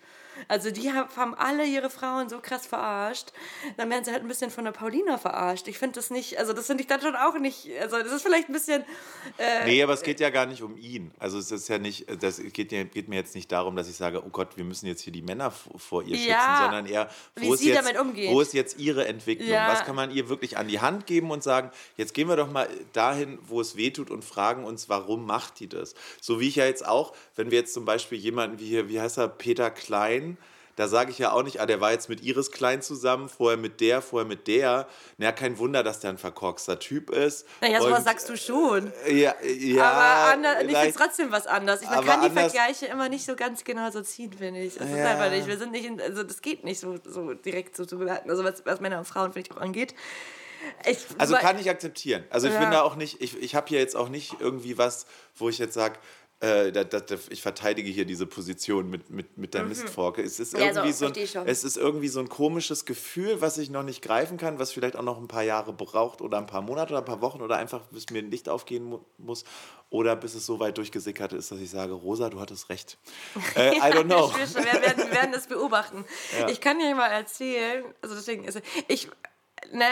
Also 0.48 0.70
die 0.70 0.92
hab- 0.92 1.16
haben 1.16 1.34
alle 1.34 1.64
ihre 1.64 1.90
Frauen 1.90 2.28
so 2.28 2.38
krass 2.40 2.66
verarscht, 2.66 3.32
dann 3.76 3.90
werden 3.90 4.04
sie 4.04 4.12
halt 4.12 4.22
ein 4.22 4.28
bisschen 4.28 4.50
von 4.50 4.64
der 4.64 4.72
Paulina 4.72 5.18
verarscht. 5.18 5.68
Ich 5.68 5.78
finde 5.78 5.94
das 5.96 6.10
nicht, 6.10 6.38
also 6.38 6.52
das 6.52 6.66
finde 6.66 6.82
ich 6.82 6.88
dann 6.88 7.00
schon 7.00 7.14
auch 7.16 7.38
nicht, 7.38 7.68
also 7.80 7.98
das 7.98 8.12
ist 8.12 8.22
vielleicht 8.22 8.48
ein 8.48 8.52
bisschen, 8.52 8.84
Nee, 9.66 9.82
aber 9.82 9.92
es 9.92 10.02
geht 10.02 10.20
ja 10.20 10.30
gar 10.30 10.46
nicht 10.46 10.62
um 10.62 10.76
ihn. 10.76 11.12
Also 11.18 11.38
es 11.38 11.50
ist 11.50 11.68
ja 11.68 11.78
nicht, 11.78 12.06
das 12.22 12.40
geht, 12.52 12.70
geht 12.70 13.08
mir 13.08 13.16
jetzt 13.16 13.34
nicht 13.34 13.50
darum, 13.52 13.76
dass 13.76 13.88
ich 13.88 13.96
sage, 13.96 14.22
oh 14.24 14.28
Gott, 14.30 14.56
wir 14.56 14.64
müssen 14.64 14.86
jetzt 14.86 15.02
hier 15.02 15.12
die 15.12 15.22
Männer 15.22 15.50
vor 15.50 16.02
ihr 16.02 16.16
schützen, 16.16 16.28
Ja, 16.30 16.60
sondern 16.62 16.86
eher, 16.86 17.10
wie 17.36 17.46
wo 17.48 17.54
ist, 17.54 17.60
sie 17.60 17.68
jetzt, 17.70 17.78
damit 17.86 17.98
umgeht. 18.00 18.30
wo 18.30 18.40
ist 18.40 18.52
jetzt 18.54 18.78
ihre 18.78 19.06
Entwicklung? 19.06 19.48
Ja. 19.48 19.68
Was 19.72 19.84
kann 19.84 19.94
man 19.96 20.10
ihr 20.10 20.28
wirklich 20.28 20.56
an 20.58 20.68
die 20.68 20.80
Hand 20.80 21.06
geben 21.06 21.30
und 21.30 21.42
sagen, 21.42 21.70
jetzt 21.96 22.14
gehen 22.14 22.28
wir 22.28 22.36
doch 22.36 22.50
mal 22.50 22.68
dahin, 22.92 23.38
wo 23.46 23.60
es 23.60 23.76
weh 23.76 23.90
tut 23.90 24.10
und 24.10 24.24
fragen 24.24 24.64
uns, 24.64 24.88
warum 24.88 25.26
macht 25.26 25.60
die 25.60 25.68
das? 25.68 25.94
So 26.20 26.40
wie 26.40 26.48
ich 26.48 26.56
ja 26.56 26.64
jetzt 26.66 26.86
auch, 26.86 27.12
wenn 27.36 27.50
wir 27.50 27.58
jetzt 27.58 27.74
zum 27.74 27.84
Beispiel 27.84 28.18
jemanden 28.18 28.58
wie 28.58 28.66
hier, 28.66 28.88
wie 28.88 29.00
heißt 29.00 29.18
er, 29.18 29.28
Peter 29.28 29.70
Klein, 29.70 30.21
da 30.76 30.88
sage 30.88 31.10
ich 31.10 31.18
ja 31.18 31.32
auch 31.32 31.42
nicht, 31.42 31.60
ah, 31.60 31.66
der 31.66 31.82
war 31.82 31.92
jetzt 31.92 32.08
mit 32.08 32.22
Iris 32.22 32.50
Klein 32.50 32.80
zusammen, 32.80 33.28
vorher 33.28 33.58
mit 33.58 33.80
der, 33.82 34.00
vorher 34.00 34.26
mit 34.26 34.46
der. 34.46 34.88
Na, 35.18 35.30
kein 35.30 35.58
Wunder, 35.58 35.82
dass 35.82 36.00
der 36.00 36.08
ein 36.10 36.16
verkorkster 36.18 36.78
Typ 36.78 37.10
ist. 37.10 37.46
naja, 37.60 37.78
sowas 37.82 38.04
sagst 38.04 38.26
du 38.30 38.36
schon. 38.38 38.90
ja, 39.06 39.34
ja, 39.42 39.84
aber 39.90 40.32
ander, 40.32 40.52
ich 40.52 40.58
finde 40.60 40.74
vielleicht- 40.78 40.96
trotzdem 40.96 41.30
was 41.30 41.46
anders. 41.46 41.82
Ich, 41.82 41.90
man 41.90 42.04
kann 42.06 42.22
die 42.22 42.30
Vergleiche 42.30 42.86
immer 42.86 43.10
nicht 43.10 43.26
so 43.26 43.36
ganz 43.36 43.64
genau 43.64 43.90
so 43.90 44.00
ziehen, 44.00 44.32
finde 44.32 44.60
ich. 44.60 44.76
Das 44.76 44.88
ist 44.88 44.96
Ja. 44.96 45.10
einfach 45.10 45.30
nicht. 45.30 45.46
Wir 45.46 45.58
sind 45.58 45.72
nicht, 45.72 45.84
in, 45.84 46.00
also 46.00 46.22
das 46.22 46.40
geht 46.40 46.64
nicht 46.64 46.80
so, 46.80 46.96
so 47.04 47.34
direkt 47.34 47.76
so 47.76 47.84
zu 47.84 47.98
bewerten. 47.98 48.30
Also 48.30 48.42
was, 48.42 48.64
was 48.64 48.80
Männer 48.80 48.98
und 48.98 49.04
Frauen, 49.04 49.34
finde 49.34 49.50
ich, 49.50 49.54
auch 49.56 49.60
angeht. 49.60 49.94
Ich, 50.86 50.98
Also 51.18 51.34
kann 51.34 51.58
ich 51.58 51.68
akzeptieren. 51.68 52.24
Also 52.30 52.46
ich 52.46 52.54
Ja. 52.54 52.60
bin 52.60 52.70
da 52.70 52.82
auch 52.82 52.94
nicht, 52.94 53.20
ich, 53.20 53.36
ich 53.42 53.54
habe 53.56 53.66
hier 53.68 53.80
jetzt 53.80 53.96
auch 53.96 54.08
nicht 54.08 54.36
irgendwie 54.38 54.78
was, 54.78 55.06
wo 55.36 55.48
ich 55.48 55.58
jetzt 55.58 55.74
sage, 55.74 55.98
äh, 56.42 56.72
da, 56.72 56.84
da, 56.84 57.16
ich 57.30 57.40
verteidige 57.40 57.90
hier 57.90 58.04
diese 58.04 58.26
Position 58.26 58.90
mit, 58.90 59.10
mit, 59.10 59.38
mit 59.38 59.54
der 59.54 59.64
Mistforke. 59.64 60.22
Es 60.22 60.40
ist, 60.40 60.52
Mhm. 60.52 60.60
Ja, 60.60 60.72
so, 60.92 61.06
irgendwie 61.06 61.26
so 61.26 61.38
ein, 61.38 61.46
es 61.46 61.64
ist 61.64 61.76
irgendwie 61.76 62.08
so 62.08 62.20
ein 62.20 62.28
komisches 62.28 62.84
Gefühl, 62.84 63.40
was 63.40 63.58
ich 63.58 63.70
noch 63.70 63.82
nicht 63.82 64.02
greifen 64.02 64.36
kann, 64.36 64.58
was 64.58 64.72
vielleicht 64.72 64.96
auch 64.96 65.02
noch 65.02 65.18
ein 65.18 65.28
paar 65.28 65.42
Jahre 65.42 65.72
braucht 65.72 66.20
oder 66.20 66.38
ein 66.38 66.46
paar 66.46 66.62
Monate 66.62 66.92
oder 66.92 66.98
ein 67.00 67.04
paar 67.04 67.20
Wochen 67.20 67.42
oder 67.42 67.56
einfach 67.56 67.80
bis 67.90 68.10
mir 68.10 68.18
ein 68.18 68.30
Licht 68.30 68.48
aufgehen 68.48 68.84
mu 68.84 68.98
muss 69.18 69.44
oder 69.90 70.16
bis 70.16 70.34
es 70.34 70.44
so 70.44 70.58
weit 70.58 70.78
durchgesickert 70.78 71.32
ist, 71.32 71.52
dass 71.52 71.60
ich 71.60 71.70
sage, 71.70 71.92
Rosa, 71.92 72.28
du 72.28 72.40
hattest 72.40 72.68
recht. 72.68 72.98
Äh, 73.54 73.76
I 73.76 73.92
don't 73.92 74.04
know. 74.04 74.32
Wir, 74.34 74.64
werden, 74.64 74.98
wir 74.98 75.10
werden 75.12 75.32
das 75.32 75.46
beobachten. 75.46 76.04
Ich 76.48 76.60
kann 76.60 76.78
dir 76.78 76.94
mal 76.94 77.08
erzählen, 77.08 77.84
also 78.00 78.14
deswegen, 78.14 78.46
also 78.46 78.60
ich, 78.88 79.08
ne, 79.70 79.86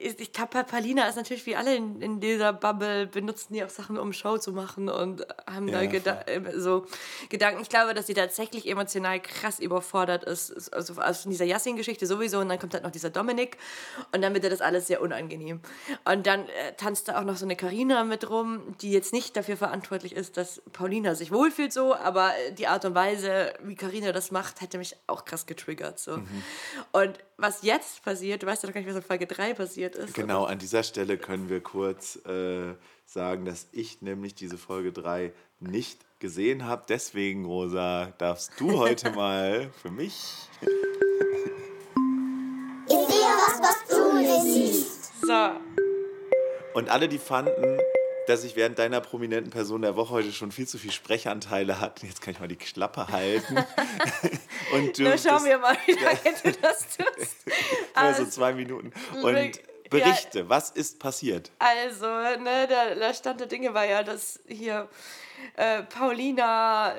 ich, 0.00 0.32
glaube, 0.32 0.64
Palina 0.64 1.08
ist 1.08 1.16
natürlich 1.16 1.44
wie 1.46 1.56
alle 1.56 1.74
in, 1.74 2.00
in 2.00 2.20
dieser 2.20 2.52
Bubble, 2.52 3.06
benutzen 3.06 3.54
die 3.54 3.64
auch 3.64 3.68
Sachen, 3.68 3.98
um 3.98 4.12
Show 4.12 4.38
zu 4.38 4.52
machen 4.52 4.88
und 4.88 5.26
haben 5.46 5.70
da 5.70 5.82
Ja, 5.82 5.90
geda 5.90 6.22
äh, 6.26 6.58
so 6.58 6.86
Gedanken. 7.28 7.60
Ich 7.62 7.68
glaube, 7.68 7.94
dass 7.94 8.06
sie 8.06 8.14
tatsächlich 8.14 8.68
emotional 8.68 9.20
krass 9.20 9.58
überfordert 9.58 10.24
ist. 10.24 10.72
Also 10.72 11.00
aus 11.00 11.24
dieser 11.24 11.44
Yassin-Geschichte 11.44 12.06
sowieso 12.06 12.38
und 12.40 12.48
dann 12.48 12.58
kommt 12.58 12.74
halt 12.74 12.84
noch 12.84 12.90
dieser 12.90 13.10
Dominik 13.10 13.56
und 14.12 14.22
dann 14.22 14.34
wird 14.34 14.44
ihr 14.44 14.50
das 14.50 14.60
alles 14.60 14.86
sehr 14.86 15.00
unangenehm. 15.00 15.60
Und 16.04 16.26
dann 16.26 16.48
äh, 16.48 16.72
tanzt 16.76 17.08
da 17.08 17.18
auch 17.18 17.24
noch 17.24 17.36
so 17.36 17.44
eine 17.44 17.56
Karina 17.56 18.04
mit 18.04 18.28
rum, 18.28 18.76
die 18.80 18.92
jetzt 18.92 19.12
nicht 19.12 19.36
dafür 19.36 19.56
verantwortlich 19.56 20.14
ist, 20.14 20.36
dass 20.36 20.62
Paulina 20.72 21.14
sich 21.14 21.32
wohlfühlt 21.32 21.72
so, 21.72 21.94
aber 21.94 22.32
die 22.58 22.66
Art 22.66 22.84
und 22.84 22.94
Weise, 22.94 23.52
wie 23.62 23.74
Karina 23.74 24.12
das 24.12 24.30
macht, 24.30 24.60
hätte 24.60 24.78
mich 24.78 24.96
auch 25.06 25.24
krass 25.24 25.46
getriggert. 25.46 25.98
So. 25.98 26.20
Und 26.92 27.18
was 27.38 27.62
jetzt 27.62 28.02
passiert, 28.02 28.42
du 28.42 28.46
weißt 28.46 28.62
ja 28.62 28.68
noch 28.68 28.74
gar 28.74 28.80
nicht, 28.80 28.88
was 28.88 28.96
in 28.96 29.02
Folge 29.02 29.26
3 29.26 29.54
passiert 29.54 29.94
ist. 29.94 30.14
Genau, 30.14 30.44
an 30.44 30.58
dieser 30.58 30.82
Stelle 30.82 31.18
können 31.18 31.48
wir 31.48 31.60
kurz 31.60 32.16
äh, 32.26 32.74
sagen, 33.04 33.44
dass 33.44 33.68
ich 33.72 34.00
nämlich 34.02 34.34
diese 34.34 34.56
Folge 34.56 34.92
3 34.92 35.32
nicht 35.60 36.00
gesehen 36.18 36.64
habe. 36.64 36.84
Deswegen, 36.88 37.44
Rosa, 37.44 38.12
darfst 38.18 38.52
du 38.58 38.78
heute 38.78 39.10
mal 39.14 39.70
für 39.82 39.90
mich. 39.90 40.48
Ich 42.86 42.94
sehe 42.94 43.06
was, 43.08 43.60
was 43.60 43.88
du 43.88 44.16
nicht 44.18 44.42
siehst. 44.42 45.12
So, 45.26 45.50
Und 46.74 46.88
alle, 46.88 47.08
die 47.08 47.18
fanden, 47.18 47.78
dass 48.26 48.44
ich 48.44 48.56
während 48.56 48.78
deiner 48.78 49.00
prominenten 49.00 49.50
Person 49.50 49.82
der 49.82 49.96
Woche 49.96 50.10
heute 50.10 50.32
schon 50.32 50.52
viel 50.52 50.66
zu 50.66 50.78
viel 50.78 50.92
Sprechanteile 50.92 51.80
hatte, 51.80 52.06
jetzt 52.06 52.20
kann 52.20 52.34
ich 52.34 52.40
mal 52.40 52.48
die 52.48 52.56
Klappe 52.56 53.08
halten. 53.08 53.56
Und 54.72 54.98
du, 54.98 55.04
dann 55.04 55.18
schauen 55.18 55.44
wir 55.44 55.58
mal, 55.58 55.76
wie 55.86 55.92
lange 55.92 56.18
du 56.42 56.52
das 56.60 56.86
tust. 56.96 57.36
nur 58.00 58.14
so 58.14 58.26
zwei 58.26 58.52
Minuten. 58.52 58.92
Und 59.22 59.34
Ja. 59.36 59.50
berichte, 59.90 60.48
was 60.48 60.70
ist 60.70 60.98
passiert? 60.98 61.50
Also, 61.58 62.06
ne, 62.06 62.66
der, 62.68 62.96
der 62.96 63.14
Stand 63.14 63.40
der 63.40 63.46
Dinge 63.46 63.72
war 63.74 63.86
ja, 63.86 64.02
dass 64.02 64.40
hier 64.48 64.88
äh, 65.56 65.82
Paulina 65.84 66.94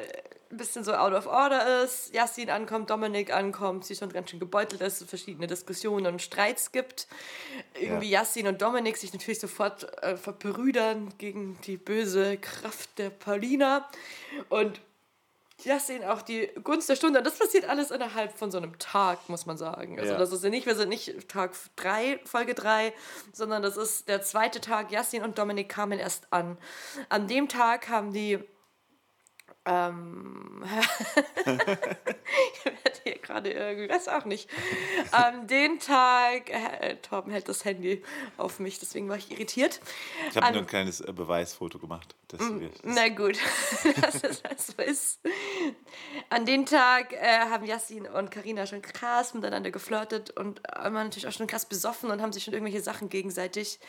ein 0.52 0.58
bisschen 0.58 0.84
so 0.84 0.94
out 0.94 1.14
of 1.14 1.28
order 1.28 1.84
ist, 1.84 2.14
Yassin 2.14 2.50
ankommt, 2.50 2.90
Dominik 2.90 3.34
ankommt, 3.34 3.86
sie 3.86 3.96
schon 3.96 4.12
ganz 4.12 4.30
schön 4.30 4.40
gebeutelt 4.40 4.82
ist, 4.82 5.02
es 5.02 5.10
verschiedene 5.10 5.48
Diskussionen 5.48 6.08
und 6.08 6.22
Streits 6.22 6.72
gibt. 6.72 7.08
Irgendwie 7.80 8.10
Yassin 8.10 8.48
und 8.48 8.62
Dominik 8.62 8.98
sich 8.98 9.12
natürlich 9.14 9.40
sofort 9.40 10.02
äh, 10.04 10.16
verbrüdern 10.18 11.14
gegen 11.18 11.60
die 11.66 11.78
böse 11.78 12.38
Kraft 12.38 12.98
der 12.98 13.10
Paulina. 13.10 13.88
Und 14.50 14.80
Yassin 15.64 16.04
auch 16.04 16.22
die 16.22 16.48
Gunst 16.64 16.88
der 16.88 16.96
Stunde. 16.96 17.20
Und 17.20 17.26
das 17.26 17.38
passiert 17.40 17.66
alles 17.68 17.90
innerhalb 17.90 18.38
von 18.38 18.52
so 18.52 18.58
einem 18.60 18.78
Tag, 18.78 19.28
muss 19.28 19.46
man 19.48 19.58
sagen. 19.58 20.00
Also 20.00 20.14
Ja. 20.14 20.20
das 20.20 20.32
ist 20.32 20.44
ja 20.44 20.50
nicht, 20.52 20.68
wir 20.68 20.76
sind 20.76 20.90
nicht 20.90 21.28
Tag 21.30 21.54
3, 21.78 22.20
Folge 22.26 22.54
3, 22.54 22.94
sondern 23.34 23.64
das 23.64 23.76
ist 23.76 24.08
der 24.08 24.22
zweite 24.22 24.62
Tag. 24.62 24.92
Yassin 24.92 25.24
und 25.24 25.38
Dominik 25.40 25.68
kamen 25.68 25.98
erst 25.98 26.32
an. 26.32 26.58
An 27.10 27.28
dem 27.28 27.50
Tag 27.50 27.90
haben 27.90 28.14
die 28.14 28.40
ähm, 29.68 30.64
ich 31.36 32.66
werde 32.66 33.00
hier 33.04 33.18
gerade 33.20 33.52
irgendwie, 33.52 33.90
weiß 33.90 34.08
auch 34.08 34.24
nicht. 34.24 34.50
An 35.12 35.48
den 35.48 35.80
Tag, 35.80 36.50
äh, 36.50 36.96
Torben 37.02 37.32
hält 37.32 37.50
das 37.50 37.66
Handy 37.66 38.02
auf 38.38 38.60
mich, 38.60 38.80
deswegen 38.80 39.10
war 39.10 39.18
ich 39.18 39.30
irritiert. 39.30 39.82
Ich 40.30 40.38
habe 40.38 40.54
nur 40.54 40.62
ein 40.62 40.68
kleines 40.68 41.02
äh, 41.02 41.12
Beweisfoto 41.12 41.80
gemacht. 41.80 42.16
Dass 42.30 42.40
wir, 42.40 42.70
Na 42.84 43.10
gut, 43.10 43.38
dass 44.02 44.24
es 44.24 44.42
das 44.42 44.68
so 44.68 44.82
ist. 44.82 45.20
An 46.30 46.46
den 46.46 46.66
Tag 46.66 47.14
äh, 47.14 47.40
haben 47.50 47.66
Yassin 47.66 48.06
und 48.06 48.32
Karina 48.32 48.66
schon 48.66 48.82
krass 48.82 49.34
miteinander 49.34 49.72
geflirtet 49.72 50.32
und 50.32 50.62
waren 50.64 50.94
natürlich 50.94 51.28
auch 51.28 51.32
schon 51.32 51.48
krass 51.48 51.66
besoffen 51.66 52.12
und 52.12 52.22
haben 52.22 52.34
sich 52.34 52.44
schon 52.44 52.54
irgendwelche 52.54 52.82
Sachen 52.82 53.10
gegenseitig 53.10 53.80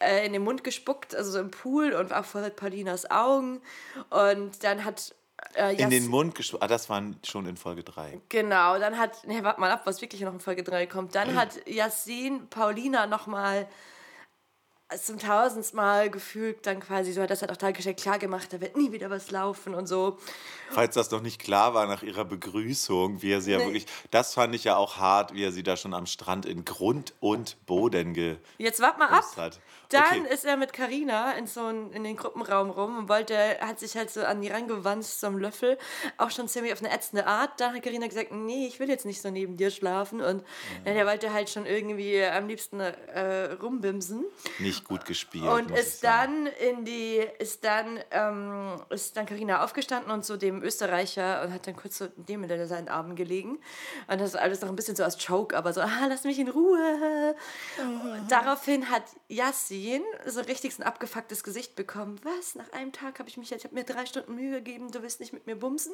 äh, 0.00 0.26
in 0.26 0.32
den 0.32 0.42
Mund 0.42 0.64
gespuckt, 0.64 1.14
also 1.14 1.32
so 1.32 1.38
im 1.38 1.50
Pool 1.50 1.92
und 1.92 2.12
auch 2.12 2.24
vor 2.24 2.42
Paulinas 2.50 3.10
Augen. 3.10 3.62
Und 4.10 4.62
dann 4.64 4.84
hat 4.84 5.01
äh, 5.54 5.74
in 5.76 5.90
den 5.90 6.06
Mund 6.08 6.34
gesprochen. 6.34 6.62
Ah, 6.62 6.68
das 6.68 6.88
waren 6.88 7.18
schon 7.24 7.46
in 7.46 7.56
Folge 7.56 7.82
3. 7.84 8.20
Genau, 8.28 8.78
dann 8.78 8.98
hat, 8.98 9.26
ne, 9.26 9.42
warte 9.42 9.60
mal 9.60 9.70
ab, 9.70 9.82
was 9.84 10.00
wirklich 10.00 10.20
noch 10.22 10.32
in 10.32 10.40
Folge 10.40 10.62
3 10.62 10.86
kommt. 10.86 11.14
Dann 11.14 11.34
hat 11.36 11.66
Yassin 11.68 12.48
Paulina 12.48 13.06
nochmal 13.06 13.68
zum 14.98 15.18
tausendsten 15.18 15.76
Mal 15.76 16.10
gefühlt 16.10 16.66
dann 16.66 16.80
quasi 16.80 17.12
so, 17.12 17.22
hat 17.22 17.30
das 17.30 17.40
hat 17.42 17.50
auch 17.50 17.56
dargestellt, 17.56 17.98
klar 17.98 18.18
gemacht, 18.18 18.52
da 18.52 18.60
wird 18.60 18.76
nie 18.76 18.92
wieder 18.92 19.08
was 19.10 19.30
laufen 19.30 19.74
und 19.74 19.86
so. 19.86 20.18
Falls 20.70 20.94
das 20.94 21.10
noch 21.10 21.22
nicht 21.22 21.40
klar 21.40 21.72
war 21.72 21.86
nach 21.86 22.02
ihrer 22.02 22.24
Begrüßung, 22.24 23.22
wie 23.22 23.32
er 23.32 23.40
sie 23.40 23.52
ja 23.52 23.58
Nee. 23.58 23.64
wirklich, 23.64 23.86
das 24.10 24.34
fand 24.34 24.54
ich 24.54 24.64
ja 24.64 24.76
auch 24.76 24.98
hart, 24.98 25.32
wie 25.34 25.44
er 25.44 25.52
sie 25.52 25.62
da 25.62 25.76
schon 25.78 25.94
am 25.94 26.04
Strand 26.06 26.44
in 26.44 26.64
Grund 26.64 27.14
und 27.20 27.64
Boden 27.66 28.12
ge 28.12 28.36
Jetzt 28.58 28.80
wart 28.80 28.98
mal 28.98 29.08
ab. 29.08 29.24
Hat. 29.36 29.60
Dann 29.92 30.02
Okay. 30.22 30.34
ist 30.34 30.44
er 30.44 30.56
mit 30.56 30.72
Karina 30.72 31.32
in 31.32 31.46
so 31.46 31.64
ein, 31.66 31.90
in 31.92 32.04
den 32.04 32.16
Gruppenraum 32.16 32.70
rum 32.70 32.98
und 32.98 33.08
wollte, 33.08 33.36
hat 33.60 33.78
sich 33.80 33.96
halt 33.96 34.10
so 34.10 34.22
an 34.24 34.40
die 34.40 34.48
rangewanzt 34.48 35.20
zum 35.20 35.38
Löffel, 35.38 35.78
auch 36.18 36.30
schon 36.30 36.48
ziemlich 36.48 36.72
auf 36.72 36.80
eine 36.80 36.92
ätzende 36.92 37.26
Art. 37.26 37.60
Dann 37.60 37.74
hat 37.74 37.82
Karina 37.82 38.06
gesagt, 38.06 38.32
nee, 38.32 38.66
ich 38.66 38.78
will 38.80 38.88
jetzt 38.88 39.04
nicht 39.06 39.20
so 39.22 39.30
neben 39.30 39.56
dir 39.56 39.70
schlafen 39.70 40.20
und 40.20 40.44
dann 40.84 40.94
der 40.94 41.06
wollte 41.06 41.32
halt 41.32 41.50
schon 41.50 41.66
irgendwie 41.66 42.22
am 42.24 42.48
liebsten 42.48 42.80
äh, 42.80 43.52
rumbimsen. 43.60 44.24
nicht 44.58 44.84
gut 44.84 45.04
gespielt. 45.04 45.44
Und 45.44 45.70
muss 45.70 45.78
ich 45.80 45.86
ist 45.86 46.00
sagen. 46.00 46.44
dann 46.44 46.68
in 46.68 46.84
die, 46.84 47.20
ist 47.38 47.64
dann, 47.64 47.98
ähm, 48.10 48.80
ist 48.90 49.16
dann 49.16 49.26
Carina 49.26 49.64
aufgestanden 49.64 50.10
und 50.12 50.24
so 50.24 50.36
dem 50.36 50.62
Österreicher 50.62 51.42
und 51.42 51.52
hat 51.52 51.66
dann 51.66 51.76
kurz 51.76 51.98
so 51.98 52.08
dem 52.16 52.44
in 52.44 52.66
seinen 52.66 52.88
Armen 52.88 53.16
gelegen. 53.16 53.58
Und 54.08 54.20
das 54.20 54.30
ist 54.30 54.36
alles 54.36 54.60
noch 54.60 54.68
ein 54.68 54.76
bisschen 54.76 54.96
so 54.96 55.04
als 55.04 55.16
Joke, 55.26 55.56
aber 55.56 55.72
so, 55.72 55.80
ah, 55.80 56.06
lass 56.08 56.24
mich 56.24 56.38
in 56.38 56.48
Ruhe. 56.48 57.34
Und 57.78 58.30
daraufhin 58.30 58.90
hat 58.90 59.04
Yassin 59.90 60.02
so 60.26 60.40
richtig 60.40 60.78
ein 60.78 60.82
abgefucktes 60.82 61.42
Gesicht 61.44 61.76
bekommen. 61.76 62.20
Was? 62.22 62.54
Nach 62.54 62.72
einem 62.72 62.92
Tag 62.92 63.18
habe 63.18 63.28
ich 63.28 63.36
mich, 63.36 63.52
ich 63.52 63.64
habe 63.64 63.74
mir 63.74 63.84
drei 63.84 64.06
Stunden 64.06 64.34
Mühe 64.34 64.52
gegeben, 64.62 64.90
du 64.90 65.02
willst 65.02 65.20
nicht 65.20 65.32
mit 65.32 65.46
mir 65.46 65.56
bumsen? 65.56 65.92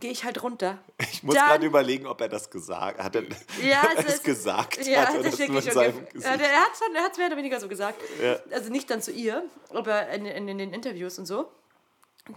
Gehe 0.00 0.10
ich 0.10 0.24
halt 0.24 0.42
runter. 0.42 0.78
Ich 1.10 1.22
muss 1.22 1.34
gerade 1.34 1.64
überlegen, 1.64 2.06
ob 2.06 2.20
er 2.20 2.28
das 2.28 2.50
gesagt 2.50 3.02
hat. 3.02 3.16
Er 3.16 3.22
Ja, 3.62 3.82
er 3.82 3.90
also 3.96 4.02
es 4.08 4.14
es- 4.16 4.22
gesagt 4.22 4.84
Ja, 4.86 5.06
hat. 5.06 5.14
oder 5.14 5.24
er 5.24 5.32
es 5.32 5.38
wirklich 5.38 5.64
Gesicht. 5.64 5.74
ja, 6.14 6.34
er 6.34 6.60
hat 6.60 6.72
es 6.74 6.80
er 6.94 7.02
hat's 7.02 7.16
mehr 7.16 7.28
oder 7.28 7.36
weniger 7.38 7.58
so 7.60 7.66
gesagt. 7.68 7.98
Ja. 8.22 8.38
Also 8.52 8.70
nicht 8.70 8.90
dann 8.90 9.00
zu 9.00 9.10
ihr, 9.12 9.44
aber 9.70 10.08
in, 10.08 10.26
in, 10.26 10.48
in 10.48 10.58
den 10.58 10.74
Interviews 10.74 11.18
und 11.18 11.24
so. 11.24 11.50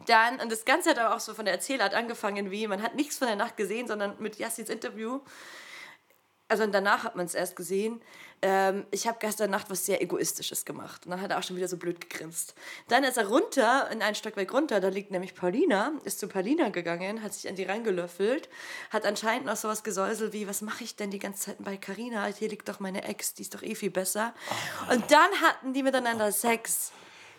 Dann, 0.06 0.40
und 0.40 0.52
das 0.52 0.64
Ganze 0.66 0.92
hat 0.92 1.00
aber 1.00 1.16
auch 1.16 1.20
so 1.20 1.34
von 1.34 1.44
der 1.46 1.54
Erzählart 1.54 1.94
angefangen, 1.96 2.52
wie 2.52 2.66
man 2.68 2.82
hat 2.82 2.96
nichts 2.96 3.18
von 3.18 3.28
der 3.28 3.36
Nacht 3.36 3.58
gesehen, 3.58 3.88
sondern 3.88 4.16
mit 4.20 4.38
Yassins 4.38 4.70
Interview. 4.70 5.20
Also 6.50 6.64
und 6.64 6.72
danach 6.74 7.04
hat 7.04 7.16
man 7.16 7.26
es 7.28 7.36
erst 7.36 7.56
gesehen. 7.56 8.02
Ähm, 8.42 8.86
ich 8.92 9.08
habe 9.08 9.18
gestern 9.20 9.52
Nacht 9.52 9.70
was 9.70 9.86
sehr 9.86 10.02
Egoistisches 10.02 10.66
gemacht. 10.66 11.06
Und 11.06 11.12
dann 11.12 11.22
hat 11.22 11.30
er 11.32 11.38
auch 11.38 11.44
schon 11.44 11.56
wieder 11.56 11.68
so 11.68 11.78
blöd 11.78 12.02
gegrinst. 12.02 12.56
Dann 12.88 13.04
ist 13.04 13.18
er 13.18 13.28
runter, 13.28 13.88
in 13.92 14.02
ein 14.02 14.16
Stockwerk 14.16 14.52
runter, 14.52 14.80
da 14.80 14.88
liegt 14.88 15.12
nämlich 15.12 15.36
Paulina, 15.36 15.92
ist 16.06 16.20
zu 16.20 16.28
Paulina 16.28 16.70
gegangen, 16.70 17.22
hat 17.22 17.34
sich 17.34 17.48
an 17.48 17.56
die 17.56 17.66
reingelöffelt, 17.66 18.50
hat 18.90 19.06
anscheinend 19.06 19.46
noch 19.46 19.58
sowas 19.58 19.84
gesäuselt 19.84 20.34
wie, 20.34 20.48
was 20.48 20.62
mache 20.62 20.84
ich 20.84 20.96
denn 20.96 21.12
die 21.12 21.20
ganze 21.20 21.46
Zeit 21.48 21.58
bei 21.60 21.78
Carina? 21.78 22.26
Hier 22.26 22.50
liegt 22.50 22.68
doch 22.68 22.80
meine 22.80 23.04
Ex, 23.04 23.36
die 23.36 23.44
ist 23.44 23.54
doch 23.54 23.62
eh 23.62 23.76
viel 23.76 23.92
besser. 23.92 24.34
Und 24.90 25.12
dann 25.12 25.32
hatten 25.42 25.74
die 25.74 25.84
miteinander 25.84 26.32
Sex. 26.32 26.92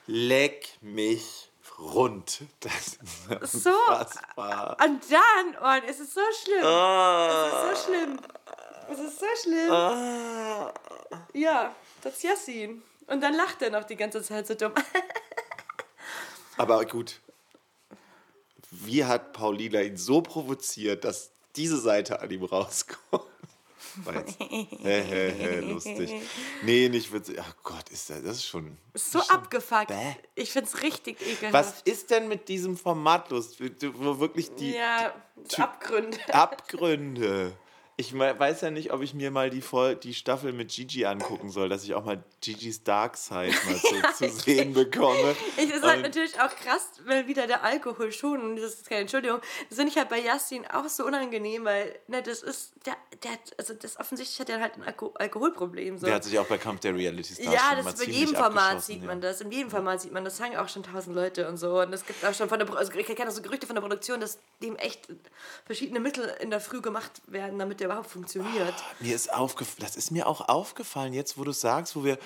Leck 0.07 0.69
mich 0.81 1.51
rund. 1.81 2.43
Das 2.61 2.99
ist 3.43 3.65
So. 3.65 3.71
unfassbar. 3.89 4.77
Und 4.85 5.03
dann, 5.11 5.57
oh, 5.63 5.87
es 5.89 5.99
ist 6.01 6.15
so 6.15 6.21
schlimm. 6.45 6.65
Ah. 6.65 7.47
Es 7.73 7.75
ist 7.75 7.87
so 7.87 7.93
schlimm. 7.93 8.21
Es 8.91 8.99
ist 8.99 9.21
so 9.21 9.27
schlimm. 9.43 9.71
Ah. 9.71 10.75
Ja, 11.33 11.75
das 12.03 12.17
ist 12.17 12.23
Yassin. 12.25 12.83
Und 13.07 13.21
dann 13.21 13.35
lacht 13.35 13.63
er 13.63 13.71
noch 13.71 13.85
die 13.85 13.97
ganze 13.97 14.23
Zeit 14.23 14.47
so 14.47 14.55
dumm. 14.55 14.73
Aber 16.57 16.85
gut. 16.85 17.21
Wie 18.71 19.05
hat 19.05 19.33
Paulina 19.33 19.81
ihn 19.81 19.97
so 19.97 20.23
provoziert, 20.23 21.05
dass 21.05 21.31
diese 21.57 21.79
Seite 21.79 22.21
an 22.21 22.31
ihm 22.31 22.45
rauskommt? 22.45 23.25
Lustig. 25.63 26.13
Nee, 26.63 26.89
nicht 26.89 27.13
witzig. 27.13 27.39
Ach 27.41 27.55
Gott, 27.63 27.89
ist 27.91 28.11
das, 28.11 28.23
das 28.23 28.37
ist 28.37 28.47
schon. 28.47 28.77
So 28.95 29.21
abgefuckt. 29.21 29.89
Bäh. 29.89 30.15
Ich 30.37 30.53
find's 30.53 30.83
richtig 30.83 31.21
ekelhaft. 31.21 31.53
Was 31.53 31.83
ist 31.83 32.11
denn 32.11 32.29
mit 32.29 32.49
diesem 32.49 32.77
Format 32.77 33.31
los, 33.31 33.57
wo 33.59 34.21
wirklich 34.21 34.55
die 34.55 34.73
Ja, 34.75 35.13
das 35.37 35.59
Abgründe. 35.59 36.19
Abgründe? 36.33 37.53
Ich 38.01 38.19
weiß 38.19 38.63
ja 38.63 38.71
nicht, 38.71 38.95
ob 38.95 39.03
ich 39.03 39.13
mir 39.13 39.31
mal 39.31 39.51
die, 39.51 39.61
Vol 39.61 39.95
die 39.95 40.15
Staffel 40.15 40.55
mit 40.55 40.71
Gigi 40.71 41.05
angucken 41.05 41.51
soll, 41.51 41.69
dass 41.69 41.85
ich 41.85 41.93
auch 41.93 42.03
mal 42.03 42.25
Gigi's 42.41 42.83
Dark 42.83 43.19
Side 43.19 43.53
mal 43.67 43.77
so 43.77 44.27
zu 44.27 44.29
sehen 44.43 44.73
bekomme. 44.73 45.37
Ich 45.59 45.71
ist 45.71 45.83
halt 45.83 45.97
Und- 45.97 46.03
natürlich 46.05 46.41
auch 46.41 46.49
krass, 46.49 46.93
weil 47.05 47.27
wieder 47.27 47.47
der 47.47 47.63
Alkohol 47.63 48.11
schon, 48.11 48.41
und 48.41 48.57
das 48.57 48.73
ist 48.73 48.89
keine 48.89 49.03
Entschuldigung, 49.03 49.41
das 49.69 49.77
finde 49.77 49.93
ich 49.93 49.99
halt 49.99 50.09
bei 50.09 50.19
Yassin 50.19 50.67
auch 50.67 50.89
so 50.89 51.05
unangenehm, 51.05 51.67
weil, 51.67 51.99
ne, 52.09 52.23
das 52.23 52.43
ist, 52.43 52.73
der, 52.87 52.97
der 53.23 53.33
hat, 53.33 53.41
also 53.59 53.75
das 53.75 54.01
offensichtlich 54.01 54.41
hat 54.41 54.49
er 54.49 54.61
halt 54.63 54.77
ein 54.77 54.83
Alko 54.83 55.13
Alkoholproblem. 55.17 55.99
So. 55.99 56.07
Der 56.07 56.15
hat 56.15 56.25
sich 56.25 56.39
auch 56.39 56.47
bei 56.47 56.57
Kampf 56.57 56.81
der 56.81 56.95
Reality 56.95 57.35
Stars 57.35 57.53
Ja, 57.55 57.61
schon 57.77 57.85
das 57.85 57.95
ist 58.01 58.07
bei 58.07 58.11
jedem 58.11 58.35
Format 58.35 58.83
sieht 58.83 59.03
ja. 59.03 59.07
man 59.09 59.21
das. 59.21 59.43
In 59.43 59.53
jedem 59.53 59.69
Format 59.71 60.01
sieht 60.01 60.13
man 60.13 60.25
das. 60.25 60.39
Sagen 60.39 60.57
auch 60.57 60.71
schon 60.71 60.85
tausend 60.85 61.15
Leute 61.15 61.47
und 61.47 61.59
so. 61.59 61.83
Und 61.83 61.93
es 61.93 62.07
gibt 62.07 62.25
auch 62.25 62.33
schon 62.33 62.49
von 62.49 62.59
der, 62.59 62.75
also 62.75 62.91
ich 62.95 63.07
kenne 63.07 63.29
auch 63.29 63.35
so 63.35 63.43
Gerüchte 63.43 63.67
von 63.67 63.75
der 63.77 63.83
Produktion, 63.83 64.21
dass 64.21 64.39
dem 64.63 64.77
echt 64.77 65.09
verschiedene 65.67 66.01
Mittel 66.01 66.33
in 66.41 66.49
der 66.49 66.61
Früh 66.61 66.81
gemacht 66.81 67.21
werden, 67.27 67.59
damit 67.59 67.81
der 67.81 67.90
überhaupt 67.91 68.11
funktioniert. 68.11 68.75
Mir 69.01 69.17
ist 69.17 69.33
aufgefallen, 69.33 69.79
das 69.81 69.97
ist 69.97 70.11
mir 70.13 70.27
auch 70.29 70.49
aufgefallen, 70.49 71.13
jetzt 71.13 71.37
wo 71.39 71.45
du 71.45 71.53
sagst, 71.53 71.97
wo 71.97 72.05
wir 72.05 72.19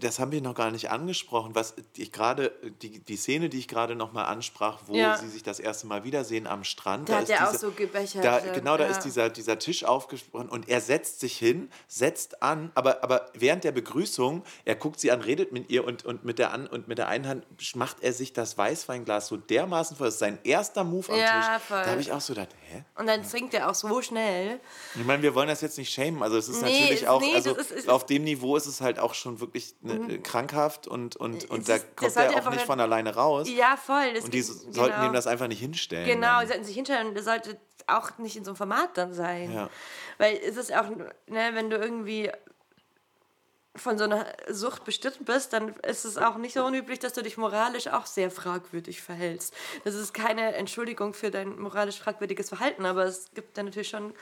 Das 0.00 0.18
haben 0.18 0.30
wir 0.30 0.42
noch 0.42 0.54
gar 0.54 0.70
nicht 0.70 0.90
angesprochen. 0.90 1.54
Was 1.54 1.74
ich 1.96 2.12
gerade, 2.12 2.52
die, 2.82 2.98
die 2.98 3.16
Szene, 3.16 3.48
die 3.48 3.58
ich 3.58 3.66
gerade 3.66 3.94
noch 3.96 4.12
mal 4.12 4.24
ansprach, 4.24 4.80
wo 4.86 4.94
Ja. 4.94 5.16
sie 5.16 5.26
sich 5.28 5.42
das 5.42 5.58
erste 5.58 5.86
Mal 5.86 6.04
wiedersehen 6.04 6.46
am 6.46 6.64
Strand. 6.64 7.08
Da 7.08 7.14
hat 7.16 7.22
ist 7.22 7.30
er 7.30 7.48
auch 7.48 7.54
so 7.54 7.70
gebechert, 7.70 8.22
Da, 8.22 8.44
ja. 8.44 8.52
genau, 8.52 8.76
da 8.76 8.84
Ja. 8.84 8.90
ist 8.90 9.00
dieser, 9.00 9.30
dieser 9.30 9.58
Tisch 9.58 9.84
aufgesprochen 9.84 10.50
und 10.50 10.68
er 10.68 10.82
setzt 10.82 11.20
sich 11.20 11.38
hin, 11.38 11.70
setzt 11.86 12.42
an, 12.42 12.70
aber, 12.74 13.02
aber 13.02 13.30
während 13.32 13.64
der 13.64 13.72
Begrüßung, 13.72 14.42
er 14.66 14.74
guckt 14.74 15.00
sie 15.00 15.10
an, 15.10 15.22
redet 15.22 15.50
mit 15.50 15.70
ihr 15.70 15.86
und, 15.86 16.04
und, 16.04 16.26
mit 16.26 16.38
der 16.38 16.52
an, 16.52 16.66
und 16.66 16.86
mit 16.86 16.98
der 16.98 17.08
einen 17.08 17.26
Hand 17.26 17.46
macht 17.74 18.02
er 18.02 18.12
sich 18.12 18.34
das 18.34 18.58
Weißweinglas 18.58 19.28
so 19.28 19.38
dermaßen 19.38 19.96
voll. 19.96 20.08
Das 20.08 20.14
ist 20.16 20.20
sein 20.20 20.38
erster 20.44 20.84
Move 20.84 21.10
am 21.10 21.18
Ja, 21.18 21.56
Tisch. 21.56 21.62
voll. 21.68 21.82
Da 21.84 21.90
habe 21.92 22.02
ich 22.02 22.12
auch 22.12 22.20
so 22.20 22.34
gedacht, 22.34 22.50
hä? 22.70 22.84
Und 22.96 23.06
dann 23.06 23.26
trinkt 23.26 23.54
er 23.54 23.70
auch 23.70 23.74
so 23.74 24.02
schnell. 24.02 24.60
Ich 24.94 25.04
meine, 25.06 25.22
wir 25.22 25.34
wollen 25.34 25.48
das 25.48 25.62
jetzt 25.62 25.78
nicht 25.78 25.90
schämen. 25.90 26.22
Also 26.22 26.36
es 26.36 26.50
ist 26.50 26.60
Nee, 26.60 26.80
natürlich 26.80 27.02
es- 27.04 27.08
auch, 27.08 27.20
nee, 27.22 27.34
also 27.34 27.54
ist- 27.56 27.70
ist- 27.70 27.88
auf 27.88 28.04
dem 28.04 28.24
Niveau 28.24 28.54
ist 28.56 28.66
es 28.66 28.82
halt 28.82 28.98
auch 28.98 29.14
schon 29.14 29.37
wirklich 29.40 29.74
ne, 29.80 29.94
äh, 30.14 30.18
krankhaft 30.18 30.86
und, 30.86 31.16
und, 31.16 31.48
und 31.50 31.60
Es 31.60 31.66
da 31.66 31.74
ist- 31.76 31.96
kommt 31.96 32.16
er 32.16 32.30
auch 32.46 32.50
nicht 32.50 32.64
von 32.66 32.80
alleine 32.80 33.14
raus. 33.14 33.48
Ja, 33.48 33.76
voll. 33.76 34.14
Das 34.14 34.24
und 34.24 34.34
die 34.34 34.38
geht- 34.38 34.46
sollten 34.46 34.94
genau. 34.94 35.06
ihm 35.06 35.12
das 35.12 35.26
einfach 35.26 35.48
nicht 35.48 35.60
hinstellen. 35.60 36.06
Genau, 36.06 36.18
die 36.20 36.24
dann. 36.40 36.48
sollten 36.48 36.64
sich 36.64 36.74
hinstellen 36.74 37.08
und 37.08 37.14
das 37.16 37.24
sollte 37.24 37.58
auch 37.86 38.18
nicht 38.18 38.36
in 38.36 38.44
so 38.44 38.50
einem 38.50 38.56
Format 38.56 38.96
dann 38.98 39.12
sein. 39.14 39.52
Ja. 39.52 39.70
Weil 40.18 40.36
es 40.36 40.56
ist 40.56 40.74
auch, 40.74 40.88
ne, 40.90 41.50
wenn 41.54 41.70
du 41.70 41.76
irgendwie 41.76 42.30
von 43.76 43.96
so 43.96 44.04
einer 44.04 44.26
Sucht 44.48 44.84
bestimmt 44.84 45.24
bist, 45.24 45.52
dann 45.52 45.68
ist 45.86 46.04
es 46.04 46.18
auch 46.18 46.36
nicht 46.36 46.54
so 46.54 46.64
unüblich, 46.64 46.98
dass 46.98 47.12
du 47.12 47.22
dich 47.22 47.36
moralisch 47.36 47.86
auch 47.86 48.06
sehr 48.06 48.28
fragwürdig 48.30 49.02
verhältst. 49.02 49.54
Das 49.84 49.94
ist 49.94 50.12
keine 50.12 50.54
Entschuldigung 50.56 51.14
für 51.14 51.30
dein 51.30 51.58
moralisch 51.60 52.00
fragwürdiges 52.00 52.48
Verhalten, 52.48 52.84
aber 52.86 53.04
es 53.04 53.30
gibt 53.34 53.56
da 53.56 53.62
natürlich 53.62 53.88
schon 53.90 54.02
einen 54.06 54.14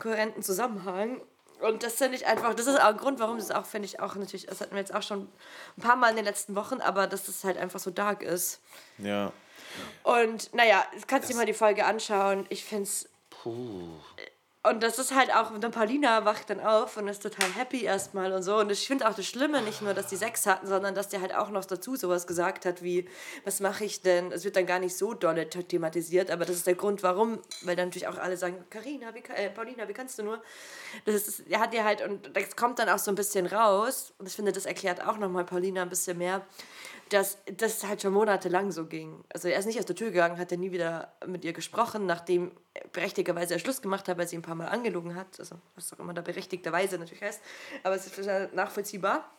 kohärenten 0.00 0.42
Zusammenhang. 0.42 1.20
Und 1.60 1.82
das 1.82 1.94
finde 1.94 2.16
ich 2.16 2.26
einfach, 2.26 2.54
das 2.54 2.66
ist 2.66 2.78
auch 2.78 2.86
ein 2.86 2.96
Grund, 2.96 3.18
warum 3.18 3.36
es 3.36 3.50
auch, 3.50 3.64
finde 3.64 3.86
ich, 3.86 4.00
auch 4.00 4.14
natürlich, 4.14 4.46
das 4.46 4.60
hatten 4.60 4.72
wir 4.72 4.80
jetzt 4.80 4.94
auch 4.94 5.02
schon 5.02 5.28
ein 5.76 5.82
paar 5.82 5.96
Mal 5.96 6.10
in 6.10 6.16
den 6.16 6.24
letzten 6.24 6.54
Wochen, 6.54 6.80
aber 6.80 7.06
dass 7.06 7.28
es 7.28 7.44
halt 7.44 7.56
einfach 7.56 7.80
so 7.80 7.90
dark 7.90 8.22
ist. 8.22 8.60
Ja. 8.98 9.32
Und 10.02 10.52
naja, 10.54 10.84
du 10.94 11.02
kannst 11.06 11.30
dir 11.30 11.36
mal 11.36 11.46
die 11.46 11.54
Folge 11.54 11.84
anschauen. 11.84 12.46
Ich 12.50 12.64
finde 12.64 12.84
es. 12.84 13.08
Und 14.68 14.82
das 14.82 14.98
ist 14.98 15.14
halt 15.14 15.34
auch, 15.34 15.56
dann 15.58 15.70
Paulina 15.70 16.24
wacht 16.24 16.50
dann 16.50 16.60
auf 16.60 16.96
und 16.96 17.08
ist 17.08 17.22
total 17.22 17.48
happy 17.54 17.84
erstmal 17.84 18.32
und 18.32 18.42
so. 18.42 18.56
Und 18.58 18.70
ich 18.70 18.86
finde 18.86 19.08
auch 19.08 19.14
das 19.14 19.26
Schlimme 19.26 19.62
nicht 19.62 19.82
nur, 19.82 19.94
dass 19.94 20.08
die 20.08 20.16
Sex 20.16 20.46
hatten, 20.46 20.66
sondern 20.66 20.94
dass 20.94 21.08
der 21.08 21.20
halt 21.20 21.34
auch 21.34 21.50
noch 21.50 21.64
dazu 21.64 21.96
sowas 21.96 22.26
gesagt 22.26 22.64
hat 22.64 22.82
wie, 22.82 23.08
was 23.44 23.60
mache 23.60 23.84
ich 23.84 24.02
denn? 24.02 24.32
Es 24.32 24.44
wird 24.44 24.56
dann 24.56 24.66
gar 24.66 24.78
nicht 24.78 24.96
so 24.96 25.14
dolle 25.14 25.48
the- 25.52 25.62
thematisiert, 25.64 26.30
aber 26.30 26.44
das 26.44 26.56
ist 26.56 26.66
der 26.66 26.74
Grund, 26.74 27.02
warum. 27.02 27.38
Weil 27.62 27.76
dann 27.76 27.88
natürlich 27.88 28.08
auch 28.08 28.18
alle 28.18 28.36
sagen, 28.36 28.64
Carina, 28.70 29.14
wie, 29.14 29.22
äh, 29.34 29.50
Paulina, 29.50 29.88
wie 29.88 29.92
kannst 29.92 30.18
du 30.18 30.22
nur? 30.22 30.42
Das 31.04 31.14
ist, 31.14 31.44
er 31.48 31.60
hat 31.60 31.72
ja 31.74 31.84
halt, 31.84 32.02
und 32.02 32.36
das 32.36 32.56
kommt 32.56 32.78
dann 32.78 32.88
auch 32.88 32.98
so 32.98 33.10
ein 33.10 33.14
bisschen 33.14 33.46
raus. 33.46 34.12
Und 34.18 34.26
ich 34.26 34.34
finde, 34.34 34.52
das 34.52 34.66
erklärt 34.66 35.06
auch 35.06 35.18
nochmal 35.18 35.44
Paulina 35.44 35.82
ein 35.82 35.88
bisschen 35.88 36.18
mehr, 36.18 36.44
dass 37.10 37.38
das 37.46 37.84
halt 37.84 38.02
schon 38.02 38.12
monatelang 38.12 38.72
so 38.72 38.86
ging. 38.86 39.24
Also 39.32 39.48
er 39.48 39.58
ist 39.58 39.66
nicht 39.66 39.78
aus 39.78 39.86
der 39.86 39.94
Tür 39.94 40.10
gegangen, 40.10 40.38
hat 40.38 40.50
er 40.50 40.58
nie 40.58 40.72
wieder 40.72 41.12
mit 41.26 41.44
ihr 41.44 41.52
gesprochen, 41.52 42.06
nachdem 42.06 42.50
berechtigterweise 42.92 43.54
er 43.54 43.60
Schluss 43.60 43.80
gemacht 43.80 44.08
hat, 44.08 44.18
weil 44.18 44.26
sie 44.26 44.36
ein 44.36 44.42
paar 44.42 44.56
Mal 44.56 44.66
angelogen 44.68 45.14
hat. 45.14 45.38
Also 45.38 45.56
was 45.76 45.92
auch 45.92 46.00
immer 46.00 46.14
da 46.14 46.22
berechtigterweise 46.22 46.98
natürlich 46.98 47.22
heißt. 47.22 47.40
Aber 47.84 47.94
es 47.94 48.06
ist 48.06 48.54
nachvollziehbar. 48.54 49.30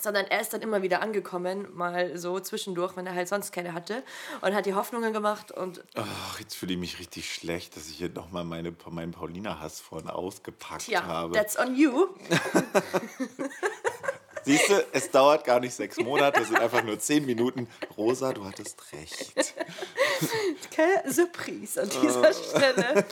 Sondern 0.00 0.24
er 0.24 0.40
ist 0.40 0.54
dann 0.54 0.62
immer 0.62 0.80
wieder 0.80 1.02
angekommen, 1.02 1.68
mal 1.74 2.16
so 2.16 2.40
zwischendurch, 2.40 2.96
wenn 2.96 3.06
er 3.06 3.14
halt 3.14 3.28
sonst 3.28 3.52
keine 3.52 3.74
hatte. 3.74 4.02
Und 4.40 4.54
hat 4.54 4.64
die 4.64 4.72
Hoffnungen 4.72 5.12
gemacht 5.12 5.52
und 5.52 5.84
Ach, 5.96 6.40
jetzt 6.40 6.54
fühle 6.54 6.72
ich 6.72 6.78
mich 6.78 6.98
richtig 6.98 7.32
schlecht, 7.32 7.76
dass 7.76 7.90
ich 7.90 7.98
hier 7.98 8.08
nochmal 8.08 8.44
meine, 8.44 8.74
meinen 8.88 9.12
Paulina-Hass 9.12 9.80
vorhin 9.80 10.08
ausgepackt 10.08 10.88
ja, 10.88 11.04
habe. 11.04 11.34
that's 11.34 11.58
on 11.58 11.76
you. 11.76 12.06
Siehst 14.44 14.68
du, 14.68 14.84
es 14.92 15.10
dauert 15.10 15.44
gar 15.44 15.60
nicht 15.60 15.74
sechs 15.74 15.98
Monate, 15.98 16.40
es 16.40 16.48
sind 16.48 16.58
einfach 16.58 16.82
nur 16.82 16.98
zehn 16.98 17.24
Minuten. 17.26 17.68
Rosa, 17.96 18.32
du 18.32 18.44
hattest 18.44 18.80
recht. 18.92 19.54
Keine 20.74 21.12
Surprise 21.12 21.82
an 21.82 21.90
dieser 21.90 22.32
Stelle. 22.32 23.04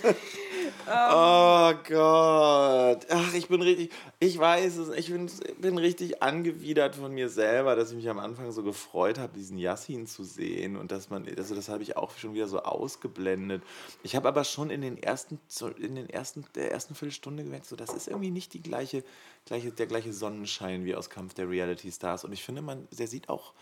Oh 0.86 1.72
Gott. 1.88 3.06
Ach, 3.08 3.34
ich 3.34 3.48
bin 3.48 3.62
richtig, 3.62 3.90
ich 4.18 4.38
weiß 4.38 4.76
es, 4.78 4.88
ich 4.96 5.10
bin, 5.10 5.30
bin 5.58 5.78
richtig 5.78 6.22
angewidert 6.22 6.96
von 6.96 7.12
mir 7.12 7.28
selber, 7.28 7.76
dass 7.76 7.90
ich 7.90 7.96
mich 7.96 8.08
am 8.08 8.18
Anfang 8.18 8.50
so 8.52 8.62
gefreut 8.62 9.18
habe, 9.18 9.32
diesen 9.32 9.58
Yassin 9.58 10.06
zu 10.06 10.24
sehen 10.24 10.76
und 10.76 10.92
dass 10.92 11.10
man, 11.10 11.26
also 11.36 11.54
das 11.54 11.68
habe 11.68 11.82
ich 11.82 11.96
auch 11.96 12.16
schon 12.16 12.34
wieder 12.34 12.48
so 12.48 12.60
ausgeblendet. 12.60 13.62
Ich 14.02 14.16
habe 14.16 14.28
aber 14.28 14.44
schon 14.44 14.70
in 14.70 14.80
den 14.80 14.96
ersten, 15.02 15.38
in 15.78 15.94
den 15.94 16.10
ersten, 16.10 16.44
der 16.54 16.72
ersten 16.72 16.94
Viertelstunde 16.94 17.44
gemerkt, 17.44 17.66
so 17.66 17.76
das 17.76 17.90
ist 17.90 18.08
irgendwie 18.08 18.30
nicht 18.30 18.54
die 18.54 18.62
gleiche, 18.62 19.04
gleiche, 19.46 19.72
der 19.72 19.86
gleiche 19.86 20.12
Sonnenschein 20.12 20.84
wie 20.84 20.94
aus 20.94 21.10
Kampf 21.10 21.34
der 21.34 21.48
Reality 21.48 21.90
Stars 21.92 22.24
und 22.24 22.32
ich 22.32 22.42
finde, 22.42 22.62
man, 22.62 22.88
der 22.90 23.06
sieht 23.06 23.28
auch 23.28 23.52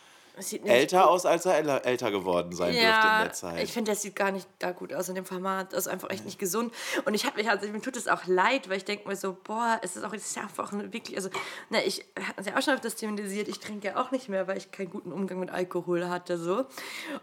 älter 0.65 1.09
aus, 1.09 1.27
als 1.27 1.47
er 1.47 1.59
äl- 1.63 1.83
älter 1.85 2.11
geworden 2.11 2.53
sein 2.53 2.73
dürfte 2.73 3.07
in 3.09 3.19
der 3.25 3.33
Zeit. 3.33 3.63
Ich 3.63 3.73
finde, 3.73 3.93
das 3.93 4.03
sieht 4.03 4.17
gar 4.17 4.31
nicht 4.31 4.47
da 4.59 4.73
gut 4.73 4.93
aus 4.95 5.09
in 5.09 5.15
dem 5.15 5.25
Format. 5.25 5.73
Das 5.73 5.87
ist 5.87 5.89
einfach 5.89 6.11
echt 6.11 6.25
nicht 6.25 6.39
gesund. 6.39 6.73
Und 7.05 7.15
ich 7.15 7.25
habe 7.25 7.37
mich, 7.37 7.49
also 7.51 7.67
mir 7.69 7.81
tut 7.81 7.97
es 7.97 8.09
auch 8.09 8.27
leid, 8.27 8.69
weil 8.69 8.77
ich 8.77 8.85
denke 8.85 9.09
mir 9.09 9.17
so, 9.17 9.37
boah, 9.45 9.79
es 9.83 9.97
ist 9.97 10.05
auch, 10.05 10.13
es 10.13 10.27
ist 10.27 10.37
ja 10.37 10.43
einfach 10.43 10.73
wirklich, 10.73 11.17
also, 11.17 11.31
na, 11.71 11.79
ich 11.85 12.05
hatte 12.37 12.51
ja 12.51 12.57
auch 12.57 12.63
schon 12.63 12.75
auf 12.75 12.81
das 12.81 12.97
thematisiert, 12.97 13.49
ich 13.49 13.61
trinke 13.61 13.89
ja 13.89 13.97
auch 13.97 14.11
nicht 14.11 14.29
mehr, 14.29 14.47
weil 14.49 14.59
ich 14.59 14.71
keinen 14.71 14.91
guten 14.91 15.13
Umgang 15.13 15.41
mit 15.41 15.51
Alkohol 15.51 16.09
hatte, 16.09 16.39
so. 16.39 16.67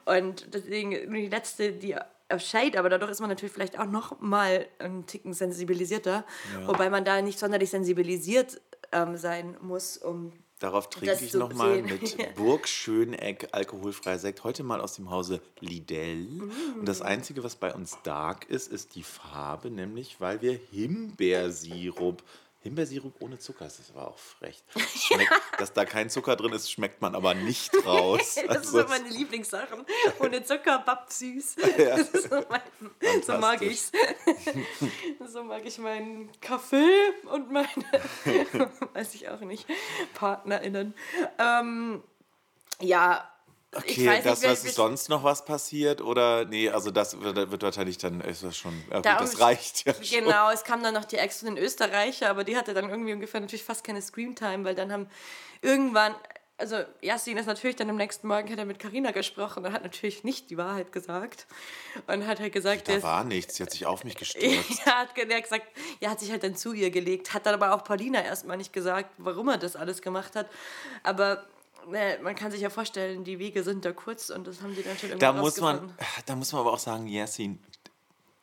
Und 0.06 0.54
deswegen, 0.54 0.92
nur 1.10 1.20
die 1.20 1.28
letzte, 1.30 1.72
die 1.72 1.96
Shade, 2.38 2.80
aber 2.80 2.90
dadurch 2.90 3.12
ist 3.12 3.20
man 3.20 3.30
natürlich 3.30 3.54
vielleicht 3.54 3.78
auch 3.80 3.86
noch 3.86 4.20
mal 4.20 4.66
einen 4.80 5.06
Ticken 5.06 5.34
sensibilisierter, 5.34 6.26
wobei 6.66 6.90
man 6.90 7.06
da 7.06 7.22
nicht 7.22 7.38
sonderlich 7.38 7.70
sensibilisiert 7.70 8.60
ähm, 8.92 9.16
sein 9.16 9.56
muss, 9.62 9.98
um 9.98 10.34
Darauf 10.66 10.90
trinke 10.90 11.24
ich 11.24 11.34
nochmal 11.36 11.84
mit. 11.84 12.18
Burg 12.36 12.68
Schöneck 12.68 13.50
alkoholfreier 13.52 14.18
Sekt. 14.18 14.44
Heute 14.44 14.64
mal 14.64 14.82
aus 14.82 14.96
dem 14.96 15.12
Hause 15.12 15.40
Lidl. 15.60 16.50
Und 16.80 16.88
das 16.88 17.04
Einzige, 17.04 17.44
was 17.44 17.56
bei 17.56 17.72
uns 17.72 18.00
dark 18.02 18.50
ist, 18.50 18.72
ist 18.72 18.96
die 18.96 19.04
Farbe, 19.04 19.70
nämlich 19.70 20.20
weil 20.20 20.42
wir 20.42 20.54
Himbeersirup. 20.54 22.24
Himbeersirup 22.66 23.14
ohne 23.22 23.38
Zucker, 23.38 23.66
das 23.66 23.78
ist 23.78 23.92
aber 23.96 24.08
auch 24.08 24.18
frech. 24.18 24.64
Schmeckt, 24.96 25.32
dass 25.60 25.72
da 25.72 25.86
kein 25.86 26.10
Zucker 26.10 26.36
drin 26.36 26.52
ist, 26.52 26.72
schmeckt 26.72 27.00
man 27.00 27.14
aber 27.14 27.36
nicht 27.36 27.72
raus. 27.86 28.36
Das 28.48 28.58
Also, 28.58 28.80
sind 28.80 28.90
meine 28.90 29.08
Lieblingssachen. 29.10 29.86
Ohne 30.20 30.44
Zucker, 30.44 30.80
Papp 30.80 31.12
süß. 31.12 31.58
Ist 31.58 32.30
so, 32.30 32.44
mein, 32.50 33.22
so 33.22 33.38
mag 33.38 33.62
ich's. 33.62 33.92
So 35.28 35.44
mag 35.44 35.64
ich 35.64 35.78
meinen 35.78 36.32
Kaffee 36.42 37.12
und 37.32 37.52
meine, 37.52 37.68
weiß 38.94 39.14
ich 39.14 39.30
auch 39.30 39.42
nicht, 39.42 39.68
PartnerInnen. 40.16 40.96
Ähm, 41.38 42.04
ja, 42.82 43.30
okay, 43.76 44.08
weiß 44.08 44.24
das, 44.24 44.42
nicht, 44.42 44.52
was 44.52 44.64
ist 44.66 44.76
sonst 44.76 45.10
noch 45.10 45.24
was 45.24 45.46
passiert? 45.46 46.02
Oder 46.02 46.46
nee, 46.46 46.70
also 46.70 46.92
das 46.92 47.20
wird, 47.22 47.36
wird 47.52 47.64
wahrscheinlich 47.64 47.98
dann, 47.98 48.22
ist 48.22 48.44
das 48.44 48.58
schon, 48.58 48.74
ja, 48.90 48.98
gut, 48.98 49.06
Da- 49.06 49.18
das 49.20 49.40
reicht 49.40 49.86
ja 49.86 49.94
schon. 49.94 50.20
Genau, 50.26 50.50
es 50.52 50.64
kam 50.64 50.82
dann 50.84 50.94
noch 50.94 51.06
die 51.06 51.18
Ex 51.18 51.40
von 51.40 51.54
den 51.56 51.64
Österreicher, 51.64 52.30
aber 52.30 52.44
die 52.44 52.58
hatte 52.58 52.74
dann 52.74 52.90
irgendwie 52.90 53.14
ungefähr 53.14 53.40
natürlich 53.42 53.64
fast 53.64 53.84
keine 53.84 54.02
Screamtime, 54.02 54.64
weil 54.64 54.76
dann 54.76 54.92
haben 54.92 55.08
irgendwann, 55.62 56.16
also 56.58 56.78
Yassin 57.02 57.36
ist 57.38 57.48
natürlich 57.48 57.76
dann 57.76 57.90
am 57.90 57.98
nächsten 57.98 58.28
Morgen 58.30 58.50
hat 58.50 58.58
er 58.58 58.64
mit 58.66 58.80
Carina 58.80 59.12
gesprochen 59.12 59.66
und 59.66 59.74
hat 59.74 59.84
natürlich 59.84 60.24
nicht 60.24 60.50
die 60.50 60.58
Wahrheit 60.58 60.92
gesagt 60.94 61.48
und 62.08 62.26
hat 62.28 62.40
halt 62.40 62.54
gesagt, 62.54 62.88
Da 62.88 63.04
war 63.04 63.24
nichts, 63.26 63.56
sie 63.56 63.64
hat 63.64 63.72
sich 63.72 63.86
auf 63.86 64.04
mich 64.06 64.16
gestürzt. 64.20 64.82
er 64.86 65.00
hat 65.00 65.10
er 65.18 65.36
hat 65.36 65.44
gesagt, 65.44 65.66
er 66.00 66.10
hat 66.12 66.20
sich 66.22 66.32
halt 66.32 66.44
dann 66.44 66.56
zu 66.56 66.72
ihr 66.72 66.92
gelegt, 66.92 67.34
hat 67.34 67.46
dann 67.46 67.56
aber 67.56 67.74
auch 67.74 67.84
Paulina 67.84 68.24
erstmal 68.24 68.56
nicht 68.58 68.72
gesagt, 68.72 69.10
warum 69.18 69.50
er 69.50 69.58
das 69.58 69.76
alles 69.76 70.02
gemacht 70.02 70.36
hat. 70.36 70.48
Aber 71.04 71.46
ne, 71.90 72.20
man 72.22 72.36
kann 72.36 72.52
sich 72.52 72.62
ja 72.62 72.70
vorstellen, 72.70 73.24
die 73.24 73.40
Wege 73.40 73.64
sind 73.64 73.86
da 73.86 73.92
kurz 73.92 74.30
und 74.30 74.48
das 74.48 74.62
haben 74.62 74.76
die 74.76 74.84
dann 74.84 74.98
schon 74.98 75.10
irgendwie 75.10 75.20
Da 75.20 75.34
muss 75.34 75.60
man, 75.60 75.94
da 76.26 76.36
muss 76.36 76.52
man 76.52 76.62
aber 76.62 76.74
auch 76.74 76.80
sagen, 76.80 77.08
Yasin, 77.08 77.60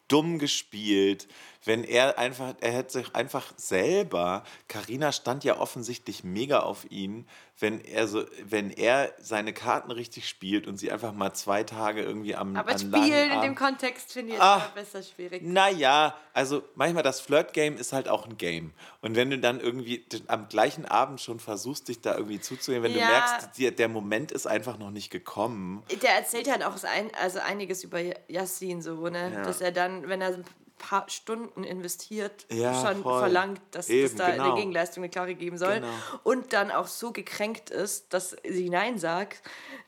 dumm 0.09 0.39
gespielt. 0.39 1.27
Wenn 1.65 1.85
er 1.85 2.19
einfach, 2.19 2.55
er 2.61 2.73
hätte 2.73 2.93
sich 2.93 3.15
einfach 3.15 3.53
selber, 3.57 4.45
Karina 4.69 5.11
stand 5.13 5.43
ja 5.45 5.59
offensichtlich 5.59 6.23
mega 6.23 6.61
auf 6.61 6.91
ihn, 6.91 7.27
wenn 7.59 7.81
er 7.85 8.09
so, 8.09 8.25
wenn 8.45 8.71
er 8.71 9.13
seine 9.21 9.53
Karten 9.53 9.91
richtig 9.93 10.29
spielt 10.29 10.67
und 10.67 10.79
sie 10.79 10.91
einfach 10.91 11.13
mal 11.13 11.33
zwei 11.35 11.63
Tage 11.63 12.03
irgendwie 12.03 12.35
am 12.35 12.57
Aber 12.57 12.73
an 12.73 12.79
Spielen 12.79 13.31
in 13.31 13.41
dem 13.43 13.55
Kontext 13.55 14.13
finde 14.13 14.35
ich 14.35 14.41
Ah. 14.41 14.63
jetzt 14.65 14.75
besser 14.75 15.03
schwierig. 15.03 15.43
naja, 15.43 16.17
also 16.33 16.63
manchmal 16.75 17.03
das 17.03 17.21
Flirt-Game 17.21 17.77
ist 17.77 17.93
halt 17.93 18.09
auch 18.09 18.27
ein 18.27 18.37
Game. 18.37 18.73
Und 19.01 19.15
wenn 19.17 19.31
du 19.31 19.39
dann 19.39 19.61
irgendwie 19.61 20.05
am 20.27 20.49
gleichen 20.49 20.87
Abend 20.87 21.21
schon 21.21 21.39
versuchst, 21.41 21.89
dich 21.89 22.01
da 22.01 22.15
irgendwie 22.17 22.41
zuzugehen, 22.41 22.83
wenn 22.83 22.93
Ja. 22.93 23.07
du 23.07 23.13
merkst, 23.13 23.59
dir, 23.59 23.71
der 23.71 23.89
Moment 23.89 24.33
ist 24.33 24.47
einfach 24.47 24.79
noch 24.79 24.91
nicht 24.91 25.11
gekommen. 25.11 25.83
Der 26.03 26.15
erzählt 26.17 26.51
halt 26.51 26.65
auch 26.65 26.75
ein, 26.85 27.11
also 27.21 27.39
einiges 27.39 27.85
über 27.85 28.01
Yassin 28.29 28.83
so, 28.83 29.09
ne? 29.09 29.31
Ja. 29.35 29.43
Dass 29.43 29.61
er 29.61 29.71
dann, 29.73 30.09
wenn 30.09 30.21
er 30.21 30.39
paar 30.83 31.09
Stunden 31.09 31.65
investiert, 31.65 32.45
Ja, 32.51 32.75
schon 32.85 33.03
voll. 33.03 33.21
verlangt, 33.21 33.61
dass 33.71 33.87
es 33.87 33.91
Eben, 33.91 34.17
da 34.19 34.31
genau. 34.33 34.45
eine 34.45 34.55
Gegenleistung, 34.57 35.03
eine 35.05 35.11
klare 35.11 35.35
geben 35.35 35.57
soll. 35.57 35.75
Genau. 35.77 35.89
Und 36.25 36.53
dann 36.53 36.71
auch 36.71 36.87
so 36.89 37.13
gekränkt 37.13 37.71
ist, 37.71 38.13
dass 38.13 38.37
sie 38.49 38.69
Nein 38.69 38.99
sagt, 38.99 39.43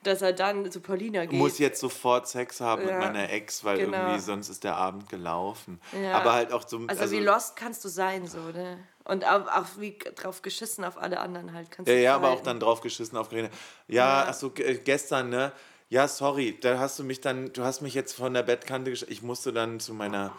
dass 0.05 0.23
er 0.23 0.33
dann 0.33 0.71
zu 0.71 0.81
Paulina 0.81 1.25
geht. 1.27 1.39
muss 1.39 1.59
jetzt 1.59 1.81
sofort 1.81 2.29
Sex 2.29 2.61
haben 2.61 2.83
mit 2.83 2.91
Ja, 2.93 2.99
meiner 2.99 3.29
Ex, 3.31 3.65
weil 3.65 3.79
genau. 3.79 3.97
irgendwie 3.99 4.21
sonst 4.21 4.49
ist 4.49 4.65
der 4.65 4.77
Abend 4.77 5.09
gelaufen. 5.09 5.81
Ja. 6.01 6.15
Aber 6.19 6.33
halt 6.33 6.53
auch 6.53 6.67
so. 6.67 6.81
also, 6.87 7.11
wie 7.11 7.21
lost 7.21 7.57
kannst 7.57 7.85
du 7.85 7.89
sein, 7.89 8.27
so, 8.27 8.39
ne? 8.39 8.79
Und 9.05 9.27
auch, 9.27 9.47
auch 9.49 9.67
wie 9.79 9.99
drauf 10.15 10.41
geschissen 10.41 10.85
auf 10.85 10.97
alle 10.97 11.21
anderen 11.21 11.53
halt. 11.53 11.71
Kannst 11.71 11.89
Ja, 11.91 11.95
du 11.95 12.03
ja, 12.03 12.15
aber 12.15 12.31
auch 12.31 12.41
dann 12.41 12.59
drauf 12.61 12.81
geschissen 12.81 13.19
auf 13.19 13.29
Karina. 13.29 13.49
Ja, 13.89 14.23
Ja. 14.23 14.27
ach 14.31 14.35
so, 14.35 14.51
ge- 14.51 14.79
gestern, 14.83 15.29
ne? 15.29 15.53
Ja, 15.91 16.09
sorry, 16.09 16.59
da 16.61 16.79
hast 16.79 16.99
du 16.99 17.05
mich 17.05 17.21
dann, 17.21 17.53
du 17.53 17.63
hast 17.63 17.83
mich 17.83 17.93
jetzt 17.93 18.15
von 18.15 18.33
der 18.33 18.43
Bettkante 18.43 18.91
gesch 18.91 19.05
Ich 19.09 19.23
musste 19.23 19.53
dann 19.53 19.79
zu 19.79 19.93
meiner, 19.93 20.33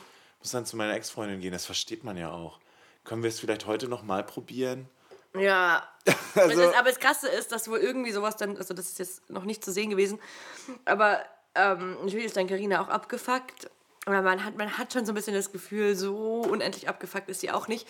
muss 0.45 0.51
dann 0.51 0.65
zu 0.67 0.77
meiner 0.77 0.93
Ex-Freundin 0.93 1.41
gehen. 1.41 1.51
Das 1.51 1.65
versteht 1.65 2.03
man 2.03 2.17
ja 2.17 2.31
auch. 2.31 2.59
Können 3.03 3.23
wir 3.23 3.29
es 3.29 3.39
vielleicht 3.39 3.65
heute 3.65 3.87
noch 3.87 4.03
mal 4.03 4.23
probieren? 4.23 4.87
Ja. 5.35 5.87
Also- 6.35 6.61
es 6.61 6.67
ist, 6.69 6.77
aber 6.77 6.89
das 6.89 6.99
Krasse 6.99 7.29
ist, 7.29 7.53
dass 7.53 7.69
wohl 7.69 7.79
irgendwie 7.79 8.11
sowas 8.11 8.35
dann, 8.35 8.57
also 8.57 8.73
das 8.73 8.87
ist 8.87 8.99
jetzt 8.99 9.29
noch 9.29 9.45
nicht 9.45 9.63
zu 9.63 9.71
sehen 9.71 9.89
gewesen, 9.89 10.19
aber 10.83 11.21
ähm, 11.55 11.93
natürlich 12.01 12.25
ist 12.25 12.35
dann 12.35 12.45
Carina 12.45 12.81
auch 12.81 12.89
abgefuckt. 12.89 13.69
Aber 14.05 14.21
man 14.21 14.43
hat, 14.43 14.57
man 14.57 14.77
hat 14.77 14.91
schon 14.91 15.05
so 15.05 15.13
ein 15.13 15.15
bisschen 15.15 15.33
das 15.33 15.53
Gefühl, 15.53 15.95
so 15.95 16.41
unendlich 16.41 16.89
abgefuckt 16.89 17.29
ist 17.29 17.39
sie 17.39 17.51
auch 17.51 17.69
nicht. 17.69 17.87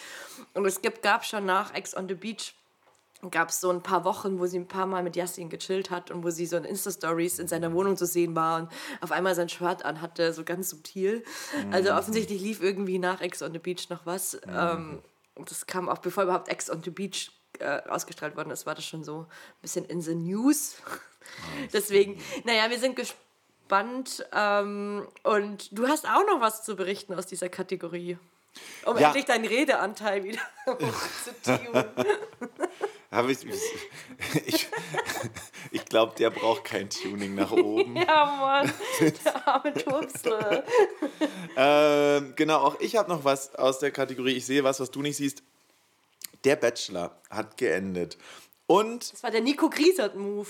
Und 0.53 0.63
es 0.65 0.83
gibt, 0.83 1.01
gab 1.01 1.25
schon 1.25 1.45
nach 1.47 1.73
Ex 1.73 1.97
on 1.97 2.07
the 2.07 2.13
Beach 2.13 2.53
gab 3.31 3.49
es 3.49 3.59
so 3.61 3.69
ein 3.71 3.81
paar 3.81 4.03
Wochen, 4.05 4.39
wo 4.39 4.45
sie 4.45 4.59
ein 4.59 4.67
paar 4.67 4.85
Mal 4.85 5.01
mit 5.01 5.15
Yassin 5.15 5.49
gechillt 5.49 5.89
hat 5.89 6.11
und 6.11 6.23
wo 6.23 6.29
sie 6.29 6.45
so 6.45 6.57
in 6.57 6.63
Insta-Stories 6.63 7.39
in 7.39 7.47
seiner 7.47 7.73
Wohnung 7.73 7.97
zu 7.97 8.05
sehen 8.05 8.35
war 8.35 8.59
und 8.61 8.69
auf 9.01 9.11
einmal 9.11 9.33
sein 9.35 9.49
Shirt 9.49 9.83
anhatte, 9.83 10.31
so 10.33 10.43
ganz 10.43 10.69
subtil. 10.69 11.23
Also 11.71 11.93
offensichtlich 11.93 12.41
lief 12.41 12.61
irgendwie 12.61 12.99
nach 12.99 13.21
Ex 13.21 13.41
on 13.41 13.51
the 13.53 13.59
Beach 13.59 13.89
noch 13.89 14.05
was. 14.05 14.39
Ähm, 14.47 15.01
und 15.33 15.49
das 15.49 15.65
kam 15.65 15.89
auch, 15.89 15.97
bevor 15.99 16.23
überhaupt 16.25 16.49
Ex 16.49 16.69
on 16.69 16.83
the 16.83 16.91
Beach 16.91 17.31
äh, 17.59 17.81
ausgestrahlt 17.89 18.35
worden 18.35 18.51
ist, 18.51 18.65
war 18.65 18.75
das 18.75 18.85
schon 18.85 19.03
so 19.03 19.21
ein 19.21 19.61
bisschen 19.61 19.85
in 19.85 20.01
the 20.01 20.13
news. 20.13 20.75
Deswegen, 21.73 22.21
naja, 22.43 22.69
wir 22.69 22.77
sind 22.79 22.95
gespannt. 22.95 24.25
Ähm, 24.33 25.07
und 25.23 25.75
du 25.77 25.87
hast 25.87 26.05
auch 26.07 26.25
noch 26.27 26.41
was 26.41 26.63
zu 26.63 26.75
berichten 26.75 27.13
aus 27.15 27.25
dieser 27.25 27.49
Kategorie. 27.49 28.17
Um 28.85 28.97
Ja. 28.97 29.07
endlich 29.07 29.25
deinen 29.25 29.45
Redeanteil 29.45 30.23
wieder 30.23 30.39
zu 31.23 31.33
tun. 31.43 31.83
Habe 33.15 33.31
ich, 33.31 33.45
ich, 34.45 34.67
ich 35.71 35.85
glaube, 35.85 36.13
der 36.17 36.29
braucht 36.29 36.65
kein 36.65 36.89
Tuning 36.89 37.35
nach 37.35 37.51
oben. 37.51 37.95
Ja, 38.07 38.25
Mann, 38.39 38.73
der 38.99 39.47
arme 39.47 39.73
Tupsel. 39.73 40.63
Ähm, 41.55 42.33
genau, 42.35 42.59
auch 42.59 42.79
ich 42.79 42.95
habe 42.95 43.09
noch 43.09 43.23
was 43.23 43.55
aus 43.55 43.79
der 43.79 43.91
Kategorie. 43.91 44.33
Ich 44.33 44.45
sehe 44.45 44.63
was, 44.63 44.79
was 44.79 44.91
du 44.91 45.01
nicht 45.01 45.17
siehst. 45.17 45.41
Der 46.43 46.55
Bachelor 46.57 47.17
hat 47.29 47.57
geendet. 47.57 48.17
Und 48.67 49.13
Das 49.13 49.23
war 49.23 49.31
der 49.31 49.41
Nico 49.41 49.69
Griesert-Move. 49.69 50.47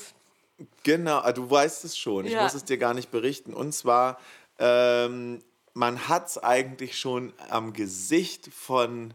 Genau, 0.83 1.17
ah, 1.19 1.31
du 1.33 1.49
weißt 1.49 1.85
es 1.85 1.97
schon. 1.97 2.25
Ich 2.25 2.31
Ja. 2.33 2.43
muss 2.43 2.53
es 2.53 2.63
dir 2.65 2.77
gar 2.77 2.93
nicht 2.93 3.11
berichten. 3.11 3.53
Und 3.53 3.73
zwar, 3.73 4.19
ähm, 4.57 5.41
man 5.73 6.07
hat 6.07 6.27
es 6.27 6.37
eigentlich 6.37 6.97
schon 6.97 7.33
am 7.49 7.73
Gesicht 7.73 8.49
von 8.53 9.13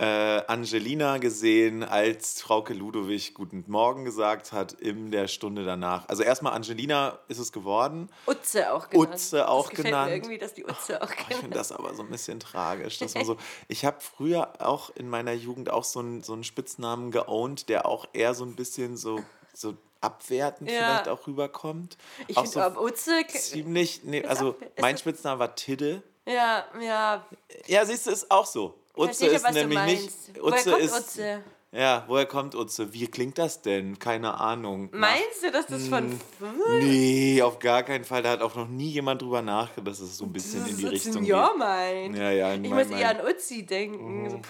äh, 0.00 0.42
Angelina 0.46 1.18
gesehen, 1.18 1.82
als 1.82 2.40
Frauke 2.40 2.72
Ludowig 2.72 3.34
Guten 3.34 3.64
Morgen 3.66 4.04
gesagt 4.04 4.52
hat 4.52 4.72
in 4.72 5.10
der 5.10 5.26
Stunde 5.26 5.64
danach. 5.64 6.08
Also 6.08 6.22
erstmal 6.22 6.52
Angelina 6.52 7.18
ist 7.26 7.38
es 7.38 7.50
geworden. 7.52 8.08
Utze 8.26 8.72
auch 8.72 8.88
genannt. 8.88 9.14
Utze 9.14 9.48
auch 9.48 9.62
das 9.62 9.70
gefällt 9.70 9.86
genannt. 9.86 10.10
Mir 10.10 10.16
irgendwie, 10.16 10.38
dass 10.38 10.54
die 10.54 10.64
Utze 10.64 11.02
auch 11.02 11.10
Ich 11.10 11.16
genannt 11.16 11.40
finde 11.40 11.56
das 11.56 11.72
aber 11.72 11.94
so 11.94 12.02
ein 12.04 12.10
bisschen 12.10 12.38
tragisch. 12.38 12.98
Dass 12.98 13.14
man 13.14 13.24
so, 13.24 13.36
ich 13.68 13.84
habe 13.84 13.96
früher 14.00 14.52
auch 14.60 14.90
in 14.90 15.08
meiner 15.10 15.32
Jugend 15.32 15.68
auch 15.70 15.84
so 15.84 15.98
einen, 15.98 16.22
so 16.22 16.32
einen 16.32 16.44
Spitznamen 16.44 17.10
geowned, 17.10 17.68
der 17.68 17.84
auch 17.86 18.06
eher 18.12 18.34
so 18.34 18.44
ein 18.44 18.54
bisschen 18.54 18.96
so, 18.96 19.20
so 19.52 19.74
abwertend 20.00 20.70
Ja. 20.70 20.78
vielleicht 20.78 21.08
auch 21.08 21.26
rüberkommt. 21.26 21.98
Ich 22.28 22.36
finde, 22.36 22.50
so 22.50 22.60
aber 22.60 22.80
Utze. 22.82 23.26
ziemlich, 23.26 24.04
nee, 24.04 24.24
also 24.24 24.56
mein 24.80 24.96
Spitzname 24.96 25.40
war 25.40 25.56
Tidde. 25.56 26.04
Ja, 26.24 26.64
ja. 26.80 27.26
Ja, 27.66 27.84
siehst 27.84 28.06
du, 28.06 28.12
ist 28.12 28.30
auch 28.30 28.46
so. 28.46 28.77
Utze 28.98 29.26
ist 29.26 29.44
was 29.44 29.52
nämlich 29.54 29.80
nicht. 29.84 30.10
Woher 30.40 30.44
Utze 30.58 30.70
kommt 30.70 30.82
ist. 30.82 30.94
Utze? 30.98 31.42
Ja, 31.70 32.04
woher 32.08 32.24
kommt 32.26 32.54
Utze? 32.54 32.92
Wie 32.94 33.06
klingt 33.08 33.36
das 33.36 33.60
denn? 33.60 33.98
Keine 33.98 34.40
Ahnung. 34.40 34.88
Meinst 34.92 35.42
du, 35.42 35.50
dass 35.50 35.66
das 35.66 35.82
Hm. 35.82 35.88
von. 35.90 36.20
Nee, 36.80 37.42
auf 37.42 37.58
gar 37.58 37.82
keinen 37.82 38.04
Fall. 38.04 38.22
Da 38.22 38.30
hat 38.30 38.40
auch 38.40 38.54
noch 38.54 38.68
nie 38.68 38.88
jemand 38.88 39.20
drüber 39.20 39.42
nachgedacht, 39.42 39.86
dass 39.88 40.00
es 40.00 40.16
so 40.16 40.24
ein 40.24 40.32
bisschen 40.32 40.66
in 40.66 40.76
die 40.78 40.84
Das 40.84 40.92
ist 40.94 41.06
Richtung 41.08 41.24
ja 41.24 41.48
geht. 41.48 41.58
mein. 41.58 42.16
Ja, 42.16 42.30
ja, 42.30 42.54
Ich 42.54 42.60
mein- 42.60 42.70
muss 42.70 42.88
mein- 42.88 42.98
eher 43.00 43.10
an 43.20 43.26
Uzi 43.26 43.66
denken. 43.66 44.30
So, 44.30 44.40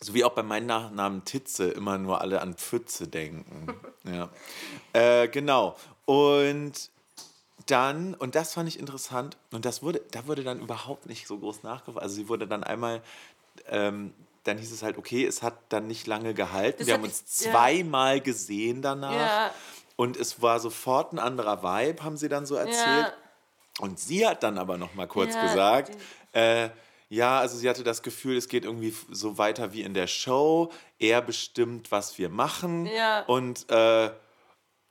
So 0.00 0.14
wie 0.14 0.24
auch 0.24 0.32
bei 0.32 0.42
meinem 0.42 0.66
Nachnamen 0.66 1.24
Titze 1.24 1.70
immer 1.70 1.98
nur 1.98 2.20
alle 2.20 2.40
an 2.40 2.54
Pfütze 2.54 3.08
denken. 3.08 3.66
ja. 4.04 4.28
Äh, 4.92 5.28
genau. 5.28 5.74
Und 6.04 6.90
dann, 7.70 8.14
und 8.14 8.34
das 8.34 8.54
fand 8.54 8.68
ich 8.68 8.78
interessant, 8.78 9.36
und 9.52 9.64
das 9.64 9.82
wurde, 9.82 10.00
da 10.10 10.26
wurde 10.26 10.42
dann 10.44 10.60
überhaupt 10.60 11.06
nicht 11.06 11.26
so 11.26 11.38
groß 11.38 11.62
nachgefragt. 11.62 12.02
Also 12.02 12.14
sie 12.16 12.28
wurde 12.28 12.46
dann 12.46 12.64
einmal, 12.64 13.02
ähm, 13.68 14.14
dann 14.44 14.58
hieß 14.58 14.72
es 14.72 14.82
halt, 14.82 14.96
okay, 14.98 15.24
es 15.26 15.42
hat 15.42 15.54
dann 15.68 15.86
nicht 15.86 16.06
lange 16.06 16.32
gehalten. 16.34 16.78
Das 16.78 16.86
Wir 16.86 16.94
haben 16.94 17.02
uns 17.04 17.24
ich- 17.38 17.44
ja. 17.46 17.52
zweimal 17.52 18.20
gesehen 18.20 18.80
danach. 18.82 19.12
Ja. 19.12 19.50
Und 19.96 20.16
es 20.16 20.40
war 20.40 20.60
sofort 20.60 21.12
ein 21.12 21.18
anderer 21.18 21.62
Vibe, 21.62 22.02
haben 22.04 22.16
sie 22.16 22.28
dann 22.28 22.46
so 22.46 22.54
erzählt. 22.54 22.76
Ja. 23.06 23.12
Und 23.80 23.98
sie 24.00 24.26
hat 24.26 24.42
dann 24.42 24.56
aber 24.58 24.78
noch 24.78 24.94
mal 24.94 25.06
kurz 25.06 25.34
Ja, 25.34 25.42
gesagt, 25.42 25.96
äh, 26.32 26.70
ja, 27.10 27.38
also 27.40 27.56
sie 27.56 27.68
hatte 27.68 27.84
das 27.84 28.02
Gefühl, 28.02 28.36
es 28.36 28.48
geht 28.48 28.64
irgendwie 28.64 28.94
so 29.10 29.38
weiter 29.38 29.72
wie 29.72 29.82
in 29.82 29.94
der 29.94 30.06
Show. 30.06 30.70
Er 30.98 31.22
bestimmt, 31.22 31.90
was 31.90 32.18
wir 32.18 32.28
machen. 32.28 32.86
Ja. 32.86 33.22
Und, 33.26 33.68
äh, 33.70 34.10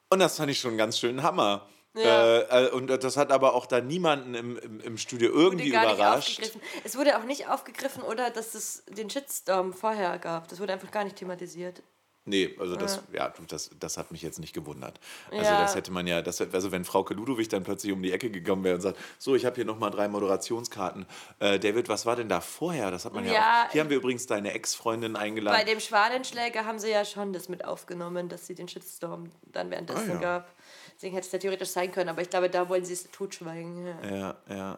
und 0.09 0.19
das 0.19 0.37
fand 0.37 0.51
ich 0.51 0.59
schon 0.59 0.77
ganz 0.77 0.99
schön 0.99 1.21
Hammer. 1.23 1.67
Ja. 2.03 2.37
Äh, 2.39 2.65
äh, 2.67 2.69
und 2.71 2.87
das 2.87 3.17
hat 3.17 3.31
aber 3.31 3.53
auch 3.53 3.65
dann 3.65 3.87
niemanden 3.87 4.33
im, 4.35 4.57
im, 4.57 4.79
im 4.81 4.97
Studio 4.97 5.31
irgendwie 5.31 5.69
überrascht. 5.69 6.41
Es 6.83 6.97
wurde 6.97 7.17
auch 7.17 7.23
nicht 7.23 7.47
aufgegriffen, 7.47 8.03
oder 8.03 8.29
dass 8.29 8.55
es 8.55 8.83
den 8.89 9.09
Shitstorm 9.09 9.73
vorher 9.73 10.17
gab. 10.19 10.47
Das 10.47 10.59
wurde 10.59 10.73
einfach 10.73 10.91
gar 10.91 11.03
nicht 11.03 11.15
thematisiert. 11.15 11.81
Nee, 12.29 12.53
also 12.59 12.75
das, 12.75 13.01
ja, 13.13 13.33
das, 13.47 13.69
das 13.79 13.95
hat 13.95 14.11
mich 14.11 14.21
jetzt 14.21 14.37
nicht 14.39 14.51
gewundert. 14.53 14.99
Also 15.31 15.45
Ja. 15.45 15.61
das 15.61 15.75
hätte 15.75 15.91
man 15.93 16.05
ja, 16.07 16.21
das, 16.21 16.41
also 16.41 16.73
wenn 16.73 16.83
Frauke 16.83 17.13
Ludowig 17.13 17.47
dann 17.47 17.63
plötzlich 17.63 17.93
um 17.93 18.03
die 18.03 18.11
Ecke 18.11 18.29
gekommen 18.29 18.65
wäre 18.65 18.75
und 18.75 18.81
sagt, 18.81 18.97
so, 19.17 19.33
ich 19.35 19.45
habe 19.45 19.55
hier 19.55 19.63
nochmal 19.63 19.91
drei 19.91 20.09
Moderationskarten. 20.09 21.05
Äh, 21.39 21.57
David, 21.57 21.87
was 21.87 22.05
war 22.05 22.17
denn 22.17 22.27
da 22.27 22.41
vorher? 22.41 22.91
Das 22.91 23.05
hat 23.05 23.13
man 23.13 23.25
ja, 23.25 23.31
Ja, 23.31 23.65
auch. 23.65 23.71
Hier 23.71 23.79
haben 23.79 23.89
wir 23.89 23.95
übrigens 23.95 24.25
deine 24.27 24.51
Ex-Freundin 24.51 25.15
eingeladen. 25.15 25.57
Bei 25.57 25.63
dem 25.63 25.79
Schwanenschläger 25.79 26.65
haben 26.65 26.79
sie 26.79 26.89
ja 26.91 27.05
schon 27.05 27.31
das 27.31 27.47
mit 27.47 27.63
aufgenommen, 27.63 28.27
dass 28.27 28.45
sie 28.45 28.55
den 28.55 28.67
Shitstorm 28.67 29.29
dann 29.43 29.71
währenddessen 29.71 30.09
Ah, 30.11 30.13
ja. 30.15 30.19
gab. 30.19 30.53
Deswegen 30.97 31.13
hätte 31.13 31.27
es 31.27 31.31
ja 31.31 31.37
theoretisch 31.37 31.69
sein 31.69 31.91
können, 31.91 32.09
aber 32.09 32.23
ich 32.23 32.29
glaube, 32.29 32.49
da 32.49 32.67
wollen 32.69 32.83
sie 32.83 32.93
es 32.93 33.09
totschweigen. 33.11 33.85
Ja. 33.85 34.09
Ja, 34.09 34.35
ja. 34.49 34.77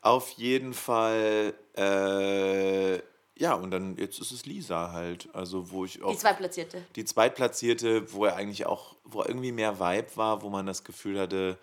Auf 0.00 0.30
jeden 0.30 0.72
Fall, 0.74 1.54
äh, 1.76 2.94
ja, 3.38 3.54
und 3.54 3.72
dann, 3.72 3.96
jetzt 3.96 4.20
ist 4.20 4.30
es 4.30 4.46
Lisa 4.46 4.92
halt. 4.92 5.28
Also, 5.32 5.70
wo 5.72 5.84
ich 5.84 6.00
auch. 6.04 6.12
Die 6.12 6.18
Zweitplatzierte. 6.18 6.82
die 6.94 7.04
Zweitplatzierte, 7.04 8.12
wo 8.12 8.24
er 8.26 8.36
eigentlich 8.36 8.64
auch, 8.64 8.94
wo 9.02 9.22
irgendwie 9.24 9.50
mehr 9.50 9.80
Vibe 9.80 10.16
war, 10.16 10.42
wo 10.42 10.50
man 10.50 10.66
das 10.66 10.84
Gefühl 10.84 11.18
hatte, 11.18 11.58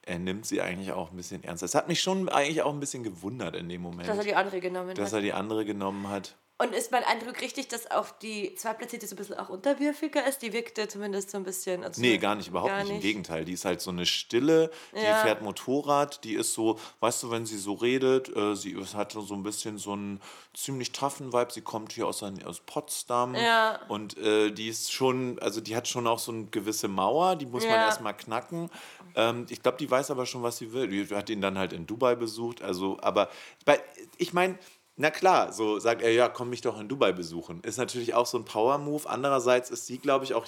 er 0.00 0.18
nimmt 0.18 0.46
sie 0.46 0.62
eigentlich 0.62 0.92
auch 0.92 1.10
ein 1.10 1.16
bisschen 1.16 1.44
ernst. 1.44 1.62
Das 1.62 1.74
hat 1.74 1.88
mich 1.88 2.00
schon 2.00 2.28
eigentlich 2.30 2.62
auch 2.62 2.72
ein 2.72 2.80
bisschen 2.80 3.02
gewundert 3.04 3.54
in 3.54 3.68
dem 3.68 3.82
Moment, 3.82 4.08
Dass 4.08 4.16
er 4.18 4.24
die 4.24 4.34
andere 4.34 4.60
genommen 4.60 4.94
dass 4.94 5.08
hat. 5.08 5.18
er 5.18 5.20
die 5.20 5.32
andere 5.34 5.64
genommen 5.66 6.08
hat. 6.08 6.36
Und 6.58 6.72
ist 6.74 6.90
mein 6.90 7.04
Eindruck 7.04 7.42
richtig, 7.42 7.68
dass 7.68 7.90
auch 7.90 8.10
die 8.22 8.54
Zweitplatzierte 8.54 9.06
so 9.06 9.14
ein 9.14 9.18
bisschen 9.18 9.38
auch 9.38 9.50
unterwürfiger 9.50 10.26
ist? 10.26 10.40
Die 10.40 10.54
wirkte 10.54 10.88
zumindest 10.88 11.30
so 11.30 11.36
ein 11.36 11.44
bisschen. 11.44 11.84
Also 11.84 12.00
Nee, 12.00 12.16
gar 12.16 12.34
nicht, 12.34 12.48
überhaupt 12.48 12.70
gar 12.70 12.82
nicht. 12.82 12.92
Im 12.92 13.00
Gegenteil. 13.00 13.44
Die 13.44 13.52
ist 13.52 13.66
halt 13.66 13.82
so 13.82 13.90
eine 13.90 14.06
Stille, 14.06 14.70
die 14.94 15.02
Ja. 15.04 15.16
fährt 15.16 15.42
Motorrad, 15.42 16.24
die 16.24 16.32
ist 16.32 16.54
so, 16.54 16.78
weißt 17.00 17.24
du, 17.24 17.30
wenn 17.30 17.44
sie 17.44 17.58
so 17.58 17.74
redet, 17.74 18.34
äh, 18.34 18.56
sie 18.56 18.74
hat 18.94 19.12
so 19.12 19.34
ein 19.34 19.42
bisschen 19.42 19.76
so 19.76 19.92
einen 19.92 20.18
ziemlich 20.54 20.92
toughen 20.92 21.30
Vibe. 21.34 21.52
Sie 21.52 21.60
kommt 21.60 21.92
hier 21.92 22.06
aus, 22.06 22.22
ein- 22.22 22.42
aus 22.46 22.60
Potsdam 22.60 23.34
Ja. 23.34 23.78
und 23.88 24.16
äh, 24.16 24.50
die 24.50 24.68
ist 24.68 24.90
schon, 24.94 25.38
also 25.40 25.60
die 25.60 25.76
hat 25.76 25.86
schon 25.88 26.06
auch 26.06 26.18
so 26.18 26.32
eine 26.32 26.46
gewisse 26.46 26.88
Mauer, 26.88 27.36
die 27.36 27.44
muss 27.44 27.64
man 27.64 27.72
Ja. 27.74 27.84
erstmal 27.84 28.16
knacken. 28.16 28.70
Ähm, 29.14 29.44
ich 29.50 29.62
glaube, 29.62 29.76
die 29.76 29.90
weiß 29.90 30.10
aber 30.10 30.24
schon, 30.24 30.42
was 30.42 30.56
sie 30.56 30.72
will. 30.72 30.88
Die 30.88 31.14
hat 31.14 31.28
ihn 31.28 31.42
dann 31.42 31.58
halt 31.58 31.74
in 31.74 31.86
Dubai 31.86 32.14
besucht, 32.14 32.62
also, 32.62 32.96
aber 33.02 33.28
bei, 33.66 33.78
ich 34.16 34.32
meine, 34.32 34.58
na 34.96 35.10
klar, 35.10 35.52
so 35.52 35.78
sagt 35.78 36.02
er, 36.02 36.10
ja, 36.12 36.28
komm 36.28 36.50
mich 36.50 36.62
doch 36.62 36.80
in 36.80 36.88
Dubai 36.88 37.12
besuchen. 37.12 37.60
Ist 37.62 37.76
natürlich 37.76 38.14
auch 38.14 38.26
so 38.26 38.38
ein 38.38 38.44
Power-Move. 38.44 39.08
Andererseits 39.08 39.70
ist 39.70 39.86
sie, 39.86 39.98
glaube 39.98 40.24
ich, 40.24 40.32
auch 40.34 40.46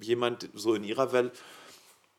jemand 0.00 0.48
so 0.54 0.74
in 0.74 0.84
ihrer 0.84 1.12
Welt, 1.12 1.32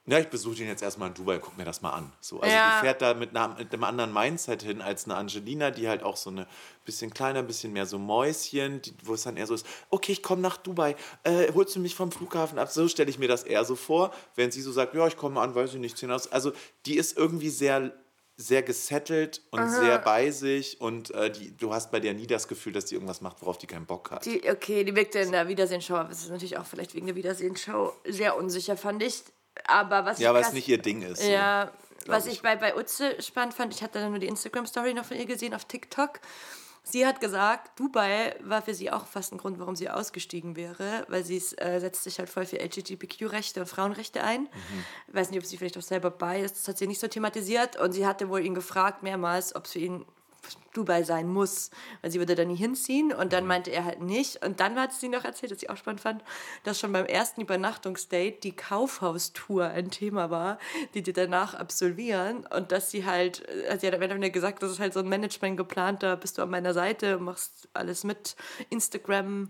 ja, 0.07 0.17
ich 0.17 0.29
besuche 0.29 0.63
ihn 0.63 0.67
jetzt 0.67 0.81
erstmal 0.81 1.09
in 1.09 1.13
Dubai, 1.13 1.37
guck 1.37 1.55
mir 1.57 1.63
das 1.63 1.83
mal 1.83 1.91
an. 1.91 2.11
So, 2.19 2.39
also 2.41 2.53
Ja. 2.55 2.65
die 2.65 2.71
fährt 2.71 3.03
da 3.03 3.13
mit, 3.13 3.29
einer, 3.35 3.55
mit 3.55 3.71
einem 3.71 3.83
anderen 3.83 4.11
Mindset 4.11 4.63
hin 4.63 4.81
als 4.81 5.05
eine 5.05 5.15
Angelina, 5.15 5.69
die 5.69 5.87
halt 5.87 6.01
auch 6.01 6.17
so 6.17 6.31
eine 6.31 6.47
bisschen 6.85 7.13
kleiner, 7.13 7.43
bisschen 7.43 7.71
mehr 7.71 7.85
so 7.85 7.99
Mäuschen, 7.99 8.81
die, 8.81 8.93
wo 9.03 9.13
es 9.13 9.21
dann 9.23 9.37
eher 9.37 9.45
so 9.45 9.53
ist, 9.53 9.65
okay, 9.91 10.11
ich 10.13 10.23
komme 10.23 10.41
nach 10.41 10.57
Dubai, 10.57 10.95
äh, 11.23 11.53
holst 11.53 11.75
du 11.75 11.79
mich 11.79 11.93
vom 11.93 12.11
Flughafen 12.11 12.57
ab? 12.57 12.71
So 12.71 12.87
stelle 12.87 13.11
ich 13.11 13.19
mir 13.19 13.27
das 13.27 13.43
eher 13.43 13.63
so 13.63 13.75
vor, 13.75 14.11
wenn 14.35 14.51
sie 14.51 14.61
so 14.61 14.71
sagt, 14.71 14.95
ja, 14.95 15.05
ich 15.05 15.17
komme 15.17 15.39
an, 15.39 15.53
weiß 15.53 15.75
ich 15.75 15.79
nicht, 15.79 15.95
10 15.97 16.11
aus. 16.11 16.31
Also 16.31 16.51
die 16.87 16.97
ist 16.97 17.15
irgendwie 17.15 17.49
sehr 17.49 17.93
sehr 18.41 18.63
gesettelt 18.63 19.41
und 19.51 19.69
sehr 19.69 19.99
bei 19.99 20.31
sich 20.31 20.81
und 20.81 21.11
äh, 21.11 21.31
die, 21.31 21.55
du 21.55 21.73
hast 21.73 21.91
bei 21.91 21.99
der 21.99 22.13
nie 22.13 22.27
das 22.27 22.47
Gefühl, 22.47 22.73
dass 22.73 22.85
die 22.85 22.95
irgendwas 22.95 23.21
macht, 23.21 23.41
worauf 23.41 23.57
die 23.57 23.67
keinen 23.67 23.85
Bock 23.85 24.11
hat. 24.11 24.25
Die, 24.25 24.49
okay, 24.49 24.83
die 24.83 24.95
wirkte 24.95 25.19
in 25.19 25.31
der 25.31 25.47
Wiedersehen-Show, 25.47 25.95
aber 25.95 26.09
es 26.09 26.23
ist 26.23 26.29
natürlich 26.29 26.57
auch 26.57 26.65
vielleicht 26.65 26.95
wegen 26.95 27.05
der 27.05 27.15
Wiedersehen-Show 27.15 27.93
sehr 28.05 28.35
unsicher, 28.37 28.77
fand 28.77 29.03
ich. 29.03 29.23
Aber 29.65 30.05
was 30.05 30.19
ja, 30.19 30.33
weil 30.33 30.41
es 30.41 30.53
nicht 30.53 30.67
ihr 30.67 30.79
Ding 30.79 31.01
ist. 31.01 31.21
so. 31.21 31.29
Ja, 31.29 31.71
was 32.07 32.25
ich. 32.25 32.33
ich 32.33 32.41
bei, 32.41 32.55
bei 32.55 32.75
Utze 32.75 33.21
spannend 33.21 33.53
fand, 33.53 33.73
ich 33.73 33.83
hatte 33.83 33.99
dann 33.99 34.11
nur 34.11 34.19
die 34.19 34.27
Instagram-Story 34.27 34.93
noch 34.93 35.05
von 35.05 35.17
ihr 35.17 35.25
gesehen 35.25 35.53
auf 35.53 35.65
TikTok. 35.65 36.19
Sie 36.83 37.05
hat 37.05 37.21
gesagt, 37.21 37.79
Dubai 37.79 38.35
war 38.41 38.63
für 38.63 38.73
sie 38.73 38.91
auch 38.91 39.05
fast 39.05 39.31
ein 39.31 39.37
Grund, 39.37 39.59
warum 39.59 39.75
sie 39.75 39.89
ausgestiegen 39.89 40.55
wäre, 40.55 41.05
weil 41.09 41.23
sie 41.23 41.37
äh, 41.57 41.79
setzt 41.79 42.03
sich 42.03 42.17
halt 42.17 42.29
voll 42.29 42.45
für 42.45 42.59
LGBTQ-Rechte 42.59 43.59
und 43.59 43.67
Frauenrechte 43.67 44.23
ein. 44.23 44.41
Mhm. 44.41 44.85
Ich 45.07 45.13
weiß 45.13 45.29
nicht, 45.29 45.39
ob 45.39 45.45
sie 45.45 45.57
vielleicht 45.57 45.77
auch 45.77 45.83
selber 45.83 46.09
bei 46.09 46.41
ist, 46.41 46.57
das 46.57 46.67
hat 46.67 46.79
sie 46.79 46.87
nicht 46.87 46.99
so 46.99 47.07
thematisiert. 47.07 47.79
Und 47.79 47.91
sie 47.91 48.07
hatte 48.07 48.29
wohl 48.29 48.43
ihn 48.43 48.55
gefragt 48.55 49.03
mehrmals, 49.03 49.55
ob 49.55 49.65
es 49.65 49.73
für 49.73 49.79
ihn 49.79 50.05
Dubai 50.73 51.03
sein 51.03 51.27
muss, 51.27 51.69
weil 52.01 52.11
sie 52.11 52.19
würde 52.19 52.35
da 52.35 52.45
nie 52.45 52.55
hinziehen. 52.55 53.13
Und 53.13 53.33
dann 53.33 53.45
meinte 53.45 53.71
er 53.71 53.85
halt 53.85 54.01
nicht. 54.01 54.43
Und 54.45 54.59
dann 54.59 54.79
hat 54.79 54.93
sie 54.93 55.09
noch 55.09 55.25
erzählt, 55.25 55.51
dass 55.51 55.61
ich 55.61 55.69
auch 55.69 55.77
spannend 55.77 56.01
fand, 56.01 56.23
dass 56.63 56.79
schon 56.79 56.93
beim 56.93 57.05
ersten 57.05 57.41
Übernachtungsdate 57.41 58.39
die 58.41 58.55
Kaufhaustour 58.55 59.65
ein 59.65 59.91
Thema 59.91 60.29
war, 60.29 60.59
die 60.93 61.01
die 61.01 61.13
danach 61.13 61.53
absolvieren. 61.53 62.45
Und 62.47 62.71
dass 62.71 62.91
sie 62.91 63.05
halt, 63.05 63.47
also 63.67 63.81
sie 63.81 63.87
hat 63.87 63.95
am 63.95 64.01
Ende 64.01 64.31
gesagt, 64.31 64.63
das 64.63 64.71
ist 64.71 64.79
halt 64.79 64.93
so 64.93 65.01
ein 65.01 65.09
Management 65.09 65.57
geplant, 65.57 66.03
da 66.03 66.15
bist 66.15 66.37
du 66.37 66.41
an 66.41 66.49
meiner 66.49 66.73
Seite, 66.73 67.17
machst 67.17 67.67
alles 67.73 68.03
mit, 68.03 68.35
Instagram, 68.69 69.49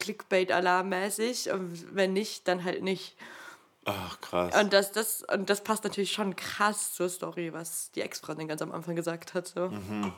Clickbait-Alarm-mäßig. 0.00 1.50
Und 1.50 1.94
wenn 1.94 2.12
nicht, 2.12 2.46
dann 2.48 2.64
halt 2.64 2.82
nicht. 2.82 3.16
Ach, 3.84 4.20
krass. 4.20 4.54
Und 4.60 4.72
das, 4.72 4.92
das, 4.92 5.24
und 5.32 5.50
das 5.50 5.64
passt 5.64 5.84
natürlich 5.84 6.12
schon 6.12 6.36
krass 6.36 6.94
zur 6.94 7.08
Story, 7.08 7.52
was 7.52 7.90
die 7.92 8.02
Ex-Freundin 8.02 8.48
ganz 8.48 8.62
am 8.62 8.72
Anfang 8.72 8.94
gesagt 8.94 9.34
hat. 9.34 9.48
So. 9.48 9.68
Mhm. 9.68 10.12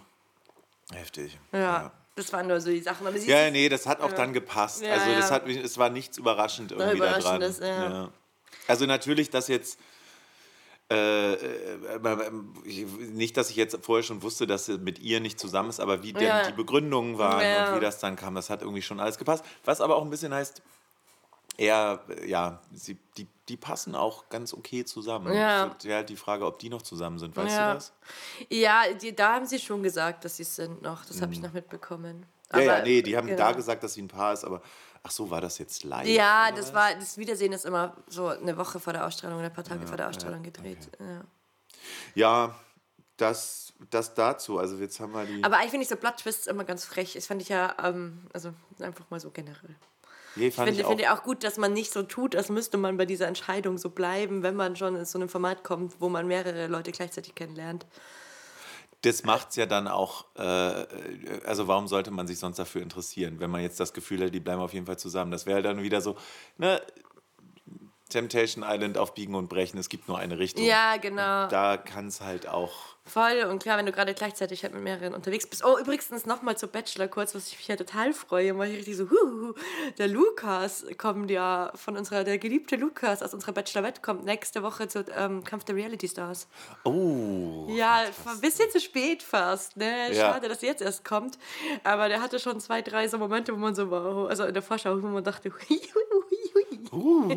Heftig. 0.92 1.38
Ja, 1.52 1.58
ja, 1.58 1.92
Das 2.14 2.32
waren 2.32 2.46
nur 2.46 2.60
so 2.60 2.70
die 2.70 2.80
Sachen. 2.80 3.06
Aber 3.06 3.16
ja, 3.16 3.50
nee, 3.50 3.68
das 3.68 3.86
hat 3.86 4.00
auch 4.00 4.10
ja. 4.10 4.16
dann 4.16 4.32
gepasst. 4.34 4.82
Ja, 4.82 4.92
also 4.92 5.14
das 5.14 5.30
hat 5.30 5.48
es 5.48 5.78
war 5.78 5.88
nichts 5.88 6.18
überraschend 6.18 6.72
irgendwie 6.72 6.98
da 6.98 7.18
dran. 7.18 7.54
Ja. 7.60 8.10
Also 8.66 8.84
natürlich, 8.84 9.30
dass 9.30 9.48
jetzt 9.48 9.78
äh, 10.90 11.32
äh, 11.32 12.30
nicht, 13.12 13.38
dass 13.38 13.48
ich 13.48 13.56
jetzt 13.56 13.78
vorher 13.82 14.02
schon 14.02 14.22
wusste, 14.22 14.46
dass 14.46 14.66
sie 14.66 14.76
mit 14.76 14.98
ihr 14.98 15.20
nicht 15.20 15.40
zusammen 15.40 15.70
ist, 15.70 15.80
aber 15.80 16.02
wie 16.02 16.12
denn 16.12 16.30
die 16.46 16.52
Begründungen 16.52 17.16
waren 17.16 17.70
und 17.72 17.76
wie 17.76 17.84
das 17.84 17.98
dann 18.00 18.16
kam, 18.16 18.34
das 18.34 18.50
hat 18.50 18.60
irgendwie 18.60 18.82
schon 18.82 19.00
alles 19.00 19.16
gepasst. 19.16 19.44
Was 19.64 19.80
aber 19.80 19.96
auch 19.96 20.02
ein 20.04 20.10
bisschen 20.10 20.34
heißt, 20.34 20.60
er, 21.56 22.04
ja, 22.26 22.60
sie, 22.72 22.98
die, 23.16 23.28
die 23.48 23.56
passen 23.56 23.94
auch 23.94 24.28
ganz 24.28 24.52
okay 24.52 24.84
zusammen. 24.84 25.32
Ja. 25.34 25.76
Ja, 25.82 25.94
halt 25.96 26.08
die 26.08 26.16
Frage, 26.16 26.46
ob 26.46 26.58
die 26.58 26.68
noch 26.68 26.82
zusammen 26.82 27.18
sind, 27.18 27.36
weißt 27.36 27.56
ja. 27.56 27.68
du 27.68 27.74
das? 27.74 27.92
Ja, 28.48 28.82
die, 28.92 29.14
da 29.14 29.34
haben 29.34 29.46
sie 29.46 29.58
schon 29.58 29.82
gesagt, 29.82 30.24
dass 30.24 30.36
sie 30.36 30.44
sind 30.44 30.82
noch. 30.82 31.04
Das 31.04 31.20
habe 31.20 31.32
ich 31.32 31.38
mhm. 31.38 31.46
noch 31.46 31.52
mitbekommen. 31.52 32.26
Aber, 32.50 32.62
ja, 32.62 32.78
ja, 32.78 32.84
nee, 32.84 33.02
die 33.02 33.16
haben 33.16 33.26
genau. 33.26 33.38
da 33.38 33.52
gesagt, 33.52 33.82
dass 33.82 33.94
sie 33.94 34.02
ein 34.02 34.08
Paar 34.08 34.32
ist, 34.32 34.44
aber 34.44 34.62
ach 35.02 35.10
so, 35.10 35.30
war 35.30 35.40
das 35.40 35.58
jetzt 35.58 35.84
live? 35.84 36.06
Ja, 36.06 36.50
das 36.50 36.66
was? 36.66 36.74
war, 36.74 36.94
das 36.94 37.18
Wiedersehen 37.18 37.52
ist 37.52 37.64
immer 37.64 37.96
so 38.06 38.28
eine 38.28 38.56
Woche 38.56 38.80
vor 38.80 38.92
der 38.92 39.06
Ausstrahlung 39.06 39.38
oder 39.38 39.48
ein 39.48 39.52
paar 39.52 39.64
Tage 39.64 39.80
ja, 39.80 39.86
vor 39.86 39.96
der 39.96 40.08
Ausstrahlung 40.08 40.42
gedreht. 40.42 40.88
Okay. 40.94 41.20
Ja. 42.14 42.54
das, 43.16 43.72
das 43.90 44.14
dazu. 44.14 44.58
Also 44.58 44.76
jetzt 44.76 45.00
haben 45.00 45.12
wir 45.12 45.24
die. 45.24 45.42
Aber 45.42 45.56
eigentlich 45.56 45.70
finde 45.70 45.82
ich 45.84 45.88
so 45.88 45.96
Blood 45.96 46.16
Twists 46.16 46.46
immer 46.46 46.64
ganz 46.64 46.84
frech. 46.84 47.14
Das 47.14 47.26
fand 47.26 47.42
ich 47.42 47.48
ja, 47.48 47.74
ähm, 47.82 48.26
also 48.32 48.52
einfach 48.80 49.08
mal 49.10 49.20
so 49.20 49.30
generell. 49.30 49.76
Nee, 50.36 50.48
ich 50.48 50.54
finde 50.54 50.72
ich 50.72 50.86
finde 50.86 51.12
auch 51.12 51.22
gut, 51.22 51.44
dass 51.44 51.56
man 51.56 51.72
nicht 51.72 51.92
so 51.92 52.02
tut, 52.02 52.34
als 52.34 52.48
müsste 52.48 52.76
man 52.76 52.96
bei 52.96 53.06
dieser 53.06 53.26
Entscheidung 53.26 53.78
so 53.78 53.90
bleiben, 53.90 54.42
wenn 54.42 54.56
man 54.56 54.76
schon 54.76 54.96
in 54.96 55.04
so 55.04 55.18
einem 55.18 55.28
Format 55.28 55.64
kommt, 55.64 56.00
wo 56.00 56.08
man 56.08 56.26
mehrere 56.26 56.66
Leute 56.66 56.92
gleichzeitig 56.92 57.34
kennenlernt. 57.34 57.86
Das 59.02 59.22
macht 59.22 59.50
es 59.50 59.56
ja 59.56 59.66
dann 59.66 59.86
auch, 59.86 60.24
äh, 60.36 60.86
also 61.44 61.68
warum 61.68 61.86
sollte 61.88 62.10
man 62.10 62.26
sich 62.26 62.38
sonst 62.38 62.58
dafür 62.58 62.80
interessieren, 62.80 63.38
wenn 63.38 63.50
man 63.50 63.60
jetzt 63.60 63.78
das 63.78 63.92
Gefühl 63.92 64.24
hat, 64.24 64.34
die 64.34 64.40
bleiben 64.40 64.62
auf 64.62 64.72
jeden 64.72 64.86
Fall 64.86 64.98
zusammen. 64.98 65.30
Das 65.30 65.44
wäre 65.44 65.60
dann 65.60 65.82
wieder 65.82 66.00
so, 66.00 66.16
ne, 66.56 66.80
Temptation 68.08 68.64
Island 68.66 68.98
auf 68.98 69.14
Biegen 69.14 69.34
und 69.34 69.48
Brechen, 69.48 69.78
es 69.78 69.88
gibt 69.88 70.08
nur 70.08 70.18
eine 70.18 70.38
Richtung. 70.38 70.64
Ja, 70.64 70.96
genau. 70.96 71.44
Und 71.44 71.52
da 71.52 71.76
kann 71.76 72.08
es 72.08 72.20
halt 72.20 72.48
auch 72.48 72.94
Voll 73.06 73.44
und 73.50 73.62
klar, 73.62 73.76
wenn 73.76 73.84
du 73.84 73.92
gerade 73.92 74.14
gleichzeitig 74.14 74.62
halt 74.62 74.72
mit 74.72 74.82
mehreren 74.82 75.12
unterwegs 75.12 75.46
bist. 75.46 75.62
Oh, 75.62 75.78
übrigens 75.78 76.24
nochmal 76.24 76.56
zur 76.56 76.70
Bachelor 76.70 77.06
kurz, 77.06 77.34
was 77.34 77.48
ich 77.48 77.58
mich 77.58 77.68
ja 77.68 77.76
total 77.76 78.14
freue, 78.14 78.56
weil 78.56 78.70
ich 78.70 78.78
richtig 78.78 78.96
so, 78.96 79.10
huhu, 79.10 79.52
der 79.98 80.08
Lukas 80.08 80.86
kommt 80.96 81.30
ja 81.30 81.70
von 81.74 81.98
unserer, 81.98 82.24
der 82.24 82.38
geliebte 82.38 82.76
Lukas 82.76 83.22
aus 83.22 83.34
unserer 83.34 83.52
Bachelorette 83.52 84.00
kommt 84.00 84.24
nächste 84.24 84.62
Woche 84.62 84.88
zu 84.88 85.04
ähm, 85.14 85.44
Kampf 85.44 85.64
der 85.64 85.74
Reality 85.76 86.08
Stars. 86.08 86.48
Oh. 86.84 87.66
Ja, 87.68 88.04
ein 88.26 88.40
bisschen 88.40 88.70
zu 88.70 88.80
spät 88.80 89.22
fast, 89.22 89.76
ne? 89.76 90.10
Ja. 90.10 90.32
Schade, 90.32 90.48
dass 90.48 90.62
jetzt 90.62 90.80
erst 90.80 91.04
kommt. 91.04 91.38
Aber 91.84 92.08
der 92.08 92.22
hatte 92.22 92.38
schon 92.38 92.58
zwei, 92.58 92.80
drei 92.80 93.06
so 93.08 93.18
Momente, 93.18 93.52
wo 93.52 93.58
man 93.58 93.74
so, 93.74 93.90
wow, 93.90 94.30
also 94.30 94.44
in 94.44 94.54
der 94.54 94.62
Vorschau, 94.62 95.02
wo 95.02 95.06
man 95.08 95.22
dachte, 95.22 95.50
hui, 95.68 95.78
hui, 95.78 96.02
Uh, 96.92 97.30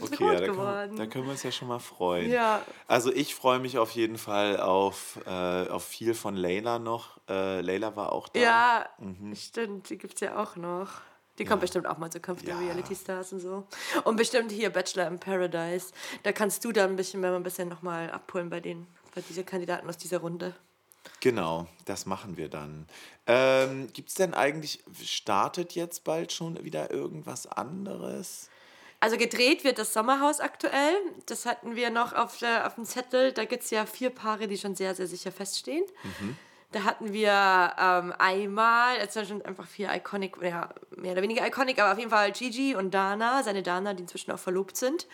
okay, 0.00 0.24
ja, 0.24 0.40
da, 0.40 0.46
können, 0.46 0.96
da 0.96 1.06
können 1.06 1.24
wir 1.24 1.32
uns 1.32 1.42
ja 1.42 1.52
schon 1.52 1.68
mal 1.68 1.78
freuen. 1.78 2.30
Ja. 2.30 2.62
Also 2.86 3.12
ich 3.12 3.34
freue 3.34 3.58
mich 3.58 3.78
auf 3.78 3.90
jeden 3.92 4.18
Fall 4.18 4.58
auf, 4.60 5.18
äh, 5.26 5.68
auf 5.68 5.84
viel 5.84 6.14
von 6.14 6.36
Leila 6.36 6.78
noch. 6.78 7.18
Äh, 7.28 7.60
Leila 7.60 7.96
war 7.96 8.12
auch 8.12 8.28
da. 8.28 8.40
Ja, 8.40 8.86
mhm. 8.98 9.34
stimmt, 9.34 9.90
die 9.90 9.98
gibt 9.98 10.14
es 10.14 10.20
ja 10.20 10.42
auch 10.42 10.56
noch. 10.56 11.00
Die 11.38 11.44
kommt 11.44 11.60
ja. 11.60 11.62
bestimmt 11.62 11.86
auch 11.86 11.96
mal 11.96 12.10
zu 12.10 12.20
Kampf 12.20 12.42
der 12.44 12.54
ja. 12.54 12.60
Reality 12.60 12.94
Stars 12.94 13.32
und 13.32 13.40
so. 13.40 13.66
Und 14.04 14.16
bestimmt 14.16 14.52
hier 14.52 14.70
Bachelor 14.70 15.08
in 15.08 15.18
Paradise. 15.18 15.92
Da 16.22 16.32
kannst 16.32 16.64
du 16.64 16.72
dann 16.72 16.90
ein 16.90 16.96
bisschen, 16.96 17.22
wenn 17.22 17.32
wir 17.32 17.36
ein 17.36 17.42
bisschen 17.42 17.68
nochmal 17.68 18.10
abholen 18.10 18.50
bei 18.50 18.60
den, 18.60 18.86
bei 19.14 19.22
diesen 19.22 19.46
Kandidaten 19.46 19.88
aus 19.88 19.96
dieser 19.96 20.18
Runde. 20.18 20.54
Genau, 21.20 21.66
das 21.84 22.06
machen 22.06 22.36
wir 22.36 22.48
dann. 22.48 22.86
Ähm, 23.26 23.88
Gibt 23.92 24.08
es 24.08 24.14
denn 24.14 24.34
eigentlich, 24.34 24.82
startet 25.04 25.74
jetzt 25.74 26.04
bald 26.04 26.32
schon 26.32 26.62
wieder 26.64 26.90
irgendwas 26.90 27.46
anderes? 27.46 28.48
Also 29.00 29.16
gedreht 29.16 29.64
wird 29.64 29.78
das 29.78 29.94
Sommerhaus 29.94 30.40
aktuell. 30.40 30.94
Das 31.26 31.46
hatten 31.46 31.74
wir 31.74 31.90
noch 31.90 32.12
auf, 32.12 32.38
der, 32.38 32.66
auf 32.66 32.74
dem 32.74 32.84
Zettel. 32.84 33.32
Da 33.32 33.44
gibt 33.46 33.64
es 33.64 33.70
ja 33.70 33.86
vier 33.86 34.10
Paare, 34.10 34.46
die 34.46 34.58
schon 34.58 34.74
sehr, 34.74 34.94
sehr 34.94 35.06
sicher 35.06 35.32
feststehen. 35.32 35.84
Mhm. 36.02 36.36
Da 36.72 36.84
hatten 36.84 37.12
wir 37.12 37.74
ähm, 37.80 38.14
einmal, 38.18 38.96
es 38.98 39.14
sind 39.14 39.26
schon 39.26 39.42
einfach 39.42 39.66
vier 39.66 39.92
Iconic, 39.92 40.36
ja, 40.42 40.68
mehr 40.96 41.12
oder 41.12 41.22
weniger 41.22 41.44
Iconic, 41.44 41.80
aber 41.80 41.92
auf 41.92 41.98
jeden 41.98 42.10
Fall 42.10 42.30
Gigi 42.30 42.76
und 42.76 42.92
Dana, 42.92 43.42
seine 43.42 43.62
Dana, 43.62 43.94
die 43.94 44.02
inzwischen 44.02 44.30
auch 44.30 44.38
verlobt 44.38 44.76
sind. 44.76 45.08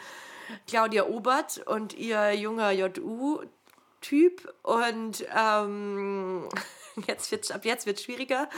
Claudia 0.67 1.07
Obert 1.07 1.59
und 1.67 1.95
ihr 1.95 2.35
junger 2.35 2.73
JU, 2.73 3.41
Typ 4.07 4.55
und 4.63 5.27
ähm, 5.37 6.49
jetzt 7.09 7.33
wird's, 7.33 7.51
ab 7.51 7.65
jetzt 7.65 7.87
wird 7.87 7.99
es 7.99 8.05
schwieriger. 8.05 8.49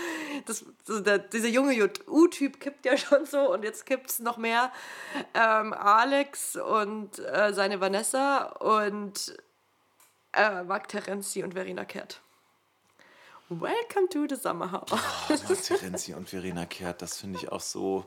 Das, 0.45 0.63
das, 0.87 1.03
der, 1.03 1.19
dieser 1.21 1.49
junge 1.49 1.73
JU-Typ 1.73 2.61
kippt 2.61 2.85
ja 2.85 2.99
schon 2.99 3.25
so 3.25 3.55
und 3.55 3.65
jetzt 3.65 3.87
gibt 3.87 4.11
es 4.11 4.19
noch 4.19 4.37
mehr 4.37 4.71
ähm, 5.33 5.73
Alex 5.73 6.57
und 6.57 7.19
äh, 7.21 7.55
seine 7.55 7.81
Vanessa 7.81 8.43
und 8.61 9.39
äh, 10.35 10.65
Marc 10.65 10.89
Terenzi 10.89 11.43
und 11.43 11.55
Verena 11.55 11.87
Kehrt. 11.87 12.21
Welcome 13.49 14.11
to 14.11 14.27
the 14.29 14.37
Summer 14.37 14.71
House. 14.71 14.93
Oh, 14.93 15.33
Marc 15.49 15.63
Terenzi 15.63 16.13
und 16.13 16.29
Verena 16.29 16.67
Kehrt, 16.67 17.01
das 17.01 17.17
finde 17.17 17.39
ich 17.39 17.51
auch 17.51 17.63
so. 17.63 18.05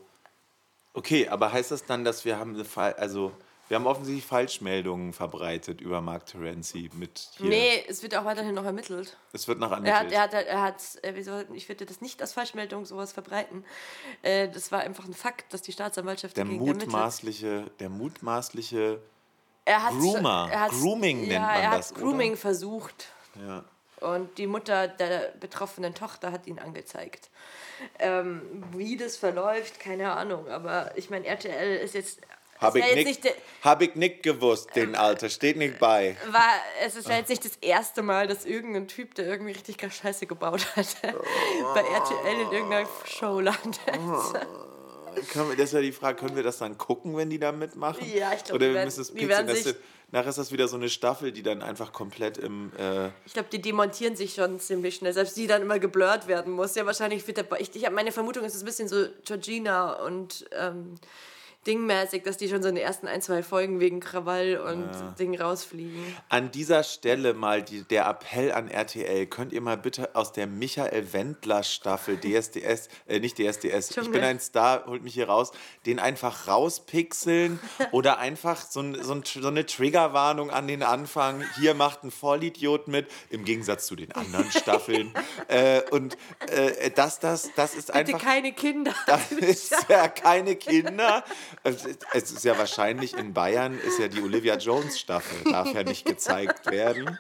Okay, 0.94 1.28
aber 1.28 1.52
heißt 1.52 1.72
das 1.72 1.86
dann, 1.86 2.04
dass 2.04 2.24
wir 2.24 2.38
haben 2.38 2.64
also 2.76 3.32
wir 3.72 3.76
haben 3.78 3.88
offensichtlich 3.88 4.26
Falschmeldungen 4.26 5.14
verbreitet 5.14 5.80
über 5.80 6.02
Mark 6.02 6.26
Terenzi 6.26 6.90
mit 6.94 7.30
hier. 7.38 7.48
Nee, 7.48 7.86
es 7.88 8.04
wird 8.04 8.14
auch 8.18 8.26
weiterhin 8.26 8.54
noch 8.54 8.66
ermittelt. 8.66 9.16
Es 9.32 9.48
wird 9.48 9.60
noch 9.60 9.72
ermittelt. 9.72 10.12
Er 10.12 10.22
hat, 10.24 10.34
er 10.34 10.40
hat, 10.40 10.46
er 10.46 10.62
hat 10.62 11.04
äh, 11.04 11.14
wieso, 11.16 11.40
ich 11.54 11.70
würde 11.70 11.86
das 11.86 12.02
nicht 12.02 12.22
als 12.22 12.34
Falschmeldung 12.34 12.86
sowas 12.86 13.14
verbreiten. 13.14 13.64
Äh, 14.24 14.50
das 14.50 14.74
war 14.74 14.82
einfach 14.82 15.06
ein 15.06 15.14
Fakt, 15.14 15.54
dass 15.54 15.62
die 15.62 15.72
Staatsanwaltschaft 15.72 16.36
der 16.36 16.44
mutmaßliche, 16.44 17.72
Der 17.80 17.88
mutmaßliche 17.88 19.00
er 19.64 19.84
hat, 19.84 19.94
Groomer, 19.94 20.50
er 20.52 20.68
Grooming 20.68 21.22
nennt 21.22 21.32
ja, 21.32 21.40
man 21.40 21.62
er 21.62 21.72
das, 21.78 21.92
hat 21.92 21.98
Grooming 21.98 22.32
oder? 22.32 22.42
versucht. 22.42 23.08
Ja. 23.40 23.64
Und 24.02 24.38
die 24.38 24.48
Mutter 24.48 24.90
der 24.90 25.32
betroffenen 25.40 25.96
Tochter 25.96 26.34
hat 26.34 26.46
ihn 26.46 26.60
angezeigt. 26.60 27.30
Ähm, 28.00 28.66
wie 28.76 28.98
das 28.98 29.16
verläuft, 29.16 29.80
keine 29.80 30.12
Ahnung. 30.12 30.50
Aber 30.50 30.92
ich 30.98 31.10
meine, 31.10 31.26
RTL 31.26 31.78
ist 31.78 31.94
jetzt 31.94 32.20
habe 32.62 32.80
ich, 32.80 32.96
nicht, 32.96 33.36
hab 33.64 33.82
ich 33.82 33.96
nicht 33.96 34.22
gewusst, 34.22 34.76
den 34.76 34.96
Alter. 34.96 35.30
Steht 35.30 35.58
nicht 35.58 35.80
bei. 35.80 36.16
War, 36.30 36.42
es 36.86 36.96
ist 36.96 37.10
ja 37.10 37.18
jetzt 37.18 37.30
nicht 37.30 37.44
das 37.44 37.56
erste 37.60 38.04
Mal, 38.04 38.28
dass 38.28 38.46
irgendein 38.46 38.88
Typ, 38.88 39.16
der 39.16 39.26
irgendwie 39.26 39.54
richtig 39.54 39.80
gar 39.80 39.90
Scheiße 39.90 40.28
gebaut 40.28 40.66
hat, 40.76 40.88
bei 41.02 41.82
RTL 41.82 42.42
in 42.42 42.52
irgendeiner 42.52 42.88
Show 43.06 43.40
landet. 43.40 43.80
das 45.58 45.66
ist 45.66 45.74
ja 45.74 45.82
die 45.82 45.92
Frage, 45.92 46.20
können 46.20 46.36
wir 46.36 46.44
das 46.44 46.60
dann 46.60 46.78
gucken, 46.78 47.18
wenn 47.18 47.32
die 47.32 47.40
da 47.40 47.52
mitmachen? 47.52 48.06
Ja, 48.14 48.32
ich 48.34 48.44
glaube, 48.44 48.64
Oder 48.64 48.74
wir 48.76 48.86
müssen 48.86 49.02
es 49.02 49.12
pixeln. 49.12 49.76
Nachher 50.14 50.30
ist 50.30 50.38
das 50.38 50.52
wieder 50.52 50.68
so 50.68 50.76
eine 50.76 50.90
Staffel, 50.90 51.32
die 51.32 51.42
dann 51.42 51.62
einfach 51.62 51.94
komplett 51.94 52.38
im. 52.38 52.74
Äh 52.78 53.08
ich 53.26 53.34
glaube, 53.34 53.48
die 53.50 53.62
demontieren 53.62 54.18
sich 54.18 54.34
schon 54.34 54.60
ziemlich 54.60 54.96
schnell. 54.96 55.14
Selbst 55.14 55.38
die 55.38 55.48
dann 55.48 55.62
immer 55.62 55.80
geblurrt 55.80 56.28
werden 56.28 56.52
muss. 56.52 56.76
Ja, 56.76 56.86
wahrscheinlich 56.86 57.26
wird 57.28 57.38
der. 57.38 57.46
Ich, 57.62 57.74
ich 57.74 57.86
habe 57.86 57.96
meine 57.96 58.12
Vermutung, 58.12 58.44
ist 58.44 58.54
es 58.54 58.62
ein 58.62 58.66
bisschen 58.66 58.88
so 58.90 59.06
Georgina 59.26 59.94
und. 59.94 60.46
Ähm, 60.52 60.96
dingmäßig, 61.68 62.24
dass 62.24 62.38
die 62.38 62.50
schon 62.50 62.64
so 62.64 62.70
in 62.70 62.76
den 62.76 62.84
ersten 62.84 63.08
ein, 63.08 63.22
zwei 63.22 63.44
Folgen 63.44 63.80
wegen 63.80 64.00
Krawall 64.00 64.58
und 64.58 64.90
Ding 65.20 65.40
rausfliegen. 65.40 66.02
An 66.30 66.50
dieser 66.52 66.84
Stelle 66.84 67.34
mal 67.34 67.62
die, 67.62 67.84
der 67.84 68.08
Appell 68.08 68.52
an 68.52 68.68
RTL. 68.68 69.28
Könnt 69.28 69.54
ihr 69.54 69.62
mal 69.62 69.78
bitte 69.78 70.16
aus 70.16 70.32
der 70.32 70.48
Michael 70.48 71.14
Wendler 71.14 71.64
Staffel 71.64 72.18
DSDS, 72.18 72.90
äh, 73.08 73.20
nicht 73.20 73.38
DSDS, 73.38 73.96
ich 73.96 74.12
bin 74.12 74.24
ein 74.24 74.40
Star, 74.40 74.86
holt 74.88 75.04
mich 75.04 75.14
hier 75.14 75.30
raus, 75.30 75.52
den 75.86 76.00
einfach 76.00 76.48
rauspixeln 76.48 77.60
oder 77.92 78.18
einfach 78.18 78.62
so, 78.62 78.82
ein, 78.82 79.02
so, 79.04 79.14
ein, 79.14 79.24
so 79.24 79.48
eine 79.48 79.66
Triggerwarnung 79.66 80.50
an 80.50 80.68
den 80.68 80.82
Anfang. 80.82 81.44
Hier 81.60 81.76
macht 81.76 82.04
ein 82.04 82.12
Vollidiot 82.12 82.88
mit, 82.88 83.08
im 83.30 83.46
Gegensatz 83.46 83.86
zu 83.86 83.96
den 83.96 84.12
anderen 84.14 84.52
Staffeln. 84.52 85.14
äh, 85.48 85.82
und 85.92 86.18
äh, 86.48 86.90
das, 86.92 87.20
das, 87.20 87.52
das 87.56 87.76
ist 87.76 87.88
Bitte 87.88 88.16
einfach. 88.16 88.22
keine 88.22 88.54
Kinder. 88.54 88.96
Das 89.06 89.32
ist 89.32 89.86
ja 89.90 90.08
keine 90.08 90.56
Kinder. 90.56 91.24
Es 91.64 91.86
ist- 91.86 92.06
es 92.14 92.44
ja 92.44 92.58
wahrscheinlich 92.58 93.16
in 93.18 93.34
Bayern 93.34 93.78
ist 93.80 94.00
ja 94.00 94.08
die 94.08 94.22
Olivia 94.22 94.56
Jones 94.58 95.00
Staffel, 95.00 95.52
darf 95.52 95.74
ja 95.74 95.84
nicht 95.84 96.06
gezeigt 96.06 96.70
werden. 96.72 97.18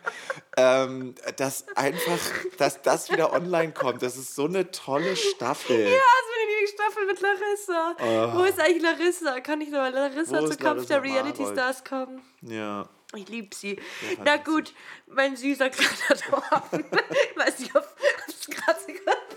Ähm, 0.57 1.15
dass 1.37 1.65
einfach, 1.75 2.19
dass 2.57 2.81
das 2.81 3.11
wieder 3.11 3.33
online 3.33 3.71
kommt, 3.71 4.01
das 4.01 4.17
ist 4.17 4.35
so 4.35 4.45
eine 4.45 4.71
tolle 4.71 5.15
Staffel. 5.15 5.79
Ja, 5.79 5.85
das 5.85 5.95
ist 5.95 6.31
meine 6.35 6.51
Lieblingsstaffel 6.51 7.05
mit 7.07 7.21
Larissa. 7.21 8.35
Wo 8.37 8.43
ist 8.43 8.59
eigentlich 8.59 8.83
Larissa? 8.83 9.39
Kann 9.41 9.61
ich 9.61 9.69
mal 9.69 9.91
Larissa 9.93 10.45
zu 10.45 10.57
Kampf 10.57 10.85
der 10.87 11.03
Reality? 11.03 11.45
Stars 11.45 11.83
kommen? 11.83 12.21
Ja. 12.41 12.87
Ich 13.15 13.27
liebe 13.27 13.53
sie. 13.55 13.79
Na 14.23 14.37
gut, 14.37 14.73
mein 15.07 15.35
süßer 15.35 15.69
kleiner 15.69 16.21
Torben. 16.21 16.85
ich 17.31 17.37
weiß 17.37 17.59
nicht, 17.59 17.75
ob 17.75 17.85
es 18.27 18.47
gerade 18.47 18.79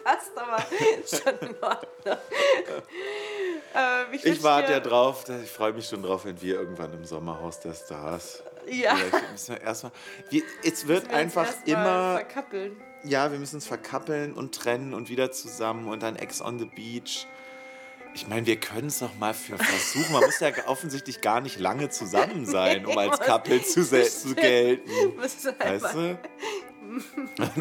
passt, 0.04 0.36
aber 0.36 0.64
ist 1.02 1.22
schon 1.22 1.38
in 1.48 1.56
Ordnung. 1.62 2.18
ähm, 3.74 4.06
ich 4.12 4.24
Ich 4.24 4.42
warte 4.42 4.72
ja 4.72 4.80
drauf, 4.80 5.24
ich 5.42 5.50
freue 5.50 5.72
mich 5.72 5.88
schon 5.88 6.02
drauf, 6.02 6.24
wenn 6.24 6.40
wir 6.40 6.54
irgendwann 6.54 6.92
im 6.92 7.04
Sommerhaus 7.04 7.60
der 7.60 7.74
Stars. 7.74 8.42
Ja. 8.66 8.94
Vielleicht 8.94 9.32
müssen 9.32 9.54
wir 9.54 9.62
erstmal. 9.62 9.92
Wir, 10.30 10.42
es 10.62 10.86
wird 10.86 11.08
wir 11.08 11.16
einfach 11.16 11.52
immer. 11.64 12.16
Verkappeln. 12.16 12.80
Ja, 13.02 13.30
wir 13.30 13.38
müssen 13.38 13.56
uns 13.56 13.66
verkappeln 13.66 14.32
und 14.32 14.54
trennen 14.54 14.94
und 14.94 15.10
wieder 15.10 15.30
zusammen 15.30 15.88
und 15.88 16.02
dann 16.02 16.16
Ex 16.16 16.40
on 16.40 16.58
the 16.58 16.64
Beach. 16.64 17.26
Ich 18.14 18.28
meine, 18.28 18.46
wir 18.46 18.56
können 18.60 18.86
es 18.86 19.00
noch 19.00 19.16
mal 19.16 19.34
für 19.34 19.58
versuchen. 19.58 20.12
Man 20.12 20.22
muss 20.24 20.38
ja 20.38 20.50
offensichtlich 20.66 21.20
gar 21.20 21.40
nicht 21.40 21.58
lange 21.58 21.88
zusammen 21.90 22.46
sein, 22.46 22.86
um 22.86 22.96
als 22.96 23.18
Couple 23.20 23.62
zu, 23.62 23.84
zu 23.84 24.34
gelten. 24.34 24.90
Weißt 25.18 25.94
du? 25.94 26.18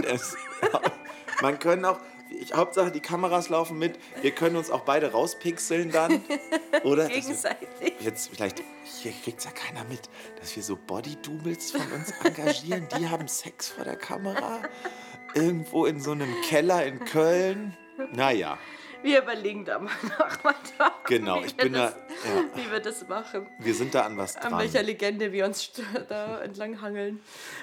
Es, 0.06 0.36
man 1.42 1.58
können 1.58 1.86
auch, 1.86 1.98
ich, 2.30 2.54
Hauptsache 2.54 2.92
die 2.92 3.00
Kameras 3.00 3.50
laufen 3.50 3.80
mit. 3.80 3.98
Wir 4.22 4.30
können 4.32 4.58
uns 4.58 4.70
auch 4.70 4.82
beide 4.82 5.12
rauspixeln 5.12 5.90
dann. 5.92 6.22
Oder? 6.84 7.04
dass 7.04 7.10
wir- 7.10 7.22
gegenseitig. 7.22 7.94
Jetzt 8.00 8.30
vielleicht, 8.30 8.62
hier 8.84 9.14
kriegt 9.24 9.44
ja 9.44 9.52
keiner 9.52 9.86
mit, 9.86 10.02
dass 10.40 10.56
wir 10.56 10.62
so 10.62 10.76
Body-Doubles 10.76 11.72
von 11.72 11.92
uns 11.94 12.12
engagieren. 12.24 12.88
Die 13.00 13.08
haben 13.10 13.28
Sex 13.28 13.70
vor 13.70 13.86
der 13.86 13.96
Kamera. 13.96 14.60
Irgendwo 15.34 15.86
in 15.86 16.00
so 16.00 16.12
einem 16.12 16.30
Keller 16.44 16.86
in 16.86 17.00
Köln. 17.06 17.76
Naja, 18.14 18.60
Wir 19.04 19.22
überlegen 19.22 19.66
da 19.66 19.80
mal 19.80 19.92
noch 20.20 20.44
mal 20.44 20.56
da, 20.78 20.92
Genau, 21.06 21.42
wie 21.42 21.46
ich 21.46 21.58
wir 21.58 21.64
bin 21.66 21.74
da- 21.74 21.88
das, 21.88 21.96
ja. 22.26 22.44
wie 22.56 22.72
wir 22.72 22.80
das 22.80 23.08
machen. 23.08 23.48
wir 23.60 23.74
sind 23.76 23.94
da 23.94 24.02
an 24.04 24.18
was 24.18 24.36
An 24.38 24.50
dran. 24.52 24.60
welcher 24.62 24.82
Legende 24.82 25.32
wir 25.32 25.46
uns 25.46 25.72
da 26.10 26.40
entlang 26.42 26.82
hangeln. 26.82 27.20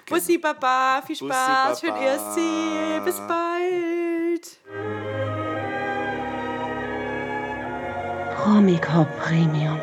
Bussi 0.08 0.36
Baba, 0.38 1.02
viel 1.06 1.16
Bussi, 1.16 1.32
Spaß, 1.32 1.80
schön 1.80 1.90
Baba. 1.90 2.02
Ersti, 2.02 3.00
bis 3.04 3.16
bald. 3.26 4.58
Promico 8.36 9.06
Premium. 9.22 9.78